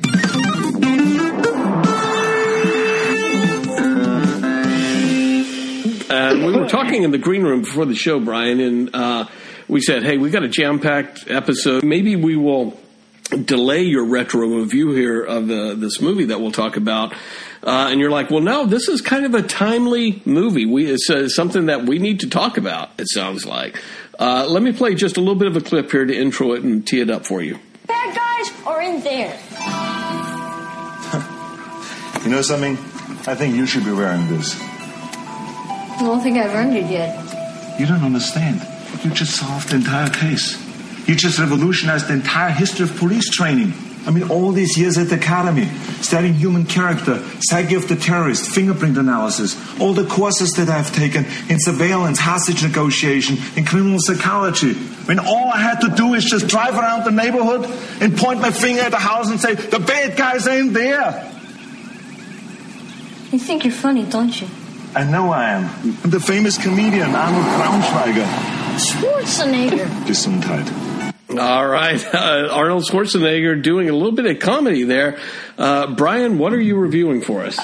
And 6.13 6.45
we 6.45 6.51
were 6.51 6.67
talking 6.67 7.03
in 7.03 7.11
the 7.11 7.17
green 7.17 7.43
room 7.43 7.61
before 7.61 7.85
the 7.85 7.95
show, 7.95 8.19
Brian, 8.19 8.59
and 8.59 8.89
uh, 8.93 9.25
we 9.71 9.79
said, 9.81 10.03
"Hey, 10.03 10.17
we 10.17 10.29
got 10.29 10.43
a 10.43 10.49
jam-packed 10.49 11.31
episode. 11.31 11.83
Maybe 11.83 12.15
we 12.17 12.35
will 12.35 12.77
delay 13.45 13.83
your 13.83 14.05
retro 14.05 14.45
review 14.47 14.91
here 14.91 15.23
of 15.23 15.49
uh, 15.49 15.75
this 15.75 16.01
movie 16.01 16.25
that 16.25 16.41
we'll 16.41 16.51
talk 16.51 16.75
about." 16.75 17.13
Uh, 17.63 17.87
and 17.89 17.99
you're 17.99 18.11
like, 18.11 18.29
"Well, 18.29 18.41
no, 18.41 18.65
this 18.65 18.89
is 18.89 19.01
kind 19.01 19.25
of 19.25 19.33
a 19.33 19.41
timely 19.41 20.21
movie. 20.25 20.65
We 20.65 20.91
it's 20.91 21.09
uh, 21.09 21.29
something 21.29 21.67
that 21.67 21.85
we 21.85 21.99
need 21.99 22.19
to 22.19 22.29
talk 22.29 22.57
about." 22.57 22.91
It 22.99 23.07
sounds 23.09 23.45
like. 23.45 23.81
Uh, 24.19 24.45
let 24.47 24.61
me 24.61 24.73
play 24.73 24.93
just 24.93 25.15
a 25.15 25.19
little 25.21 25.35
bit 25.35 25.47
of 25.47 25.55
a 25.55 25.61
clip 25.61 25.89
here 25.89 26.05
to 26.05 26.13
intro 26.13 26.51
it 26.51 26.63
and 26.63 26.85
tee 26.85 26.99
it 26.99 27.09
up 27.09 27.25
for 27.25 27.41
you. 27.41 27.57
Bad 27.87 28.15
guys 28.15 28.51
are 28.67 28.81
in 28.81 29.01
there. 29.01 29.39
You 32.23 32.29
know 32.29 32.43
something? 32.43 32.73
I 33.25 33.33
think 33.33 33.55
you 33.55 33.65
should 33.65 33.83
be 33.83 33.91
wearing 33.91 34.27
this. 34.27 34.55
I 34.61 35.97
don't 36.01 36.21
think 36.21 36.37
I've 36.37 36.53
earned 36.53 36.77
it 36.77 36.85
yet. 36.85 37.79
You 37.79 37.87
don't 37.87 38.03
understand. 38.03 38.61
You 39.03 39.11
just 39.11 39.35
solved 39.35 39.69
the 39.69 39.75
entire 39.77 40.09
case. 40.09 40.57
You 41.07 41.15
just 41.15 41.39
revolutionized 41.39 42.07
the 42.07 42.13
entire 42.13 42.51
history 42.51 42.85
of 42.85 42.95
police 42.97 43.29
training. 43.29 43.73
I 44.05 44.09
mean, 44.09 44.29
all 44.31 44.51
these 44.51 44.77
years 44.77 44.97
at 44.97 45.09
the 45.09 45.15
academy, 45.15 45.65
studying 46.01 46.33
human 46.33 46.65
character, 46.65 47.23
psyche 47.39 47.75
of 47.75 47.87
the 47.87 47.95
terrorist, 47.95 48.49
fingerprint 48.49 48.97
analysis, 48.97 49.55
all 49.79 49.93
the 49.93 50.07
courses 50.07 50.51
that 50.53 50.69
I've 50.69 50.91
taken 50.91 51.25
in 51.49 51.59
surveillance, 51.59 52.17
hostage 52.17 52.63
negotiation, 52.63 53.37
in 53.55 53.65
criminal 53.65 53.99
psychology. 53.99 54.73
When 55.05 55.19
all 55.19 55.49
I 55.49 55.57
had 55.57 55.81
to 55.81 55.89
do 55.89 56.15
is 56.15 56.25
just 56.25 56.47
drive 56.47 56.75
around 56.75 57.03
the 57.03 57.11
neighborhood 57.11 57.69
and 58.01 58.17
point 58.17 58.41
my 58.41 58.51
finger 58.51 58.81
at 58.81 58.91
the 58.91 58.97
house 58.97 59.29
and 59.29 59.39
say, 59.39 59.53
the 59.53 59.79
bad 59.79 60.17
guys 60.17 60.47
are 60.47 60.57
in 60.57 60.73
there. 60.73 61.31
You 63.31 63.39
think 63.39 63.65
you're 63.65 63.73
funny, 63.73 64.03
don't 64.05 64.41
you? 64.41 64.47
I 64.95 65.03
know 65.03 65.31
I 65.31 65.51
am. 65.51 65.95
I'm 66.03 66.09
the 66.09 66.19
famous 66.19 66.57
comedian 66.57 67.15
Arnold 67.15 67.45
Braunschweiger. 67.45 68.60
Schwarzenegger. 68.77 69.85
Gesundheit. 70.05 71.37
All 71.37 71.67
right, 71.67 72.03
uh, 72.13 72.49
Arnold 72.51 72.83
Schwarzenegger 72.83 73.61
doing 73.61 73.89
a 73.89 73.93
little 73.93 74.11
bit 74.11 74.25
of 74.25 74.39
comedy 74.39 74.83
there. 74.83 75.17
Uh, 75.57 75.93
Brian, 75.95 76.37
what 76.37 76.53
are 76.53 76.59
you 76.59 76.75
reviewing 76.77 77.21
for 77.21 77.41
us? 77.41 77.57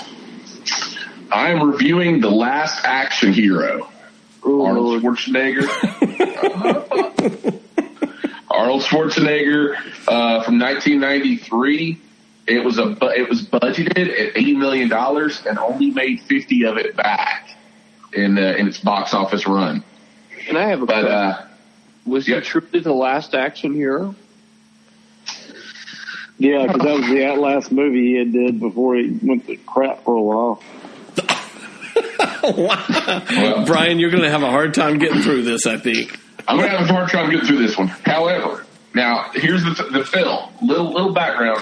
I 1.31 1.49
am 1.51 1.69
reviewing 1.69 2.21
The 2.21 2.29
Last 2.29 2.85
Action 2.85 3.33
Hero. 3.33 3.89
Arnold 4.45 5.01
Schwarzenegger. 5.01 5.67
Arnold 8.49 8.81
Schwarzenegger 8.83 9.75
uh, 10.07 10.43
from 10.43 10.59
1993. 10.59 11.99
It 12.47 12.63
was 12.63 12.77
a 12.77 12.85
bu- 12.85 13.09
it 13.09 13.27
was 13.27 13.41
budgeted 13.43 14.07
at 14.07 14.37
80 14.37 14.55
million 14.55 14.87
dollars 14.87 15.45
and 15.45 15.59
only 15.59 15.91
made 15.91 16.21
50 16.21 16.63
of 16.65 16.77
it 16.77 16.95
back 16.95 17.49
in 18.13 18.37
uh, 18.37 18.55
in 18.57 18.69
its 18.69 18.79
box 18.79 19.13
office 19.13 19.45
run. 19.45 19.83
And 20.47 20.57
I 20.57 20.69
have 20.69 20.81
a 20.81 20.85
But 20.85 21.01
question. 21.01 21.11
uh, 21.11 21.47
Was 22.05 22.27
yeah. 22.27 22.35
he 22.35 22.41
truly 22.41 22.79
the 22.79 22.93
last 22.93 23.33
action 23.35 23.73
hero? 23.73 24.15
Yeah, 26.39 26.67
because 26.67 26.81
that 26.83 26.93
was 26.99 27.07
the 27.07 27.33
last 27.41 27.71
movie 27.71 28.07
he 28.09 28.13
had 28.19 28.31
did 28.31 28.59
before 28.59 28.95
he 28.95 29.17
went 29.23 29.47
to 29.47 29.55
crap 29.57 30.03
for 30.03 30.15
a 30.15 30.21
while. 30.21 30.61
well, 32.43 33.65
Brian, 33.65 33.97
you're 33.99 34.11
going 34.11 34.23
to 34.23 34.29
have 34.29 34.43
a 34.43 34.49
hard 34.51 34.73
time 34.75 34.99
getting 34.99 35.21
through 35.23 35.43
this, 35.43 35.65
I 35.65 35.77
think. 35.77 36.19
I'm 36.47 36.55
gonna 36.57 36.69
have 36.69 36.89
a 36.89 36.93
hard 36.93 37.09
time 37.09 37.29
getting 37.29 37.45
through 37.45 37.57
this 37.67 37.77
one. 37.77 37.87
However, 37.87 38.65
now 38.93 39.31
here's 39.33 39.65
the, 39.65 39.83
the 39.91 40.05
film. 40.05 40.49
Little 40.61 40.93
little 40.93 41.11
background. 41.11 41.61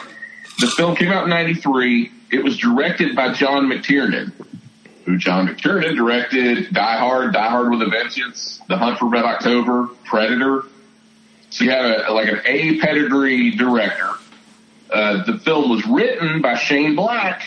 The 0.59 0.67
film 0.67 0.95
came 0.95 1.11
out 1.11 1.23
in 1.23 1.31
'93. 1.31 2.11
It 2.31 2.43
was 2.43 2.55
directed 2.59 3.15
by 3.15 3.33
John 3.33 3.65
McTiernan, 3.65 4.31
who 5.05 5.17
John 5.17 5.47
McTiernan 5.47 5.95
directed 5.95 6.73
Die 6.73 6.97
Hard, 6.97 7.33
Die 7.33 7.49
Hard 7.49 7.71
with 7.71 7.81
a 7.81 7.89
Vengeance, 7.89 8.59
The 8.67 8.77
Hunt 8.77 8.97
for 8.99 9.05
Red 9.07 9.23
October, 9.25 9.87
Predator. 10.05 10.63
So 11.51 11.63
you 11.63 11.71
have 11.71 12.07
a, 12.07 12.11
like 12.11 12.27
an 12.27 12.41
A 12.45 12.79
pedigree 12.79 13.51
director. 13.51 14.09
Uh, 14.91 15.23
the 15.25 15.37
film 15.39 15.69
was 15.69 15.85
written 15.85 16.41
by 16.41 16.55
Shane 16.55 16.95
Black, 16.95 17.43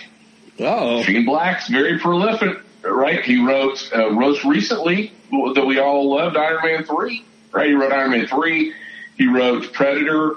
Oh, 0.61 1.03
Shane 1.05 1.25
Black's 1.25 1.69
very 1.69 1.99
prolific, 2.01 2.59
right? 2.83 3.23
He 3.25 3.45
wrote 3.45 3.91
uh, 3.95 4.11
most 4.11 4.45
recently. 4.45 5.13
that 5.31 5.65
we 5.65 5.79
all 5.79 6.11
loved, 6.11 6.37
Iron 6.37 6.59
Man 6.65 6.85
three. 6.85 7.25
Right? 7.53 7.69
He 7.69 7.75
wrote 7.75 7.93
Iron 7.93 8.11
Man 8.11 8.27
three. 8.27 8.75
He 9.17 9.27
wrote 9.29 9.73
Predator. 9.73 10.37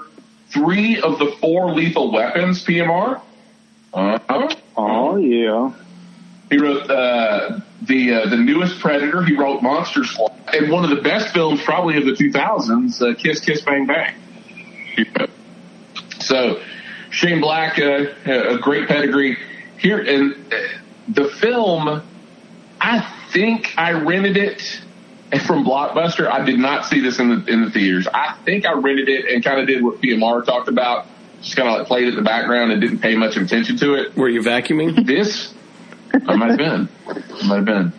Three 0.50 1.00
of 1.00 1.18
the 1.18 1.34
four 1.40 1.72
Lethal 1.72 2.12
Weapons 2.12 2.64
PMR. 2.64 3.20
Uh-huh. 3.94 4.54
Oh 4.76 5.16
yeah. 5.16 5.72
He 6.52 6.58
wrote 6.58 6.90
uh, 6.90 7.60
the 7.80 8.12
uh, 8.12 8.28
the 8.28 8.36
newest 8.36 8.78
Predator. 8.78 9.24
He 9.24 9.34
wrote 9.34 9.62
Monster 9.62 10.04
Squad, 10.04 10.32
and 10.52 10.70
one 10.70 10.84
of 10.84 10.90
the 10.90 11.00
best 11.02 11.32
films 11.32 11.62
probably 11.62 11.96
of 11.96 12.04
the 12.04 12.12
2000s, 12.12 13.00
uh, 13.00 13.14
Kiss 13.14 13.40
Kiss 13.40 13.62
Bang 13.62 13.86
Bang. 13.86 14.14
So 16.20 16.60
Shane 17.08 17.40
Black, 17.40 17.78
uh, 17.78 18.04
a 18.26 18.58
great 18.58 18.86
pedigree 18.86 19.38
here, 19.78 19.98
and 19.98 20.34
uh, 20.52 20.56
the 21.08 21.28
film. 21.28 22.02
I 22.84 23.00
think 23.30 23.72
I 23.78 23.92
rented 23.92 24.36
it 24.36 24.82
from 25.46 25.64
Blockbuster. 25.64 26.28
I 26.28 26.44
did 26.44 26.58
not 26.58 26.84
see 26.84 27.00
this 27.00 27.18
in 27.18 27.30
the 27.30 27.50
in 27.50 27.64
the 27.64 27.70
theaters. 27.70 28.06
I 28.12 28.36
think 28.44 28.66
I 28.66 28.72
rented 28.72 29.08
it 29.08 29.24
and 29.32 29.42
kind 29.42 29.58
of 29.58 29.66
did 29.66 29.82
what 29.82 30.02
PMR 30.02 30.44
talked 30.44 30.68
about, 30.68 31.06
just 31.40 31.56
kind 31.56 31.68
of 31.68 31.78
like 31.78 31.86
played 31.86 32.08
it 32.08 32.10
in 32.10 32.16
the 32.16 32.22
background 32.22 32.72
and 32.72 32.80
didn't 32.80 32.98
pay 32.98 33.14
much 33.14 33.38
attention 33.38 33.78
to 33.78 33.94
it. 33.94 34.14
Were 34.16 34.28
you 34.28 34.42
vacuuming? 34.42 35.06
This, 35.06 35.54
I 36.14 36.36
might 36.36 36.50
have 36.50 36.58
been. 36.58 36.88
I 37.06 37.46
might 37.46 37.56
have 37.56 37.64
been. 37.64 37.92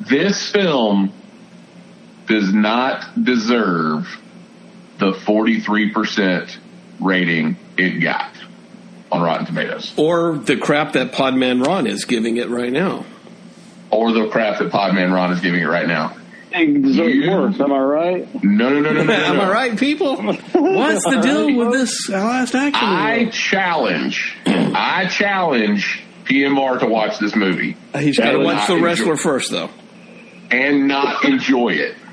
This 0.00 0.50
film 0.50 1.12
does 2.26 2.52
not 2.52 3.22
deserve 3.22 4.20
the 4.98 5.12
43% 5.12 6.56
rating 7.00 7.56
it 7.76 8.00
got 8.00 8.30
on 9.10 9.22
Rotten 9.22 9.46
Tomatoes. 9.46 9.92
Or 9.96 10.38
the 10.38 10.56
crap 10.56 10.92
that 10.92 11.12
Podman 11.12 11.64
Ron 11.64 11.86
is 11.86 12.04
giving 12.04 12.36
it 12.36 12.48
right 12.48 12.72
now. 12.72 13.04
Or 13.90 14.12
the 14.12 14.28
crap 14.28 14.58
that 14.58 14.72
Podman 14.72 15.12
Ron 15.12 15.32
is 15.32 15.40
giving 15.40 15.60
it 15.60 15.66
right 15.66 15.86
now. 15.86 16.16
It 16.52 16.82
deserves 16.82 17.26
worse. 17.26 17.60
Am 17.60 17.72
I 17.72 17.80
right? 17.80 18.44
No, 18.44 18.68
no, 18.68 18.80
no, 18.80 18.92
no, 18.92 18.92
no. 18.92 19.04
no, 19.04 19.12
Am 19.12 19.36
no. 19.36 19.42
I 19.42 19.50
right, 19.50 19.78
people? 19.78 20.16
What's 20.22 21.04
the 21.04 21.20
deal 21.20 21.56
with 21.56 21.72
this 21.72 22.08
last 22.08 22.54
action? 22.54 22.80
I 22.80 23.24
challenge, 23.26 24.36
I 24.46 25.08
challenge 25.08 26.03
PMR 26.24 26.80
to 26.80 26.86
watch 26.86 27.18
this 27.18 27.34
movie. 27.36 27.76
He's 27.98 28.18
got 28.18 28.32
to 28.32 28.38
watch 28.38 28.56
not 28.56 28.66
the 28.68 28.74
enjoy- 28.74 28.86
wrestler 28.86 29.16
first, 29.16 29.50
though. 29.50 29.70
and 30.50 30.88
not 30.88 31.24
enjoy 31.24 31.70
it. 31.70 31.96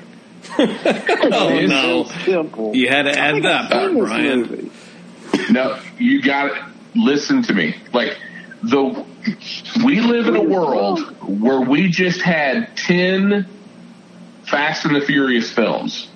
Oh 0.58 1.60
no! 1.66 2.04
Simple. 2.24 2.74
You 2.74 2.88
had 2.88 3.02
to 3.02 3.16
add 3.18 3.42
that, 3.44 3.70
part, 3.70 3.92
Brian. 3.92 4.70
No, 5.50 5.78
you 5.98 6.20
got 6.20 6.48
to 6.48 6.66
listen 6.96 7.42
to 7.44 7.54
me. 7.54 7.76
Like 7.92 8.18
the 8.62 9.04
we 9.84 10.00
live 10.00 10.26
in 10.26 10.34
a 10.36 10.42
world 10.42 11.00
where 11.40 11.60
we 11.60 11.88
just 11.88 12.20
had 12.22 12.76
10 12.76 13.46
Fast 14.44 14.84
and 14.84 14.96
the 14.96 15.00
Furious 15.00 15.50
films. 15.52 16.08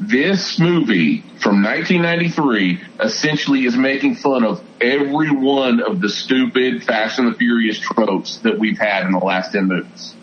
This 0.00 0.60
movie 0.60 1.22
from 1.40 1.62
1993 1.64 2.80
essentially 3.00 3.64
is 3.64 3.76
making 3.76 4.14
fun 4.14 4.44
of 4.44 4.62
every 4.80 5.30
one 5.30 5.82
of 5.82 6.00
the 6.00 6.08
stupid 6.08 6.84
Fast 6.84 7.18
and 7.18 7.32
the 7.32 7.36
Furious 7.36 7.80
tropes 7.80 8.38
that 8.38 8.58
we've 8.58 8.78
had 8.78 9.06
in 9.06 9.12
the 9.12 9.18
last 9.18 9.52
10 9.52 9.66
movies. 9.66 10.14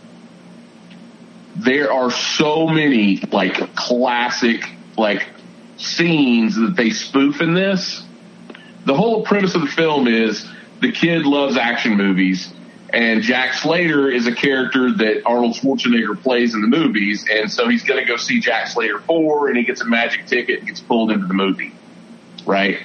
There 1.58 1.92
are 1.92 2.10
so 2.10 2.68
many 2.68 3.18
like 3.34 3.76
classic 3.76 4.64
like 4.98 5.28
scenes 5.76 6.56
that 6.56 6.76
they 6.78 6.92
spoof 6.92 7.42
in 7.42 7.54
this. 7.54 8.02
The 8.86 8.96
whole 8.96 9.24
premise 9.24 9.56
of 9.56 9.62
the 9.62 9.68
film 9.68 10.08
is 10.08 10.50
the 10.80 10.94
kid 10.94 11.26
loves 11.26 11.58
action 11.58 11.98
movies 11.98 12.54
and 12.92 13.22
Jack 13.22 13.56
Slater 13.56 14.10
is 14.10 14.28
a 14.28 14.34
character 14.34 14.92
that 14.92 15.24
Arnold 15.26 15.56
Schwarzenegger 15.56 16.22
plays 16.22 16.54
in 16.54 16.62
the 16.62 16.68
movies, 16.68 17.26
and 17.30 17.52
so 17.52 17.68
he's 17.68 17.84
going 17.84 18.00
to 18.00 18.06
go 18.06 18.16
see 18.16 18.40
Jack 18.40 18.68
Slater 18.68 19.00
4, 19.00 19.48
and 19.50 19.58
he 19.58 19.64
gets 19.64 19.82
a 19.82 19.86
magic 19.86 20.28
ticket 20.28 20.60
and 20.60 20.68
gets 20.68 20.82
pulled 20.82 21.12
into 21.12 21.26
the 21.26 21.34
movie, 21.34 21.74
right? 22.46 22.78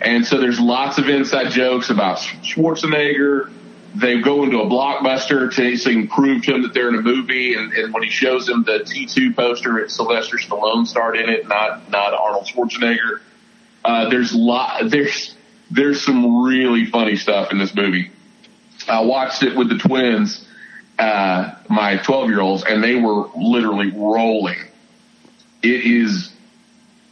And 0.00 0.26
so 0.26 0.38
there's 0.38 0.60
lots 0.60 0.98
of 0.98 1.08
inside 1.08 1.50
jokes 1.50 1.88
about 1.88 2.18
Schwarzenegger. 2.18 3.50
They 3.94 4.20
go 4.20 4.44
into 4.44 4.60
a 4.60 4.66
blockbuster 4.66 5.50
to 5.54 5.76
so 5.78 5.88
he 5.90 5.96
can 5.96 6.08
prove 6.08 6.42
to 6.42 6.54
him 6.54 6.62
that 6.62 6.74
they're 6.74 6.90
in 6.90 6.96
a 6.96 7.02
movie, 7.02 7.54
and, 7.54 7.72
and 7.72 7.94
when 7.94 8.02
he 8.02 8.10
shows 8.10 8.46
him 8.46 8.62
the 8.62 8.80
T2 8.80 9.34
poster, 9.34 9.78
it's 9.78 9.94
Sylvester 9.94 10.36
Stallone 10.36 10.86
starred 10.86 11.16
in 11.16 11.30
it, 11.30 11.48
not 11.48 11.90
not 11.90 12.12
Arnold 12.12 12.46
Schwarzenegger. 12.46 13.20
Uh, 13.82 14.10
there's 14.10 14.34
lot 14.34 14.90
there's 14.90 15.34
there's 15.70 16.04
some 16.04 16.44
really 16.44 16.84
funny 16.84 17.16
stuff 17.16 17.52
in 17.52 17.58
this 17.58 17.74
movie. 17.74 18.10
I 18.88 19.00
watched 19.00 19.42
it 19.42 19.56
with 19.56 19.68
the 19.68 19.78
twins, 19.78 20.46
uh, 20.98 21.54
my 21.68 21.96
12 21.98 22.28
year 22.30 22.40
olds, 22.40 22.64
and 22.64 22.82
they 22.82 22.94
were 22.96 23.28
literally 23.36 23.90
rolling. 23.90 24.58
It 25.62 25.84
is, 25.84 26.32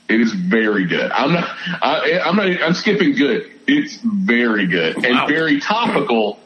it 0.08 0.20
is 0.20 0.32
very 0.32 0.86
good. 0.86 1.10
I'm 1.10 1.32
not, 1.32 1.48
I, 1.82 2.20
I'm 2.24 2.36
not, 2.36 2.46
I'm 2.62 2.74
skipping 2.74 3.14
good. 3.14 3.50
It's 3.66 3.96
very 4.02 4.66
good 4.66 4.96
and 4.96 5.14
Wow. 5.16 5.26
very 5.26 5.60
topical, 5.60 6.38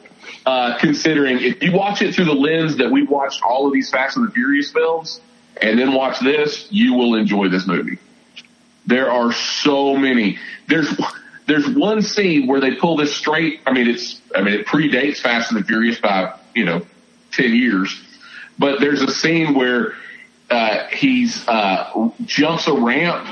uh, 0.47 0.79
considering 0.79 1.39
if 1.41 1.63
you 1.63 1.73
watch 1.73 2.01
it 2.01 2.15
through 2.15 2.27
the 2.27 2.35
lens 2.35 2.77
that 2.77 2.91
we 2.91 3.03
watched 3.03 3.43
all 3.43 3.67
of 3.67 3.73
these 3.73 3.91
Fast 3.91 4.17
and 4.17 4.27
the 4.29 4.31
Furious 4.33 4.71
films 4.71 5.21
and 5.61 5.79
then 5.79 5.93
watch 5.93 6.21
this, 6.21 6.69
you 6.71 6.95
will 6.95 7.17
enjoy 7.17 7.49
this 7.49 7.67
movie. 7.67 7.99
There 8.87 9.11
are 9.11 9.33
so 9.33 9.97
many. 9.97 10.39
There's 10.69 10.89
there's 11.49 11.69
one 11.69 12.03
scene 12.03 12.47
where 12.47 12.61
they 12.61 12.75
pull 12.75 12.97
this 12.97 13.17
straight. 13.17 13.61
I 13.67 13.73
mean, 13.73 13.89
it's 13.89 14.21
I 14.37 14.43
mean 14.43 14.55
it 14.55 14.67
predates 14.67 15.19
Fast 15.19 15.51
and 15.51 15.61
the 15.61 15.65
Furious 15.65 15.99
by 15.99 16.39
you 16.55 16.65
know 16.65 16.83
ten 17.33 17.55
years, 17.55 18.01
but 18.59 18.81
there's 18.81 19.03
a 19.03 19.11
scene 19.11 19.55
where 19.55 19.95
uh, 20.51 20.87
he's 20.89 21.49
uh, 21.49 22.11
jumps 22.25 22.69
a 22.69 22.75
ramp 22.75 23.27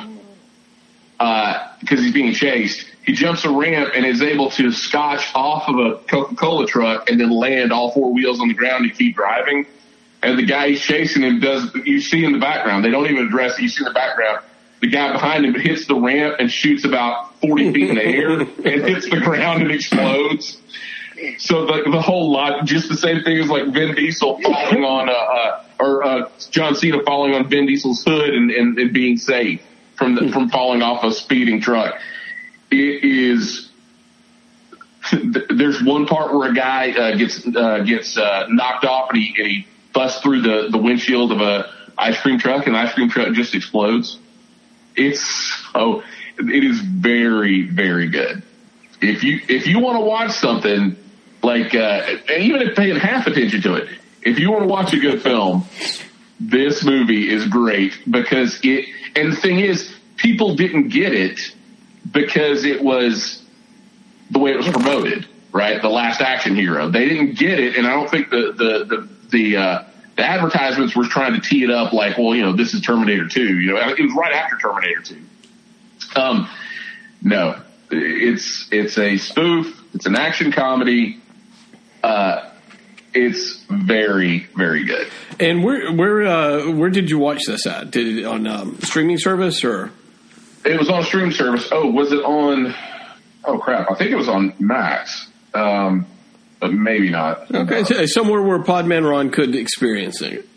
because 1.19 2.01
he's 2.01 2.13
being 2.13 2.33
chased. 2.33 2.87
He 3.05 3.13
jumps 3.13 3.45
a 3.45 3.51
ramp 3.51 3.93
and 3.95 4.05
is 4.05 4.23
able 4.23 4.51
to 4.53 4.73
scotch 4.73 5.31
off 5.35 5.69
of 5.69 5.77
a 5.77 5.99
Coca-Cola 6.09 6.67
truck 6.67 7.09
and 7.09 7.21
then 7.21 7.31
land 7.31 7.73
all 7.73 7.93
four 7.93 8.13
wheels 8.13 8.41
on 8.41 8.49
the 8.49 8.55
ground 8.55 8.85
and 8.85 8.97
keep 8.97 9.15
driving. 9.15 9.67
And 10.23 10.37
the 10.37 10.45
guy 10.45 10.71
he's 10.71 10.81
chasing 10.81 11.23
him 11.23 11.39
does, 11.39 11.73
you 11.85 12.01
see 12.01 12.25
in 12.25 12.33
the 12.33 12.41
background, 12.41 12.85
they 12.85 12.91
don't 12.91 13.09
even 13.09 13.27
address 13.27 13.59
it. 13.59 13.63
You 13.63 13.69
see 13.69 13.85
in 13.85 13.85
the 13.85 13.95
background, 13.95 14.45
the 14.81 14.89
guy 14.89 15.13
behind 15.13 15.45
him 15.45 15.55
hits 15.55 15.87
the 15.87 15.95
ramp 15.95 16.37
and 16.41 16.51
shoots 16.51 16.85
about 16.85 17.26
40 17.41 17.73
feet 17.73 17.91
in 17.91 17.97
the 17.97 18.05
air 18.05 18.41
and 18.41 18.49
hits 18.89 19.09
the 19.09 19.21
ground 19.21 19.63
and 19.63 19.71
explodes. 19.71 20.59
So 21.39 21.67
the, 21.67 21.91
the 21.91 22.01
whole 22.01 22.31
lot, 22.31 22.65
just 22.67 22.89
the 22.89 22.97
same 22.97 23.23
thing 23.23 23.39
as 23.39 23.49
like 23.49 23.73
Vin 23.73 23.95
Diesel 23.95 24.39
falling 24.43 24.85
on, 24.85 25.09
uh, 25.09 25.13
uh 25.13 25.63
or, 25.79 26.05
uh, 26.05 26.31
John 26.51 26.75
Cena 26.75 27.03
falling 27.05 27.35
on 27.35 27.49
Vin 27.49 27.67
Diesel's 27.67 28.03
hood 28.05 28.31
and, 28.31 28.51
and, 28.51 28.79
and 28.79 28.93
being 28.93 29.17
safe 29.17 29.63
from 29.97 30.15
the, 30.15 30.31
from 30.31 30.51
falling 30.51 30.83
off 30.83 31.05
a 31.05 31.13
speeding 31.13 31.61
truck. 31.61 31.95
It 32.71 33.05
is, 33.05 33.71
there's 35.51 35.83
one 35.83 36.07
part 36.07 36.35
where 36.35 36.51
a 36.51 36.55
guy, 36.55 36.91
uh, 36.91 37.17
gets, 37.17 37.47
uh, 37.47 37.79
gets, 37.81 38.19
uh, 38.19 38.47
knocked 38.51 38.85
off 38.85 39.11
and 39.11 39.19
he, 39.19 39.35
and 39.39 39.47
he 39.47 39.67
busts 39.95 40.21
through 40.21 40.43
the, 40.43 40.69
the 40.71 40.79
windshield 40.79 41.33
of 41.33 41.41
a 41.41 41.73
ice 41.97 42.21
cream 42.21 42.39
truck 42.39 42.67
and 42.67 42.75
the 42.75 42.79
ice 42.79 42.93
cream 42.93 43.09
truck 43.09 43.33
just 43.33 43.55
explodes. 43.55 44.19
It's, 44.95 45.63
oh, 45.75 46.03
it 46.39 46.65
is 46.65 46.81
very, 46.81 47.63
very 47.63 48.09
good. 48.09 48.43
If 49.01 49.23
you, 49.23 49.41
if 49.49 49.67
you 49.67 49.79
want 49.79 49.99
to 49.99 50.05
watch 50.05 50.33
something 50.33 50.97
like, 51.43 51.75
uh, 51.75 52.17
and 52.29 52.43
even 52.43 52.63
if 52.63 52.77
paying 52.77 52.97
half 52.97 53.27
attention 53.27 53.63
to 53.63 53.75
it, 53.75 53.89
if 54.23 54.39
you 54.39 54.51
want 54.51 54.65
to 54.65 54.69
watch 54.69 54.93
a 54.93 54.99
good 54.99 55.23
film, 55.23 55.65
this 56.41 56.85
movie 56.85 57.31
is 57.31 57.47
great 57.47 57.93
because 58.11 58.59
it, 58.63 58.87
and 59.15 59.33
the 59.33 59.37
thing 59.37 59.61
is, 59.61 59.95
people 60.17 60.57
didn't 60.57 60.89
get 60.89 61.13
it 61.13 61.55
because 62.11 62.65
it 62.65 62.83
was 62.83 63.43
the 64.31 64.39
way 64.39 64.53
it 64.53 64.57
was 64.57 64.69
promoted, 64.69 65.27
right? 65.53 65.81
The 65.81 65.89
last 65.89 66.21
action 66.21 66.57
hero. 66.57 66.91
They 66.91 67.09
didn't 67.09 67.39
get 67.39 67.61
it, 67.61 67.77
and 67.77 67.87
I 67.87 67.91
don't 67.91 68.11
think 68.11 68.31
the 68.31 68.53
the 68.53 68.85
the 68.85 69.09
the, 69.29 69.57
uh, 69.57 69.85
the 70.17 70.25
advertisements 70.25 70.95
were 70.95 71.05
trying 71.05 71.35
to 71.35 71.41
tee 71.41 71.65
it 71.65 71.71
up 71.71 71.93
like, 71.93 72.17
well, 72.17 72.35
you 72.35 72.43
know, 72.43 72.55
this 72.55 72.75
is 72.75 72.81
Terminator 72.81 73.29
Two. 73.29 73.59
You 73.59 73.75
know, 73.75 73.89
it 73.89 74.01
was 74.01 74.15
right 74.17 74.33
after 74.33 74.57
Terminator 74.57 75.03
Two. 75.03 75.23
Um, 76.17 76.49
no, 77.23 77.61
it's 77.91 78.69
it's 78.73 78.99
a 78.99 79.17
spoof. 79.17 79.83
It's 79.95 80.07
an 80.07 80.17
action 80.17 80.51
comedy. 80.53 81.21
Uh, 82.03 82.51
it's 83.15 83.65
very 83.69 84.47
very 84.57 84.85
good. 84.85 85.09
And 85.39 85.63
where 85.63 85.93
where 85.93 86.27
uh, 86.27 86.71
where 86.71 86.91
did 86.91 87.11
you 87.11 87.19
watch 87.19 87.43
this 87.47 87.67
at? 87.67 87.91
Did 87.91 88.19
it 88.19 88.25
on 88.25 88.47
um, 88.47 88.79
streaming 88.81 89.19
service 89.19 89.65
or? 89.65 89.91
It 90.65 90.79
was 90.79 90.91
on 90.91 91.05
stream 91.05 91.31
service. 91.31 91.69
Oh, 91.71 91.91
was 91.91 92.13
it 92.13 92.25
on? 92.25 92.75
Oh 93.45 93.59
crap! 93.59 93.91
I 93.91 93.95
think 93.95 94.11
it 94.11 94.17
was 94.17 94.29
on 94.29 94.53
Max, 94.59 95.29
um, 95.55 96.07
but 96.61 96.73
maybe 96.73 97.09
not. 97.11 97.55
Okay, 97.55 97.85
so 97.85 98.05
somewhere 98.07 98.43
where 98.43 98.59
Podman 98.59 99.09
Ron 99.09 99.31
could 99.31 99.55
experience 99.55 100.21
it. 100.23 100.49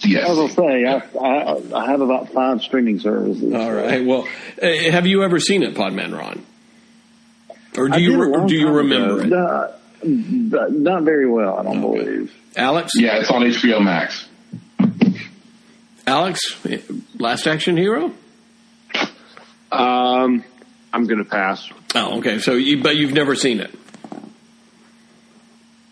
Yes. 0.00 0.26
I 0.28 0.32
was 0.32 0.54
gonna 0.54 0.68
say 0.68 0.84
I, 0.84 1.18
I, 1.18 1.82
I 1.84 1.90
have 1.90 2.00
about 2.00 2.30
five 2.32 2.62
streaming 2.62 3.00
services. 3.00 3.52
All 3.52 3.72
right. 3.72 4.04
Well, 4.04 4.28
uh, 4.62 4.66
have 4.90 5.06
you 5.06 5.24
ever 5.24 5.40
seen 5.40 5.62
it, 5.62 5.74
Podman 5.74 6.16
Ron? 6.16 6.44
Or 7.76 7.88
do 7.88 7.94
I 7.94 7.96
you 7.98 8.10
did 8.12 8.18
re- 8.18 8.28
long 8.28 8.46
do 8.46 8.54
you 8.54 8.68
remember 8.68 9.20
ago. 9.22 9.72
it? 10.04 10.54
Uh, 10.54 10.68
not 10.70 11.02
very 11.02 11.28
well, 11.28 11.58
I 11.58 11.62
don't 11.64 11.80
believe. 11.80 12.32
Alex? 12.56 12.92
Yeah, 12.94 13.18
it's 13.20 13.30
on 13.30 13.42
HBO 13.42 13.82
Max. 13.82 14.26
Alex, 16.06 16.56
Last 17.18 17.46
Action 17.46 17.76
Hero? 17.76 18.12
Um, 19.70 20.42
I'm 20.92 21.04
going 21.06 21.18
to 21.18 21.28
pass. 21.28 21.68
Oh, 21.94 22.18
okay. 22.18 22.38
So, 22.38 22.52
you, 22.54 22.82
but 22.82 22.96
you've 22.96 23.12
never 23.12 23.34
seen 23.36 23.60
it? 23.60 23.70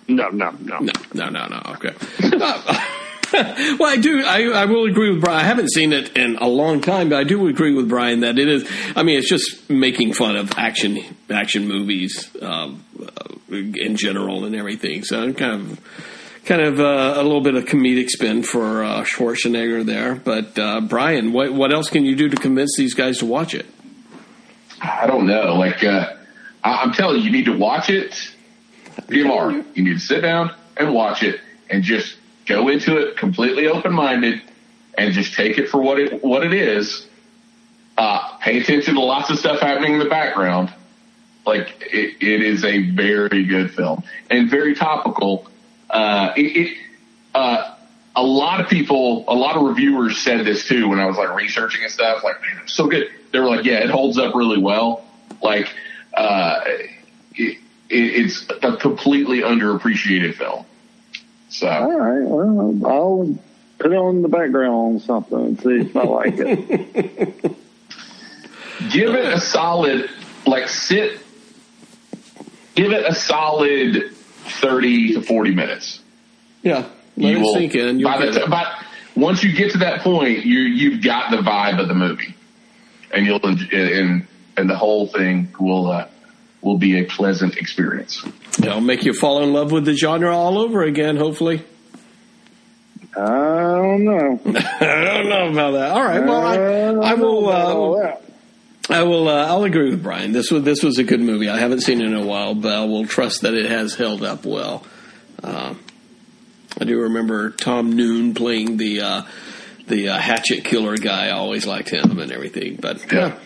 No, 0.08 0.28
no, 0.28 0.50
no, 0.60 0.78
no, 0.78 0.92
no, 1.12 1.28
no, 1.28 1.46
no. 1.48 1.62
Okay. 1.74 1.94
Uh, 3.36 3.76
well, 3.78 3.90
I 3.92 3.96
do. 3.96 4.24
I, 4.24 4.42
I 4.62 4.64
will 4.66 4.84
agree 4.86 5.10
with 5.10 5.20
Brian. 5.22 5.40
I 5.40 5.44
haven't 5.44 5.70
seen 5.72 5.92
it 5.92 6.16
in 6.16 6.36
a 6.36 6.48
long 6.48 6.80
time, 6.80 7.08
but 7.10 7.18
I 7.18 7.24
do 7.24 7.46
agree 7.48 7.74
with 7.74 7.88
Brian 7.88 8.20
that 8.20 8.38
it 8.38 8.48
is. 8.48 8.68
I 8.94 9.02
mean, 9.02 9.18
it's 9.18 9.28
just 9.28 9.68
making 9.70 10.12
fun 10.14 10.36
of 10.36 10.52
action 10.56 10.98
action 11.30 11.66
movies 11.68 12.30
um, 12.42 12.82
in 13.50 13.96
general 13.96 14.44
and 14.44 14.54
everything. 14.56 15.04
So 15.04 15.32
kind 15.32 15.52
of 15.72 15.80
kind 16.44 16.60
of 16.62 16.78
uh, 16.80 17.14
a 17.16 17.22
little 17.22 17.40
bit 17.40 17.54
of 17.56 17.64
comedic 17.64 18.08
spin 18.08 18.42
for 18.42 18.84
uh, 18.84 19.02
Schwarzenegger 19.02 19.84
there. 19.84 20.14
But 20.14 20.58
uh, 20.58 20.80
Brian, 20.82 21.32
what 21.32 21.52
what 21.52 21.72
else 21.72 21.90
can 21.90 22.04
you 22.04 22.16
do 22.16 22.28
to 22.28 22.36
convince 22.36 22.74
these 22.76 22.94
guys 22.94 23.18
to 23.18 23.26
watch 23.26 23.54
it? 23.54 23.66
I 24.80 25.06
don't 25.06 25.26
know. 25.26 25.54
Like 25.54 25.82
uh, 25.84 26.14
I- 26.64 26.82
I'm 26.82 26.92
telling 26.92 27.18
you, 27.18 27.24
you 27.24 27.32
need 27.32 27.46
to 27.46 27.56
watch 27.56 27.90
it. 27.90 28.32
PMR. 29.08 29.64
You 29.76 29.84
need 29.84 29.94
to 29.94 29.98
sit 29.98 30.22
down 30.22 30.54
and 30.76 30.94
watch 30.94 31.22
it, 31.22 31.40
and 31.70 31.82
just 31.82 32.16
go 32.46 32.68
into 32.68 32.96
it 32.96 33.16
completely 33.16 33.66
open 33.68 33.92
minded, 33.92 34.40
and 34.96 35.12
just 35.12 35.34
take 35.34 35.58
it 35.58 35.68
for 35.68 35.80
what 35.80 35.98
it 35.98 36.22
what 36.24 36.44
it 36.44 36.52
is. 36.52 37.06
Uh, 37.98 38.36
pay 38.38 38.60
attention 38.60 38.94
to 38.94 39.00
lots 39.00 39.30
of 39.30 39.38
stuff 39.38 39.60
happening 39.60 39.94
in 39.94 39.98
the 39.98 40.08
background. 40.08 40.72
Like 41.46 41.80
it, 41.80 42.16
it 42.20 42.42
is 42.42 42.64
a 42.64 42.90
very 42.90 43.44
good 43.44 43.70
film 43.72 44.02
and 44.30 44.50
very 44.50 44.74
topical. 44.74 45.46
Uh, 45.88 46.32
it, 46.36 46.56
it 46.56 46.78
uh, 47.34 47.76
a 48.16 48.22
lot 48.22 48.60
of 48.60 48.68
people, 48.68 49.24
a 49.28 49.34
lot 49.34 49.56
of 49.56 49.62
reviewers 49.62 50.18
said 50.18 50.44
this 50.44 50.66
too 50.66 50.88
when 50.88 50.98
I 50.98 51.06
was 51.06 51.18
like 51.18 51.34
researching 51.34 51.82
and 51.82 51.92
stuff. 51.92 52.24
Like, 52.24 52.40
man, 52.40 52.62
it's 52.62 52.72
so 52.72 52.86
good. 52.86 53.08
They 53.30 53.38
were 53.38 53.46
like, 53.46 53.64
yeah, 53.64 53.84
it 53.84 53.90
holds 53.90 54.18
up 54.18 54.34
really 54.34 54.58
well. 54.58 55.04
Like, 55.42 55.68
uh, 56.14 56.62
it, 57.34 57.58
it, 57.58 57.58
it's 57.90 58.46
a 58.62 58.76
completely 58.78 59.40
underappreciated 59.40 60.34
film. 60.36 60.64
So, 61.56 61.66
All 61.68 61.98
right. 61.98 62.22
Well, 62.28 62.86
I'll 62.92 63.38
put 63.78 63.90
it 63.92 63.96
on 63.96 64.20
the 64.20 64.28
background 64.28 64.74
on 64.74 65.00
something 65.00 65.38
and 65.38 65.58
see 65.60 65.80
if 65.88 65.96
I 65.96 66.02
like 66.02 66.34
it. 66.36 67.40
give 68.92 69.14
it 69.14 69.32
a 69.32 69.40
solid, 69.40 70.10
like, 70.46 70.68
sit, 70.68 71.18
give 72.74 72.92
it 72.92 73.06
a 73.06 73.14
solid 73.14 74.12
30 74.60 75.14
to 75.14 75.22
40 75.22 75.54
minutes. 75.54 76.00
Yeah, 76.62 76.84
let 77.16 77.30
You 77.30 77.36
it 77.38 77.40
will- 77.40 77.54
sink 77.54 77.74
in. 77.74 78.00
You'll 78.00 78.10
by 78.10 78.26
the 78.26 78.32
t- 78.32 78.40
it. 78.40 78.50
by- 78.50 78.82
once 79.14 79.42
you 79.42 79.50
get 79.54 79.72
to 79.72 79.78
that 79.78 80.02
point, 80.02 80.44
you 80.44 80.58
you've 80.58 81.02
got 81.02 81.30
the 81.30 81.38
vibe 81.38 81.80
of 81.80 81.88
the 81.88 81.94
movie, 81.94 82.34
and 83.14 83.24
you'll 83.24 83.40
and 83.42 84.26
and 84.58 84.68
the 84.68 84.76
whole 84.76 85.06
thing 85.06 85.48
will 85.58 85.90
uh, 85.90 86.06
will 86.60 86.78
be 86.78 86.98
a 86.98 87.04
pleasant 87.04 87.56
experience. 87.56 88.24
It'll 88.58 88.80
make 88.80 89.04
you 89.04 89.12
fall 89.12 89.42
in 89.42 89.52
love 89.52 89.72
with 89.72 89.84
the 89.84 89.96
genre 89.96 90.36
all 90.36 90.58
over 90.58 90.82
again. 90.82 91.16
Hopefully. 91.16 91.62
I 93.16 93.24
don't 93.24 94.04
know. 94.04 94.40
I 94.80 95.04
don't 95.04 95.28
know 95.28 95.50
about 95.50 95.70
that. 95.72 95.90
All 95.92 96.02
right. 96.04 96.24
Well, 96.24 97.02
I, 97.02 97.10
I 97.10 97.14
will. 97.14 97.48
Uh, 97.48 98.16
I 98.88 99.02
will. 99.02 99.28
Uh, 99.28 99.46
I'll 99.46 99.64
agree 99.64 99.90
with 99.90 100.02
Brian. 100.02 100.32
This 100.32 100.50
was 100.50 100.64
this 100.64 100.82
was 100.82 100.98
a 100.98 101.04
good 101.04 101.20
movie. 101.20 101.48
I 101.48 101.58
haven't 101.58 101.80
seen 101.80 102.00
it 102.00 102.06
in 102.06 102.14
a 102.14 102.24
while, 102.24 102.54
but 102.54 102.72
I 102.72 102.84
will 102.84 103.06
trust 103.06 103.42
that 103.42 103.54
it 103.54 103.66
has 103.70 103.94
held 103.94 104.22
up 104.22 104.44
well. 104.44 104.84
Uh, 105.42 105.74
I 106.78 106.84
do 106.84 107.00
remember 107.00 107.50
Tom 107.50 107.92
Noon 107.96 108.34
playing 108.34 108.76
the 108.76 109.00
uh, 109.00 109.22
the 109.86 110.10
uh, 110.10 110.18
hatchet 110.18 110.64
killer 110.64 110.96
guy. 110.96 111.28
I 111.28 111.30
always 111.30 111.66
liked 111.66 111.88
him 111.88 112.18
and 112.18 112.30
everything. 112.30 112.76
But 112.76 113.10
yeah, 113.10 113.38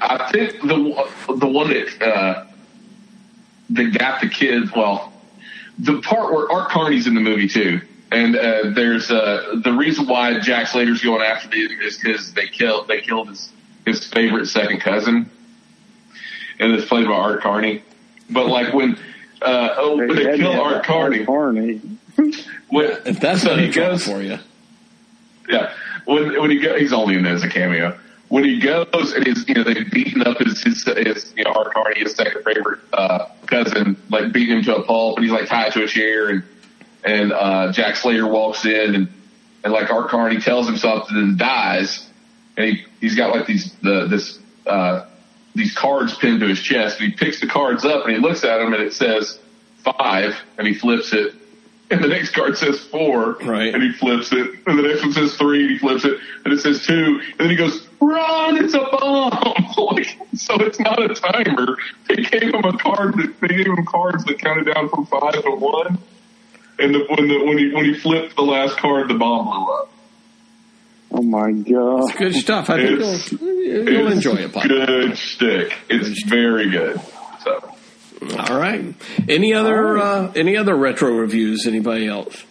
I 0.00 0.30
think 0.32 0.60
the 0.62 1.34
the 1.36 1.46
one 1.46 1.70
that 1.70 2.02
uh, 2.02 2.46
that 3.70 3.98
got 3.98 4.20
the 4.20 4.28
kids. 4.28 4.70
Well, 4.74 5.12
the 5.78 6.00
part 6.00 6.32
where 6.32 6.50
Art 6.50 6.70
Carney's 6.70 7.06
in 7.06 7.14
the 7.14 7.20
movie 7.20 7.48
too, 7.48 7.80
and 8.10 8.36
uh, 8.36 8.70
there's 8.70 9.10
uh, 9.10 9.60
the 9.62 9.72
reason 9.72 10.06
why 10.06 10.38
Jack 10.40 10.68
Slater's 10.68 11.02
going 11.02 11.22
after 11.22 11.48
these 11.48 11.70
is 11.70 11.98
because 11.98 12.32
they 12.32 12.48
killed 12.48 12.88
they 12.88 13.00
killed 13.00 13.28
his 13.28 13.52
his 13.84 14.06
favorite 14.06 14.46
second 14.46 14.80
cousin, 14.80 15.30
and 16.58 16.72
it's 16.72 16.86
played 16.86 17.06
by 17.06 17.12
Art 17.12 17.42
Carney. 17.42 17.82
But 18.30 18.46
like 18.46 18.72
when 18.72 18.96
uh, 19.42 19.74
oh, 19.76 19.96
when 19.96 20.14
they 20.14 20.38
kill 20.38 20.60
Art 20.60 20.84
Carney, 20.84 21.20
Art 21.20 21.26
Carney. 21.26 21.80
when, 22.68 22.90
if 23.04 23.20
that's 23.20 23.42
so 23.42 23.50
not 23.50 23.60
he 23.60 23.70
goes 23.70 24.06
for 24.06 24.22
you. 24.22 24.38
yeah. 25.48 25.74
When 26.06 26.40
when 26.40 26.50
he 26.50 26.58
go, 26.58 26.78
he's 26.78 26.94
only 26.94 27.16
in 27.16 27.22
there 27.22 27.34
as 27.34 27.44
a 27.44 27.48
cameo. 27.48 27.99
When 28.30 28.44
he 28.44 28.60
goes 28.60 29.12
and 29.12 29.26
he's 29.26 29.46
you 29.48 29.54
know 29.54 29.64
they've 29.64 29.90
beaten 29.90 30.22
up 30.22 30.38
his 30.38 30.62
his, 30.62 30.84
his 30.84 31.34
you 31.36 31.42
know 31.42 31.50
Art 31.50 31.74
Carney, 31.74 31.98
his 31.98 32.14
second 32.14 32.44
favorite 32.44 32.78
uh, 32.92 33.26
cousin, 33.46 33.96
like 34.08 34.32
beating 34.32 34.58
him 34.58 34.64
to 34.64 34.76
a 34.76 34.82
pulp, 34.84 35.16
and 35.16 35.24
he's 35.24 35.32
like 35.32 35.48
tied 35.48 35.72
to 35.72 35.82
a 35.82 35.88
chair, 35.88 36.28
and 36.28 36.44
and 37.04 37.32
uh, 37.32 37.72
Jack 37.72 37.96
Slater 37.96 38.28
walks 38.28 38.64
in 38.64 38.94
and 38.94 39.08
and 39.64 39.72
like 39.72 39.90
Art 39.90 40.10
Carney 40.10 40.40
tells 40.40 40.68
him 40.68 40.76
something 40.76 41.16
and 41.16 41.38
dies, 41.38 42.08
and 42.56 42.70
he 42.70 42.84
he's 43.00 43.16
got 43.16 43.34
like 43.34 43.48
these 43.48 43.74
the 43.82 44.06
this 44.06 44.38
uh, 44.64 45.06
these 45.56 45.74
cards 45.74 46.16
pinned 46.16 46.38
to 46.38 46.46
his 46.46 46.62
chest, 46.62 47.00
and 47.00 47.10
he 47.10 47.16
picks 47.16 47.40
the 47.40 47.48
cards 47.48 47.84
up 47.84 48.04
and 48.04 48.14
he 48.14 48.20
looks 48.20 48.44
at 48.44 48.58
them 48.58 48.72
and 48.72 48.80
it 48.80 48.92
says 48.92 49.40
five, 49.82 50.36
and 50.56 50.68
he 50.68 50.74
flips 50.74 51.12
it. 51.12 51.34
And 51.90 52.04
the 52.04 52.08
next 52.08 52.30
card 52.34 52.56
says 52.56 52.78
four, 52.78 53.32
right? 53.42 53.74
And 53.74 53.82
he 53.82 53.92
flips 53.92 54.32
it. 54.32 54.48
And 54.66 54.78
the 54.78 54.82
next 54.82 55.02
one 55.02 55.12
says 55.12 55.34
three, 55.34 55.62
and 55.62 55.70
he 55.72 55.78
flips 55.78 56.04
it. 56.04 56.18
And 56.44 56.54
it 56.54 56.60
says 56.60 56.86
two. 56.86 57.20
And 57.30 57.40
then 57.40 57.50
he 57.50 57.56
goes, 57.56 57.84
"Run! 58.00 58.62
It's 58.62 58.74
a 58.74 58.78
bomb!" 58.78 59.30
like, 59.76 60.06
so 60.36 60.54
it's 60.60 60.78
not 60.78 61.02
a 61.02 61.14
timer. 61.14 61.76
They 62.06 62.22
gave 62.22 62.54
him 62.54 62.64
a 62.64 62.78
card 62.78 63.14
that 63.16 63.34
they 63.40 63.48
gave 63.48 63.66
him 63.66 63.84
cards 63.86 64.24
that 64.24 64.38
counted 64.38 64.72
down 64.72 64.88
from 64.88 65.06
five 65.06 65.42
to 65.42 65.50
one. 65.50 65.98
And 66.78 66.94
the, 66.94 67.06
when 67.08 67.28
the 67.28 67.44
when 67.44 67.58
he 67.58 67.74
when 67.74 67.84
he 67.84 67.94
flipped 67.94 68.36
the 68.36 68.42
last 68.42 68.76
card, 68.76 69.08
the 69.08 69.14
bomb 69.14 69.46
blew 69.46 69.74
up. 69.74 69.92
Oh 71.10 71.22
my 71.22 71.50
god! 71.50 72.08
It's 72.08 72.18
good 72.18 72.34
stuff. 72.36 72.70
I 72.70 72.76
think 72.76 73.00
you'll, 73.00 73.84
you'll 73.84 74.06
it's 74.06 74.16
enjoy 74.16 74.36
it. 74.36 74.52
Pop. 74.52 74.62
Good 74.62 75.18
stick. 75.18 75.76
It's 75.88 76.22
very 76.22 76.70
good. 76.70 77.00
So. 77.42 77.74
All 78.22 78.58
right. 78.58 78.94
Any 79.28 79.54
other 79.54 79.98
uh, 79.98 80.32
any 80.36 80.56
other 80.56 80.74
retro 80.76 81.10
reviews? 81.12 81.66
Anybody 81.66 82.06
else? 82.06 82.44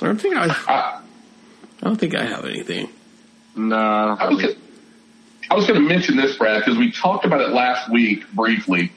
I 0.00 0.06
don't 0.06 0.20
think 0.20 0.36
I. 0.36 0.46
I 0.68 1.00
don't 1.82 1.96
think 1.96 2.14
I 2.14 2.24
have 2.24 2.44
anything. 2.46 2.88
No. 3.56 3.76
I 3.76 4.28
was 4.28 4.40
gonna, 4.40 4.54
I 5.50 5.54
was 5.54 5.66
going 5.66 5.80
to 5.80 5.86
mention 5.86 6.16
this, 6.16 6.36
Brad, 6.36 6.60
because 6.64 6.78
we 6.78 6.90
talked 6.90 7.24
about 7.26 7.40
it 7.42 7.50
last 7.50 7.90
week 7.90 8.26
briefly. 8.32 8.90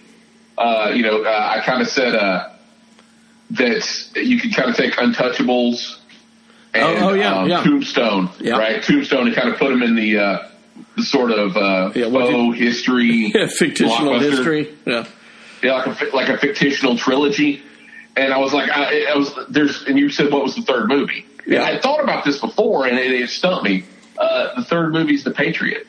Uh, 0.57 0.91
you 0.95 1.03
know, 1.03 1.23
uh, 1.23 1.27
I 1.57 1.61
kind 1.65 1.81
of 1.81 1.89
said 1.89 2.15
uh, 2.15 2.49
that 3.51 4.09
you 4.15 4.39
can 4.39 4.51
kind 4.51 4.69
of 4.69 4.75
take 4.77 4.93
Untouchables 4.93 5.97
and 6.73 6.83
Oh, 6.99 7.09
oh, 7.09 7.13
yeah, 7.13 7.35
um, 7.35 7.49
yeah. 7.49 7.63
Tombstone, 7.63 8.29
Yeah. 8.39 8.57
right? 8.57 8.81
Tombstone, 8.81 9.27
and 9.27 9.35
kind 9.35 9.49
of 9.49 9.57
put 9.59 9.69
them 9.69 9.83
in 9.83 9.95
the 9.95 10.17
uh, 10.17 10.47
the 10.95 11.03
sort 11.03 11.31
of 11.31 11.55
uh, 11.57 11.91
faux 11.91 12.57
history, 12.57 13.31
Yeah, 13.35 13.47
fictional 13.47 14.19
history. 14.19 14.73
Yeah. 14.85 15.05
Yeah, 15.63 15.73
like 15.73 15.87
a 15.87 15.95
fi- 15.95 16.09
like 16.11 16.29
a 16.29 16.37
fictional 16.37 16.97
trilogy. 16.97 17.61
And 18.15 18.33
I 18.33 18.39
was 18.39 18.51
like, 18.53 18.69
I, 18.71 19.05
I 19.11 19.15
was 19.15 19.31
there's, 19.49 19.83
and 19.83 19.97
you 19.99 20.09
said 20.09 20.31
what 20.31 20.43
was 20.43 20.55
the 20.55 20.63
third 20.63 20.87
movie? 20.87 21.25
Yeah. 21.45 21.63
I 21.63 21.79
thought 21.79 22.03
about 22.03 22.25
this 22.25 22.39
before, 22.39 22.85
and 22.87 22.97
it, 22.97 23.11
it 23.11 23.29
stumped 23.29 23.63
me. 23.63 23.83
Uh, 24.17 24.55
the 24.55 24.63
third 24.65 24.91
movie's 24.93 25.23
The 25.23 25.31
Patriot 25.31 25.85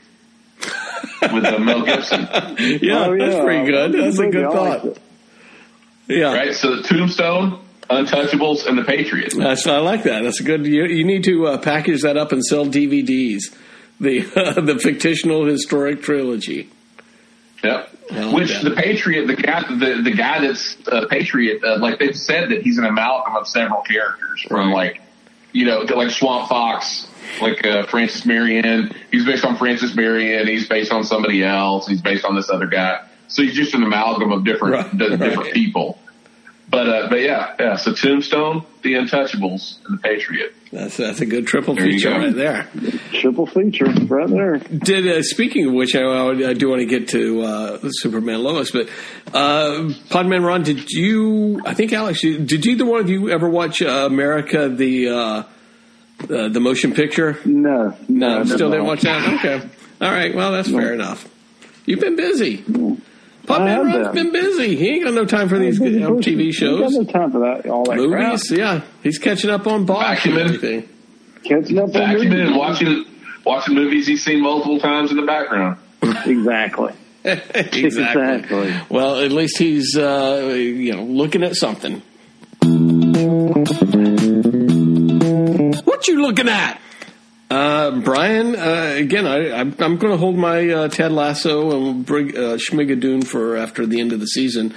with 1.33 1.45
uh, 1.45 1.59
Mel 1.59 1.83
Gibson. 1.85 2.21
Yeah, 2.83 3.07
Oh, 3.07 3.17
that's 3.19 3.35
yeah. 3.37 3.43
pretty 3.45 3.71
good. 3.71 3.93
That's 3.93 4.19
a 4.19 4.27
good 4.29 4.45
I 4.45 4.51
thought. 4.53 4.85
liked 4.85 4.99
it. 4.99 5.03
Yeah. 6.09 6.35
Right. 6.35 6.55
So 6.55 6.77
the 6.77 6.83
Tombstone, 6.83 7.61
Untouchables, 7.89 8.67
and 8.67 8.77
The 8.79 8.85
Patriot. 8.85 9.33
That's, 9.37 9.67
I 9.67 9.79
like 9.79 10.03
that. 10.05 10.23
That's 10.23 10.41
a 10.41 10.43
good. 10.45 10.67
You, 10.67 10.85
you 10.85 11.05
need 11.05 11.25
to 11.25 11.47
uh, 11.47 11.59
package 11.59 12.03
that 12.03 12.17
up 12.19 12.33
and 12.33 12.45
sell 12.45 12.67
DVDs. 12.67 13.55
The 14.01 14.21
the 14.61 14.79
fictional 14.79 15.47
historic 15.47 16.03
trilogy. 16.03 16.69
Yep. 17.63 17.91
Which 18.33 18.61
the 18.63 18.71
Patriot, 18.71 19.27
the 19.27 19.37
guy, 19.37 19.63
the 19.69 20.01
the 20.03 20.13
guy 20.13 20.41
that's 20.47 20.77
a 20.87 21.07
Patriot, 21.07 21.63
uh, 21.63 21.79
like 21.79 21.99
they've 21.99 22.17
said 22.17 22.51
that 22.51 22.63
he's 22.63 22.79
an 22.79 22.85
amalgam 22.85 23.37
of 23.37 23.47
several 23.47 23.83
characters 23.83 24.43
from 24.49 24.71
like, 24.71 25.03
you 25.53 25.67
know, 25.67 25.81
like 25.81 26.11
Swamp 26.11 26.49
Fox, 26.49 27.07
like 27.43 27.67
uh, 27.67 27.85
Francis 27.87 28.25
Marion. 28.25 28.95
He's 29.11 29.27
based 29.27 29.45
on 29.45 29.57
Francis 29.57 29.95
Marion. 29.95 30.47
He's 30.47 30.69
based 30.69 30.93
on 30.93 31.05
somebody 31.05 31.45
else. 31.45 31.87
He's 31.87 32.01
based 32.01 32.25
on 32.25 32.35
this 32.35 32.49
other 32.49 32.67
guy. 32.67 33.05
So 33.27 33.43
he's 33.43 33.55
just 33.55 33.75
an 33.75 33.83
amalgam 33.83 34.33
of 34.33 34.45
different 34.45 34.75
Right, 34.75 34.99
the, 34.99 35.09
right. 35.11 35.19
different 35.19 35.53
people. 35.53 35.99
But 36.71 36.89
uh, 36.89 37.09
but 37.09 37.23
yeah, 37.23 37.55
yeah. 37.59 37.77
So 37.77 37.95
Tombstone, 37.95 38.63
The 38.83 38.95
Untouchables, 38.95 39.79
and 39.87 39.99
The 39.99 40.03
Patriot. 40.03 40.55
That's 40.71 40.99
that's 40.99 41.21
a 41.23 41.27
good 41.27 41.47
triple 41.47 41.75
There 41.75 41.85
feature 41.87 42.11
go. 42.11 42.19
right 42.19 42.35
there. 42.35 42.69
Triple 43.15 43.47
feature 43.47 43.87
right 43.87 44.29
there. 44.29 44.59
Did 44.59 45.09
uh, 45.09 45.23
speaking 45.23 45.67
of 45.67 45.73
which, 45.73 45.97
I, 45.97 46.03
I 46.03 46.53
do 46.53 46.69
want 46.69 46.81
to 46.81 46.87
get 46.87 47.09
to 47.09 47.41
uh, 47.41 47.79
Superman 47.91 48.43
Lois, 48.43 48.71
but 48.71 48.89
uh, 49.33 49.89
Podman 50.11 50.45
Ron, 50.45 50.63
did 50.63 50.91
you? 50.91 51.63
I 51.65 51.73
think 51.73 51.95
Alex, 51.95 52.23
you- 52.23 52.39
did 52.45 52.67
either 52.67 52.85
one 52.85 53.01
of 53.01 53.09
you 53.09 53.31
ever 53.31 53.49
watch 53.49 53.81
uh, 53.81 54.05
America 54.07 54.69
the 54.69 55.09
uh, 55.09 55.15
uh, 55.15 55.45
the 56.51 56.61
motion 56.61 56.93
picture? 56.93 57.39
No, 57.47 57.97
No, 58.09 58.41
I 58.41 58.45
still 58.45 58.69
did 58.69 58.77
didn't 58.77 58.87
watch 58.87 59.01
that. 59.03 59.39
Okay, 59.43 59.67
all 60.03 60.11
right. 60.13 60.35
Well, 60.35 60.53
that's 60.53 60.71
fair 60.71 60.93
enough. 60.93 61.27
You've 61.87 62.01
been 62.01 62.17
busy. 62.17 62.63
I 62.69 62.97
Podman 63.49 63.67
have 63.69 63.85
Ron's 63.87 64.15
been. 64.15 64.31
been 64.31 64.33
busy. 64.33 64.77
He 64.77 64.89
ain't 64.91 65.05
got 65.05 65.15
no 65.15 65.25
time 65.25 65.49
for 65.49 65.59
these 65.59 65.79
you 65.79 65.99
know, 66.01 66.17
TV 66.17 66.47
Ain't 66.47 66.55
shows, 66.55 66.81
got 66.81 66.93
no 66.93 67.05
time 67.13 67.33
for 67.33 67.39
that. 67.41 67.67
All 67.69 67.85
that 67.85 67.97
crap. 67.99 68.31
movies. 68.33 68.51
Yeah, 68.51 68.81
he's 69.03 69.19
catching 69.19 69.51
up 69.51 69.67
on 69.67 69.85
Bosch 69.87 70.27
and 70.27 70.39
everything. 70.39 70.89
Catching 71.45 71.79
up 71.79 71.85
on 71.87 71.91
Vacuuming 71.93 72.29
movies. 72.31 72.49
and 72.49 72.57
watching 72.57 73.05
watching 73.45 73.75
movies 73.75 74.07
he's 74.07 74.25
seen 74.25 74.43
multiple 74.43 74.79
times 74.79 75.11
in 75.11 75.17
the 75.17 75.27
background. 75.27 75.79
Exactly. 76.27 76.93
exactly. 77.25 77.85
Exactly. 77.85 78.75
Well, 78.89 79.17
at 79.19 79.33
least 79.33 79.59
he's 79.59 79.97
uh, 79.97 80.53
you 80.55 80.95
know 80.95 81.03
looking 81.05 81.43
at 81.43 81.57
something. 81.57 82.03
What 85.85 86.07
you 86.09 86.23
looking 86.23 86.49
at? 86.49 86.81
Uh, 87.51 88.01
Brian, 88.01 88.55
uh, 88.55 88.95
again, 88.97 89.27
I, 89.27 89.53
I'm, 89.53 89.75
I'm 89.79 89.97
going 89.97 90.13
to 90.13 90.19
hold 90.19 90.37
my 90.37 90.69
uh, 90.69 90.89
Ted 90.89 91.13
Lasso 91.13 91.89
and 91.91 92.05
bring 92.05 92.37
uh, 92.37 92.59
Schmigadoon 92.59 93.27
for 93.27 93.57
after 93.57 93.87
the 93.87 94.01
end 94.01 94.13
of 94.13 94.21
the 94.21 94.27
season. 94.27 94.75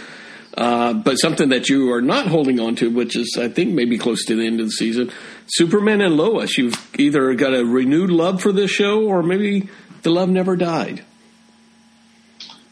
Uh, 0.57 0.93
but 0.93 1.15
something 1.15 1.49
that 1.49 1.69
you 1.69 1.91
are 1.93 2.01
not 2.01 2.27
holding 2.27 2.59
on 2.59 2.75
to, 2.75 2.89
which 2.89 3.15
is, 3.15 3.37
I 3.39 3.47
think, 3.49 3.73
maybe 3.73 3.97
close 3.97 4.25
to 4.25 4.35
the 4.35 4.45
end 4.45 4.59
of 4.59 4.67
the 4.67 4.71
season, 4.71 5.11
Superman 5.47 6.01
and 6.01 6.15
Lois. 6.15 6.57
You've 6.57 6.75
either 6.97 7.33
got 7.35 7.53
a 7.53 7.65
renewed 7.65 8.09
love 8.09 8.41
for 8.41 8.51
this 8.51 8.71
show, 8.71 9.05
or 9.05 9.23
maybe 9.23 9.69
the 10.03 10.09
love 10.09 10.29
never 10.29 10.55
died. 10.55 11.03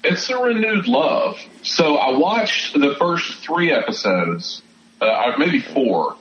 It's 0.04 0.30
a 0.30 0.38
renewed 0.38 0.88
love. 0.88 1.40
So 1.62 1.98
I 1.98 2.18
watched 2.18 2.74
the 2.74 2.96
first 2.96 3.44
three 3.44 3.72
episodes, 3.72 4.62
uh, 5.02 5.34
maybe 5.38 5.60
four, 5.60 6.16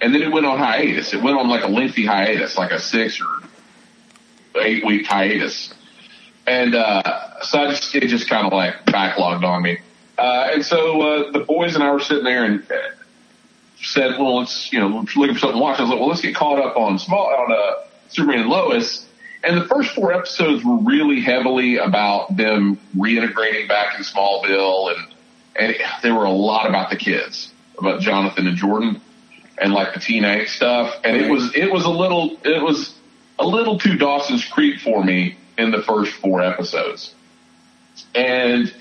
and 0.00 0.14
then 0.14 0.22
it 0.22 0.30
went 0.30 0.46
on 0.46 0.58
hiatus. 0.58 1.12
It 1.12 1.22
went 1.22 1.38
on 1.38 1.48
like 1.48 1.64
a 1.64 1.68
lengthy 1.68 2.06
hiatus, 2.06 2.56
like 2.56 2.70
a 2.70 2.78
six 2.78 3.20
or 3.20 3.26
eight 4.60 4.84
week 4.84 5.06
hiatus. 5.06 5.72
And 6.46 6.74
uh, 6.74 7.42
so 7.42 7.60
I 7.60 7.70
just 7.70 7.94
it 7.94 8.06
just 8.08 8.28
kind 8.28 8.46
of 8.46 8.52
like 8.52 8.84
backlogged 8.86 9.44
on 9.44 9.62
me. 9.62 9.78
Uh, 10.18 10.50
and 10.52 10.64
so 10.64 11.00
uh, 11.02 11.30
the 11.32 11.40
boys 11.40 11.74
and 11.74 11.84
I 11.84 11.90
were 11.92 12.00
sitting 12.00 12.24
there 12.24 12.44
and 12.44 12.62
uh, 12.70 12.74
said, 13.82 14.18
"Well, 14.18 14.38
let's 14.38 14.72
you 14.72 14.80
know 14.80 15.04
looking 15.16 15.34
for 15.34 15.40
something 15.40 15.58
to 15.58 15.62
watch." 15.62 15.78
I 15.78 15.82
was 15.82 15.90
like, 15.90 15.98
"Well, 15.98 16.08
let's 16.08 16.22
get 16.22 16.34
caught 16.34 16.58
up 16.58 16.76
on 16.76 16.98
small 16.98 17.26
on 17.26 17.52
uh, 17.52 17.86
Superman 18.08 18.40
and 18.40 18.48
Lois." 18.48 19.06
And 19.44 19.60
the 19.60 19.64
first 19.66 19.94
four 19.94 20.12
episodes 20.12 20.64
were 20.64 20.78
really 20.78 21.20
heavily 21.20 21.76
about 21.76 22.36
them 22.36 22.78
reintegrating 22.96 23.68
back 23.68 23.96
in 23.96 24.04
Smallville, 24.04 24.96
and 24.96 25.08
and 25.56 25.72
it, 25.72 25.80
there 26.02 26.14
were 26.14 26.24
a 26.24 26.30
lot 26.30 26.68
about 26.68 26.90
the 26.90 26.96
kids, 26.96 27.52
about 27.78 28.00
Jonathan 28.00 28.46
and 28.46 28.56
Jordan, 28.56 29.00
and 29.58 29.72
like 29.72 29.94
the 29.94 30.00
teenage 30.00 30.48
stuff. 30.48 30.94
And 31.04 31.16
it 31.16 31.30
was 31.30 31.54
it 31.54 31.70
was 31.70 31.84
a 31.84 31.90
little 31.90 32.36
it 32.44 32.62
was 32.62 32.94
a 33.38 33.46
little 33.46 33.78
too 33.78 33.96
Dawson's 33.96 34.44
Creek 34.44 34.80
for 34.80 35.02
me 35.02 35.36
in 35.58 35.70
the 35.70 35.82
first 35.82 36.12
four 36.12 36.42
episodes. 36.42 37.14
And 38.14 38.72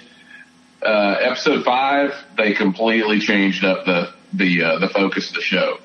uh, 0.81 1.17
episode 1.21 1.63
five, 1.63 2.13
they 2.37 2.53
completely 2.53 3.19
changed 3.19 3.63
up 3.63 3.85
the 3.85 4.13
the 4.33 4.63
uh, 4.63 4.79
the 4.79 4.89
focus 4.89 5.29
of 5.29 5.35
the 5.35 5.41
show. 5.41 5.79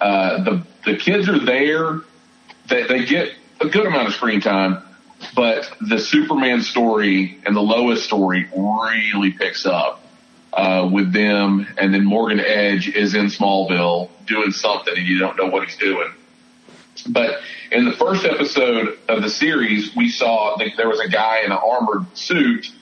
Uh, 0.00 0.42
the 0.44 0.66
the 0.84 0.96
kids 0.96 1.28
are 1.28 1.38
there; 1.38 2.00
they, 2.68 2.86
they 2.86 3.04
get 3.04 3.32
a 3.60 3.68
good 3.68 3.86
amount 3.86 4.08
of 4.08 4.14
screen 4.14 4.40
time, 4.40 4.82
but 5.34 5.70
the 5.80 5.98
Superman 5.98 6.62
story 6.62 7.38
and 7.44 7.54
the 7.54 7.60
Lois 7.60 8.02
story 8.02 8.48
really 8.56 9.32
picks 9.32 9.66
up 9.66 10.02
uh, 10.52 10.88
with 10.90 11.12
them. 11.12 11.66
And 11.76 11.92
then 11.92 12.04
Morgan 12.04 12.40
Edge 12.40 12.88
is 12.88 13.14
in 13.14 13.26
Smallville 13.26 14.08
doing 14.30 14.52
something, 14.52 14.96
and 14.96 15.06
you 15.06 15.18
don't 15.18 15.36
know 15.36 15.46
what 15.46 15.64
he's 15.64 15.76
doing. 15.76 16.10
But 17.08 17.40
in 17.70 17.84
the 17.84 17.92
first 17.92 18.24
episode 18.24 18.98
of 19.08 19.22
the 19.22 19.30
series, 19.30 19.94
we 19.94 20.08
saw 20.08 20.56
that 20.56 20.70
there 20.76 20.88
was 20.88 21.00
a 21.00 21.08
guy 21.08 21.40
in 21.40 21.52
an 21.52 21.58
armored 21.58 22.16
suit, 22.16 22.72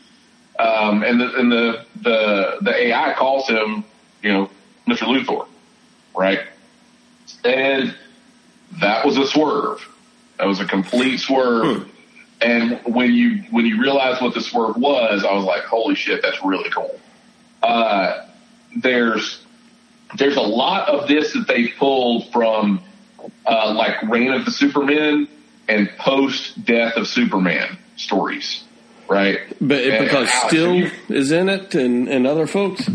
um, 0.59 1.03
and 1.03 1.21
the 1.21 1.35
and 1.37 1.51
the 1.51 1.85
the 2.03 2.59
the 2.61 2.87
AI 2.89 3.15
calls 3.15 3.49
him, 3.49 3.85
you 4.23 4.33
know, 4.33 4.51
Mr. 4.87 5.05
Luthor, 5.05 5.47
right? 6.17 6.41
And 7.45 7.95
that 8.81 9.05
was 9.05 9.17
a 9.17 9.27
swerve. 9.27 9.87
That 10.39 10.47
was 10.47 10.61
a 10.61 10.65
complete 10.67 11.19
swerve. 11.19 11.89
And 12.41 12.81
when 12.85 13.13
you 13.13 13.43
when 13.51 13.67
you 13.67 13.81
realize 13.81 14.21
what 14.21 14.35
the 14.35 14.41
swerve 14.41 14.77
was, 14.77 15.25
I 15.25 15.33
was 15.33 15.45
like, 15.45 15.65
holy 15.65 15.95
shit, 15.95 16.23
that's 16.23 16.43
really 16.45 16.71
cool. 16.71 16.99
Uh, 17.63 18.27
there's 18.77 19.45
there's 20.17 20.37
a 20.37 20.41
lot 20.43 20.89
of 20.89 21.09
this 21.09 21.33
that 21.35 21.47
they 21.49 21.69
pulled 21.69 22.31
from 22.33 22.81
uh, 23.47 23.73
like 23.75 24.03
Reign 24.03 24.33
of 24.33 24.45
the 24.45 24.51
Supermen 24.51 25.29
and 25.69 25.91
post 25.99 26.65
Death 26.65 26.97
of 26.97 27.07
Superman 27.07 27.77
stories, 27.97 28.65
right? 29.09 29.41
But 29.61 29.85
And 29.85 30.05
because 30.05 30.29
Alex, 30.29 30.47
Still 30.49 30.75
you- 30.75 30.91
is 31.09 31.31
in 31.33 31.49
it 31.49 31.75
and, 31.75 32.09
and 32.09 32.27
other 32.27 32.47
folks. 32.47 32.89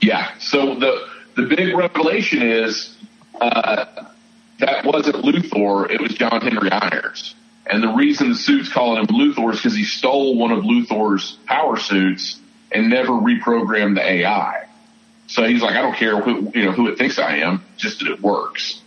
yeah. 0.00 0.32
So 0.38 0.74
the 0.76 1.06
the 1.36 1.42
big 1.42 1.76
revelation 1.76 2.42
is 2.42 2.96
uh, 3.40 3.84
that 4.60 4.84
wasn't 4.84 5.16
Luthor; 5.16 5.90
it 5.90 6.00
was 6.00 6.12
John 6.14 6.40
Henry 6.40 6.70
Irons. 6.70 7.34
And 7.70 7.82
the 7.82 7.88
reason 7.88 8.30
the 8.30 8.34
suit's 8.34 8.70
calling 8.72 9.00
him 9.00 9.06
Luthor 9.08 9.52
is 9.52 9.58
because 9.58 9.76
he 9.76 9.84
stole 9.84 10.38
one 10.38 10.52
of 10.52 10.64
Luthor's 10.64 11.32
power 11.44 11.76
suits 11.76 12.40
and 12.72 12.88
never 12.88 13.12
reprogrammed 13.12 13.96
the 13.96 14.02
AI. 14.02 14.64
So 15.28 15.44
he's 15.44 15.62
like, 15.62 15.76
I 15.76 15.82
don't 15.82 15.94
care 15.94 16.20
who 16.20 16.50
you 16.54 16.64
know 16.64 16.72
who 16.72 16.88
it 16.88 16.98
thinks 16.98 17.18
I 17.18 17.36
am, 17.36 17.62
just 17.76 18.00
that 18.00 18.10
it 18.10 18.20
works. 18.20 18.80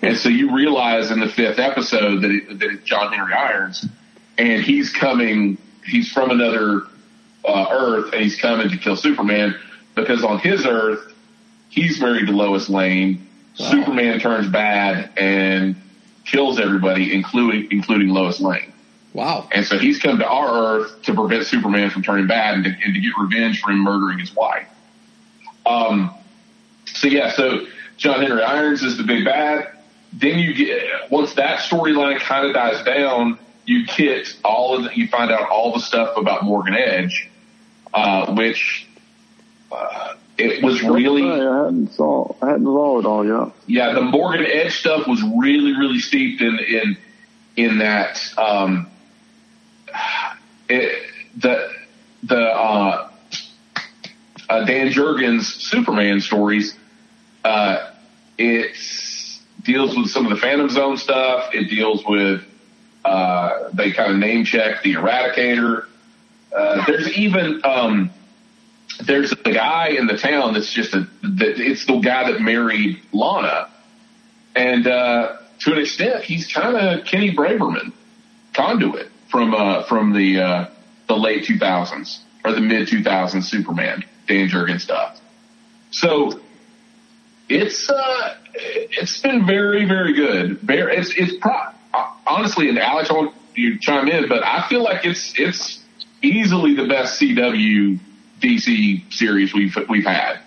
And 0.00 0.16
so 0.16 0.30
you 0.30 0.56
realize 0.56 1.10
in 1.10 1.20
the 1.20 1.28
fifth 1.28 1.60
episode 1.60 2.22
that, 2.22 2.30
it, 2.30 2.58
that 2.58 2.70
it's 2.70 2.84
John 2.84 3.12
Henry 3.12 3.32
Irons, 3.32 3.86
and 4.36 4.62
he's 4.62 4.90
coming. 4.90 5.58
He's 5.84 6.10
from 6.10 6.30
another 6.30 6.82
uh, 7.44 7.66
Earth, 7.70 8.12
and 8.12 8.22
he's 8.22 8.40
coming 8.40 8.70
to 8.70 8.76
kill 8.78 8.96
Superman 8.96 9.54
because 9.94 10.24
on 10.24 10.38
his 10.38 10.64
Earth, 10.66 11.12
he's 11.68 12.00
married 12.00 12.26
to 12.26 12.32
Lois 12.32 12.68
Lane. 12.68 13.28
Superman 13.54 14.18
turns 14.18 14.48
bad 14.48 15.10
and 15.18 15.76
kills 16.24 16.58
everybody, 16.58 17.14
including 17.14 17.68
including 17.70 18.08
Lois 18.08 18.40
Lane. 18.40 18.72
Wow. 19.12 19.46
And 19.52 19.66
so 19.66 19.78
he's 19.78 19.98
come 19.98 20.18
to 20.18 20.26
our 20.26 20.80
Earth 20.80 21.02
to 21.02 21.14
prevent 21.14 21.44
Superman 21.44 21.90
from 21.90 22.02
turning 22.02 22.26
bad 22.26 22.54
and 22.54 22.64
to, 22.64 22.70
and 22.70 22.94
to 22.94 23.00
get 23.00 23.12
revenge 23.20 23.60
for 23.60 23.70
him 23.70 23.80
murdering 23.80 24.18
his 24.18 24.34
wife. 24.34 24.66
Um, 25.66 26.14
so 26.86 27.08
yeah, 27.08 27.32
so 27.32 27.66
John 27.96 28.20
Henry 28.20 28.42
Irons 28.42 28.82
is 28.82 28.96
the 28.96 29.04
big 29.04 29.24
bad. 29.24 29.68
Then 30.12 30.38
you 30.38 30.54
get 30.54 31.10
once 31.10 31.34
that 31.34 31.60
storyline 31.60 32.18
kind 32.18 32.46
of 32.46 32.52
dies 32.52 32.82
down, 32.84 33.38
you 33.64 33.86
get 33.86 34.36
all 34.44 34.76
of 34.76 34.84
the, 34.84 34.96
you 34.96 35.08
find 35.08 35.30
out 35.30 35.48
all 35.48 35.72
the 35.72 35.80
stuff 35.80 36.16
about 36.16 36.44
Morgan 36.44 36.74
Edge, 36.74 37.30
uh, 37.94 38.34
which 38.34 38.86
uh, 39.70 40.14
it 40.36 40.62
was 40.62 40.82
really 40.82 41.22
I 41.22 41.64
hadn't 41.64 41.92
saw 41.92 42.34
I 42.42 42.50
hadn't 42.50 42.64
saw 42.64 42.98
it 42.98 43.06
all 43.06 43.24
yet. 43.24 43.54
yeah, 43.66 43.92
the 43.92 44.02
Morgan 44.02 44.44
Edge 44.44 44.78
stuff 44.78 45.06
was 45.06 45.22
really, 45.22 45.72
really 45.72 46.00
steeped 46.00 46.42
in 46.42 46.58
in 46.58 46.96
in 47.56 47.78
that 47.78 48.20
um, 48.36 48.88
it, 50.68 51.06
the 51.36 51.70
the 52.22 52.40
uh, 52.40 53.08
uh, 54.52 54.64
Dan 54.66 54.88
Jurgens 54.88 55.44
Superman 55.44 56.20
stories. 56.20 56.76
Uh, 57.42 57.90
it 58.36 58.76
deals 59.62 59.96
with 59.96 60.08
some 60.08 60.26
of 60.26 60.30
the 60.30 60.36
Phantom 60.36 60.68
Zone 60.68 60.98
stuff. 60.98 61.54
It 61.54 61.70
deals 61.70 62.04
with 62.06 62.42
uh, 63.04 63.70
they 63.72 63.92
kind 63.92 64.12
of 64.12 64.18
name 64.18 64.44
check 64.44 64.82
the 64.82 64.94
Eradicator. 64.94 65.86
Uh, 66.54 66.84
there's 66.86 67.16
even 67.16 67.62
um, 67.64 68.10
there's 69.06 69.32
a 69.32 69.52
guy 69.52 69.88
in 69.88 70.06
the 70.06 70.18
town 70.18 70.52
that's 70.52 70.72
just 70.72 70.92
a 70.92 71.08
that 71.22 71.58
it's 71.58 71.86
the 71.86 71.98
guy 71.98 72.30
that 72.30 72.40
married 72.40 73.00
Lana, 73.12 73.70
and 74.54 74.86
uh, 74.86 75.38
to 75.60 75.72
an 75.72 75.78
extent, 75.78 76.24
he's 76.24 76.52
kind 76.52 76.76
of 76.76 77.06
Kenny 77.06 77.34
Braverman, 77.34 77.92
conduit 78.52 79.10
from 79.30 79.54
uh, 79.54 79.84
from 79.84 80.12
the 80.12 80.68
the 81.08 81.16
late 81.16 81.44
2000s 81.44 82.18
or 82.44 82.52
the 82.52 82.60
mid 82.60 82.88
2000s 82.88 83.44
Superman 83.44 84.04
Dan 84.26 84.48
Jurgen 84.48 84.78
stuff. 84.78 85.20
So 85.90 86.40
it's 87.48 87.90
uh, 87.90 88.36
it's 88.54 89.20
been 89.20 89.46
very 89.46 89.84
very 89.84 90.14
good. 90.14 90.60
Very, 90.60 90.96
it's 90.96 91.14
it's 91.16 91.34
pro- 91.36 91.72
honestly, 92.26 92.68
and 92.68 92.78
Alex, 92.78 93.10
I 93.10 93.14
want 93.14 93.34
you 93.54 93.74
to 93.74 93.78
chime 93.78 94.08
in, 94.08 94.28
but 94.28 94.44
I 94.44 94.66
feel 94.68 94.82
like 94.82 95.04
it's 95.04 95.38
it's 95.38 95.80
easily 96.22 96.74
the 96.74 96.86
best 96.86 97.20
CW 97.20 97.98
DC 98.40 99.12
series 99.12 99.54
we've 99.54 99.76
we've 99.88 100.06
had. 100.06 100.40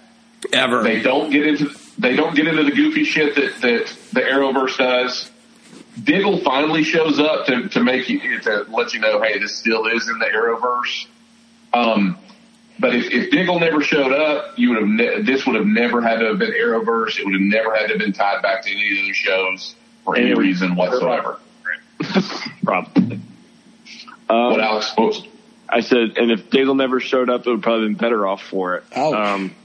ever. 0.53 0.83
They 0.83 1.01
don't 1.01 1.29
get 1.29 1.45
into 1.45 1.75
they 1.97 2.15
don't 2.15 2.35
get 2.35 2.47
into 2.47 2.63
the 2.63 2.71
goofy 2.71 3.03
shit 3.03 3.35
that 3.35 3.61
that 3.61 3.97
the 4.13 4.21
Arrowverse 4.21 4.77
does. 4.77 5.31
Diggle 6.03 6.39
finally 6.39 6.83
shows 6.83 7.19
up 7.19 7.45
to 7.45 7.69
to 7.69 7.81
make 7.81 8.09
you 8.09 8.39
to 8.41 8.65
let 8.69 8.93
you 8.93 8.99
know, 8.99 9.21
hey, 9.21 9.39
this 9.39 9.55
still 9.55 9.85
is 9.85 10.09
in 10.09 10.19
the 10.19 10.25
Arrowverse. 10.25 11.07
Um, 11.73 12.17
but 12.79 12.93
if, 12.93 13.11
if 13.11 13.31
Diggle 13.31 13.59
never 13.59 13.81
showed 13.81 14.11
up, 14.11 14.57
you 14.57 14.69
would 14.69 14.79
have 14.79 14.87
ne- 14.87 15.21
this 15.21 15.45
would 15.45 15.55
have 15.55 15.65
never 15.65 16.01
had 16.01 16.19
to 16.19 16.27
have 16.27 16.39
been 16.39 16.51
Arrowverse. 16.51 17.17
It 17.17 17.25
would 17.25 17.33
have 17.33 17.41
never 17.41 17.73
had 17.73 17.87
to 17.87 17.93
have 17.93 17.99
been 17.99 18.13
tied 18.13 18.41
back 18.41 18.63
to 18.63 18.71
any 18.71 18.99
of 18.99 19.05
the 19.05 19.13
shows 19.13 19.75
for 20.03 20.15
any 20.15 20.33
reason 20.33 20.75
whatsoever. 20.75 21.39
Probably. 22.63 23.19
Um, 24.29 24.51
what 24.51 24.59
Alex 24.59 24.89
supposed? 24.89 25.27
I 25.69 25.81
said, 25.81 26.17
and 26.17 26.31
if 26.31 26.49
Diggle 26.49 26.75
never 26.75 26.99
showed 26.99 27.29
up, 27.29 27.47
it 27.47 27.49
would 27.49 27.63
probably 27.63 27.87
been 27.87 27.95
better 27.95 28.27
off 28.27 28.41
for 28.43 28.75
it. 28.75 28.97
Um, 28.97 29.55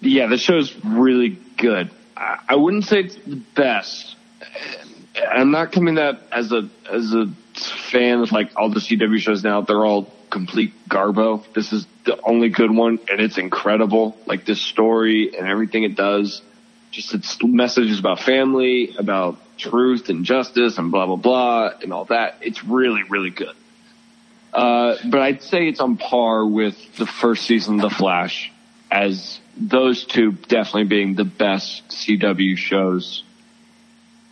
yeah, 0.00 0.26
the 0.26 0.38
show's 0.38 0.74
really 0.84 1.38
good. 1.56 1.90
I, 2.16 2.38
I 2.50 2.56
wouldn't 2.56 2.84
say 2.84 3.00
it's 3.00 3.16
the 3.16 3.36
best. 3.54 4.16
I'm 5.30 5.50
not 5.50 5.72
coming 5.72 5.96
that 5.96 6.22
as 6.30 6.52
a 6.52 6.68
as 6.90 7.12
a 7.12 7.26
fan 7.54 8.20
of 8.20 8.30
like 8.30 8.52
all 8.56 8.70
the 8.70 8.80
CW 8.80 9.18
shows 9.18 9.42
now. 9.42 9.62
They're 9.62 9.84
all 9.84 10.12
complete 10.30 10.72
garbo. 10.88 11.44
This 11.54 11.72
is 11.72 11.86
the 12.04 12.20
only 12.22 12.48
good 12.48 12.70
one, 12.70 12.98
and 13.10 13.20
it's 13.20 13.38
incredible. 13.38 14.16
Like 14.26 14.44
this 14.44 14.60
story 14.60 15.36
and 15.36 15.46
everything 15.46 15.84
it 15.84 15.96
does, 15.96 16.42
just 16.90 17.14
its 17.14 17.36
messages 17.42 17.98
about 17.98 18.20
family, 18.20 18.94
about 18.96 19.38
truth 19.56 20.08
and 20.08 20.24
justice, 20.24 20.78
and 20.78 20.90
blah 20.90 21.06
blah 21.06 21.16
blah, 21.16 21.70
and 21.82 21.92
all 21.92 22.06
that. 22.06 22.38
It's 22.40 22.64
really 22.64 23.02
really 23.04 23.30
good. 23.30 23.54
Uh, 24.52 24.96
but 25.04 25.20
I'd 25.20 25.42
say 25.42 25.68
it's 25.68 25.80
on 25.80 25.96
par 25.96 26.46
with 26.46 26.96
the 26.96 27.06
first 27.06 27.44
season 27.44 27.76
of 27.76 27.90
The 27.90 27.90
Flash, 27.90 28.50
as 28.90 29.40
those 29.56 30.04
two 30.04 30.32
definitely 30.32 30.84
being 30.84 31.14
the 31.14 31.24
best 31.24 31.88
CW 31.88 32.56
shows 32.56 33.22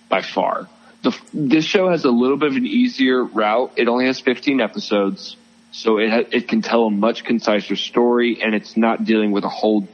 by 0.09 0.23
far. 0.23 0.69
The, 1.03 1.17
this 1.33 1.65
show 1.65 1.91
has 1.91 2.05
a 2.05 2.11
little 2.11 2.37
bit 2.37 2.51
of 2.51 2.57
an 2.57 2.67
easier 2.67 3.23
route. 3.23 3.73
It 3.77 3.89
only 3.89 4.07
has 4.07 4.19
15 4.21 4.61
episodes, 4.61 5.37
so 5.77 5.99
it 5.99 6.09
ha- 6.09 6.29
it 6.33 6.49
can 6.49 6.63
tell 6.63 6.85
a 6.85 6.91
much 6.91 7.23
conciser 7.23 7.77
story, 7.77 8.41
and 8.43 8.55
it's 8.55 8.79
not 8.79 9.05
dealing 9.05 9.31
with 9.31 9.45
a 9.45 9.51
whole 9.51 9.87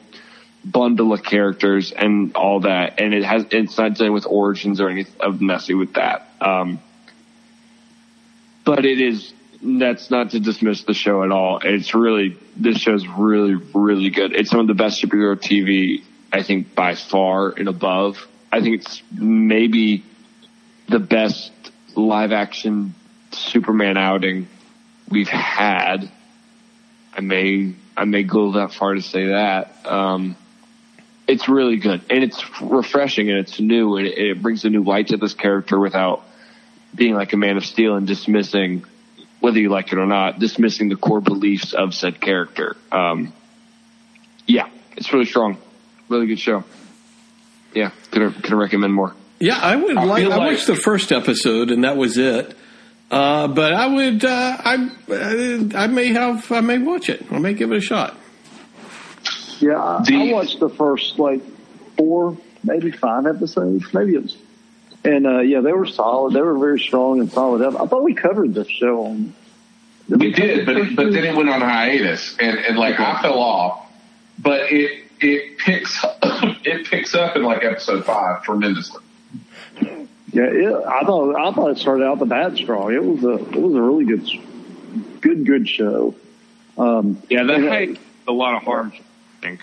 bundle 0.64 1.12
of 1.12 1.24
characters 1.24 1.90
and 1.90 2.36
all 2.36 2.60
that. 2.60 3.00
And 3.00 3.12
it 3.12 3.24
has 3.24 3.46
it's 3.50 3.76
not 3.76 3.94
dealing 3.94 4.12
with 4.12 4.24
origins 4.24 4.80
or 4.80 4.88
anything 4.88 5.20
of 5.20 5.40
messy 5.40 5.74
with 5.74 5.94
that. 5.94 6.28
Um, 6.40 6.78
but 8.64 8.84
it 8.84 9.00
is 9.00 9.34
that's 9.60 10.08
not 10.08 10.30
to 10.30 10.40
dismiss 10.40 10.84
the 10.84 10.94
show 10.94 11.24
at 11.24 11.32
all. 11.32 11.58
It's 11.64 11.96
really 11.96 12.36
this 12.56 12.78
show's 12.78 13.04
really 13.08 13.56
really 13.74 14.10
good. 14.10 14.36
It's 14.36 14.50
some 14.50 14.60
of 14.60 14.68
the 14.68 14.74
best 14.74 15.02
superhero 15.02 15.34
TV 15.34 16.04
I 16.32 16.44
think 16.44 16.76
by 16.76 16.94
far 16.94 17.48
and 17.50 17.66
above. 17.66 18.24
I 18.52 18.60
think 18.60 18.82
it's 18.82 19.02
maybe 19.10 20.04
the 20.88 21.00
best 21.00 21.50
live 21.96 22.30
action 22.30 22.94
Superman 23.32 23.96
outing 23.96 24.46
we've 25.12 25.28
had. 25.28 26.10
I 27.14 27.20
may 27.20 27.74
I 27.96 28.04
may 28.04 28.22
go 28.22 28.52
that 28.52 28.72
far 28.72 28.94
to 28.94 29.02
say 29.02 29.28
that. 29.28 29.86
Um, 29.86 30.36
it's 31.28 31.48
really 31.48 31.76
good 31.76 32.02
and 32.10 32.24
it's 32.24 32.42
refreshing 32.60 33.30
and 33.30 33.38
it's 33.38 33.60
new 33.60 33.96
and 33.96 34.06
it, 34.06 34.18
it 34.18 34.42
brings 34.42 34.64
a 34.64 34.70
new 34.70 34.82
light 34.82 35.08
to 35.08 35.16
this 35.16 35.34
character 35.34 35.78
without 35.78 36.24
being 36.94 37.14
like 37.14 37.32
a 37.32 37.36
Man 37.36 37.56
of 37.56 37.64
Steel 37.64 37.96
and 37.96 38.06
dismissing 38.06 38.84
whether 39.40 39.58
you 39.58 39.68
like 39.68 39.92
it 39.92 39.98
or 39.98 40.06
not, 40.06 40.38
dismissing 40.38 40.88
the 40.88 40.96
core 40.96 41.20
beliefs 41.20 41.72
of 41.72 41.94
said 41.94 42.20
character. 42.20 42.76
Um, 42.92 43.32
yeah, 44.46 44.68
it's 44.96 45.12
really 45.12 45.24
strong. 45.24 45.58
Really 46.08 46.26
good 46.26 46.38
show. 46.38 46.64
Yeah, 47.74 47.90
can 48.10 48.22
I, 48.22 48.54
recommend 48.54 48.92
more? 48.92 49.14
Yeah, 49.40 49.58
I 49.58 49.74
would 49.76 49.96
I 49.96 50.04
like. 50.04 50.22
feel 50.22 50.32
I 50.32 50.38
watched 50.38 50.66
the 50.66 50.76
first 50.76 51.10
episode, 51.10 51.70
and 51.70 51.84
that 51.84 51.96
was 51.96 52.18
it. 52.18 52.56
Uh, 53.12 53.46
but 53.46 53.74
I 53.74 53.86
would. 53.88 54.24
Uh, 54.24 54.56
I. 54.58 54.90
uh, 55.10 55.78
I 55.78 55.86
may 55.86 56.08
have. 56.08 56.50
I 56.50 56.62
may 56.62 56.78
watch 56.78 57.10
it. 57.10 57.22
I 57.30 57.38
may 57.38 57.52
give 57.52 57.70
it 57.70 57.76
a 57.76 57.80
shot. 57.82 58.16
Yeah, 59.60 59.76
I, 59.78 60.02
I 60.10 60.32
watched 60.32 60.58
the 60.58 60.70
first 60.70 61.18
like 61.18 61.42
four, 61.98 62.38
maybe 62.64 62.90
five 62.90 63.26
episodes. 63.26 63.92
Maybe 63.92 64.14
it 64.14 64.22
was, 64.22 64.36
and 65.04 65.26
uh, 65.26 65.40
yeah, 65.40 65.60
they 65.60 65.72
were 65.72 65.84
solid. 65.84 66.32
They 66.32 66.40
were 66.40 66.58
very 66.58 66.80
strong 66.80 67.20
and 67.20 67.30
solid. 67.30 67.62
I, 67.62 67.82
I 67.82 67.86
thought 67.86 68.02
we 68.02 68.14
covered 68.14 68.54
this 68.54 68.68
show 68.68 69.04
on. 69.04 69.34
We 70.08 70.32
did, 70.32 70.64
but 70.64 70.76
it, 70.78 70.96
but 70.96 71.12
then 71.12 71.24
it 71.24 71.36
went 71.36 71.50
on 71.50 71.60
hiatus, 71.60 72.36
and, 72.40 72.58
and 72.58 72.78
like 72.78 72.98
I 72.98 73.20
fell 73.20 73.38
off. 73.38 73.92
But 74.38 74.72
it 74.72 75.04
it 75.20 75.58
picks 75.58 76.02
up, 76.02 76.18
it 76.22 76.86
picks 76.88 77.14
up 77.14 77.36
in 77.36 77.42
like 77.42 77.62
episode 77.62 78.06
five 78.06 78.42
tremendously. 78.42 79.02
Yeah, 80.32 80.44
it, 80.44 80.84
I 80.86 81.04
thought 81.04 81.36
I 81.36 81.52
thought 81.52 81.70
it 81.72 81.78
started 81.78 82.04
out 82.04 82.18
the 82.18 82.26
bad 82.26 82.56
strong. 82.56 82.92
It 82.92 83.04
was 83.04 83.22
a 83.22 83.34
it 83.34 83.60
was 83.60 83.74
a 83.74 83.82
really 83.82 84.06
good, 84.06 84.26
good 85.20 85.44
good 85.46 85.68
show. 85.68 86.14
Um, 86.78 87.22
Yeah, 87.28 87.44
that 87.44 87.56
uh, 87.56 87.70
had 87.70 87.98
a 88.26 88.32
lot 88.32 88.54
of 88.56 88.62
harm. 88.62 88.92
I 88.96 89.42
think. 89.42 89.60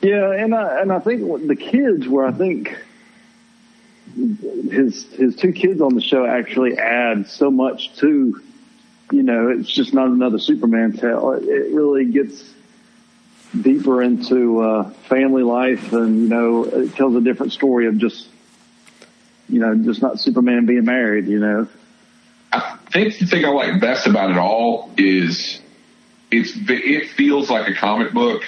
Yeah, 0.00 0.32
and 0.32 0.54
I 0.54 0.80
and 0.80 0.92
I 0.92 0.98
think 0.98 1.46
the 1.46 1.56
kids 1.56 2.08
were 2.08 2.26
I 2.26 2.32
think 2.32 2.74
his 4.16 5.04
his 5.12 5.36
two 5.36 5.52
kids 5.52 5.80
on 5.80 5.94
the 5.94 6.00
show 6.00 6.26
actually 6.26 6.78
add 6.78 7.28
so 7.28 7.50
much 7.50 7.94
to 7.96 8.40
you 9.10 9.22
know 9.22 9.48
it's 9.48 9.70
just 9.70 9.92
not 9.92 10.08
another 10.08 10.38
Superman 10.38 10.94
tale. 10.94 11.32
It, 11.32 11.44
it 11.44 11.74
really 11.74 12.06
gets 12.06 12.50
deeper 13.60 14.02
into 14.02 14.60
uh, 14.60 14.90
family 15.08 15.42
life 15.42 15.92
and 15.92 16.22
you 16.22 16.28
know 16.28 16.64
it 16.64 16.94
tells 16.94 17.14
a 17.14 17.20
different 17.20 17.52
story 17.52 17.86
of 17.86 17.98
just 17.98 18.26
you 19.52 19.60
know 19.60 19.74
just 19.76 20.02
not 20.02 20.18
Superman 20.18 20.66
being 20.66 20.84
married. 20.84 21.26
You 21.26 21.38
know. 21.38 21.68
I 22.52 22.78
think 22.90 23.18
the 23.18 23.26
thing 23.26 23.44
I 23.44 23.48
like 23.48 23.80
best 23.80 24.06
about 24.06 24.30
it 24.30 24.36
all 24.36 24.90
is 24.96 25.60
it's 26.30 26.52
it 26.56 27.10
feels 27.10 27.50
like 27.50 27.68
a 27.68 27.74
comic 27.74 28.12
book 28.12 28.42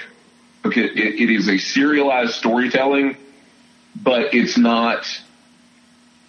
because 0.63 0.91
it, 0.91 1.21
it 1.21 1.31
is 1.31 1.49
a 1.49 1.59
serialized 1.59 2.35
storytelling, 2.35 3.17
but 3.95 4.35
it's 4.35 4.59
not 4.59 5.07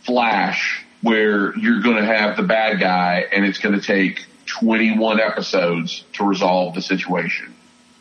Flash 0.04 0.84
where 1.02 1.58
you're 1.58 1.82
going 1.82 1.98
to 1.98 2.06
have 2.06 2.38
the 2.38 2.44
bad 2.44 2.80
guy 2.80 3.26
and 3.32 3.46
it's 3.46 3.60
going 3.60 3.80
to 3.80 3.86
take 3.86 4.26
21 4.46 5.20
episodes 5.20 6.04
to 6.14 6.24
resolve 6.24 6.76
the 6.76 6.82
situation. 6.82 7.54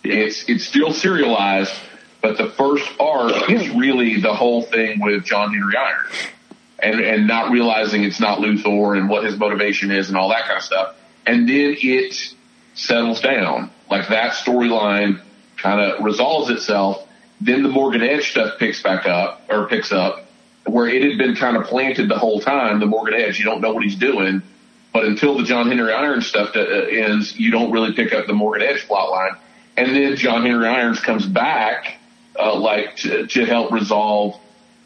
It's 0.03 0.49
it's 0.49 0.65
still 0.65 0.93
serialized, 0.93 1.73
but 2.21 2.37
the 2.37 2.51
first 2.51 2.89
arc 3.01 3.49
is 3.51 3.69
really 3.77 4.21
the 4.21 4.35
whole 4.35 4.63
thing 4.63 5.01
with 5.01 5.25
John 5.25 5.53
Henry 5.53 5.77
Irons 5.77 6.31
and 6.79 7.01
and 7.01 7.27
not 7.27 7.51
realizing 7.51 8.05
it's 8.05 8.21
not 8.21 8.39
Luthor 8.39 8.97
and 8.97 9.09
what 9.09 9.25
his 9.25 9.37
motivation 9.37 9.91
is 9.91 10.09
and 10.09 10.17
all 10.17 10.29
that 10.31 10.45
kind 10.45 10.59
of 10.59 10.63
stuff. 10.63 10.97
And 11.27 11.49
then 11.49 11.77
it 11.79 12.35
settles 12.75 13.21
down. 13.21 13.71
Like 13.91 14.09
that 14.09 14.33
storyline 14.33 15.21
kind 15.57 15.81
of 15.81 16.05
resolves 16.05 16.51
itself. 16.51 17.07
Then 17.41 17.63
the 17.63 17.69
Morgan 17.69 18.03
Edge 18.03 18.31
stuff 18.31 18.59
picks 18.59 18.83
back 18.83 19.07
up 19.07 19.43
or 19.49 19.69
picks 19.69 19.93
up 19.93 20.25
where 20.67 20.89
it 20.89 21.03
had 21.03 21.19
been 21.19 21.37
kind 21.37 21.57
of 21.57 21.65
planted 21.65 22.09
the 22.09 22.19
whole 22.19 22.41
time. 22.41 22.81
The 22.81 22.87
Morgan 22.87 23.15
Edge, 23.15 23.39
you 23.39 23.45
don't 23.45 23.61
know 23.61 23.73
what 23.73 23.85
he's 23.85 23.97
doing, 23.97 24.43
but 24.93 25.05
until 25.05 25.37
the 25.37 25.45
John 25.45 25.69
Henry 25.69 25.93
Irons 25.93 26.27
stuff 26.27 26.57
uh, 26.57 26.61
ends, 26.61 27.39
you 27.39 27.51
don't 27.51 27.71
really 27.71 27.93
pick 27.93 28.13
up 28.13 28.27
the 28.27 28.33
Morgan 28.33 28.67
Edge 28.67 28.87
plot 28.87 29.11
line. 29.11 29.37
And 29.77 29.95
then 29.95 30.17
John 30.17 30.45
Henry 30.45 30.67
Irons 30.67 31.01
comes 31.01 31.27
back, 31.27 31.99
uh, 32.39 32.55
like 32.55 32.97
to, 32.99 33.27
to 33.27 33.45
help 33.45 33.73
resolve 33.73 34.41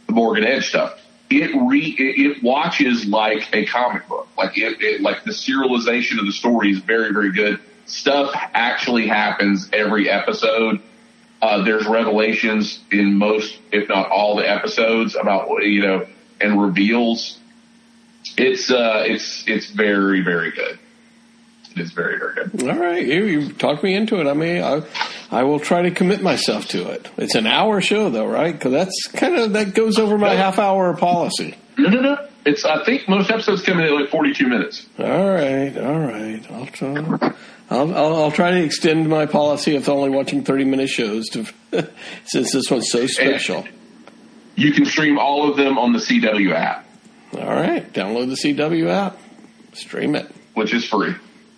the 0.07 0.13
Morgan 0.13 0.45
Edge 0.45 0.69
stuff. 0.69 0.99
It 1.31 1.51
re 1.55 1.95
it, 1.99 2.43
watches 2.43 3.07
like 3.07 3.49
a 3.53 3.67
comic 3.67 4.09
book. 4.09 4.29
Like 4.37 4.57
it, 4.57 4.81
it 4.81 5.01
like 5.03 5.25
the 5.25 5.33
serialization 5.33 6.19
of 6.19 6.27
the 6.27 6.33
story 6.33 6.71
is 6.71 6.79
very 6.79 7.13
very 7.13 7.33
good. 7.33 7.61
Stuff 7.87 8.31
actually 8.35 9.07
happens 9.07 9.69
every 9.73 10.09
episode. 10.09 10.81
Uh, 11.41 11.63
there's 11.63 11.87
revelations 11.87 12.81
in 12.91 13.15
most, 13.15 13.59
if 13.73 13.89
not 13.89 14.11
all, 14.11 14.37
the 14.37 14.51
episodes 14.51 15.15
about 15.15 15.49
you 15.65 15.83
know 15.83 16.07
and 16.41 16.61
reveals. 16.61 17.39
It's 18.37 18.71
uh, 18.71 19.05
it's 19.07 19.45
it's 19.47 19.71
very 19.71 20.23
very 20.23 20.51
good. 20.53 20.79
It's 21.81 21.93
very 21.93 22.19
very 22.19 22.35
good. 22.35 22.69
All 22.69 22.77
right, 22.79 23.05
you, 23.07 23.25
you 23.25 23.53
talked 23.53 23.83
me 23.83 23.95
into 23.95 24.21
it. 24.21 24.27
I 24.27 24.35
mean, 24.35 24.63
I, 24.63 24.83
I 25.31 25.43
will 25.45 25.61
try 25.61 25.83
to 25.83 25.91
commit 25.91 26.23
myself 26.23 26.67
to 26.69 26.89
it. 26.91 27.09
It's 27.17 27.35
an 27.35 27.47
hour 27.47 27.81
show, 27.81 28.11
though, 28.11 28.27
right? 28.27 28.53
Because 28.53 28.73
that's 28.73 29.07
kind 29.13 29.37
of 29.37 29.53
that 29.55 29.75
goes 29.75 29.99
over 29.99 30.19
my 30.19 30.35
half 30.35 30.59
hour 30.59 30.97
policy. 30.97 31.55
No, 31.77 31.89
no, 31.91 32.01
no. 32.01 32.29
It's 32.47 32.65
I 32.65 32.85
think 32.85 33.09
most 33.09 33.31
episodes 33.31 33.63
come 33.63 33.79
in 33.79 33.85
at 33.87 33.93
like 33.93 34.09
42 34.11 34.47
minutes. 34.49 34.87
All 34.99 35.05
right, 35.07 35.77
all 35.77 35.99
right. 36.01 36.41
I'll 36.51 36.67
try. 36.67 36.95
I'll, 37.71 37.95
I'll, 37.95 38.17
I'll 38.17 38.31
try 38.31 38.53
to 38.53 38.65
extend 38.65 39.09
my 39.11 39.27
policy 39.27 39.77
of 39.77 39.87
only 39.91 40.09
watching 40.09 40.43
thirty 40.43 40.65
minute 40.65 40.89
shows 40.89 41.27
to 41.31 41.45
since 42.25 42.53
this 42.53 42.71
one's 42.71 42.91
so 42.91 43.07
special. 43.07 43.67
You 44.57 44.73
can 44.73 44.87
stream 44.87 45.19
all 45.19 45.49
of 45.51 45.57
them 45.57 45.79
on 45.79 45.93
the 45.93 45.99
CW 46.01 46.53
app, 46.53 46.85
All 47.35 47.47
right, 47.47 47.93
download 47.93 48.29
the 48.29 48.35
CW 48.55 48.89
app, 48.89 49.19
stream 49.75 50.17
it, 50.17 50.29
which 50.55 50.73
is 50.73 50.85
free. 50.85 51.15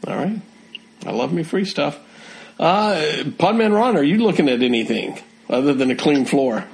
All 0.07 0.17
right, 0.17 0.41
I 1.07 1.11
love 1.13 1.33
me 1.33 1.43
free 1.43 1.65
stuff. 1.65 1.99
Uh, 2.59 3.23
Podman 3.39 3.75
Ron, 3.75 3.97
are 3.97 4.03
you 4.03 4.19
looking 4.19 4.49
at 4.49 4.63
anything 4.63 5.19
other 5.49 5.73
than 5.75 5.91
a 5.91 5.97
clean 5.97 6.25
floor? 6.27 6.65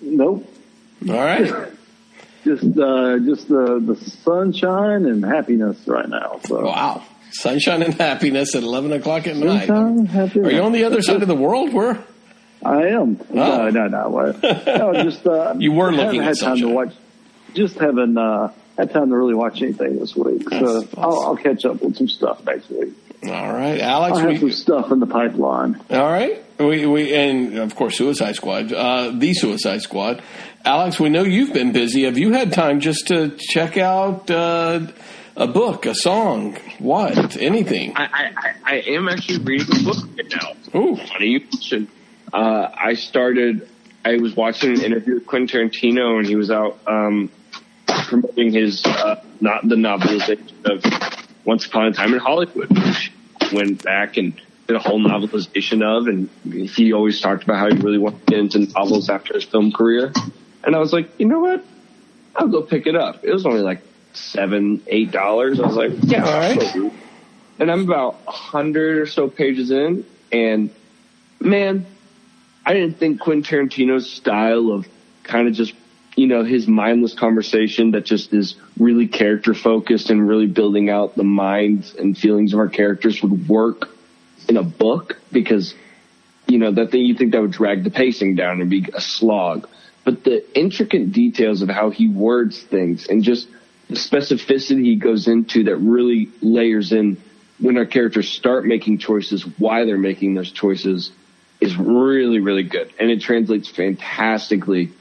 Nope. 0.00 0.50
All 1.08 1.14
right. 1.14 1.50
Just 2.44 2.62
uh, 2.64 3.18
just 3.18 3.48
the 3.48 3.82
the 3.84 3.96
sunshine 3.96 5.04
and 5.04 5.22
happiness 5.22 5.76
right 5.86 6.08
now. 6.08 6.40
So. 6.46 6.64
Wow. 6.64 7.02
Sunshine 7.32 7.82
and 7.82 7.92
happiness 7.92 8.54
at 8.54 8.62
11 8.62 8.92
o'clock 8.92 9.26
at 9.26 9.36
night. 9.36 9.68
Happiness. 9.68 10.36
Are 10.36 10.50
you 10.50 10.62
on 10.62 10.72
the 10.72 10.84
other 10.84 11.02
side 11.02 11.20
of 11.20 11.28
the 11.28 11.34
world? 11.34 11.74
Where? 11.74 12.02
I 12.64 12.86
am. 12.86 13.20
No, 13.28 13.68
no, 13.68 13.88
no. 13.88 14.08
What? 14.08 14.42
No, 14.42 14.94
just 15.04 15.26
uh, 15.26 15.54
You 15.58 15.72
were 15.72 15.92
looking 15.92 16.22
haven't 16.22 16.22
at 16.22 16.24
had 16.24 16.38
time 16.38 16.56
to 16.56 16.60
sunshine. 16.62 16.74
watch. 16.74 16.94
Just 17.52 17.78
haven't 17.78 18.16
uh, 18.16 18.52
had 18.80 18.92
time 18.92 19.10
to 19.10 19.16
really 19.16 19.34
watch 19.34 19.62
anything 19.62 19.98
this 19.98 20.14
week. 20.16 20.48
So 20.50 20.80
That's 20.80 20.94
I'll, 20.98 21.22
I'll 21.22 21.36
catch 21.36 21.64
up 21.64 21.80
with 21.82 21.96
some 21.96 22.08
stuff 22.08 22.44
next 22.44 22.68
week. 22.70 22.92
All 23.24 23.52
right. 23.52 23.78
Alex, 23.80 24.18
I 24.18 24.20
have 24.32 24.42
we, 24.42 24.50
some 24.50 24.52
stuff 24.52 24.90
in 24.92 25.00
the 25.00 25.06
pipeline. 25.06 25.80
All 25.90 26.10
right. 26.10 26.42
We, 26.58 26.86
we 26.86 27.14
and 27.14 27.58
of 27.58 27.74
course 27.74 27.96
Suicide 27.96 28.34
Squad, 28.36 28.72
uh, 28.72 29.10
the 29.14 29.32
Suicide 29.34 29.82
Squad. 29.82 30.22
Alex, 30.64 31.00
we 31.00 31.08
know 31.08 31.22
you've 31.22 31.52
been 31.54 31.72
busy. 31.72 32.04
Have 32.04 32.18
you 32.18 32.32
had 32.32 32.52
time 32.52 32.80
just 32.80 33.08
to 33.08 33.30
check 33.38 33.78
out 33.78 34.30
uh, 34.30 34.86
a 35.36 35.46
book, 35.46 35.86
a 35.86 35.94
song, 35.94 36.56
what, 36.78 37.36
anything? 37.38 37.94
I, 37.96 38.04
I, 38.04 38.32
I- 38.36 38.54
I 38.62 38.74
am 38.90 39.08
actually 39.08 39.38
reading 39.38 39.66
a 39.80 39.82
book 39.82 39.96
right 40.16 40.30
now. 40.30 40.78
Ooh. 40.80 40.94
Funny 40.94 41.26
you 41.26 41.40
mentioned. 41.40 41.88
Uh, 42.32 42.68
I 42.72 42.94
started. 42.94 43.68
I 44.04 44.16
was 44.18 44.36
watching 44.36 44.78
an 44.78 44.84
interview 44.84 45.14
with 45.14 45.26
Quentin 45.26 45.68
Tarantino, 45.68 46.18
and 46.18 46.26
he 46.26 46.36
was 46.36 46.52
out 46.52 46.78
um, 46.86 47.30
promoting 48.10 48.52
his 48.52 48.84
uh, 48.84 49.22
not 49.40 49.66
the 49.66 49.76
novelization 49.76 50.64
of 50.66 50.84
Once 51.44 51.64
Upon 51.66 51.86
a 51.86 51.92
Time 51.92 52.12
in 52.12 52.18
Hollywood. 52.18 52.68
Which 52.68 53.12
went 53.52 53.82
back 53.82 54.16
and 54.16 54.34
did 54.66 54.76
a 54.76 54.78
whole 54.80 55.00
novelization 55.00 55.82
of, 55.82 56.06
and 56.06 56.28
he 56.68 56.92
always 56.92 57.20
talked 57.20 57.44
about 57.44 57.58
how 57.58 57.68
he 57.74 57.80
really 57.80 57.98
wanted 57.98 58.26
to 58.26 58.30
get 58.30 58.38
into 58.40 58.58
novels 58.72 59.08
after 59.08 59.34
his 59.34 59.44
film 59.44 59.72
career. 59.72 60.12
And 60.62 60.76
I 60.76 60.78
was 60.78 60.92
like, 60.92 61.18
you 61.18 61.26
know 61.26 61.40
what? 61.40 61.64
I'll 62.36 62.48
go 62.48 62.62
pick 62.62 62.86
it 62.86 62.94
up. 62.94 63.24
It 63.24 63.32
was 63.32 63.46
only 63.46 63.62
like 63.62 63.80
seven, 64.12 64.82
eight 64.86 65.10
dollars. 65.10 65.58
I 65.60 65.66
was 65.66 65.76
like, 65.76 65.92
yeah, 66.02 66.24
All 66.24 66.32
right. 66.32 66.92
And 67.58 67.70
I'm 67.70 67.82
about 67.82 68.20
a 68.26 68.32
hundred 68.32 68.98
or 68.98 69.06
so 69.06 69.28
pages 69.28 69.70
in, 69.70 70.04
and 70.32 70.70
man, 71.40 71.86
I 72.64 72.74
didn't 72.74 72.98
think 72.98 73.20
Quentin 73.20 73.68
Tarantino's 73.68 74.10
style 74.10 74.70
of 74.70 74.86
kind 75.24 75.48
of 75.48 75.54
just, 75.54 75.74
you 76.16 76.26
know, 76.26 76.44
his 76.44 76.66
mindless 76.66 77.14
conversation 77.14 77.92
that 77.92 78.04
just 78.04 78.32
is 78.32 78.56
really 78.78 79.06
character 79.06 79.54
focused 79.54 80.10
and 80.10 80.26
really 80.26 80.46
building 80.46 80.90
out 80.90 81.16
the 81.16 81.24
minds 81.24 81.94
and 81.94 82.16
feelings 82.16 82.52
of 82.52 82.58
our 82.58 82.68
characters 82.68 83.22
would 83.22 83.48
work 83.48 83.88
in 84.48 84.56
a 84.56 84.62
book 84.62 85.16
because, 85.30 85.74
you 86.46 86.58
know, 86.58 86.72
that 86.72 86.90
thing 86.90 87.02
you 87.02 87.14
think 87.14 87.32
that 87.32 87.40
would 87.40 87.52
drag 87.52 87.84
the 87.84 87.90
pacing 87.90 88.34
down 88.34 88.60
and 88.60 88.68
be 88.68 88.86
a 88.92 89.00
slog. 89.00 89.68
But 90.04 90.24
the 90.24 90.58
intricate 90.58 91.12
details 91.12 91.62
of 91.62 91.68
how 91.68 91.90
he 91.90 92.08
words 92.08 92.60
things 92.60 93.06
and 93.06 93.22
just 93.22 93.48
the 93.88 93.96
specificity 93.96 94.84
he 94.84 94.96
goes 94.96 95.28
into 95.28 95.64
that 95.64 95.76
really 95.76 96.30
layers 96.40 96.92
in 96.92 97.18
when 97.58 97.76
our 97.76 97.86
characters 97.86 98.28
start 98.28 98.64
making 98.64 98.98
choices, 98.98 99.42
why 99.58 99.84
they're 99.84 99.98
making 99.98 100.34
those 100.34 100.50
choices 100.50 101.12
is 101.60 101.76
really, 101.76 102.40
really 102.40 102.62
good. 102.62 102.92
And 102.98 103.10
it 103.10 103.20
translates 103.20 103.68
fantastically 103.68 104.92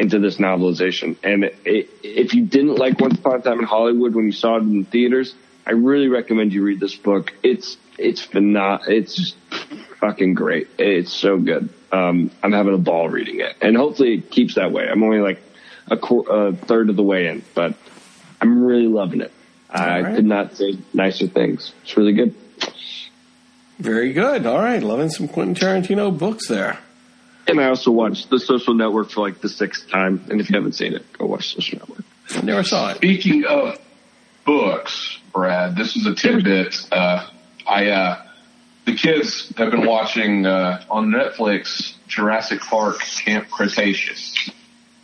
into 0.00 0.18
this 0.18 0.38
novelization. 0.38 1.14
And 1.22 1.44
it, 1.44 1.58
it, 1.66 1.90
if 2.02 2.34
you 2.34 2.46
didn't 2.46 2.76
like 2.76 2.98
Once 2.98 3.18
Upon 3.18 3.40
a 3.40 3.42
Time 3.42 3.58
in 3.58 3.66
Hollywood 3.66 4.14
when 4.14 4.24
you 4.24 4.32
saw 4.32 4.56
it 4.56 4.60
in 4.60 4.78
the 4.80 4.84
theaters, 4.84 5.34
I 5.66 5.72
really 5.72 6.08
recommend 6.08 6.54
you 6.54 6.64
read 6.64 6.80
this 6.80 6.96
book. 6.96 7.34
It's, 7.42 7.76
it's 7.98 8.26
phenom- 8.26 8.88
it's 8.88 9.34
fucking 10.00 10.32
great. 10.34 10.68
It's 10.78 11.12
so 11.12 11.36
good. 11.36 11.68
Um, 11.92 12.30
I'm 12.42 12.52
having 12.52 12.72
a 12.72 12.78
ball 12.78 13.10
reading 13.10 13.40
it 13.40 13.54
and 13.60 13.76
hopefully 13.76 14.14
it 14.14 14.30
keeps 14.30 14.54
that 14.54 14.72
way. 14.72 14.88
I'm 14.88 15.02
only 15.02 15.18
like 15.18 15.42
a, 15.88 15.98
qu- 15.98 16.22
a 16.22 16.54
third 16.54 16.88
of 16.88 16.96
the 16.96 17.02
way 17.02 17.26
in, 17.26 17.44
but 17.54 17.74
I'm 18.40 18.64
really 18.64 18.86
loving 18.86 19.20
it. 19.20 19.32
I 19.68 20.00
right. 20.00 20.16
could 20.16 20.24
not 20.24 20.56
say 20.56 20.78
nicer 20.94 21.26
things. 21.26 21.72
It's 21.82 21.96
really 21.96 22.14
good. 22.14 22.34
Very 23.78 24.14
good. 24.14 24.46
All 24.46 24.58
right. 24.58 24.82
Loving 24.82 25.10
some 25.10 25.28
Quentin 25.28 25.54
Tarantino 25.54 26.16
books 26.16 26.48
there. 26.48 26.78
And 27.46 27.60
I 27.60 27.68
also 27.68 27.90
watched 27.90 28.30
The 28.30 28.38
Social 28.38 28.74
Network 28.74 29.10
for 29.10 29.20
like 29.22 29.40
the 29.40 29.48
sixth 29.48 29.88
time. 29.90 30.24
And 30.30 30.40
if 30.40 30.50
you 30.50 30.56
haven't 30.56 30.72
seen 30.74 30.94
it, 30.94 31.04
go 31.12 31.26
watch 31.26 31.54
Social 31.54 31.78
Network. 31.78 32.04
I 32.36 32.40
never 32.42 32.62
saw 32.62 32.90
it. 32.90 32.96
Speaking 32.98 33.44
of 33.44 33.78
books, 34.44 35.18
Brad, 35.32 35.76
this 35.76 35.96
is 35.96 36.06
a 36.06 36.14
tidbit. 36.14 36.76
Uh, 36.92 37.26
I 37.66 37.88
uh, 37.88 38.22
the 38.86 38.94
kids 38.94 39.52
have 39.56 39.70
been 39.70 39.84
watching 39.86 40.46
uh, 40.46 40.82
on 40.90 41.08
Netflix 41.10 41.94
Jurassic 42.06 42.60
Park 42.60 43.00
Camp 43.00 43.48
Cretaceous, 43.50 44.50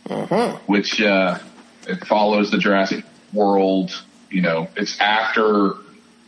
Uh-huh. 0.09 0.57
which 0.67 1.01
uh, 1.01 1.37
it 1.87 2.05
follows 2.07 2.49
the 2.51 2.57
Jurassic 2.57 3.03
World. 3.33 3.91
You 4.31 4.41
know, 4.41 4.67
it's 4.75 4.99
after 4.99 5.73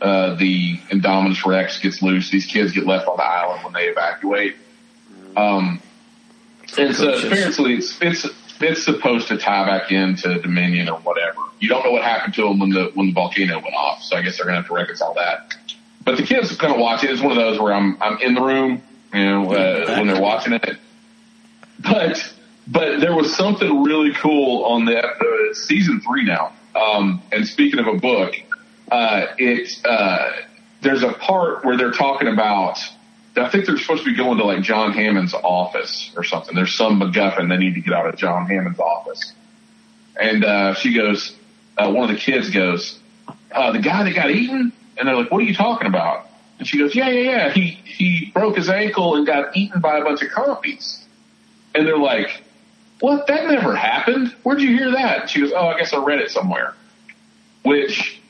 uh, 0.00 0.34
the 0.36 0.76
Indominus 0.90 1.44
Rex 1.46 1.78
gets 1.80 2.02
loose. 2.02 2.30
These 2.30 2.46
kids 2.46 2.72
get 2.72 2.86
left 2.86 3.06
on 3.08 3.16
the 3.16 3.24
island 3.24 3.64
when 3.64 3.72
they 3.72 3.88
evacuate. 3.88 4.56
Um, 5.36 5.80
and 6.78 6.94
so 6.94 7.12
apparently 7.12 7.74
it's 7.74 7.98
it's 8.00 8.26
it's 8.60 8.84
supposed 8.84 9.28
to 9.28 9.38
tie 9.38 9.66
back 9.66 9.90
into 9.90 10.40
Dominion 10.40 10.88
or 10.88 10.98
whatever. 11.00 11.40
You 11.58 11.68
don't 11.68 11.84
know 11.84 11.92
what 11.92 12.02
happened 12.02 12.34
to 12.34 12.42
them 12.42 12.58
when 12.58 12.70
the 12.70 12.90
when 12.94 13.08
the 13.08 13.12
volcano 13.12 13.54
went 13.54 13.74
off, 13.74 14.02
so 14.02 14.16
I 14.16 14.22
guess 14.22 14.36
they're 14.36 14.46
gonna 14.46 14.58
have 14.58 14.68
to 14.68 14.74
reconcile 14.74 15.14
that. 15.14 15.54
But 16.04 16.16
the 16.16 16.22
kids 16.22 16.48
kind 16.56 16.72
gonna 16.72 16.82
watch 16.82 17.04
it. 17.04 17.10
It's 17.10 17.20
one 17.20 17.32
of 17.32 17.36
those 17.36 17.58
where 17.58 17.72
I'm 17.72 18.00
I'm 18.00 18.18
in 18.20 18.34
the 18.34 18.42
room, 18.42 18.82
you 19.12 19.24
know, 19.24 19.52
uh, 19.52 19.96
when 19.96 20.06
they're 20.06 20.20
watching 20.20 20.52
it. 20.54 20.78
But 21.78 22.34
but 22.66 23.00
there 23.00 23.14
was 23.14 23.34
something 23.34 23.82
really 23.82 24.12
cool 24.14 24.64
on 24.64 24.84
the 24.84 25.02
uh, 25.02 25.54
season 25.54 26.00
three 26.00 26.24
now. 26.24 26.52
Um, 26.74 27.22
and 27.32 27.46
speaking 27.46 27.80
of 27.80 27.86
a 27.86 27.94
book, 27.94 28.34
uh, 28.90 29.26
it 29.38 29.80
uh, 29.84 30.30
there's 30.80 31.02
a 31.02 31.12
part 31.12 31.64
where 31.64 31.76
they're 31.76 31.92
talking 31.92 32.28
about. 32.28 32.78
I 33.36 33.48
think 33.48 33.66
they're 33.66 33.78
supposed 33.78 34.04
to 34.04 34.10
be 34.10 34.16
going 34.16 34.38
to 34.38 34.44
like 34.44 34.62
John 34.62 34.92
Hammond's 34.92 35.34
office 35.34 36.12
or 36.16 36.24
something. 36.24 36.54
There's 36.54 36.74
some 36.74 37.00
MacGuffin 37.00 37.48
they 37.48 37.56
need 37.56 37.74
to 37.74 37.80
get 37.80 37.92
out 37.92 38.06
of 38.06 38.16
John 38.16 38.46
Hammond's 38.46 38.80
office. 38.80 39.32
And 40.20 40.44
uh, 40.44 40.74
she 40.74 40.94
goes, 40.94 41.36
uh, 41.78 41.90
one 41.90 42.10
of 42.10 42.14
the 42.14 42.20
kids 42.20 42.50
goes, 42.50 42.98
uh, 43.52 43.72
the 43.72 43.78
guy 43.78 44.02
that 44.04 44.14
got 44.14 44.30
eaten? 44.30 44.72
And 44.96 45.08
they're 45.08 45.16
like, 45.16 45.30
what 45.30 45.38
are 45.42 45.44
you 45.44 45.54
talking 45.54 45.86
about? 45.86 46.26
And 46.58 46.68
she 46.68 46.78
goes, 46.78 46.94
yeah, 46.94 47.08
yeah, 47.08 47.30
yeah. 47.30 47.52
He, 47.52 47.70
he 47.70 48.30
broke 48.34 48.56
his 48.56 48.68
ankle 48.68 49.16
and 49.16 49.26
got 49.26 49.56
eaten 49.56 49.80
by 49.80 49.98
a 49.98 50.04
bunch 50.04 50.22
of 50.22 50.28
compies. 50.28 51.02
And 51.74 51.86
they're 51.86 51.96
like, 51.96 52.42
what? 52.98 53.26
That 53.28 53.48
never 53.48 53.74
happened. 53.74 54.34
Where'd 54.42 54.60
you 54.60 54.76
hear 54.76 54.90
that? 54.90 55.22
And 55.22 55.30
she 55.30 55.40
goes, 55.40 55.52
oh, 55.54 55.68
I 55.68 55.78
guess 55.78 55.94
I 55.94 56.04
read 56.04 56.20
it 56.20 56.30
somewhere. 56.30 56.74
Which 57.62 58.20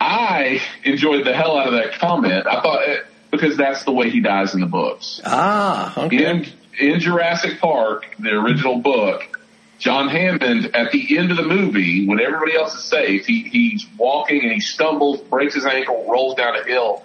I 0.00 0.62
enjoyed 0.84 1.26
the 1.26 1.34
hell 1.34 1.58
out 1.58 1.66
of 1.66 1.72
that 1.72 1.98
comment. 1.98 2.46
I 2.46 2.60
thought 2.60 2.82
because 3.30 3.56
that's 3.56 3.84
the 3.84 3.92
way 3.92 4.10
he 4.10 4.20
dies 4.20 4.54
in 4.54 4.60
the 4.60 4.66
books. 4.66 5.20
Ah, 5.24 6.04
okay. 6.04 6.26
In, 6.26 6.46
in 6.78 7.00
Jurassic 7.00 7.60
Park, 7.60 8.14
the 8.18 8.30
original 8.30 8.78
book, 8.78 9.38
John 9.78 10.08
Hammond, 10.08 10.74
at 10.74 10.92
the 10.92 11.16
end 11.16 11.30
of 11.30 11.36
the 11.38 11.44
movie, 11.44 12.06
when 12.06 12.20
everybody 12.20 12.54
else 12.54 12.74
is 12.74 12.84
safe, 12.84 13.24
he, 13.26 13.42
he's 13.42 13.86
walking 13.96 14.42
and 14.42 14.52
he 14.52 14.60
stumbles, 14.60 15.20
breaks 15.22 15.54
his 15.54 15.64
ankle, 15.64 16.06
rolls 16.08 16.34
down 16.34 16.54
a 16.54 16.64
hill, 16.64 17.02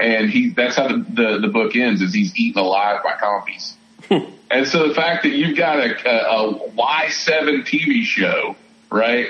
and 0.00 0.28
he 0.28 0.50
that's 0.50 0.76
how 0.76 0.88
the, 0.88 1.06
the, 1.08 1.38
the 1.42 1.48
book 1.48 1.76
ends, 1.76 2.02
is 2.02 2.12
he's 2.12 2.36
eaten 2.36 2.60
alive 2.60 3.00
by 3.04 3.12
compies. 3.12 3.74
and 4.50 4.66
so 4.66 4.88
the 4.88 4.94
fact 4.94 5.22
that 5.22 5.30
you've 5.30 5.56
got 5.56 5.78
a, 5.78 6.08
a, 6.08 6.50
a 6.50 6.70
Y7 6.70 7.64
TV 7.64 8.02
show, 8.02 8.56
right, 8.90 9.28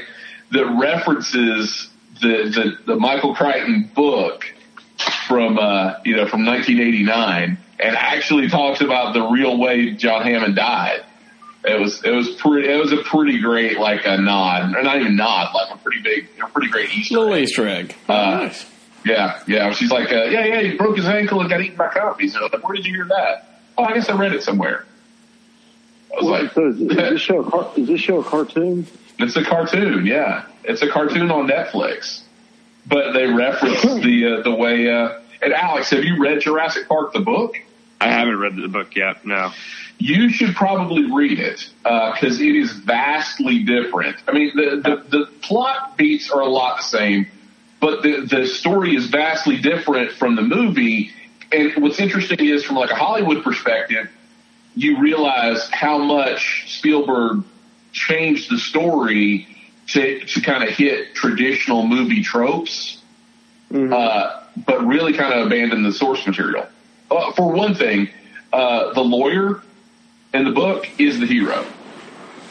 that 0.52 0.66
references 0.81 1.90
the, 2.20 2.78
the, 2.86 2.93
the 2.94 2.97
Michael 2.97 3.35
Crichton 3.35 3.90
book 3.94 4.44
from, 5.28 5.59
uh, 5.59 5.94
you 6.05 6.16
know, 6.16 6.27
from 6.27 6.44
1989 6.47 7.59
and 7.78 7.97
actually 7.97 8.48
talks 8.48 8.81
about 8.81 9.12
the 9.12 9.23
real 9.23 9.59
way 9.59 9.93
John 9.93 10.23
Hammond 10.23 10.56
died. 10.56 11.05
It 11.64 11.81
was, 11.81 12.02
it 12.05 12.10
was 12.10 12.31
pretty, 12.36 12.68
it 12.73 12.77
was 12.77 12.93
a 12.93 12.98
pretty 12.98 13.40
great, 13.40 13.78
like 13.78 14.02
a 14.06 14.16
nod, 14.18 14.74
or 14.74 14.82
not 14.82 15.01
even 15.01 15.16
nod, 15.16 15.52
like 15.55 15.74
a 15.74 15.78
pretty 15.78 16.01
big, 16.01 16.28
a 16.43 16.48
pretty 16.48 16.68
great 16.68 16.94
Easter 16.97 17.18
Little 17.18 17.36
Easter 17.36 17.66
egg. 17.66 17.94
Uh, 18.09 18.14
nice. 18.44 18.64
yeah, 19.05 19.43
yeah. 19.48 19.73
She's 19.73 19.90
like, 19.90 20.12
uh, 20.12 20.24
yeah, 20.24 20.44
yeah, 20.47 20.60
he 20.62 20.77
broke 20.77 20.97
his 20.97 21.06
ankle 21.06 21.40
and 21.40 21.51
got 21.51 21.60
eaten 21.60 21.77
by 21.77 21.89
compies. 21.89 22.35
And 22.35 22.36
I 22.36 22.43
was 22.43 22.52
like, 22.52 22.66
where 22.66 22.77
did 22.77 22.86
you 22.86 22.94
hear 22.94 23.06
that? 23.06 23.62
Oh, 23.77 23.82
I 23.85 23.94
guess 23.94 24.09
I 24.09 24.16
read 24.16 24.32
it 24.32 24.43
somewhere. 24.44 24.86
I 26.12 26.23
was 26.23 26.27
like, 26.31 26.52
So 26.55 26.68
is, 26.68 26.81
is 26.81 26.89
this 26.97 27.20
show 27.20 27.40
a 27.40 27.51
car, 27.51 27.70
is 27.77 27.89
this 27.89 28.01
show 28.01 28.20
a 28.20 28.24
cartoon? 28.24 28.86
it's 29.18 29.36
a 29.36 29.44
cartoon, 29.44 30.06
yeah. 30.06 30.47
It's 30.64 30.82
a 30.82 30.89
cartoon 30.89 31.31
on 31.31 31.48
Netflix. 31.48 32.23
But 32.87 33.13
they 33.13 33.27
reference 33.27 33.83
the 34.03 34.39
uh, 34.39 34.43
the 34.43 34.55
way. 34.55 34.91
Uh, 34.91 35.21
and 35.43 35.53
Alex, 35.53 35.91
have 35.91 36.05
you 36.05 36.19
read 36.19 36.41
Jurassic 36.41 36.89
Park 36.89 37.13
the 37.13 37.21
book? 37.21 37.57
I 38.01 38.09
haven't 38.09 38.39
read 38.39 38.57
the 38.57 38.69
book 38.69 38.95
yet. 38.95 39.25
No. 39.25 39.53
You 39.99 40.29
should 40.29 40.55
probably 40.55 41.11
read 41.11 41.39
it 41.41 41.71
because 41.83 42.41
it 42.41 42.55
is 42.55 42.73
vastly 42.73 43.65
different. 43.65 44.17
I 44.29 44.33
mean, 44.33 44.53
the, 44.55 44.77
the 44.83 45.19
the 45.19 45.27
plot 45.41 45.97
beats 45.97 46.31
are 46.31 46.41
a 46.41 46.49
lot 46.49 46.79
the 46.79 46.83
same, 46.83 47.27
but 47.81 48.03
the 48.03 48.21
the 48.21 48.47
story 48.47 48.95
is 48.95 49.07
vastly 49.07 49.57
different 49.57 50.13
from 50.13 50.37
the 50.37 50.43
movie. 50.43 51.13
and 51.51 51.73
what's 51.83 51.99
interesting 51.99 52.45
is 52.45 52.65
from 52.65 52.77
like 52.77 52.91
a 52.91 52.95
Hollywood 52.95 53.43
perspective, 53.43 54.11
you 54.75 55.01
realize 55.01 55.69
how 55.73 55.97
much 55.97 56.77
Spielberg 56.79 57.43
changed 57.93 58.51
the 58.51 58.59
story 58.59 59.49
to 59.89 60.21
to 60.21 60.41
kind 60.41 60.65
of 60.65 60.71
hit 60.71 61.15
traditional 61.15 61.87
movie 61.87 62.23
tropes, 62.23 63.03
uh, 63.93 64.43
but 64.67 64.85
really 64.87 65.13
kind 65.13 65.33
of 65.35 65.47
abandon 65.47 65.83
the 65.83 65.93
source 65.93 66.27
material. 66.27 66.67
Uh, 67.11 67.33
for 67.33 67.53
one 67.53 67.75
thing, 67.75 68.09
uh, 68.53 68.93
the 68.95 69.03
lawyer 69.03 69.63
in 70.35 70.45
the 70.45 70.53
book 70.53 70.89
is 70.99 71.21
the 71.21 71.27
hero. 71.27 71.65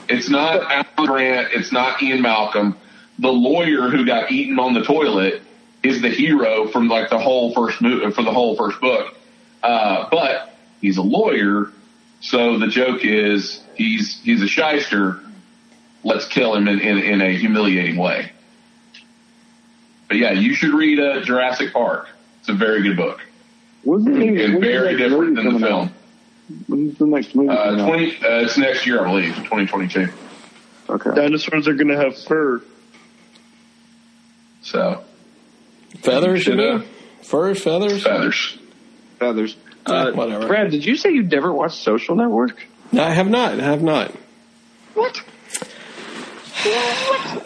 It's 0.08 0.30
not 0.30 0.62
Alan 0.72 1.08
Grant. 1.08 1.50
It's 1.54 1.72
not 1.72 2.02
Ian 2.02 2.22
Malcolm. 2.22 2.78
The 3.20 3.32
lawyer 3.32 3.90
who 3.90 4.06
got 4.06 4.32
eaten 4.32 4.60
on 4.60 4.74
the 4.74 4.84
toilet 4.84 5.42
is 5.84 6.02
the 6.02 6.10
hero 6.10 6.68
from 6.68 6.88
like 6.88 7.10
the 7.10 7.20
whole 7.20 7.54
first 7.54 7.82
movie 7.82 8.12
for 8.12 8.24
the 8.24 8.32
whole 8.32 8.56
first 8.56 8.80
book. 8.80 9.16
Uh, 9.64 10.08
but 10.10 10.56
he's 10.82 10.98
a 10.98 11.02
lawyer, 11.02 11.72
so 12.20 12.60
the 12.60 12.68
joke 12.68 13.04
is 13.04 13.62
he's 13.76 14.20
he's 14.22 14.42
a 14.42 14.48
shyster. 14.48 15.20
Let's 16.06 16.26
kill 16.28 16.54
him 16.56 16.68
in, 16.68 16.80
in, 16.80 16.98
in 17.00 17.22
a 17.22 17.36
humiliating 17.36 17.98
way. 17.98 18.32
But 20.08 20.18
yeah, 20.18 20.32
you 20.34 20.54
should 20.54 20.74
read 20.74 21.00
uh, 21.00 21.22
Jurassic 21.22 21.74
Park. 21.74 22.08
It's 22.40 22.50
a 22.50 22.54
very 22.54 22.84
good 22.84 22.96
book 22.96 23.20
When's 23.84 24.06
the, 24.06 24.12
and 24.14 24.62
very 24.62 24.96
next 24.96 24.98
different 25.10 25.36
than 25.36 25.46
the 25.46 25.52
coming 25.52 25.60
film. 25.68 25.82
out? 25.88 25.92
When's 26.68 26.98
the 27.00 27.08
next 27.08 27.36
movie? 27.36 27.50
Uh. 27.50 27.86
Twenty. 27.88 28.16
Uh, 28.18 28.44
it's 28.44 28.56
next 28.56 28.86
year, 28.86 29.02
I 29.04 29.10
believe, 29.10 29.36
2022. 29.36 30.08
Okay. 30.88 31.10
Dinosaurs 31.16 31.68
are 31.68 31.74
going 31.74 31.88
to 31.88 31.98
have 31.98 32.16
fur. 32.16 32.62
So 34.62 35.04
Feathers, 36.02 36.46
you 36.46 36.54
Should, 36.54 36.60
uh, 36.60 36.78
mean? 36.80 36.88
Furs, 37.24 37.64
feathers? 37.64 38.04
feathers. 38.04 38.58
Feathers. 39.20 39.58
Uh, 39.88 39.92
Uh, 39.92 40.12
whatever. 40.14 40.48
Brad, 40.48 40.70
did 40.70 40.86
you 40.86 40.96
say 40.98 41.12
you 41.12 41.24
never 41.24 41.52
watched 41.52 41.78
Social 41.78 42.16
Network? 42.16 42.64
No, 42.92 43.04
I 43.04 43.10
have 43.12 43.28
not. 43.30 43.60
I 43.60 43.64
have 43.64 43.82
not. 43.82 44.12
What? 44.94 45.20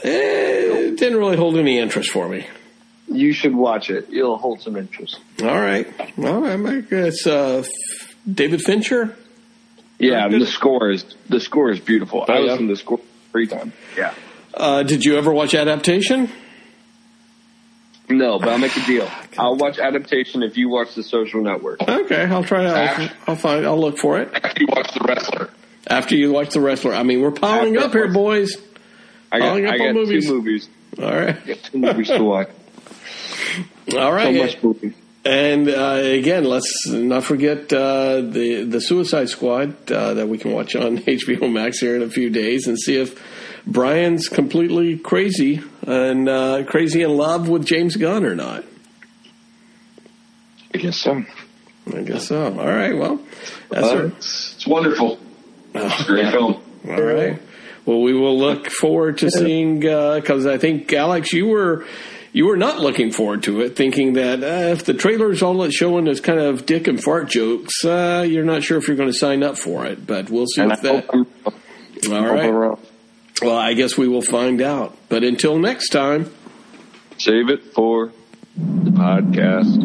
It 0.03 0.97
didn't 0.97 1.17
really 1.17 1.37
hold 1.37 1.57
any 1.57 1.77
interest 1.77 2.11
for 2.11 2.27
me. 2.27 2.47
You 3.07 3.33
should 3.33 3.55
watch 3.55 3.89
it. 3.89 4.07
It'll 4.11 4.37
hold 4.37 4.61
some 4.61 4.75
interest. 4.75 5.19
All 5.41 5.47
right. 5.59 5.87
All 6.19 6.41
right. 6.41 6.57
Mike. 6.57 6.91
It's 6.91 7.25
uh, 7.25 7.63
David 8.31 8.61
Fincher. 8.61 9.15
Yeah, 9.97 10.27
the 10.29 10.45
score 10.45 10.91
is 10.91 11.03
the 11.27 11.39
score 11.39 11.71
is 11.71 11.79
beautiful. 11.79 12.21
I 12.21 12.25
Oh, 12.29 12.33
yeah? 12.35 12.51
listen 12.51 12.67
to 12.67 12.73
the 12.73 12.79
score 12.79 12.99
every 13.31 13.47
time. 13.47 13.73
Yeah. 13.97 14.13
Uh, 14.53 14.83
did 14.83 15.03
you 15.03 15.17
ever 15.17 15.33
watch 15.33 15.53
Adaptation? 15.55 16.29
No, 18.09 18.39
but 18.39 18.49
I'll 18.49 18.57
make 18.57 18.75
a 18.77 18.85
deal. 18.85 19.09
I'll 19.37 19.55
watch 19.55 19.77
adaptation 19.77 20.41
if 20.41 20.57
you 20.57 20.69
watch 20.69 20.95
the 20.95 21.03
Social 21.03 21.41
Network. 21.43 21.81
Okay, 21.87 22.23
I'll 22.23 22.43
try. 22.43 22.65
I'll, 22.65 23.09
I'll 23.27 23.35
find. 23.35 23.65
I'll 23.65 23.79
look 23.79 23.97
for 23.99 24.19
it 24.19 24.29
After 24.33 24.61
you 24.61 24.67
watch 24.69 24.91
The 24.93 25.01
Wrestler. 25.07 25.49
after 25.87 26.15
you 26.15 26.31
watch 26.31 26.53
the 26.53 26.59
wrestler. 26.61 26.93
I 26.93 27.03
mean, 27.03 27.21
we're 27.21 27.31
piling 27.31 27.75
After 27.75 27.87
up 27.87 27.93
here, 27.93 28.07
boys. 28.11 28.55
I 29.31 29.39
got, 29.39 29.57
I 29.57 29.77
got 29.77 29.93
movies. 29.93 30.27
two 30.27 30.33
movies. 30.33 30.69
All 30.97 31.05
right. 31.05 31.37
I 31.43 31.47
got 31.47 31.57
two 31.63 31.77
movies 31.77 32.07
to 32.07 32.23
watch. 32.23 32.49
All 33.97 34.13
right. 34.13 34.35
So 34.35 34.43
much 34.43 34.63
movie. 34.63 34.93
And 35.25 35.69
uh, 35.69 35.99
again, 36.01 36.45
let's 36.45 36.87
not 36.87 37.23
forget 37.23 37.71
uh, 37.73 38.21
the 38.21 38.63
the 38.67 38.79
Suicide 38.79 39.29
Squad 39.29 39.91
uh, 39.91 40.13
that 40.15 40.29
we 40.29 40.37
can 40.37 40.53
watch 40.53 40.75
on 40.75 40.97
HBO 40.99 41.51
Max 41.51 41.79
here 41.79 41.95
in 41.95 42.01
a 42.01 42.09
few 42.09 42.29
days 42.29 42.67
and 42.67 42.79
see 42.79 42.95
if 42.97 43.21
Brian's 43.67 44.29
completely 44.29 44.97
crazy 44.97 45.61
and 45.85 46.29
uh, 46.29 46.63
crazy 46.65 47.03
in 47.03 47.17
love 47.17 47.49
with 47.49 47.65
James 47.65 47.97
Gunn 47.97 48.23
or 48.25 48.35
not. 48.35 48.63
I 50.73 50.77
guess 50.77 50.97
so. 50.97 51.23
I 51.93 52.01
guess 52.01 52.27
so. 52.27 52.57
All 52.57 52.67
right. 52.67 52.97
Well, 52.97 53.19
that's 53.69 54.55
it's 54.55 54.67
wonderful. 54.67 55.19
It's 55.73 56.01
a 56.01 56.05
great 56.05 56.31
film. 56.31 56.61
all 56.87 57.01
right. 57.01 57.41
Well, 57.89 58.01
we 58.01 58.13
will 58.13 58.37
look 58.37 58.69
forward 58.69 59.17
to 59.17 59.31
seeing 59.31 59.79
because 59.79 60.45
I 60.45 60.59
think 60.59 60.93
Alex, 60.93 61.33
you 61.33 61.47
were 61.47 61.87
you 62.33 62.45
were 62.45 62.55
not 62.55 62.79
looking 62.79 63.11
forward 63.11 63.41
to 63.43 63.61
it, 63.61 63.75
thinking 63.75 64.13
that 64.13 64.43
uh, 64.43 64.71
if 64.73 64.85
the 64.85 64.93
trailer's 64.93 65.41
all 65.41 65.63
it's 65.63 65.75
showing 65.75 66.05
is 66.05 66.21
kind 66.21 66.39
of 66.39 66.67
dick 66.67 66.87
and 66.87 67.03
fart 67.03 67.29
jokes, 67.29 67.83
uh, 67.83 68.23
you're 68.29 68.45
not 68.45 68.61
sure 68.61 68.77
if 68.77 68.87
you're 68.87 68.95
going 68.95 69.09
to 69.11 69.17
sign 69.17 69.41
up 69.41 69.57
for 69.57 69.87
it. 69.87 70.05
But 70.05 70.29
we'll 70.29 70.45
see 70.45 70.61
And 70.61 70.71
if 70.71 70.81
that. 70.81 71.05
hope 71.09 71.27
I'm 72.05 72.13
All 72.13 72.31
right. 72.31 72.77
Well, 73.41 73.57
I 73.57 73.73
guess 73.73 73.97
we 73.97 74.07
will 74.07 74.21
find 74.21 74.61
out. 74.61 74.95
But 75.09 75.23
until 75.23 75.57
next 75.57 75.89
time. 75.89 76.31
Save 77.17 77.49
it 77.49 77.73
for 77.73 78.11
the 78.55 78.91
podcast. 78.91 79.79